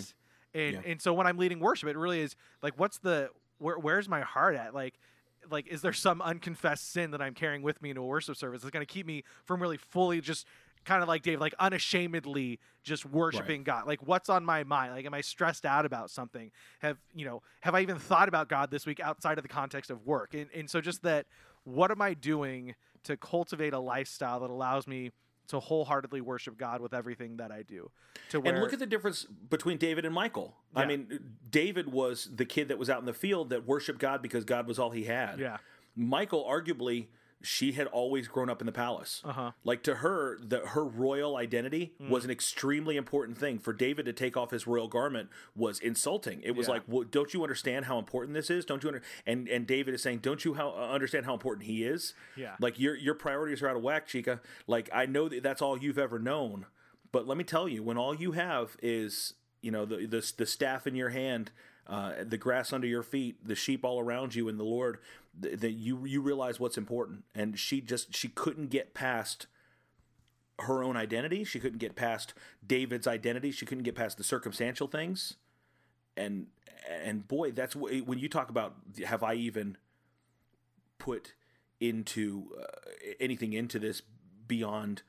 And 0.54 0.74
Yeah. 0.74 0.80
and 0.84 1.00
so 1.02 1.12
when 1.12 1.26
I'm 1.26 1.38
leading 1.38 1.60
worship, 1.60 1.88
it 1.88 1.96
really 1.96 2.20
is 2.20 2.36
like, 2.62 2.78
what's 2.78 2.98
the 2.98 3.30
where, 3.58 3.78
where's 3.78 4.08
my 4.08 4.22
heart 4.22 4.56
at? 4.56 4.74
Like, 4.74 4.94
like 5.50 5.66
is 5.68 5.82
there 5.82 5.92
some 5.92 6.20
unconfessed 6.22 6.92
sin 6.92 7.10
that 7.12 7.22
I'm 7.22 7.34
carrying 7.34 7.62
with 7.62 7.80
me 7.82 7.90
into 7.90 8.02
a 8.02 8.06
worship 8.06 8.36
service 8.36 8.62
that's 8.62 8.72
going 8.72 8.86
to 8.86 8.92
keep 8.92 9.06
me 9.06 9.24
from 9.44 9.60
really 9.60 9.76
fully 9.76 10.20
just 10.20 10.46
kind 10.84 11.02
of 11.02 11.08
like 11.08 11.22
Dave, 11.22 11.40
like 11.40 11.54
unashamedly 11.58 12.58
just 12.82 13.04
worshiping 13.04 13.62
God? 13.62 13.86
Like, 13.86 14.06
what's 14.06 14.28
on 14.28 14.44
my 14.44 14.64
mind? 14.64 14.92
Like, 14.92 15.06
am 15.06 15.14
I 15.14 15.20
stressed 15.20 15.66
out 15.66 15.84
about 15.84 16.10
something? 16.10 16.50
Have 16.80 16.98
you 17.14 17.24
know? 17.24 17.42
Have 17.60 17.74
I 17.74 17.80
even 17.80 17.98
thought 17.98 18.28
about 18.28 18.48
God 18.48 18.70
this 18.70 18.86
week 18.86 19.00
outside 19.00 19.38
of 19.38 19.42
the 19.42 19.48
context 19.48 19.90
of 19.90 20.06
work? 20.06 20.34
And 20.34 20.48
and 20.54 20.68
so 20.68 20.80
just 20.80 21.02
that, 21.02 21.26
what 21.64 21.90
am 21.90 22.02
I 22.02 22.14
doing 22.14 22.74
to 23.04 23.16
cultivate 23.16 23.72
a 23.72 23.78
lifestyle 23.78 24.40
that 24.40 24.50
allows 24.50 24.86
me 24.86 25.10
to 25.48 25.58
wholeheartedly 25.58 26.20
worship 26.20 26.56
God 26.56 26.80
with 26.80 26.94
everything 26.94 27.38
that 27.38 27.50
I 27.50 27.62
do? 27.62 27.90
To 28.30 28.40
where 28.40 28.52
And 28.52 28.62
look 28.62 28.72
at 28.72 28.78
the 28.78 28.86
difference 28.86 29.24
between 29.24 29.78
David 29.78 30.04
and 30.04 30.14
Michael. 30.14 30.54
I 30.74 30.86
mean, 30.86 31.36
David 31.50 31.90
was 31.92 32.30
the 32.34 32.44
kid 32.44 32.68
that 32.68 32.78
was 32.78 32.88
out 32.88 33.00
in 33.00 33.06
the 33.06 33.12
field 33.12 33.50
that 33.50 33.66
worshiped 33.66 33.98
God 33.98 34.22
because 34.22 34.44
God 34.44 34.66
was 34.66 34.78
all 34.78 34.90
he 34.90 35.04
had. 35.04 35.38
Yeah. 35.38 35.58
Michael, 35.96 36.44
arguably, 36.48 37.08
she 37.42 37.72
had 37.72 37.86
always 37.86 38.28
grown 38.28 38.50
up 38.50 38.60
in 38.60 38.66
the 38.66 38.72
palace. 38.72 39.22
Uh-huh. 39.24 39.52
Like 39.64 39.82
to 39.84 39.96
her, 39.96 40.38
the 40.38 40.58
her 40.58 40.84
royal 40.84 41.36
identity 41.36 41.94
Mm. 42.00 42.10
was 42.10 42.24
an 42.24 42.30
extremely 42.30 42.96
important 42.96 43.38
thing. 43.38 43.58
For 43.58 43.72
David 43.72 44.04
to 44.06 44.12
take 44.12 44.36
off 44.36 44.50
his 44.50 44.66
royal 44.66 44.88
garment 44.88 45.30
was 45.56 45.80
insulting. 45.80 46.42
It 46.42 46.52
was 46.52 46.66
Yeah. 46.68 46.74
like, 46.74 46.82
well, 46.86 47.04
don't 47.04 47.32
you 47.32 47.42
understand 47.42 47.86
how 47.86 47.98
important 47.98 48.34
this 48.34 48.50
is? 48.50 48.64
Don't 48.66 48.82
you 48.82 48.90
under-? 48.90 49.02
and 49.26 49.48
and 49.48 49.66
David 49.66 49.94
is 49.94 50.02
saying, 50.02 50.18
don't 50.18 50.44
you 50.44 50.54
how, 50.54 50.70
uh, 50.70 50.88
understand 50.92 51.24
how 51.24 51.32
important 51.32 51.66
he 51.66 51.84
is? 51.84 52.12
Yeah. 52.36 52.56
Like 52.60 52.78
your 52.78 52.94
your 52.94 53.14
priorities 53.14 53.62
are 53.62 53.68
out 53.68 53.76
of 53.76 53.82
whack, 53.82 54.06
Chica. 54.06 54.40
Like 54.66 54.90
I 54.92 55.06
know 55.06 55.28
that 55.28 55.42
that's 55.42 55.62
all 55.62 55.78
you've 55.78 55.98
ever 55.98 56.18
known, 56.18 56.66
but 57.12 57.26
let 57.26 57.38
me 57.38 57.44
tell 57.44 57.66
you, 57.68 57.82
when 57.82 57.96
all 57.96 58.14
you 58.14 58.32
have 58.32 58.76
is 58.82 59.34
you 59.62 59.70
know 59.70 59.86
the 59.86 60.06
the, 60.06 60.32
the 60.36 60.46
staff 60.46 60.86
in 60.86 60.94
your 60.94 61.08
hand, 61.10 61.52
uh, 61.86 62.12
the 62.22 62.38
grass 62.38 62.72
under 62.72 62.86
your 62.86 63.02
feet, 63.02 63.46
the 63.46 63.54
sheep 63.54 63.84
all 63.84 63.98
around 64.00 64.34
you, 64.34 64.48
and 64.48 64.58
the 64.60 64.64
Lord, 64.64 64.98
th- 65.40 65.60
that 65.60 65.72
you 65.72 66.04
you 66.04 66.20
realize 66.20 66.60
what's 66.60 66.78
important. 66.78 67.24
And 67.34 67.58
she 67.58 67.80
just 67.80 68.14
she 68.14 68.28
couldn't 68.28 68.68
get 68.68 68.94
past 68.94 69.46
her 70.60 70.82
own 70.82 70.96
identity. 70.96 71.44
She 71.44 71.58
couldn't 71.58 71.78
get 71.78 71.96
past 71.96 72.34
David's 72.66 73.06
identity. 73.06 73.50
She 73.50 73.66
couldn't 73.66 73.84
get 73.84 73.94
past 73.94 74.18
the 74.18 74.24
circumstantial 74.24 74.86
things. 74.86 75.36
And 76.16 76.46
and 76.88 77.26
boy, 77.26 77.52
that's 77.52 77.74
wh- 77.74 78.06
when 78.06 78.18
you 78.18 78.28
talk 78.28 78.50
about 78.50 78.74
have 79.06 79.22
I 79.22 79.34
even 79.34 79.76
put 80.98 81.34
into 81.80 82.50
uh, 82.60 82.64
anything 83.18 83.52
into 83.54 83.78
this 83.78 84.02
beyond 84.46 85.02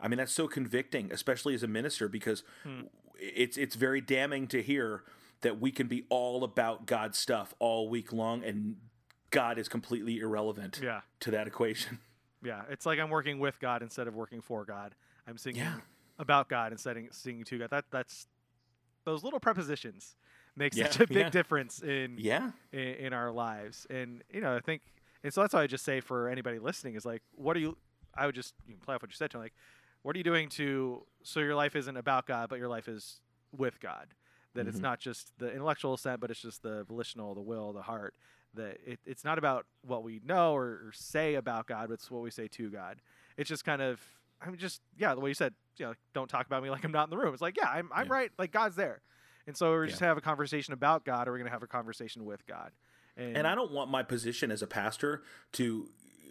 I 0.00 0.08
mean 0.08 0.18
that's 0.18 0.32
so 0.32 0.48
convicting 0.48 1.12
especially 1.12 1.54
as 1.54 1.62
a 1.62 1.68
minister 1.68 2.08
because 2.08 2.42
it's 3.18 3.56
it's 3.56 3.76
very 3.76 4.00
damning 4.00 4.48
to 4.48 4.60
hear 4.62 5.04
that 5.42 5.60
we 5.60 5.70
can 5.70 5.86
be 5.86 6.04
all 6.08 6.42
about 6.42 6.86
God's 6.86 7.18
stuff 7.18 7.54
all 7.58 7.88
week 7.88 8.12
long 8.12 8.42
and 8.42 8.76
God 9.30 9.58
is 9.58 9.68
completely 9.68 10.18
irrelevant 10.20 10.80
Yeah. 10.82 11.00
to 11.20 11.30
that 11.32 11.46
equation. 11.46 11.98
Yeah, 12.42 12.62
it's 12.70 12.86
like 12.86 13.00
I'm 13.00 13.10
working 13.10 13.40
with 13.40 13.58
God 13.58 13.82
instead 13.82 14.06
of 14.06 14.14
working 14.14 14.40
for 14.40 14.64
God. 14.64 14.94
I'm 15.26 15.36
singing 15.38 15.62
Yeah. 15.62 15.80
about 16.18 16.48
God 16.48 16.70
instead 16.70 16.96
of 16.96 17.02
singing 17.10 17.44
to 17.44 17.58
God. 17.58 17.70
That 17.70 17.86
that's 17.90 18.28
those 19.04 19.24
little 19.24 19.40
prepositions 19.40 20.14
make 20.54 20.74
Yeah, 20.74 20.84
such 20.84 21.00
a 21.00 21.06
big 21.08 21.32
difference 21.32 21.82
in, 21.82 22.16
Yeah. 22.18 22.52
in 22.72 22.78
in 22.78 23.12
our 23.12 23.32
lives. 23.32 23.86
And 23.90 24.22
you 24.30 24.40
know, 24.42 24.54
I 24.54 24.60
think 24.60 24.82
and 25.24 25.32
so 25.32 25.40
that's 25.40 25.54
why 25.54 25.62
I 25.62 25.66
just 25.66 25.84
say 25.84 26.00
for 26.00 26.28
anybody 26.28 26.58
listening 26.60 26.94
is 26.94 27.04
like, 27.04 27.22
what 27.34 27.56
are 27.56 27.60
you? 27.60 27.76
I 28.14 28.26
would 28.26 28.34
just 28.34 28.54
you 28.66 28.74
can 28.74 28.80
play 28.82 28.94
off 28.94 29.02
what 29.02 29.10
you 29.10 29.16
said 29.16 29.30
to 29.32 29.38
him, 29.38 29.42
like, 29.42 29.54
what 30.02 30.14
are 30.14 30.18
you 30.18 30.24
doing 30.24 30.48
to 30.50 31.04
so 31.24 31.40
your 31.40 31.56
life 31.56 31.74
isn't 31.74 31.96
about 31.96 32.26
God, 32.26 32.48
but 32.48 32.58
your 32.60 32.68
life 32.68 32.86
is 32.86 33.20
with 33.50 33.80
God. 33.80 34.08
That 34.54 34.68
it's 34.68 34.78
Mhm. 34.78 34.82
not 34.82 35.00
just 35.00 35.36
the 35.38 35.50
intellectual 35.50 35.94
assent, 35.94 36.20
but 36.20 36.30
it's 36.30 36.42
just 36.42 36.62
the 36.62 36.84
volitional, 36.84 37.34
the 37.34 37.40
will, 37.42 37.72
the 37.72 37.82
heart. 37.82 38.14
That 38.56 38.78
it, 38.84 39.00
it's 39.06 39.24
not 39.24 39.38
about 39.38 39.66
what 39.86 40.02
we 40.02 40.20
know 40.24 40.54
or, 40.54 40.64
or 40.66 40.90
say 40.92 41.34
about 41.36 41.66
God, 41.66 41.88
but 41.88 41.94
it's 41.94 42.10
what 42.10 42.22
we 42.22 42.30
say 42.30 42.48
to 42.48 42.70
God. 42.70 42.98
It's 43.36 43.48
just 43.48 43.64
kind 43.64 43.80
of, 43.82 44.00
I 44.40 44.46
mean, 44.48 44.58
just 44.58 44.80
yeah, 44.98 45.14
the 45.14 45.20
way 45.20 45.30
you 45.30 45.34
said, 45.34 45.54
you 45.78 45.86
know, 45.86 45.94
don't 46.14 46.28
talk 46.28 46.46
about 46.46 46.62
me 46.62 46.70
like 46.76 46.84
I'm 46.84 46.92
not 46.92 47.04
in 47.04 47.10
the 47.10 47.16
room. 47.18 47.32
It's 47.32 47.42
like, 47.42 47.56
yeah, 47.56 47.68
I'm, 47.68 47.90
I'm 47.94 48.06
Yeah. 48.08 48.12
right, 48.12 48.30
like 48.38 48.52
God's 48.52 48.76
there, 48.76 49.00
and 49.46 49.56
so 49.56 49.70
we're 49.70 49.86
just 49.86 50.00
Yeah. 50.00 50.08
have 50.08 50.18
a 50.18 50.22
conversation 50.22 50.74
about 50.74 51.04
God, 51.04 51.28
or 51.28 51.32
we're 51.32 51.38
gonna 51.38 51.50
have 51.50 51.62
a 51.62 51.66
conversation 51.68 52.24
with 52.24 52.46
God. 52.46 52.72
And, 53.16 53.36
And 53.38 53.46
I 53.46 53.54
don't 53.54 53.72
want 53.72 53.90
my 53.90 54.02
position 54.02 54.50
as 54.50 54.60
a 54.60 54.66
pastor 54.66 55.22
to 55.52 55.88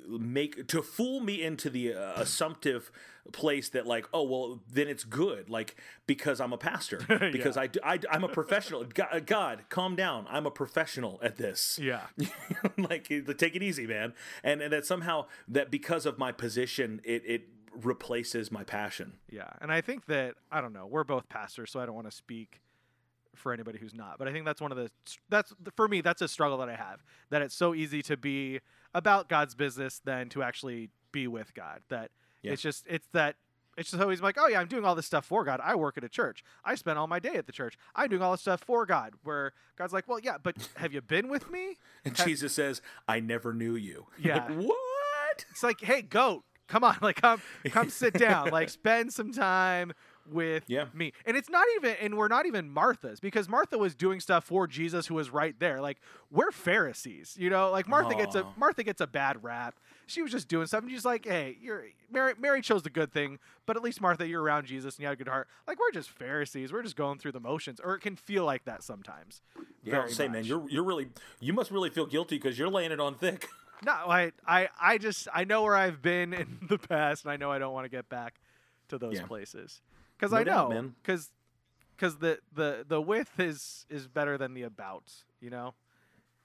make 0.08 0.68
to 0.68 0.82
fool 0.82 1.20
me 1.20 1.41
into 1.41 1.70
the 1.70 1.93
uh, 1.93 2.14
assumptive 2.16 2.91
place 3.32 3.70
that 3.70 3.88
like 3.88 4.08
oh 4.14 4.22
well 4.24 4.60
then 4.72 4.88
it's 4.88 5.03
good 5.03 5.49
like 5.49 5.76
because 6.06 6.39
I'm 6.39 6.53
a 6.53 6.58
pastor. 6.58 7.01
Because 7.36 7.58
I, 7.58 7.70
I 7.84 7.99
I'm 8.12 8.24
a 8.24 8.30
professional. 8.30 8.84
God, 8.84 9.26
God 9.26 9.64
calm 9.70 9.95
down. 9.95 10.26
I'm 10.30 10.45
a 10.45 10.51
professional 10.51 11.20
at 11.24 11.38
this. 11.38 11.80
Yeah, 11.82 12.01
like 12.78 13.08
take 13.38 13.56
it 13.56 13.64
easy 13.64 13.88
man. 13.88 14.14
And 14.43 14.62
and 14.62 14.72
that 14.72 14.86
somehow 14.86 15.26
that 15.47 15.72
because 15.72 16.06
of 16.06 16.18
my 16.18 16.32
position 16.32 17.01
it 17.03 17.24
it 17.26 17.47
replaces 17.74 18.51
my 18.51 18.64
passion. 18.64 19.14
Yeah, 19.30 19.49
and 19.60 19.72
I 19.72 19.82
think 19.82 20.06
that 20.06 20.36
I 20.51 20.62
don't 20.62 20.74
know. 20.74 20.86
We're 20.88 21.03
both 21.03 21.28
pastors, 21.30 21.72
so 21.72 21.80
I 21.80 21.86
don't 21.86 21.95
want 21.95 22.10
to 22.10 22.16
speak 22.16 22.62
for 23.36 23.53
anybody 23.53 23.77
who's 23.79 23.93
not. 23.93 24.17
But 24.17 24.27
I 24.27 24.31
think 24.31 24.45
that's 24.45 24.61
one 24.61 24.71
of 24.71 24.77
the 24.77 24.89
that's 25.29 25.53
for 25.75 25.88
me 25.88 26.01
that's 26.01 26.21
a 26.21 26.27
struggle 26.27 26.57
that 26.59 26.69
I 26.69 26.75
have. 26.75 27.03
That 27.29 27.41
it's 27.41 27.55
so 27.55 27.73
easy 27.75 28.01
to 28.03 28.17
be 28.17 28.59
about 28.93 29.29
God's 29.29 29.55
business 29.55 29.99
than 30.03 30.29
to 30.29 30.43
actually 30.43 30.89
be 31.11 31.27
with 31.27 31.53
God. 31.53 31.81
That 31.89 32.11
Yeah. 32.41 32.51
it's 32.53 32.61
just 32.61 32.86
it's 32.88 33.07
that 33.13 33.36
it's 33.77 33.91
just 33.91 34.01
always 34.01 34.21
like, 34.21 34.38
oh 34.39 34.47
yeah, 34.47 34.61
I'm 34.61 34.67
doing 34.67 34.86
all 34.86 34.95
this 34.95 35.05
stuff 35.05 35.25
for 35.25 35.43
God. 35.43 35.59
I 35.61 35.75
work 35.75 35.97
at 35.97 36.03
a 36.05 36.09
church. 36.09 36.43
I 36.63 36.75
spend 36.75 36.97
all 36.97 37.07
my 37.07 37.19
day 37.19 37.36
at 37.36 37.45
the 37.45 37.51
church. 37.51 37.77
I'm 37.93 38.07
doing 38.09 38.21
all 38.21 38.31
this 38.31 38.39
stuff 38.41 38.61
for 38.61 38.86
God. 38.86 39.13
Where 39.23 39.51
God's 39.77 39.91
like, 39.91 40.07
well, 40.07 40.19
yeah, 40.19 40.38
but 40.41 40.55
have 40.77 40.93
you 40.93 41.01
been 41.01 41.27
with 41.27 41.49
me? 41.51 41.75
and 42.05 42.17
Have- 42.17 42.25
Jesus 42.25 42.53
says 42.53 42.81
I 43.07 43.19
never 43.19 43.53
knew 43.53 43.75
you 43.75 44.07
Yeah. 44.17 44.45
Like, 44.45 44.57
what 44.67 45.45
It's 45.51 45.61
like, 45.63 45.81
hey, 45.81 46.01
goat, 46.03 46.43
come 46.67 46.86
on, 46.86 46.97
like 47.01 47.21
come 47.21 47.41
come 47.65 47.89
sit 47.89 48.13
down, 48.13 48.49
like 48.51 48.69
spend 48.69 49.11
some 49.11 49.33
time 49.33 49.91
with 50.30 50.63
Yeah. 50.67 50.86
me. 50.93 51.11
And 51.26 51.36
it's 51.38 51.49
not 51.49 51.65
even 51.78 51.95
and 52.01 52.17
we're 52.17 52.28
not 52.28 52.45
even 52.45 52.69
Martha's 52.69 53.19
because 53.19 53.47
Martha 53.49 53.78
was 53.78 53.95
doing 53.95 54.19
stuff 54.19 54.43
for 54.45 54.67
Jesus 54.67 55.07
who 55.07 55.15
was 55.15 55.30
right 55.30 55.55
there. 55.59 55.82
Like 55.82 55.99
we're 56.32 56.51
Pharisees, 56.51 57.36
you 57.39 57.49
know? 57.49 57.69
Like 57.71 57.88
Martha 57.88 58.15
gets 58.15 58.36
a 58.36 58.47
Martha 58.57 58.84
gets 58.84 59.01
a 59.01 59.07
bad 59.07 59.43
rap. 59.43 59.76
She 60.07 60.21
was 60.21 60.32
just 60.32 60.47
doing 60.47 60.67
stuff 60.67 60.84
and 60.84 60.91
she's 60.91 61.05
like, 61.05 61.26
"Hey, 61.26 61.57
you're 61.59 61.86
Mary 62.11 62.34
Mary 62.39 62.61
chose 62.61 62.84
the 62.84 62.89
good 62.89 63.11
thing, 63.11 63.39
but 63.65 63.76
at 63.76 63.84
least 63.84 64.01
Martha, 64.01 64.28
you're 64.28 64.41
around 64.41 64.65
Jesus 64.67 64.95
and 64.95 65.01
you 65.01 65.07
had 65.07 65.13
a 65.13 65.17
good 65.17 65.28
heart." 65.28 65.47
Like 65.67 65.80
we're 65.80 65.91
just 65.91 66.09
Pharisees. 66.09 66.71
We're 66.71 66.84
just 66.84 66.95
going 66.95 67.19
through 67.19 67.34
the 67.34 67.39
motions 67.39 67.80
or 67.80 67.95
it 67.95 68.01
can 68.01 68.15
feel 68.15 68.45
like 68.45 68.65
that 68.65 68.84
sometimes. 68.84 69.41
Yeah, 69.84 70.07
say, 70.07 70.28
man, 70.28 70.45
you're 70.45 70.67
you're 70.69 70.84
really 70.84 71.09
you 71.39 71.53
must 71.53 71.69
really 71.71 71.89
feel 71.89 72.05
guilty 72.07 72.38
because 72.38 72.57
you're 72.57 72.69
laying 72.69 72.91
it 72.91 72.99
on 72.99 73.15
thick. 73.15 73.47
No, 73.86 73.91
I, 73.91 74.32
I, 74.47 74.69
I 74.80 74.97
just 74.97 75.28
I 75.34 75.43
know 75.43 75.61
where 75.63 75.76
I've 75.76 76.01
been 76.01 76.34
in 76.34 76.59
the 76.69 76.78
past, 76.78 77.26
and 77.26 77.32
I 77.32 77.36
know 77.36 77.51
I 77.51 77.59
don't 77.59 77.73
want 77.73 77.84
to 77.84 77.89
get 77.89 78.07
back 78.07 78.39
to 78.88 78.97
those 78.97 79.15
Yeah. 79.19 79.26
places 79.26 79.82
because 80.32 80.32
No 80.32 80.38
I 80.38 80.43
doubt, 80.43 80.69
know 80.69 80.76
man. 80.76 80.95
because 81.01 81.32
because 81.95 82.17
the 82.17 82.39
the 82.53 82.86
the 82.88 83.01
width 83.01 83.39
is 83.39 83.86
is 83.89 84.07
better 84.07 84.38
than 84.38 84.53
the 84.53 84.63
about, 84.63 85.11
you 85.39 85.49
know, 85.49 85.73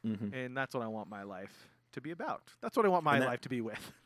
Mhm. 0.06 0.32
and 0.34 0.56
that's 0.56 0.74
what 0.74 0.82
I 0.82 0.88
want 0.88 1.08
my 1.08 1.22
life 1.22 1.68
to 1.92 2.00
be 2.00 2.10
about. 2.10 2.42
That's 2.60 2.76
what 2.76 2.86
I 2.86 2.88
want 2.88 3.04
my 3.04 3.18
that- 3.18 3.26
life 3.28 3.40
to 3.42 3.48
be 3.48 3.60
with. 3.60 3.92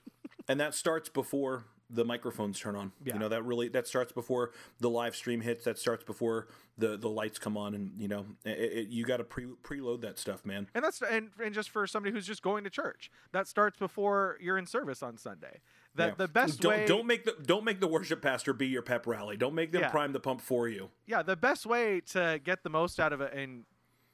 And 0.47 0.61
that 0.61 0.75
starts 0.75 1.09
before 1.09 1.65
the 1.89 2.05
microphones 2.05 2.61
turn 2.61 2.77
on. 2.77 2.93
Yeah. 3.03 3.15
You 3.15 3.19
know 3.21 3.29
that 3.31 3.45
really 3.45 3.69
that 3.69 3.87
starts 3.87 4.13
before 4.13 4.51
the 4.79 4.91
live 4.91 5.17
stream 5.17 5.41
hits. 5.41 5.65
That 5.65 5.79
starts 5.79 6.05
before 6.05 6.49
the 6.77 6.99
the 6.99 7.09
lights 7.09 7.39
come 7.39 7.57
on, 7.57 7.75
and 7.75 7.93
you 7.99 8.09
know 8.09 8.27
it, 8.45 8.51
it, 8.59 8.89
you 8.89 9.07
got 9.07 9.19
to 9.19 9.25
pre 9.25 9.47
preload 9.63 10.03
that 10.03 10.19
stuff, 10.19 10.45
man. 10.45 10.69
And 10.75 10.85
that's 10.85 11.01
and, 11.01 11.31
and 11.43 11.55
just 11.55 11.71
for 11.71 11.87
somebody 11.87 12.13
who's 12.13 12.27
just 12.27 12.43
going 12.43 12.63
to 12.65 12.69
church, 12.71 13.11
that 13.33 13.49
starts 13.49 13.79
before 13.79 14.37
you're 14.39 14.59
in 14.59 14.67
service 14.67 15.03
on 15.03 15.17
Sunday. 15.17 15.63
That 15.97 16.09
Yeah. 16.09 16.15
the 16.17 16.29
best 16.29 16.61
don't 16.61 16.71
way 16.73 16.87
don't 16.87 17.07
make 17.07 17.25
the 17.25 17.37
don't 17.45 17.65
make 17.65 17.79
the 17.81 17.87
worship 17.87 18.21
pastor 18.21 18.53
be 18.53 18.67
your 18.67 18.83
pep 18.83 19.07
rally. 19.07 19.37
Don't 19.37 19.55
make 19.55 19.71
them 19.73 19.83
Yeah. 19.83 19.91
prime 19.91 20.13
the 20.13 20.21
pump 20.21 20.41
for 20.41 20.69
you. 20.69 20.91
yeah, 21.07 21.23
the 21.23 21.37
best 21.37 21.67
way 21.67 22.01
to 22.13 22.41
get 22.43 22.63
the 22.65 22.71
most 22.71 22.99
out 22.99 23.13
of 23.13 23.21
it, 23.21 23.33
and 23.33 23.65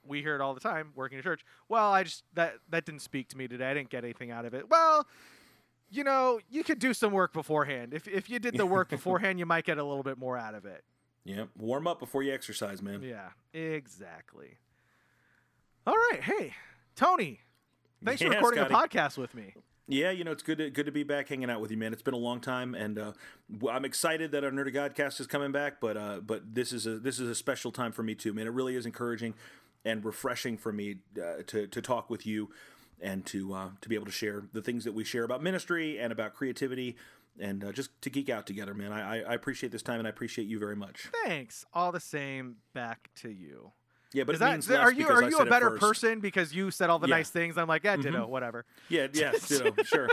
we 0.04 0.20
hear 0.22 0.34
it 0.34 0.40
all 0.40 0.52
the 0.54 0.60
time 0.60 0.92
working 0.94 1.16
in 1.18 1.22
church. 1.24 1.44
Well, 1.68 1.90
I 1.92 2.02
just 2.04 2.24
that 2.34 2.56
that 2.68 2.84
didn't 2.84 3.00
speak 3.00 3.28
to 3.30 3.36
me 3.38 3.48
today. 3.48 3.70
I 3.70 3.74
didn't 3.74 3.88
get 3.90 4.04
anything 4.04 4.30
out 4.30 4.44
of 4.44 4.52
it. 4.54 4.68
Well, 4.68 5.06
you 5.88 6.04
know, 6.04 6.38
you 6.50 6.62
could 6.64 6.78
do 6.78 6.92
some 6.94 7.12
work 7.12 7.32
beforehand. 7.32 7.94
If 7.94 8.06
if 8.06 8.28
you 8.28 8.38
did 8.38 8.56
the 8.58 8.66
work 8.66 8.88
beforehand, 8.90 9.38
you 9.38 9.46
might 9.46 9.64
get 9.64 9.78
a 9.78 9.84
little 9.84 10.02
bit 10.02 10.18
more 10.18 10.36
out 10.36 10.54
of 10.54 10.66
it. 10.66 10.84
Yeah, 11.24 11.46
warm 11.56 11.86
up 11.86 11.98
before 11.98 12.22
you 12.22 12.32
exercise, 12.32 12.80
man. 12.82 13.02
Yeah, 13.02 13.30
exactly. 13.52 14.58
All 15.86 15.94
right, 15.94 16.20
hey, 16.22 16.54
Tony, 16.94 17.40
thanks 18.04 18.20
for 18.22 18.28
recording 18.28 18.64
Scotty. 18.64 18.74
the 18.74 18.98
podcast 18.98 19.18
with 19.18 19.34
me. 19.34 19.54
Yeah, 19.90 20.12
you 20.12 20.22
know 20.22 20.30
it's 20.30 20.44
good 20.44 20.58
to 20.58 20.70
good 20.70 20.86
to 20.86 20.92
be 20.92 21.02
back 21.02 21.28
hanging 21.28 21.50
out 21.50 21.60
with 21.60 21.72
you, 21.72 21.76
man. 21.76 21.92
It's 21.92 22.00
been 22.00 22.14
a 22.14 22.18
long 22.18 22.40
time, 22.40 22.76
and 22.76 22.96
uh, 22.96 23.12
I'm 23.68 23.84
excited 23.84 24.30
that 24.30 24.44
our 24.44 24.52
Nerdy 24.52 24.72
Godcast 24.72 25.20
is 25.20 25.26
coming 25.26 25.50
back. 25.50 25.80
But 25.80 25.96
uh, 25.96 26.20
but 26.20 26.54
this 26.54 26.72
is 26.72 26.86
a 26.86 27.00
this 27.00 27.18
is 27.18 27.28
a 27.28 27.34
special 27.34 27.72
time 27.72 27.90
for 27.90 28.04
me 28.04 28.14
too, 28.14 28.32
man. 28.32 28.46
It 28.46 28.52
really 28.52 28.76
is 28.76 28.86
encouraging 28.86 29.34
and 29.84 30.04
refreshing 30.04 30.56
for 30.56 30.72
me 30.72 30.98
uh, 31.20 31.42
to 31.48 31.66
to 31.66 31.82
talk 31.82 32.08
with 32.08 32.24
you 32.24 32.50
and 33.00 33.26
to 33.26 33.52
uh, 33.52 33.68
to 33.80 33.88
be 33.88 33.96
able 33.96 34.06
to 34.06 34.12
share 34.12 34.44
the 34.52 34.62
things 34.62 34.84
that 34.84 34.92
we 34.92 35.02
share 35.02 35.24
about 35.24 35.42
ministry 35.42 35.98
and 35.98 36.12
about 36.12 36.34
creativity 36.34 36.96
and 37.40 37.64
uh, 37.64 37.72
just 37.72 37.90
to 38.02 38.10
geek 38.10 38.28
out 38.28 38.46
together, 38.46 38.74
man. 38.74 38.92
I 38.92 39.22
I 39.22 39.34
appreciate 39.34 39.72
this 39.72 39.82
time 39.82 39.98
and 39.98 40.06
I 40.06 40.10
appreciate 40.10 40.46
you 40.46 40.60
very 40.60 40.76
much. 40.76 41.08
Thanks. 41.24 41.64
All 41.74 41.90
the 41.90 41.98
same, 41.98 42.58
back 42.74 43.10
to 43.16 43.28
you. 43.28 43.72
Yeah, 44.12 44.24
but 44.24 44.38
that, 44.40 44.70
are 44.70 44.92
you 44.92 45.06
are 45.06 45.22
you 45.28 45.38
a 45.38 45.46
better 45.46 45.70
person 45.70 46.18
because 46.20 46.52
you 46.52 46.70
said 46.70 46.90
all 46.90 46.98
the 46.98 47.08
Yeah. 47.08 47.16
nice 47.16 47.30
things? 47.30 47.56
I'm 47.56 47.68
like, 47.68 47.84
yeah, 47.84 47.94
mm-hmm. 47.94 48.02
ditto, 48.02 48.26
whatever. 48.26 48.64
Yeah, 48.88 49.06
yeah, 49.12 49.32
ditto, 49.46 49.72
sure. 49.84 50.08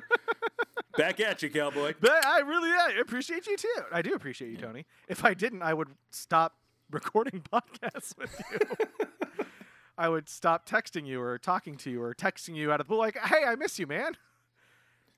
Back 0.98 1.20
at 1.20 1.42
you, 1.42 1.50
cowboy. 1.50 1.94
But 2.00 2.26
I 2.26 2.40
really 2.40 2.70
I 2.70 3.00
appreciate 3.02 3.48
you 3.48 3.58
too. 3.58 3.82
I 3.92 4.02
do 4.02 4.14
appreciate 4.14 4.52
you, 4.52 4.58
Tony. 4.58 4.86
If 5.08 5.26
I 5.26 5.34
didn't, 5.34 5.62
I 5.64 5.74
would 5.74 5.90
stop 6.12 6.56
recording 6.92 7.42
podcasts 7.54 8.18
with 8.18 8.40
you. 8.52 9.46
I 9.98 10.10
would 10.10 10.30
stop 10.30 10.68
texting 10.70 11.08
you 11.08 11.20
or 11.20 11.40
talking 11.40 11.76
to 11.78 11.90
you 11.90 12.02
or 12.04 12.14
texting 12.14 12.56
you 12.56 12.72
out 12.72 12.80
of 12.80 12.88
the 12.88 12.90
blue, 12.90 13.00
like, 13.00 13.18
"Hey, 13.18 13.46
I 13.46 13.56
miss 13.56 13.80
you, 13.80 13.88
man." 13.88 14.14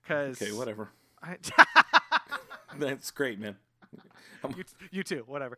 Because 0.02 0.42
Okay, 0.42 0.54
whatever. 0.54 0.90
I, 1.22 1.36
That's 2.78 3.12
great, 3.12 3.40
man. 3.40 3.58
you, 4.56 4.64
you 4.92 5.04
too, 5.04 5.24
whatever. 5.28 5.58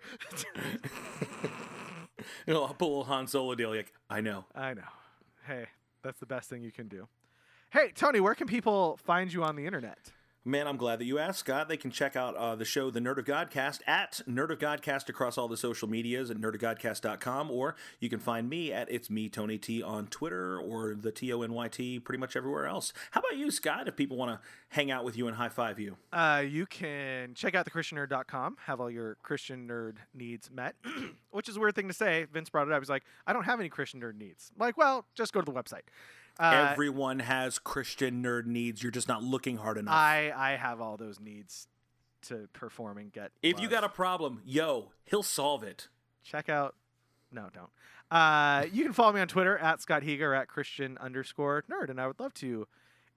You 2.47 2.53
know, 2.53 2.63
I'll 2.63 2.75
a 2.79 2.83
little 2.85 3.03
Han 3.05 3.27
Solo 3.27 3.55
deal. 3.55 3.69
Like, 3.69 3.93
I 4.09 4.21
know. 4.21 4.45
I 4.55 4.73
know. 4.73 4.81
Hey, 5.47 5.65
that's 6.03 6.19
the 6.19 6.25
best 6.25 6.49
thing 6.49 6.63
you 6.63 6.71
can 6.71 6.87
do. 6.87 7.07
Hey, 7.71 7.91
Tony, 7.93 8.19
where 8.19 8.35
can 8.35 8.47
people 8.47 8.97
find 9.03 9.31
you 9.31 9.43
on 9.43 9.55
the 9.55 9.65
internet? 9.65 10.11
Man, 10.43 10.65
I'm 10.67 10.77
glad 10.77 10.97
that 10.97 11.05
you 11.05 11.19
asked, 11.19 11.37
Scott. 11.37 11.69
They 11.69 11.77
can 11.77 11.91
check 11.91 12.15
out 12.15 12.35
uh, 12.35 12.55
the 12.55 12.65
show, 12.65 12.89
The 12.89 12.99
Nerd 12.99 13.19
of 13.19 13.25
Godcast, 13.25 13.81
at 13.85 14.21
Nerd 14.27 14.49
of 14.49 14.57
Godcast 14.57 15.07
across 15.07 15.37
all 15.37 15.47
the 15.47 15.55
social 15.55 15.87
medias 15.87 16.31
at 16.31 16.37
nerdofgodcast.com, 16.37 17.51
or 17.51 17.75
you 17.99 18.09
can 18.09 18.17
find 18.17 18.49
me 18.49 18.73
at 18.73 18.91
It's 18.91 19.07
Me, 19.11 19.29
Tony 19.29 19.59
T 19.59 19.83
on 19.83 20.07
Twitter 20.07 20.57
or 20.57 20.95
the 20.95 21.11
T 21.11 21.31
O 21.31 21.43
N 21.43 21.53
Y 21.53 21.67
T 21.67 21.99
pretty 21.99 22.19
much 22.19 22.35
everywhere 22.35 22.65
else. 22.65 22.91
How 23.11 23.19
about 23.19 23.37
you, 23.37 23.51
Scott, 23.51 23.87
if 23.87 23.95
people 23.95 24.17
want 24.17 24.31
to 24.31 24.39
hang 24.69 24.89
out 24.89 25.05
with 25.05 25.15
you 25.15 25.27
and 25.27 25.37
high 25.37 25.49
five 25.49 25.79
you? 25.79 25.97
Uh, 26.11 26.43
you 26.43 26.65
can 26.65 27.35
check 27.35 27.53
out 27.53 27.67
thechristiannerd.com, 27.69 28.57
have 28.65 28.81
all 28.81 28.89
your 28.89 29.17
Christian 29.21 29.67
nerd 29.67 29.97
needs 30.11 30.49
met, 30.49 30.73
which 31.29 31.49
is 31.49 31.57
a 31.57 31.59
weird 31.59 31.75
thing 31.75 31.87
to 31.87 31.93
say. 31.93 32.25
Vince 32.33 32.49
brought 32.49 32.67
it 32.67 32.73
up. 32.73 32.81
He's 32.81 32.89
like, 32.89 33.03
I 33.27 33.33
don't 33.33 33.43
have 33.43 33.59
any 33.59 33.69
Christian 33.69 34.01
nerd 34.01 34.17
needs. 34.17 34.51
I'm 34.55 34.65
like, 34.65 34.75
well, 34.75 35.05
just 35.13 35.33
go 35.33 35.41
to 35.41 35.45
the 35.45 35.53
website. 35.55 35.83
Uh, 36.39 36.69
Everyone 36.71 37.19
has 37.19 37.59
Christian 37.59 38.23
nerd 38.23 38.45
needs. 38.45 38.81
You're 38.81 38.91
just 38.91 39.07
not 39.07 39.23
looking 39.23 39.57
hard 39.57 39.77
enough. 39.77 39.93
I, 39.93 40.31
I 40.35 40.51
have 40.55 40.81
all 40.81 40.97
those 40.97 41.19
needs 41.19 41.67
to 42.23 42.47
perform 42.53 42.97
and 42.97 43.11
get. 43.11 43.31
if 43.41 43.59
you 43.59 43.67
got 43.67 43.83
a 43.83 43.89
problem, 43.89 44.41
yo, 44.45 44.91
he'll 45.05 45.23
solve 45.23 45.63
it. 45.63 45.87
check 46.23 46.49
out. 46.49 46.75
No, 47.31 47.47
don't. 47.53 47.69
Uh, 48.11 48.65
you 48.73 48.83
can 48.83 48.93
follow 48.93 49.13
me 49.13 49.21
on 49.21 49.27
Twitter 49.27 49.57
at 49.57 49.81
Scott 49.81 50.03
Heger 50.03 50.33
at 50.33 50.47
Christian 50.47 50.97
underscore 50.99 51.63
nerd, 51.71 51.89
and 51.89 51.99
I 51.99 52.07
would 52.07 52.19
love 52.19 52.33
to 52.35 52.67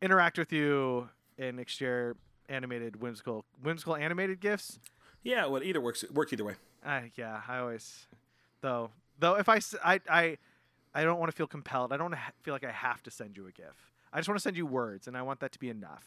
interact 0.01 0.39
with 0.39 0.53
you 0.53 1.09
and 1.39 1.59
exchange 1.59 2.15
animated 2.49 3.01
whimsical 3.01 3.45
whimsical 3.63 3.97
animated 3.97 4.39
gifts. 4.41 4.79
Yeah, 5.23 5.47
well, 5.47 5.63
either 5.63 5.81
works. 5.81 6.05
Works 6.13 6.33
either 6.33 6.45
way. 6.45 6.55
Uh, 6.85 7.01
yeah, 7.17 7.41
I 7.49 7.59
always 7.59 8.07
though 8.61 8.91
though 9.19 9.35
if 9.37 9.49
I 9.49 9.61
I 9.85 10.01
I, 10.09 10.39
I 10.95 11.03
don't 11.05 11.19
want 11.19 11.31
to 11.31 11.37
feel 11.37 11.47
compelled. 11.47 11.93
I 11.93 11.97
don't 11.97 12.05
wanna 12.07 12.17
ha- 12.17 12.33
feel 12.43 12.55
like 12.55 12.65
I 12.65 12.71
have 12.71 13.03
to 13.05 13.11
send 13.11 13.37
you 13.37 13.47
a 13.47 13.51
GIF. 13.53 13.91
I 14.13 14.19
just 14.19 14.29
want 14.29 14.39
to 14.39 14.43
send 14.43 14.57
you 14.57 14.65
words, 14.67 15.09
and 15.09 15.17
I 15.17 15.23
want 15.23 15.41
that 15.41 15.51
to 15.53 15.59
be 15.59 15.69
enough. 15.69 16.05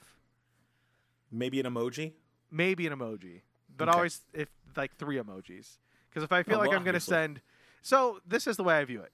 Maybe 1.31 1.59
an 1.59 1.65
emoji. 1.65 2.13
Maybe 2.49 2.88
an 2.88 2.93
emoji, 2.93 3.41
but 3.75 3.89
Okay. 3.89 3.95
always 3.97 4.21
if 4.33 4.47
like 4.77 4.95
three 4.95 5.17
emojis. 5.17 5.77
Because 6.09 6.23
if 6.23 6.31
I 6.31 6.43
feel 6.43 6.55
Oh, 6.55 6.59
like 6.59 6.69
well, 6.69 6.77
I'm 6.77 6.85
going 6.85 6.93
to 6.93 6.99
send, 7.01 7.41
so 7.81 8.19
this 8.25 8.47
is 8.47 8.55
the 8.55 8.63
way 8.63 8.77
I 8.77 8.85
view 8.85 9.01
it. 9.01 9.11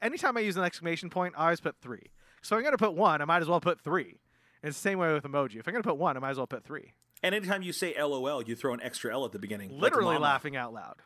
Anytime 0.00 0.36
I 0.36 0.40
use 0.40 0.56
an 0.56 0.62
exclamation 0.62 1.10
point, 1.10 1.34
I 1.36 1.44
always 1.46 1.60
put 1.60 1.76
three. 1.82 2.12
So 2.42 2.54
if 2.54 2.58
I'm 2.58 2.62
going 2.62 2.72
to 2.72 2.78
put 2.78 2.94
one, 2.94 3.20
I 3.20 3.24
might 3.24 3.42
as 3.42 3.48
well 3.48 3.60
put 3.60 3.80
three. 3.80 4.20
And 4.62 4.68
it's 4.70 4.78
the 4.78 4.82
same 4.88 4.98
way 4.98 5.12
with 5.12 5.24
emoji. 5.24 5.56
If 5.56 5.66
I'm 5.66 5.72
going 5.74 5.82
to 5.82 5.88
put 5.88 5.98
one, 5.98 6.16
I 6.16 6.20
might 6.20 6.30
as 6.30 6.36
well 6.36 6.46
put 6.46 6.62
three. 6.64 6.92
And 7.22 7.34
anytime 7.34 7.62
you 7.62 7.72
say 7.72 7.94
LOL, 8.00 8.42
you 8.42 8.54
throw 8.54 8.72
an 8.72 8.80
extra 8.82 9.12
L 9.12 9.24
at 9.24 9.32
the 9.32 9.38
beginning. 9.40 9.76
Literally 9.78 10.14
llama. 10.14 10.20
laughing 10.20 10.54
out 10.54 10.72
loud. 10.72 10.96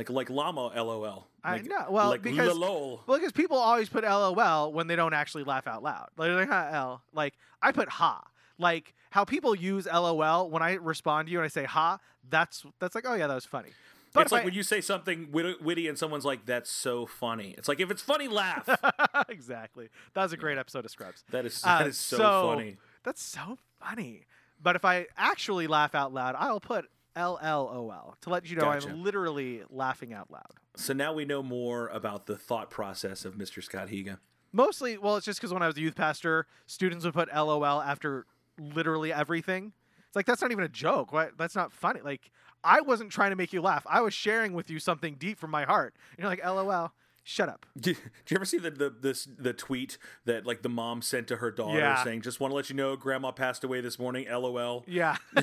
Like 0.00 0.08
like 0.10 0.30
llama 0.30 0.72
LOL. 0.74 1.26
I 1.44 1.52
Like, 1.52 1.66
know. 1.66 1.86
Well, 1.90 2.08
like 2.10 2.22
because 2.22 2.56
lol. 2.56 3.02
well, 3.06 3.18
because 3.18 3.32
people 3.32 3.56
always 3.58 3.88
put 3.90 4.02
LOL 4.04 4.72
when 4.72 4.86
they 4.86 4.96
don't 4.96 5.12
actually 5.14 5.44
laugh 5.44 5.66
out 5.66 5.82
loud. 5.82 6.08
Like, 6.16 6.30
like 6.30 6.48
"Ha, 6.48 6.70
L. 6.72 7.02
Like 7.12 7.34
I 7.60 7.70
put 7.72 7.88
ha. 7.88 8.22
Like 8.58 8.94
how 9.10 9.24
people 9.24 9.54
use 9.54 9.86
LOL 9.86 10.48
when 10.50 10.62
I 10.62 10.74
respond 10.74 11.26
to 11.26 11.32
you 11.32 11.38
and 11.38 11.44
I 11.44 11.48
say 11.48 11.64
ha. 11.64 11.98
That's 12.28 12.64
that's 12.78 12.94
like 12.94 13.04
oh 13.06 13.14
yeah 13.14 13.26
that 13.26 13.34
was 13.34 13.44
funny. 13.46 13.70
But 14.12 14.22
it's 14.22 14.32
like 14.32 14.42
I- 14.42 14.44
when 14.46 14.54
you 14.54 14.62
say 14.62 14.80
something 14.80 15.28
witty 15.32 15.86
and 15.86 15.96
someone's 15.98 16.24
like, 16.24 16.44
"That's 16.46 16.70
so 16.70 17.06
funny." 17.06 17.54
It's 17.58 17.68
like 17.68 17.78
if 17.80 17.90
it's 17.90 18.02
funny, 18.02 18.26
laugh. 18.28 18.68
exactly. 19.28 19.88
That 20.14 20.22
was 20.22 20.32
a 20.32 20.36
great 20.36 20.58
episode 20.58 20.84
of 20.84 20.90
Scrubs. 20.90 21.24
that 21.30 21.44
is 21.44 21.62
Uh, 21.64 21.78
that 21.78 21.86
is 21.88 21.98
so, 21.98 22.18
funny. 22.54 22.76
That's 23.04 23.22
so 23.22 23.58
funny. 23.80 24.26
But 24.62 24.76
if 24.76 24.84
I 24.84 25.06
actually 25.16 25.66
laugh 25.66 25.94
out 25.94 26.12
loud, 26.12 26.34
I'll 26.38 26.60
put 26.60 26.86
LLOL 27.16 28.14
to 28.20 28.30
let 28.30 28.48
you 28.48 28.56
know 28.56 28.62
Gotcha. 28.62 28.88
I'm 28.88 29.02
literally 29.02 29.62
laughing 29.70 30.12
out 30.12 30.30
loud. 30.30 30.52
So 30.76 30.92
now 30.92 31.12
we 31.12 31.24
know 31.24 31.42
more 31.42 31.88
about 31.88 32.26
the 32.26 32.36
thought 32.36 32.70
process 32.70 33.24
of 33.24 33.34
Mr. 33.34 33.62
Scott 33.62 33.88
Higa. 33.88 34.18
Mostly, 34.52 34.98
well, 34.98 35.16
it's 35.16 35.26
just 35.26 35.40
because 35.40 35.52
when 35.52 35.62
I 35.62 35.66
was 35.66 35.76
a 35.76 35.80
youth 35.80 35.94
pastor, 35.94 36.46
students 36.66 37.04
would 37.04 37.14
put 37.14 37.28
LOL 37.34 37.80
after 37.80 38.26
literally 38.58 39.12
everything. 39.12 39.72
It's 40.06 40.16
like 40.16 40.26
that's 40.26 40.42
not 40.42 40.50
even 40.50 40.64
a 40.64 40.68
joke. 40.68 41.12
Why? 41.12 41.28
That's 41.38 41.54
not 41.54 41.72
funny. 41.72 42.00
Like 42.00 42.32
I 42.64 42.80
wasn't 42.80 43.12
trying 43.12 43.30
to 43.30 43.36
make 43.36 43.52
you 43.52 43.62
laugh. 43.62 43.86
I 43.88 44.00
was 44.00 44.12
sharing 44.12 44.54
with 44.54 44.70
you 44.70 44.80
something 44.80 45.14
deep 45.14 45.38
from 45.38 45.50
my 45.50 45.64
heart. 45.64 45.94
And 46.12 46.20
you're 46.20 46.28
like, 46.28 46.44
LOL. 46.44 46.92
Shut 47.32 47.48
up. 47.48 47.64
Did, 47.80 47.96
did 48.24 48.30
you 48.30 48.34
ever 48.36 48.44
see 48.44 48.58
the 48.58 48.72
the 48.72 48.90
this 48.90 49.28
the 49.38 49.52
tweet 49.52 49.98
that 50.24 50.44
like 50.46 50.62
the 50.62 50.68
mom 50.68 51.00
sent 51.00 51.28
to 51.28 51.36
her 51.36 51.52
daughter 51.52 51.78
Yeah. 51.78 52.02
saying, 52.02 52.22
"Just 52.22 52.40
want 52.40 52.50
to 52.50 52.56
let 52.56 52.68
you 52.70 52.74
know, 52.74 52.96
Grandma 52.96 53.30
passed 53.30 53.62
away 53.62 53.80
this 53.80 54.00
morning." 54.00 54.26
LOL. 54.28 54.82
Yeah. 54.88 55.16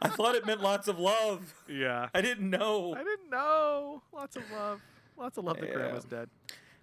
I 0.00 0.08
thought 0.08 0.36
it 0.36 0.46
meant 0.46 0.60
lots 0.60 0.86
of 0.86 1.00
love. 1.00 1.54
yeah. 1.68 2.08
I 2.14 2.20
didn't 2.20 2.48
know. 2.48 2.94
I 2.94 3.02
didn't 3.02 3.30
know. 3.30 4.02
Lots 4.12 4.36
of 4.36 4.44
love. 4.52 4.80
Lots 5.16 5.38
of 5.38 5.44
love 5.44 5.58
that 5.58 5.68
Yeah. 5.70 5.74
grandma's 5.74 6.04
dead. 6.04 6.28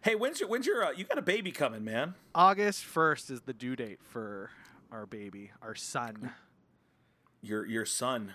Hey, 0.02 0.16
when's 0.16 0.42
your 0.42 0.50
when's 0.50 0.66
your 0.68 0.84
uh, 0.84 0.92
you 0.92 1.06
got 1.06 1.18
a 1.18 1.22
baby 1.22 1.52
coming, 1.54 1.86
man? 1.86 2.16
August 2.36 2.84
1st 2.84 3.32
is 3.32 3.42
the 3.42 3.54
due 3.54 3.78
date 3.78 4.00
for 4.04 4.50
our 4.92 5.06
baby, 5.06 5.52
our 5.62 5.76
son. 5.76 6.32
Your 7.42 7.66
your 7.66 7.86
son. 7.86 8.34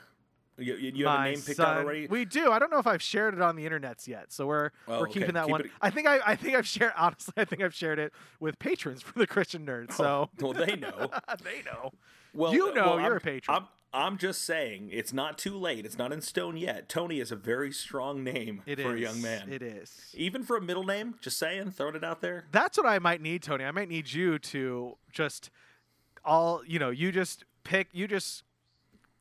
You, 0.57 0.75
you, 0.77 0.93
you 0.95 1.07
have 1.07 1.21
a 1.21 1.25
name 1.25 1.35
picked 1.41 1.57
son. 1.57 1.67
out 1.67 1.77
already? 1.79 2.07
We 2.07 2.25
do. 2.25 2.51
I 2.53 2.59
don't 2.59 2.71
know 2.71 2.79
if 2.79 2.87
I've 2.87 3.03
shared 3.03 3.35
it 3.35 3.41
on 3.43 3.57
the 3.57 3.69
internets 3.69 4.07
yet, 4.07 4.33
so 4.33 4.47
we're 4.47 4.71
Oh, 4.87 5.01
we're 5.01 5.09
okay. 5.09 5.21
keeping 5.21 5.35
that 5.35 5.45
Keep 5.47 5.51
one. 5.53 5.61
it- 5.63 5.71
I 5.81 5.91
think 5.91 6.07
I 6.07 6.21
I 6.25 6.37
think 6.37 6.55
I've 6.55 6.67
shared 6.67 6.93
honestly. 6.97 7.35
I 7.37 7.45
think 7.45 7.63
I've 7.63 7.75
shared 7.75 7.99
it 7.99 8.13
with 8.41 8.59
patrons 8.59 9.03
for 9.03 9.19
the 9.19 9.27
Christian 9.27 9.67
Nerd. 9.67 9.93
So 9.93 10.31
well, 10.41 10.53
they 10.53 10.77
know. 10.77 11.11
they 11.43 11.63
know. 11.65 11.91
Well, 12.33 12.53
You 12.55 12.71
uh, 12.71 12.75
know, 12.75 12.85
well, 12.97 13.01
you're 13.01 13.11
I'm, 13.13 13.17
a 13.17 13.21
patron. 13.21 13.57
I'm, 13.57 13.67
I'm 13.93 14.19
just 14.19 14.43
saying, 14.43 14.89
it's 14.93 15.13
not 15.13 15.39
too 15.39 15.57
late. 15.57 15.87
It's 15.87 15.97
not 15.97 16.13
in 16.13 16.21
stone 16.21 16.57
yet. 16.57 16.89
Tony 16.89 17.21
is 17.21 17.31
a 17.31 17.37
very 17.37 17.71
strong 17.71 18.25
name 18.25 18.63
It 18.67 18.81
for 18.81 18.95
is 18.97 19.01
a 19.01 19.01
young 19.01 19.23
man. 19.23 19.49
It 19.53 19.63
is. 19.63 20.11
Even 20.15 20.43
for 20.43 20.57
a 20.57 20.61
middle 20.61 20.83
name, 20.83 21.15
just 21.21 21.39
saying, 21.39 21.71
throwing 21.71 21.95
it 21.95 22.03
out 22.03 22.21
there. 22.21 22.47
That's 22.51 22.77
what 22.77 22.87
I 22.87 22.99
might 22.99 23.21
need, 23.23 23.43
Tony. 23.45 23.65
I 23.65 23.71
might 23.71 23.89
need 23.89 24.13
you 24.13 24.41
to 24.41 24.97
just 25.13 25.51
all 26.25 26.63
you 26.67 26.79
know. 26.81 26.91
You 26.91 27.13
just 27.13 27.45
pick. 27.63 27.89
You 27.93 28.09
just 28.09 28.43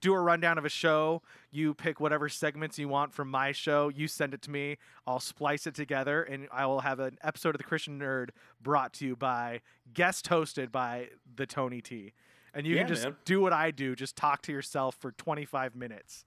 do 0.03 0.13
a 0.13 0.19
rundown 0.19 0.57
of 0.57 0.65
a 0.65 0.69
show. 0.69 1.21
You 1.49 1.73
pick 1.73 1.99
whatever 1.99 2.27
segments 2.29 2.77
you 2.77 2.87
want 2.89 3.13
from 3.13 3.29
my 3.31 3.53
show. 3.53 3.87
You 3.89 4.07
send 4.07 4.33
it 4.33 4.41
to 4.43 4.51
me. 4.51 4.77
I'll 5.07 5.19
splice 5.21 5.65
it 5.65 5.73
together, 5.73 6.21
and 6.23 6.47
I 6.51 6.65
will 6.65 6.81
have 6.81 6.99
an 6.99 7.17
episode 7.23 7.55
of 7.55 7.57
the 7.57 7.63
Christian 7.63 7.99
Nerd 7.99 8.29
brought 8.61 8.93
to 8.95 9.05
you 9.05 9.15
by 9.15 9.61
guest 9.93 10.29
hosted 10.29 10.71
by 10.71 11.07
the 11.35 11.45
Tony 11.47 11.81
T. 11.81 12.13
And 12.53 12.67
you 12.67 12.75
Yeah, 12.75 12.81
can 12.81 12.87
just 12.89 13.03
man. 13.05 13.15
do 13.25 13.39
what 13.41 13.53
I 13.53 13.71
do. 13.71 13.95
Just 13.95 14.15
talk 14.15 14.41
to 14.43 14.51
yourself 14.51 14.95
for 14.99 15.11
25 15.13 15.75
minutes. 15.75 16.25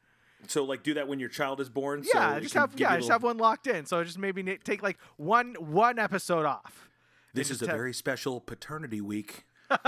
So, 0.48 0.64
like, 0.64 0.82
do 0.82 0.94
that 0.94 1.06
when 1.06 1.18
your 1.20 1.28
child 1.28 1.60
is 1.60 1.68
born. 1.68 2.02
Yeah, 2.14 2.34
so 2.34 2.40
just 2.40 2.54
have 2.54 2.72
yeah, 2.76 2.94
a 2.94 2.96
just 2.98 3.10
have 3.10 3.22
one 3.22 3.36
locked 3.38 3.66
in. 3.66 3.84
So 3.86 4.02
just 4.02 4.18
maybe 4.18 4.42
take 4.64 4.82
like 4.82 4.98
one 5.16 5.54
one 5.58 5.98
episode 5.98 6.44
off. 6.46 6.88
This 7.34 7.50
is 7.50 7.60
a 7.62 7.66
have- 7.66 7.76
very 7.76 7.92
special 7.94 8.40
paternity 8.40 9.00
week. 9.00 9.44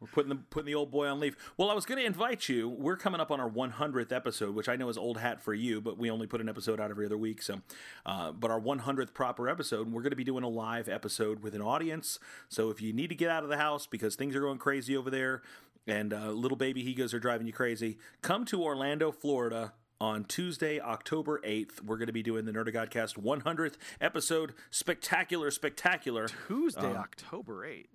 We're 0.00 0.08
putting 0.12 0.28
the 0.28 0.36
putting 0.36 0.66
the 0.66 0.74
old 0.74 0.90
boy 0.90 1.06
on 1.08 1.20
leave. 1.20 1.36
Well, 1.56 1.70
I 1.70 1.74
was 1.74 1.86
going 1.86 1.98
to 1.98 2.04
invite 2.04 2.48
you. 2.48 2.68
We're 2.68 2.96
coming 2.96 3.20
up 3.20 3.30
on 3.30 3.40
our 3.40 3.48
100th 3.48 4.12
episode, 4.12 4.54
which 4.54 4.68
I 4.68 4.76
know 4.76 4.88
is 4.88 4.98
old 4.98 5.18
hat 5.18 5.40
for 5.40 5.54
you, 5.54 5.80
but 5.80 5.96
we 5.98 6.10
only 6.10 6.26
put 6.26 6.40
an 6.40 6.48
episode 6.48 6.80
out 6.80 6.90
every 6.90 7.06
other 7.06 7.16
week. 7.16 7.40
So, 7.42 7.60
uh, 8.04 8.32
but 8.32 8.50
our 8.50 8.60
100th 8.60 9.14
proper 9.14 9.48
episode, 9.48 9.90
we're 9.90 10.02
going 10.02 10.10
to 10.10 10.16
be 10.16 10.24
doing 10.24 10.44
a 10.44 10.48
live 10.48 10.88
episode 10.88 11.42
with 11.42 11.54
an 11.54 11.62
audience. 11.62 12.18
So 12.48 12.68
if 12.70 12.80
you 12.82 12.92
need 12.92 13.08
to 13.08 13.14
get 13.14 13.30
out 13.30 13.42
of 13.42 13.48
the 13.48 13.56
house 13.56 13.86
because 13.86 14.16
things 14.16 14.36
are 14.36 14.40
going 14.40 14.58
crazy 14.58 14.96
over 14.96 15.10
there, 15.10 15.42
and 15.86 16.12
uh, 16.12 16.30
little 16.30 16.56
baby 16.58 16.82
Hegos 16.84 17.14
are 17.14 17.20
driving 17.20 17.46
you 17.46 17.52
crazy, 17.52 17.96
come 18.22 18.44
to 18.46 18.62
Orlando, 18.62 19.10
Florida. 19.12 19.72
On 19.98 20.24
Tuesday, 20.24 20.78
October 20.78 21.40
8th, 21.42 21.82
we're 21.82 21.96
going 21.96 22.08
to 22.08 22.12
be 22.12 22.22
doing 22.22 22.44
the 22.44 22.52
Nerd 22.52 22.68
Godcast 22.70 23.16
100th 23.18 23.76
episode. 23.98 24.52
Spectacular, 24.70 25.50
spectacular. 25.50 26.28
Tuesday, 26.48 26.82
Um, 26.82 26.96
October 26.98 27.66
8th. 27.66 27.86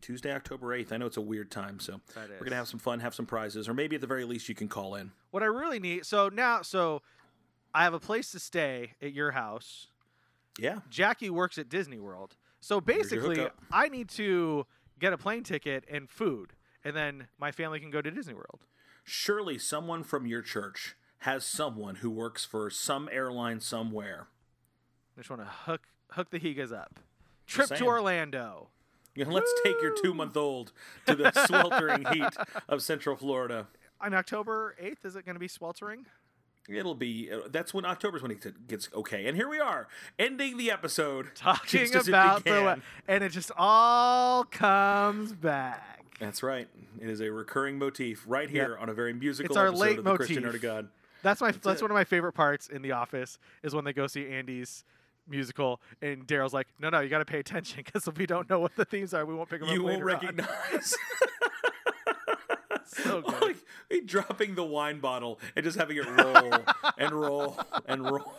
Tuesday, 0.00 0.32
October 0.32 0.68
8th. 0.68 0.92
I 0.92 0.96
know 0.96 1.06
it's 1.06 1.16
a 1.16 1.22
weird 1.22 1.50
time, 1.50 1.80
so 1.80 2.00
we're 2.16 2.38
going 2.38 2.50
to 2.50 2.56
have 2.56 2.68
some 2.68 2.80
fun, 2.80 3.00
have 3.00 3.14
some 3.14 3.26
prizes, 3.26 3.68
or 3.68 3.74
maybe 3.74 3.96
at 3.96 4.00
the 4.00 4.06
very 4.06 4.24
least 4.24 4.48
you 4.48 4.54
can 4.54 4.68
call 4.68 4.94
in. 4.94 5.12
What 5.30 5.42
I 5.42 5.46
really 5.46 5.78
need 5.78 6.06
so 6.06 6.28
now 6.28 6.62
so 6.62 7.02
I 7.74 7.84
have 7.84 7.94
a 7.94 8.00
place 8.00 8.30
to 8.32 8.38
stay 8.38 8.92
at 9.02 9.12
your 9.12 9.32
house. 9.32 9.88
Yeah. 10.58 10.80
Jackie 10.90 11.30
works 11.30 11.58
at 11.58 11.68
Disney 11.68 11.98
World. 11.98 12.36
So 12.60 12.80
basically. 12.80 13.46
I 13.70 13.88
need 13.88 14.08
to 14.10 14.66
get 14.98 15.12
a 15.12 15.18
plane 15.18 15.44
ticket 15.44 15.84
and 15.90 16.08
food, 16.10 16.52
and 16.84 16.96
then 16.96 17.28
my 17.38 17.52
family 17.52 17.80
can 17.80 17.90
go 17.90 18.02
to 18.02 18.10
Disney 18.10 18.34
World. 18.34 18.60
Surely 19.04 19.58
someone 19.58 20.02
from 20.02 20.26
your 20.26 20.42
church 20.42 20.96
has 21.18 21.44
someone 21.44 21.96
who 21.96 22.10
works 22.10 22.44
for 22.44 22.70
some 22.70 23.08
airline 23.12 23.60
somewhere. 23.60 24.28
I 25.16 25.20
just 25.20 25.30
want 25.30 25.42
to 25.42 25.48
hook 25.48 25.82
hook 26.12 26.30
the 26.30 26.38
Higas 26.38 26.72
up. 26.72 27.00
Trip 27.46 27.68
to. 27.68 27.86
Orlando. 27.86 28.68
You 29.18 29.24
know, 29.24 29.32
let's 29.32 29.52
take 29.64 29.82
your 29.82 29.92
two 30.00 30.14
month 30.14 30.36
old 30.36 30.70
to 31.06 31.16
the 31.16 31.32
sweltering 31.46 32.06
heat 32.12 32.36
of 32.68 32.82
Central 32.82 33.16
Florida. 33.16 33.66
On 34.00 34.14
October 34.14 34.76
8th, 34.80 35.04
is 35.04 35.16
it 35.16 35.24
going 35.24 35.34
to 35.34 35.40
be 35.40 35.48
sweltering? 35.48 36.06
It'll 36.68 36.94
be 36.94 37.28
uh, 37.32 37.48
that's 37.50 37.74
when 37.74 37.84
October's 37.84 38.22
when 38.22 38.30
it 38.30 38.68
gets 38.68 38.88
okay. 38.94 39.26
And 39.26 39.36
here 39.36 39.48
we 39.48 39.58
are, 39.58 39.88
ending 40.20 40.56
the 40.56 40.70
episode 40.70 41.30
Talking 41.34 41.80
just 41.80 41.96
as 41.96 42.06
it 42.06 42.12
about 42.12 42.44
the. 42.44 42.80
And 43.08 43.24
it 43.24 43.32
just 43.32 43.50
all 43.56 44.44
comes 44.44 45.32
back. 45.32 46.04
That's 46.20 46.44
right. 46.44 46.68
It 47.00 47.08
is 47.08 47.20
a 47.20 47.32
recurring 47.32 47.76
motif 47.76 48.22
right 48.24 48.48
here 48.48 48.78
on 48.80 48.88
a 48.88 48.94
very 48.94 49.14
musical 49.14 49.50
It's 49.50 49.56
our 49.56 49.68
episode 49.68 49.80
late 49.80 49.98
of 49.98 50.04
the 50.04 50.14
Christian 50.14 50.44
motif. 50.44 50.52
Nerd 50.52 50.54
of 50.56 50.62
God. 50.62 50.88
That's 51.24 51.40
my 51.40 51.50
that's, 51.50 51.80
it. 51.80 51.82
one 51.82 51.90
of 51.90 51.96
my 51.96 52.04
favorite 52.04 52.34
parts 52.34 52.68
in 52.68 52.82
The 52.82 52.92
Office 52.92 53.40
is 53.64 53.74
when 53.74 53.84
they 53.84 53.92
go 53.92 54.06
see 54.06 54.28
Andy's 54.28 54.84
musical 55.28 55.80
and 56.02 56.26
Daryl's 56.26 56.52
like, 56.54 56.66
no, 56.80 56.90
no, 56.90 57.00
you 57.00 57.08
got 57.08 57.18
to 57.18 57.24
pay 57.24 57.38
attention 57.38 57.82
because 57.84 58.06
if 58.08 58.16
we 58.18 58.26
don't 58.26 58.48
know 58.50 58.58
what 58.60 58.74
the 58.76 58.84
themes 58.84 59.14
are, 59.14 59.24
we 59.26 59.34
won't 59.34 59.48
pick 59.50 59.60
them 59.60 59.68
You 59.68 59.74
up 59.74 59.78
You 59.78 59.84
won't 59.84 60.04
recognize. 60.04 60.94
So 62.86 63.20
good. 63.26 63.42
like 63.42 63.56
he 63.90 64.00
dropping 64.00 64.54
the 64.54 64.64
wine 64.64 64.98
bottle 65.00 65.38
and 65.54 65.64
just 65.64 65.78
having 65.78 65.96
it 65.98 66.06
roll 66.08 66.52
and 66.96 67.12
roll 67.12 67.58
and 67.86 68.04
roll. 68.04 68.32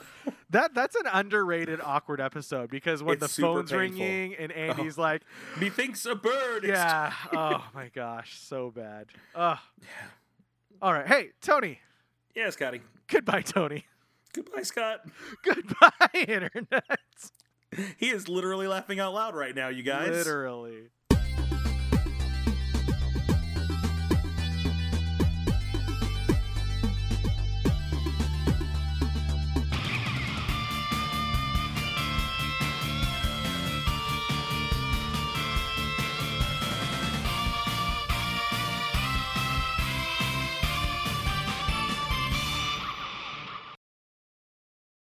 That 0.49 0.73
that's 0.73 0.95
an 0.95 1.05
underrated 1.11 1.79
awkward 1.81 2.19
episode 2.19 2.69
because 2.69 3.03
when 3.03 3.17
It's 3.21 3.35
the 3.35 3.41
phone's 3.41 3.71
painful. 3.71 3.79
ringing 3.99 4.35
and 4.35 4.51
uh-huh. 4.51 4.59
Andy's 4.81 4.97
like, 4.97 5.21
Methinks 5.59 6.05
a 6.05 6.15
bird. 6.15 6.63
yeah, 6.65 7.13
oh 7.33 7.63
my 7.73 7.89
gosh, 7.93 8.39
so 8.39 8.71
bad. 8.71 9.07
Ugh. 9.35 9.57
All 10.81 10.93
right, 10.93 11.07
hey 11.07 11.29
Tony, 11.41 11.79
Yeah, 12.35 12.49
Scotty. 12.49 12.81
goodbye 13.07 13.41
Tony, 13.41 13.85
Goodbye, 14.33 14.63
Scott. 14.63 15.01
goodbye 15.43 15.89
internet. 16.27 16.99
He 17.97 18.09
is 18.09 18.27
literally 18.27 18.67
laughing 18.67 18.99
out 18.99 19.13
loud 19.13 19.35
right 19.35 19.55
now, 19.55 19.69
you 19.69 19.83
guys. 19.83 20.09
Literally. 20.09 20.89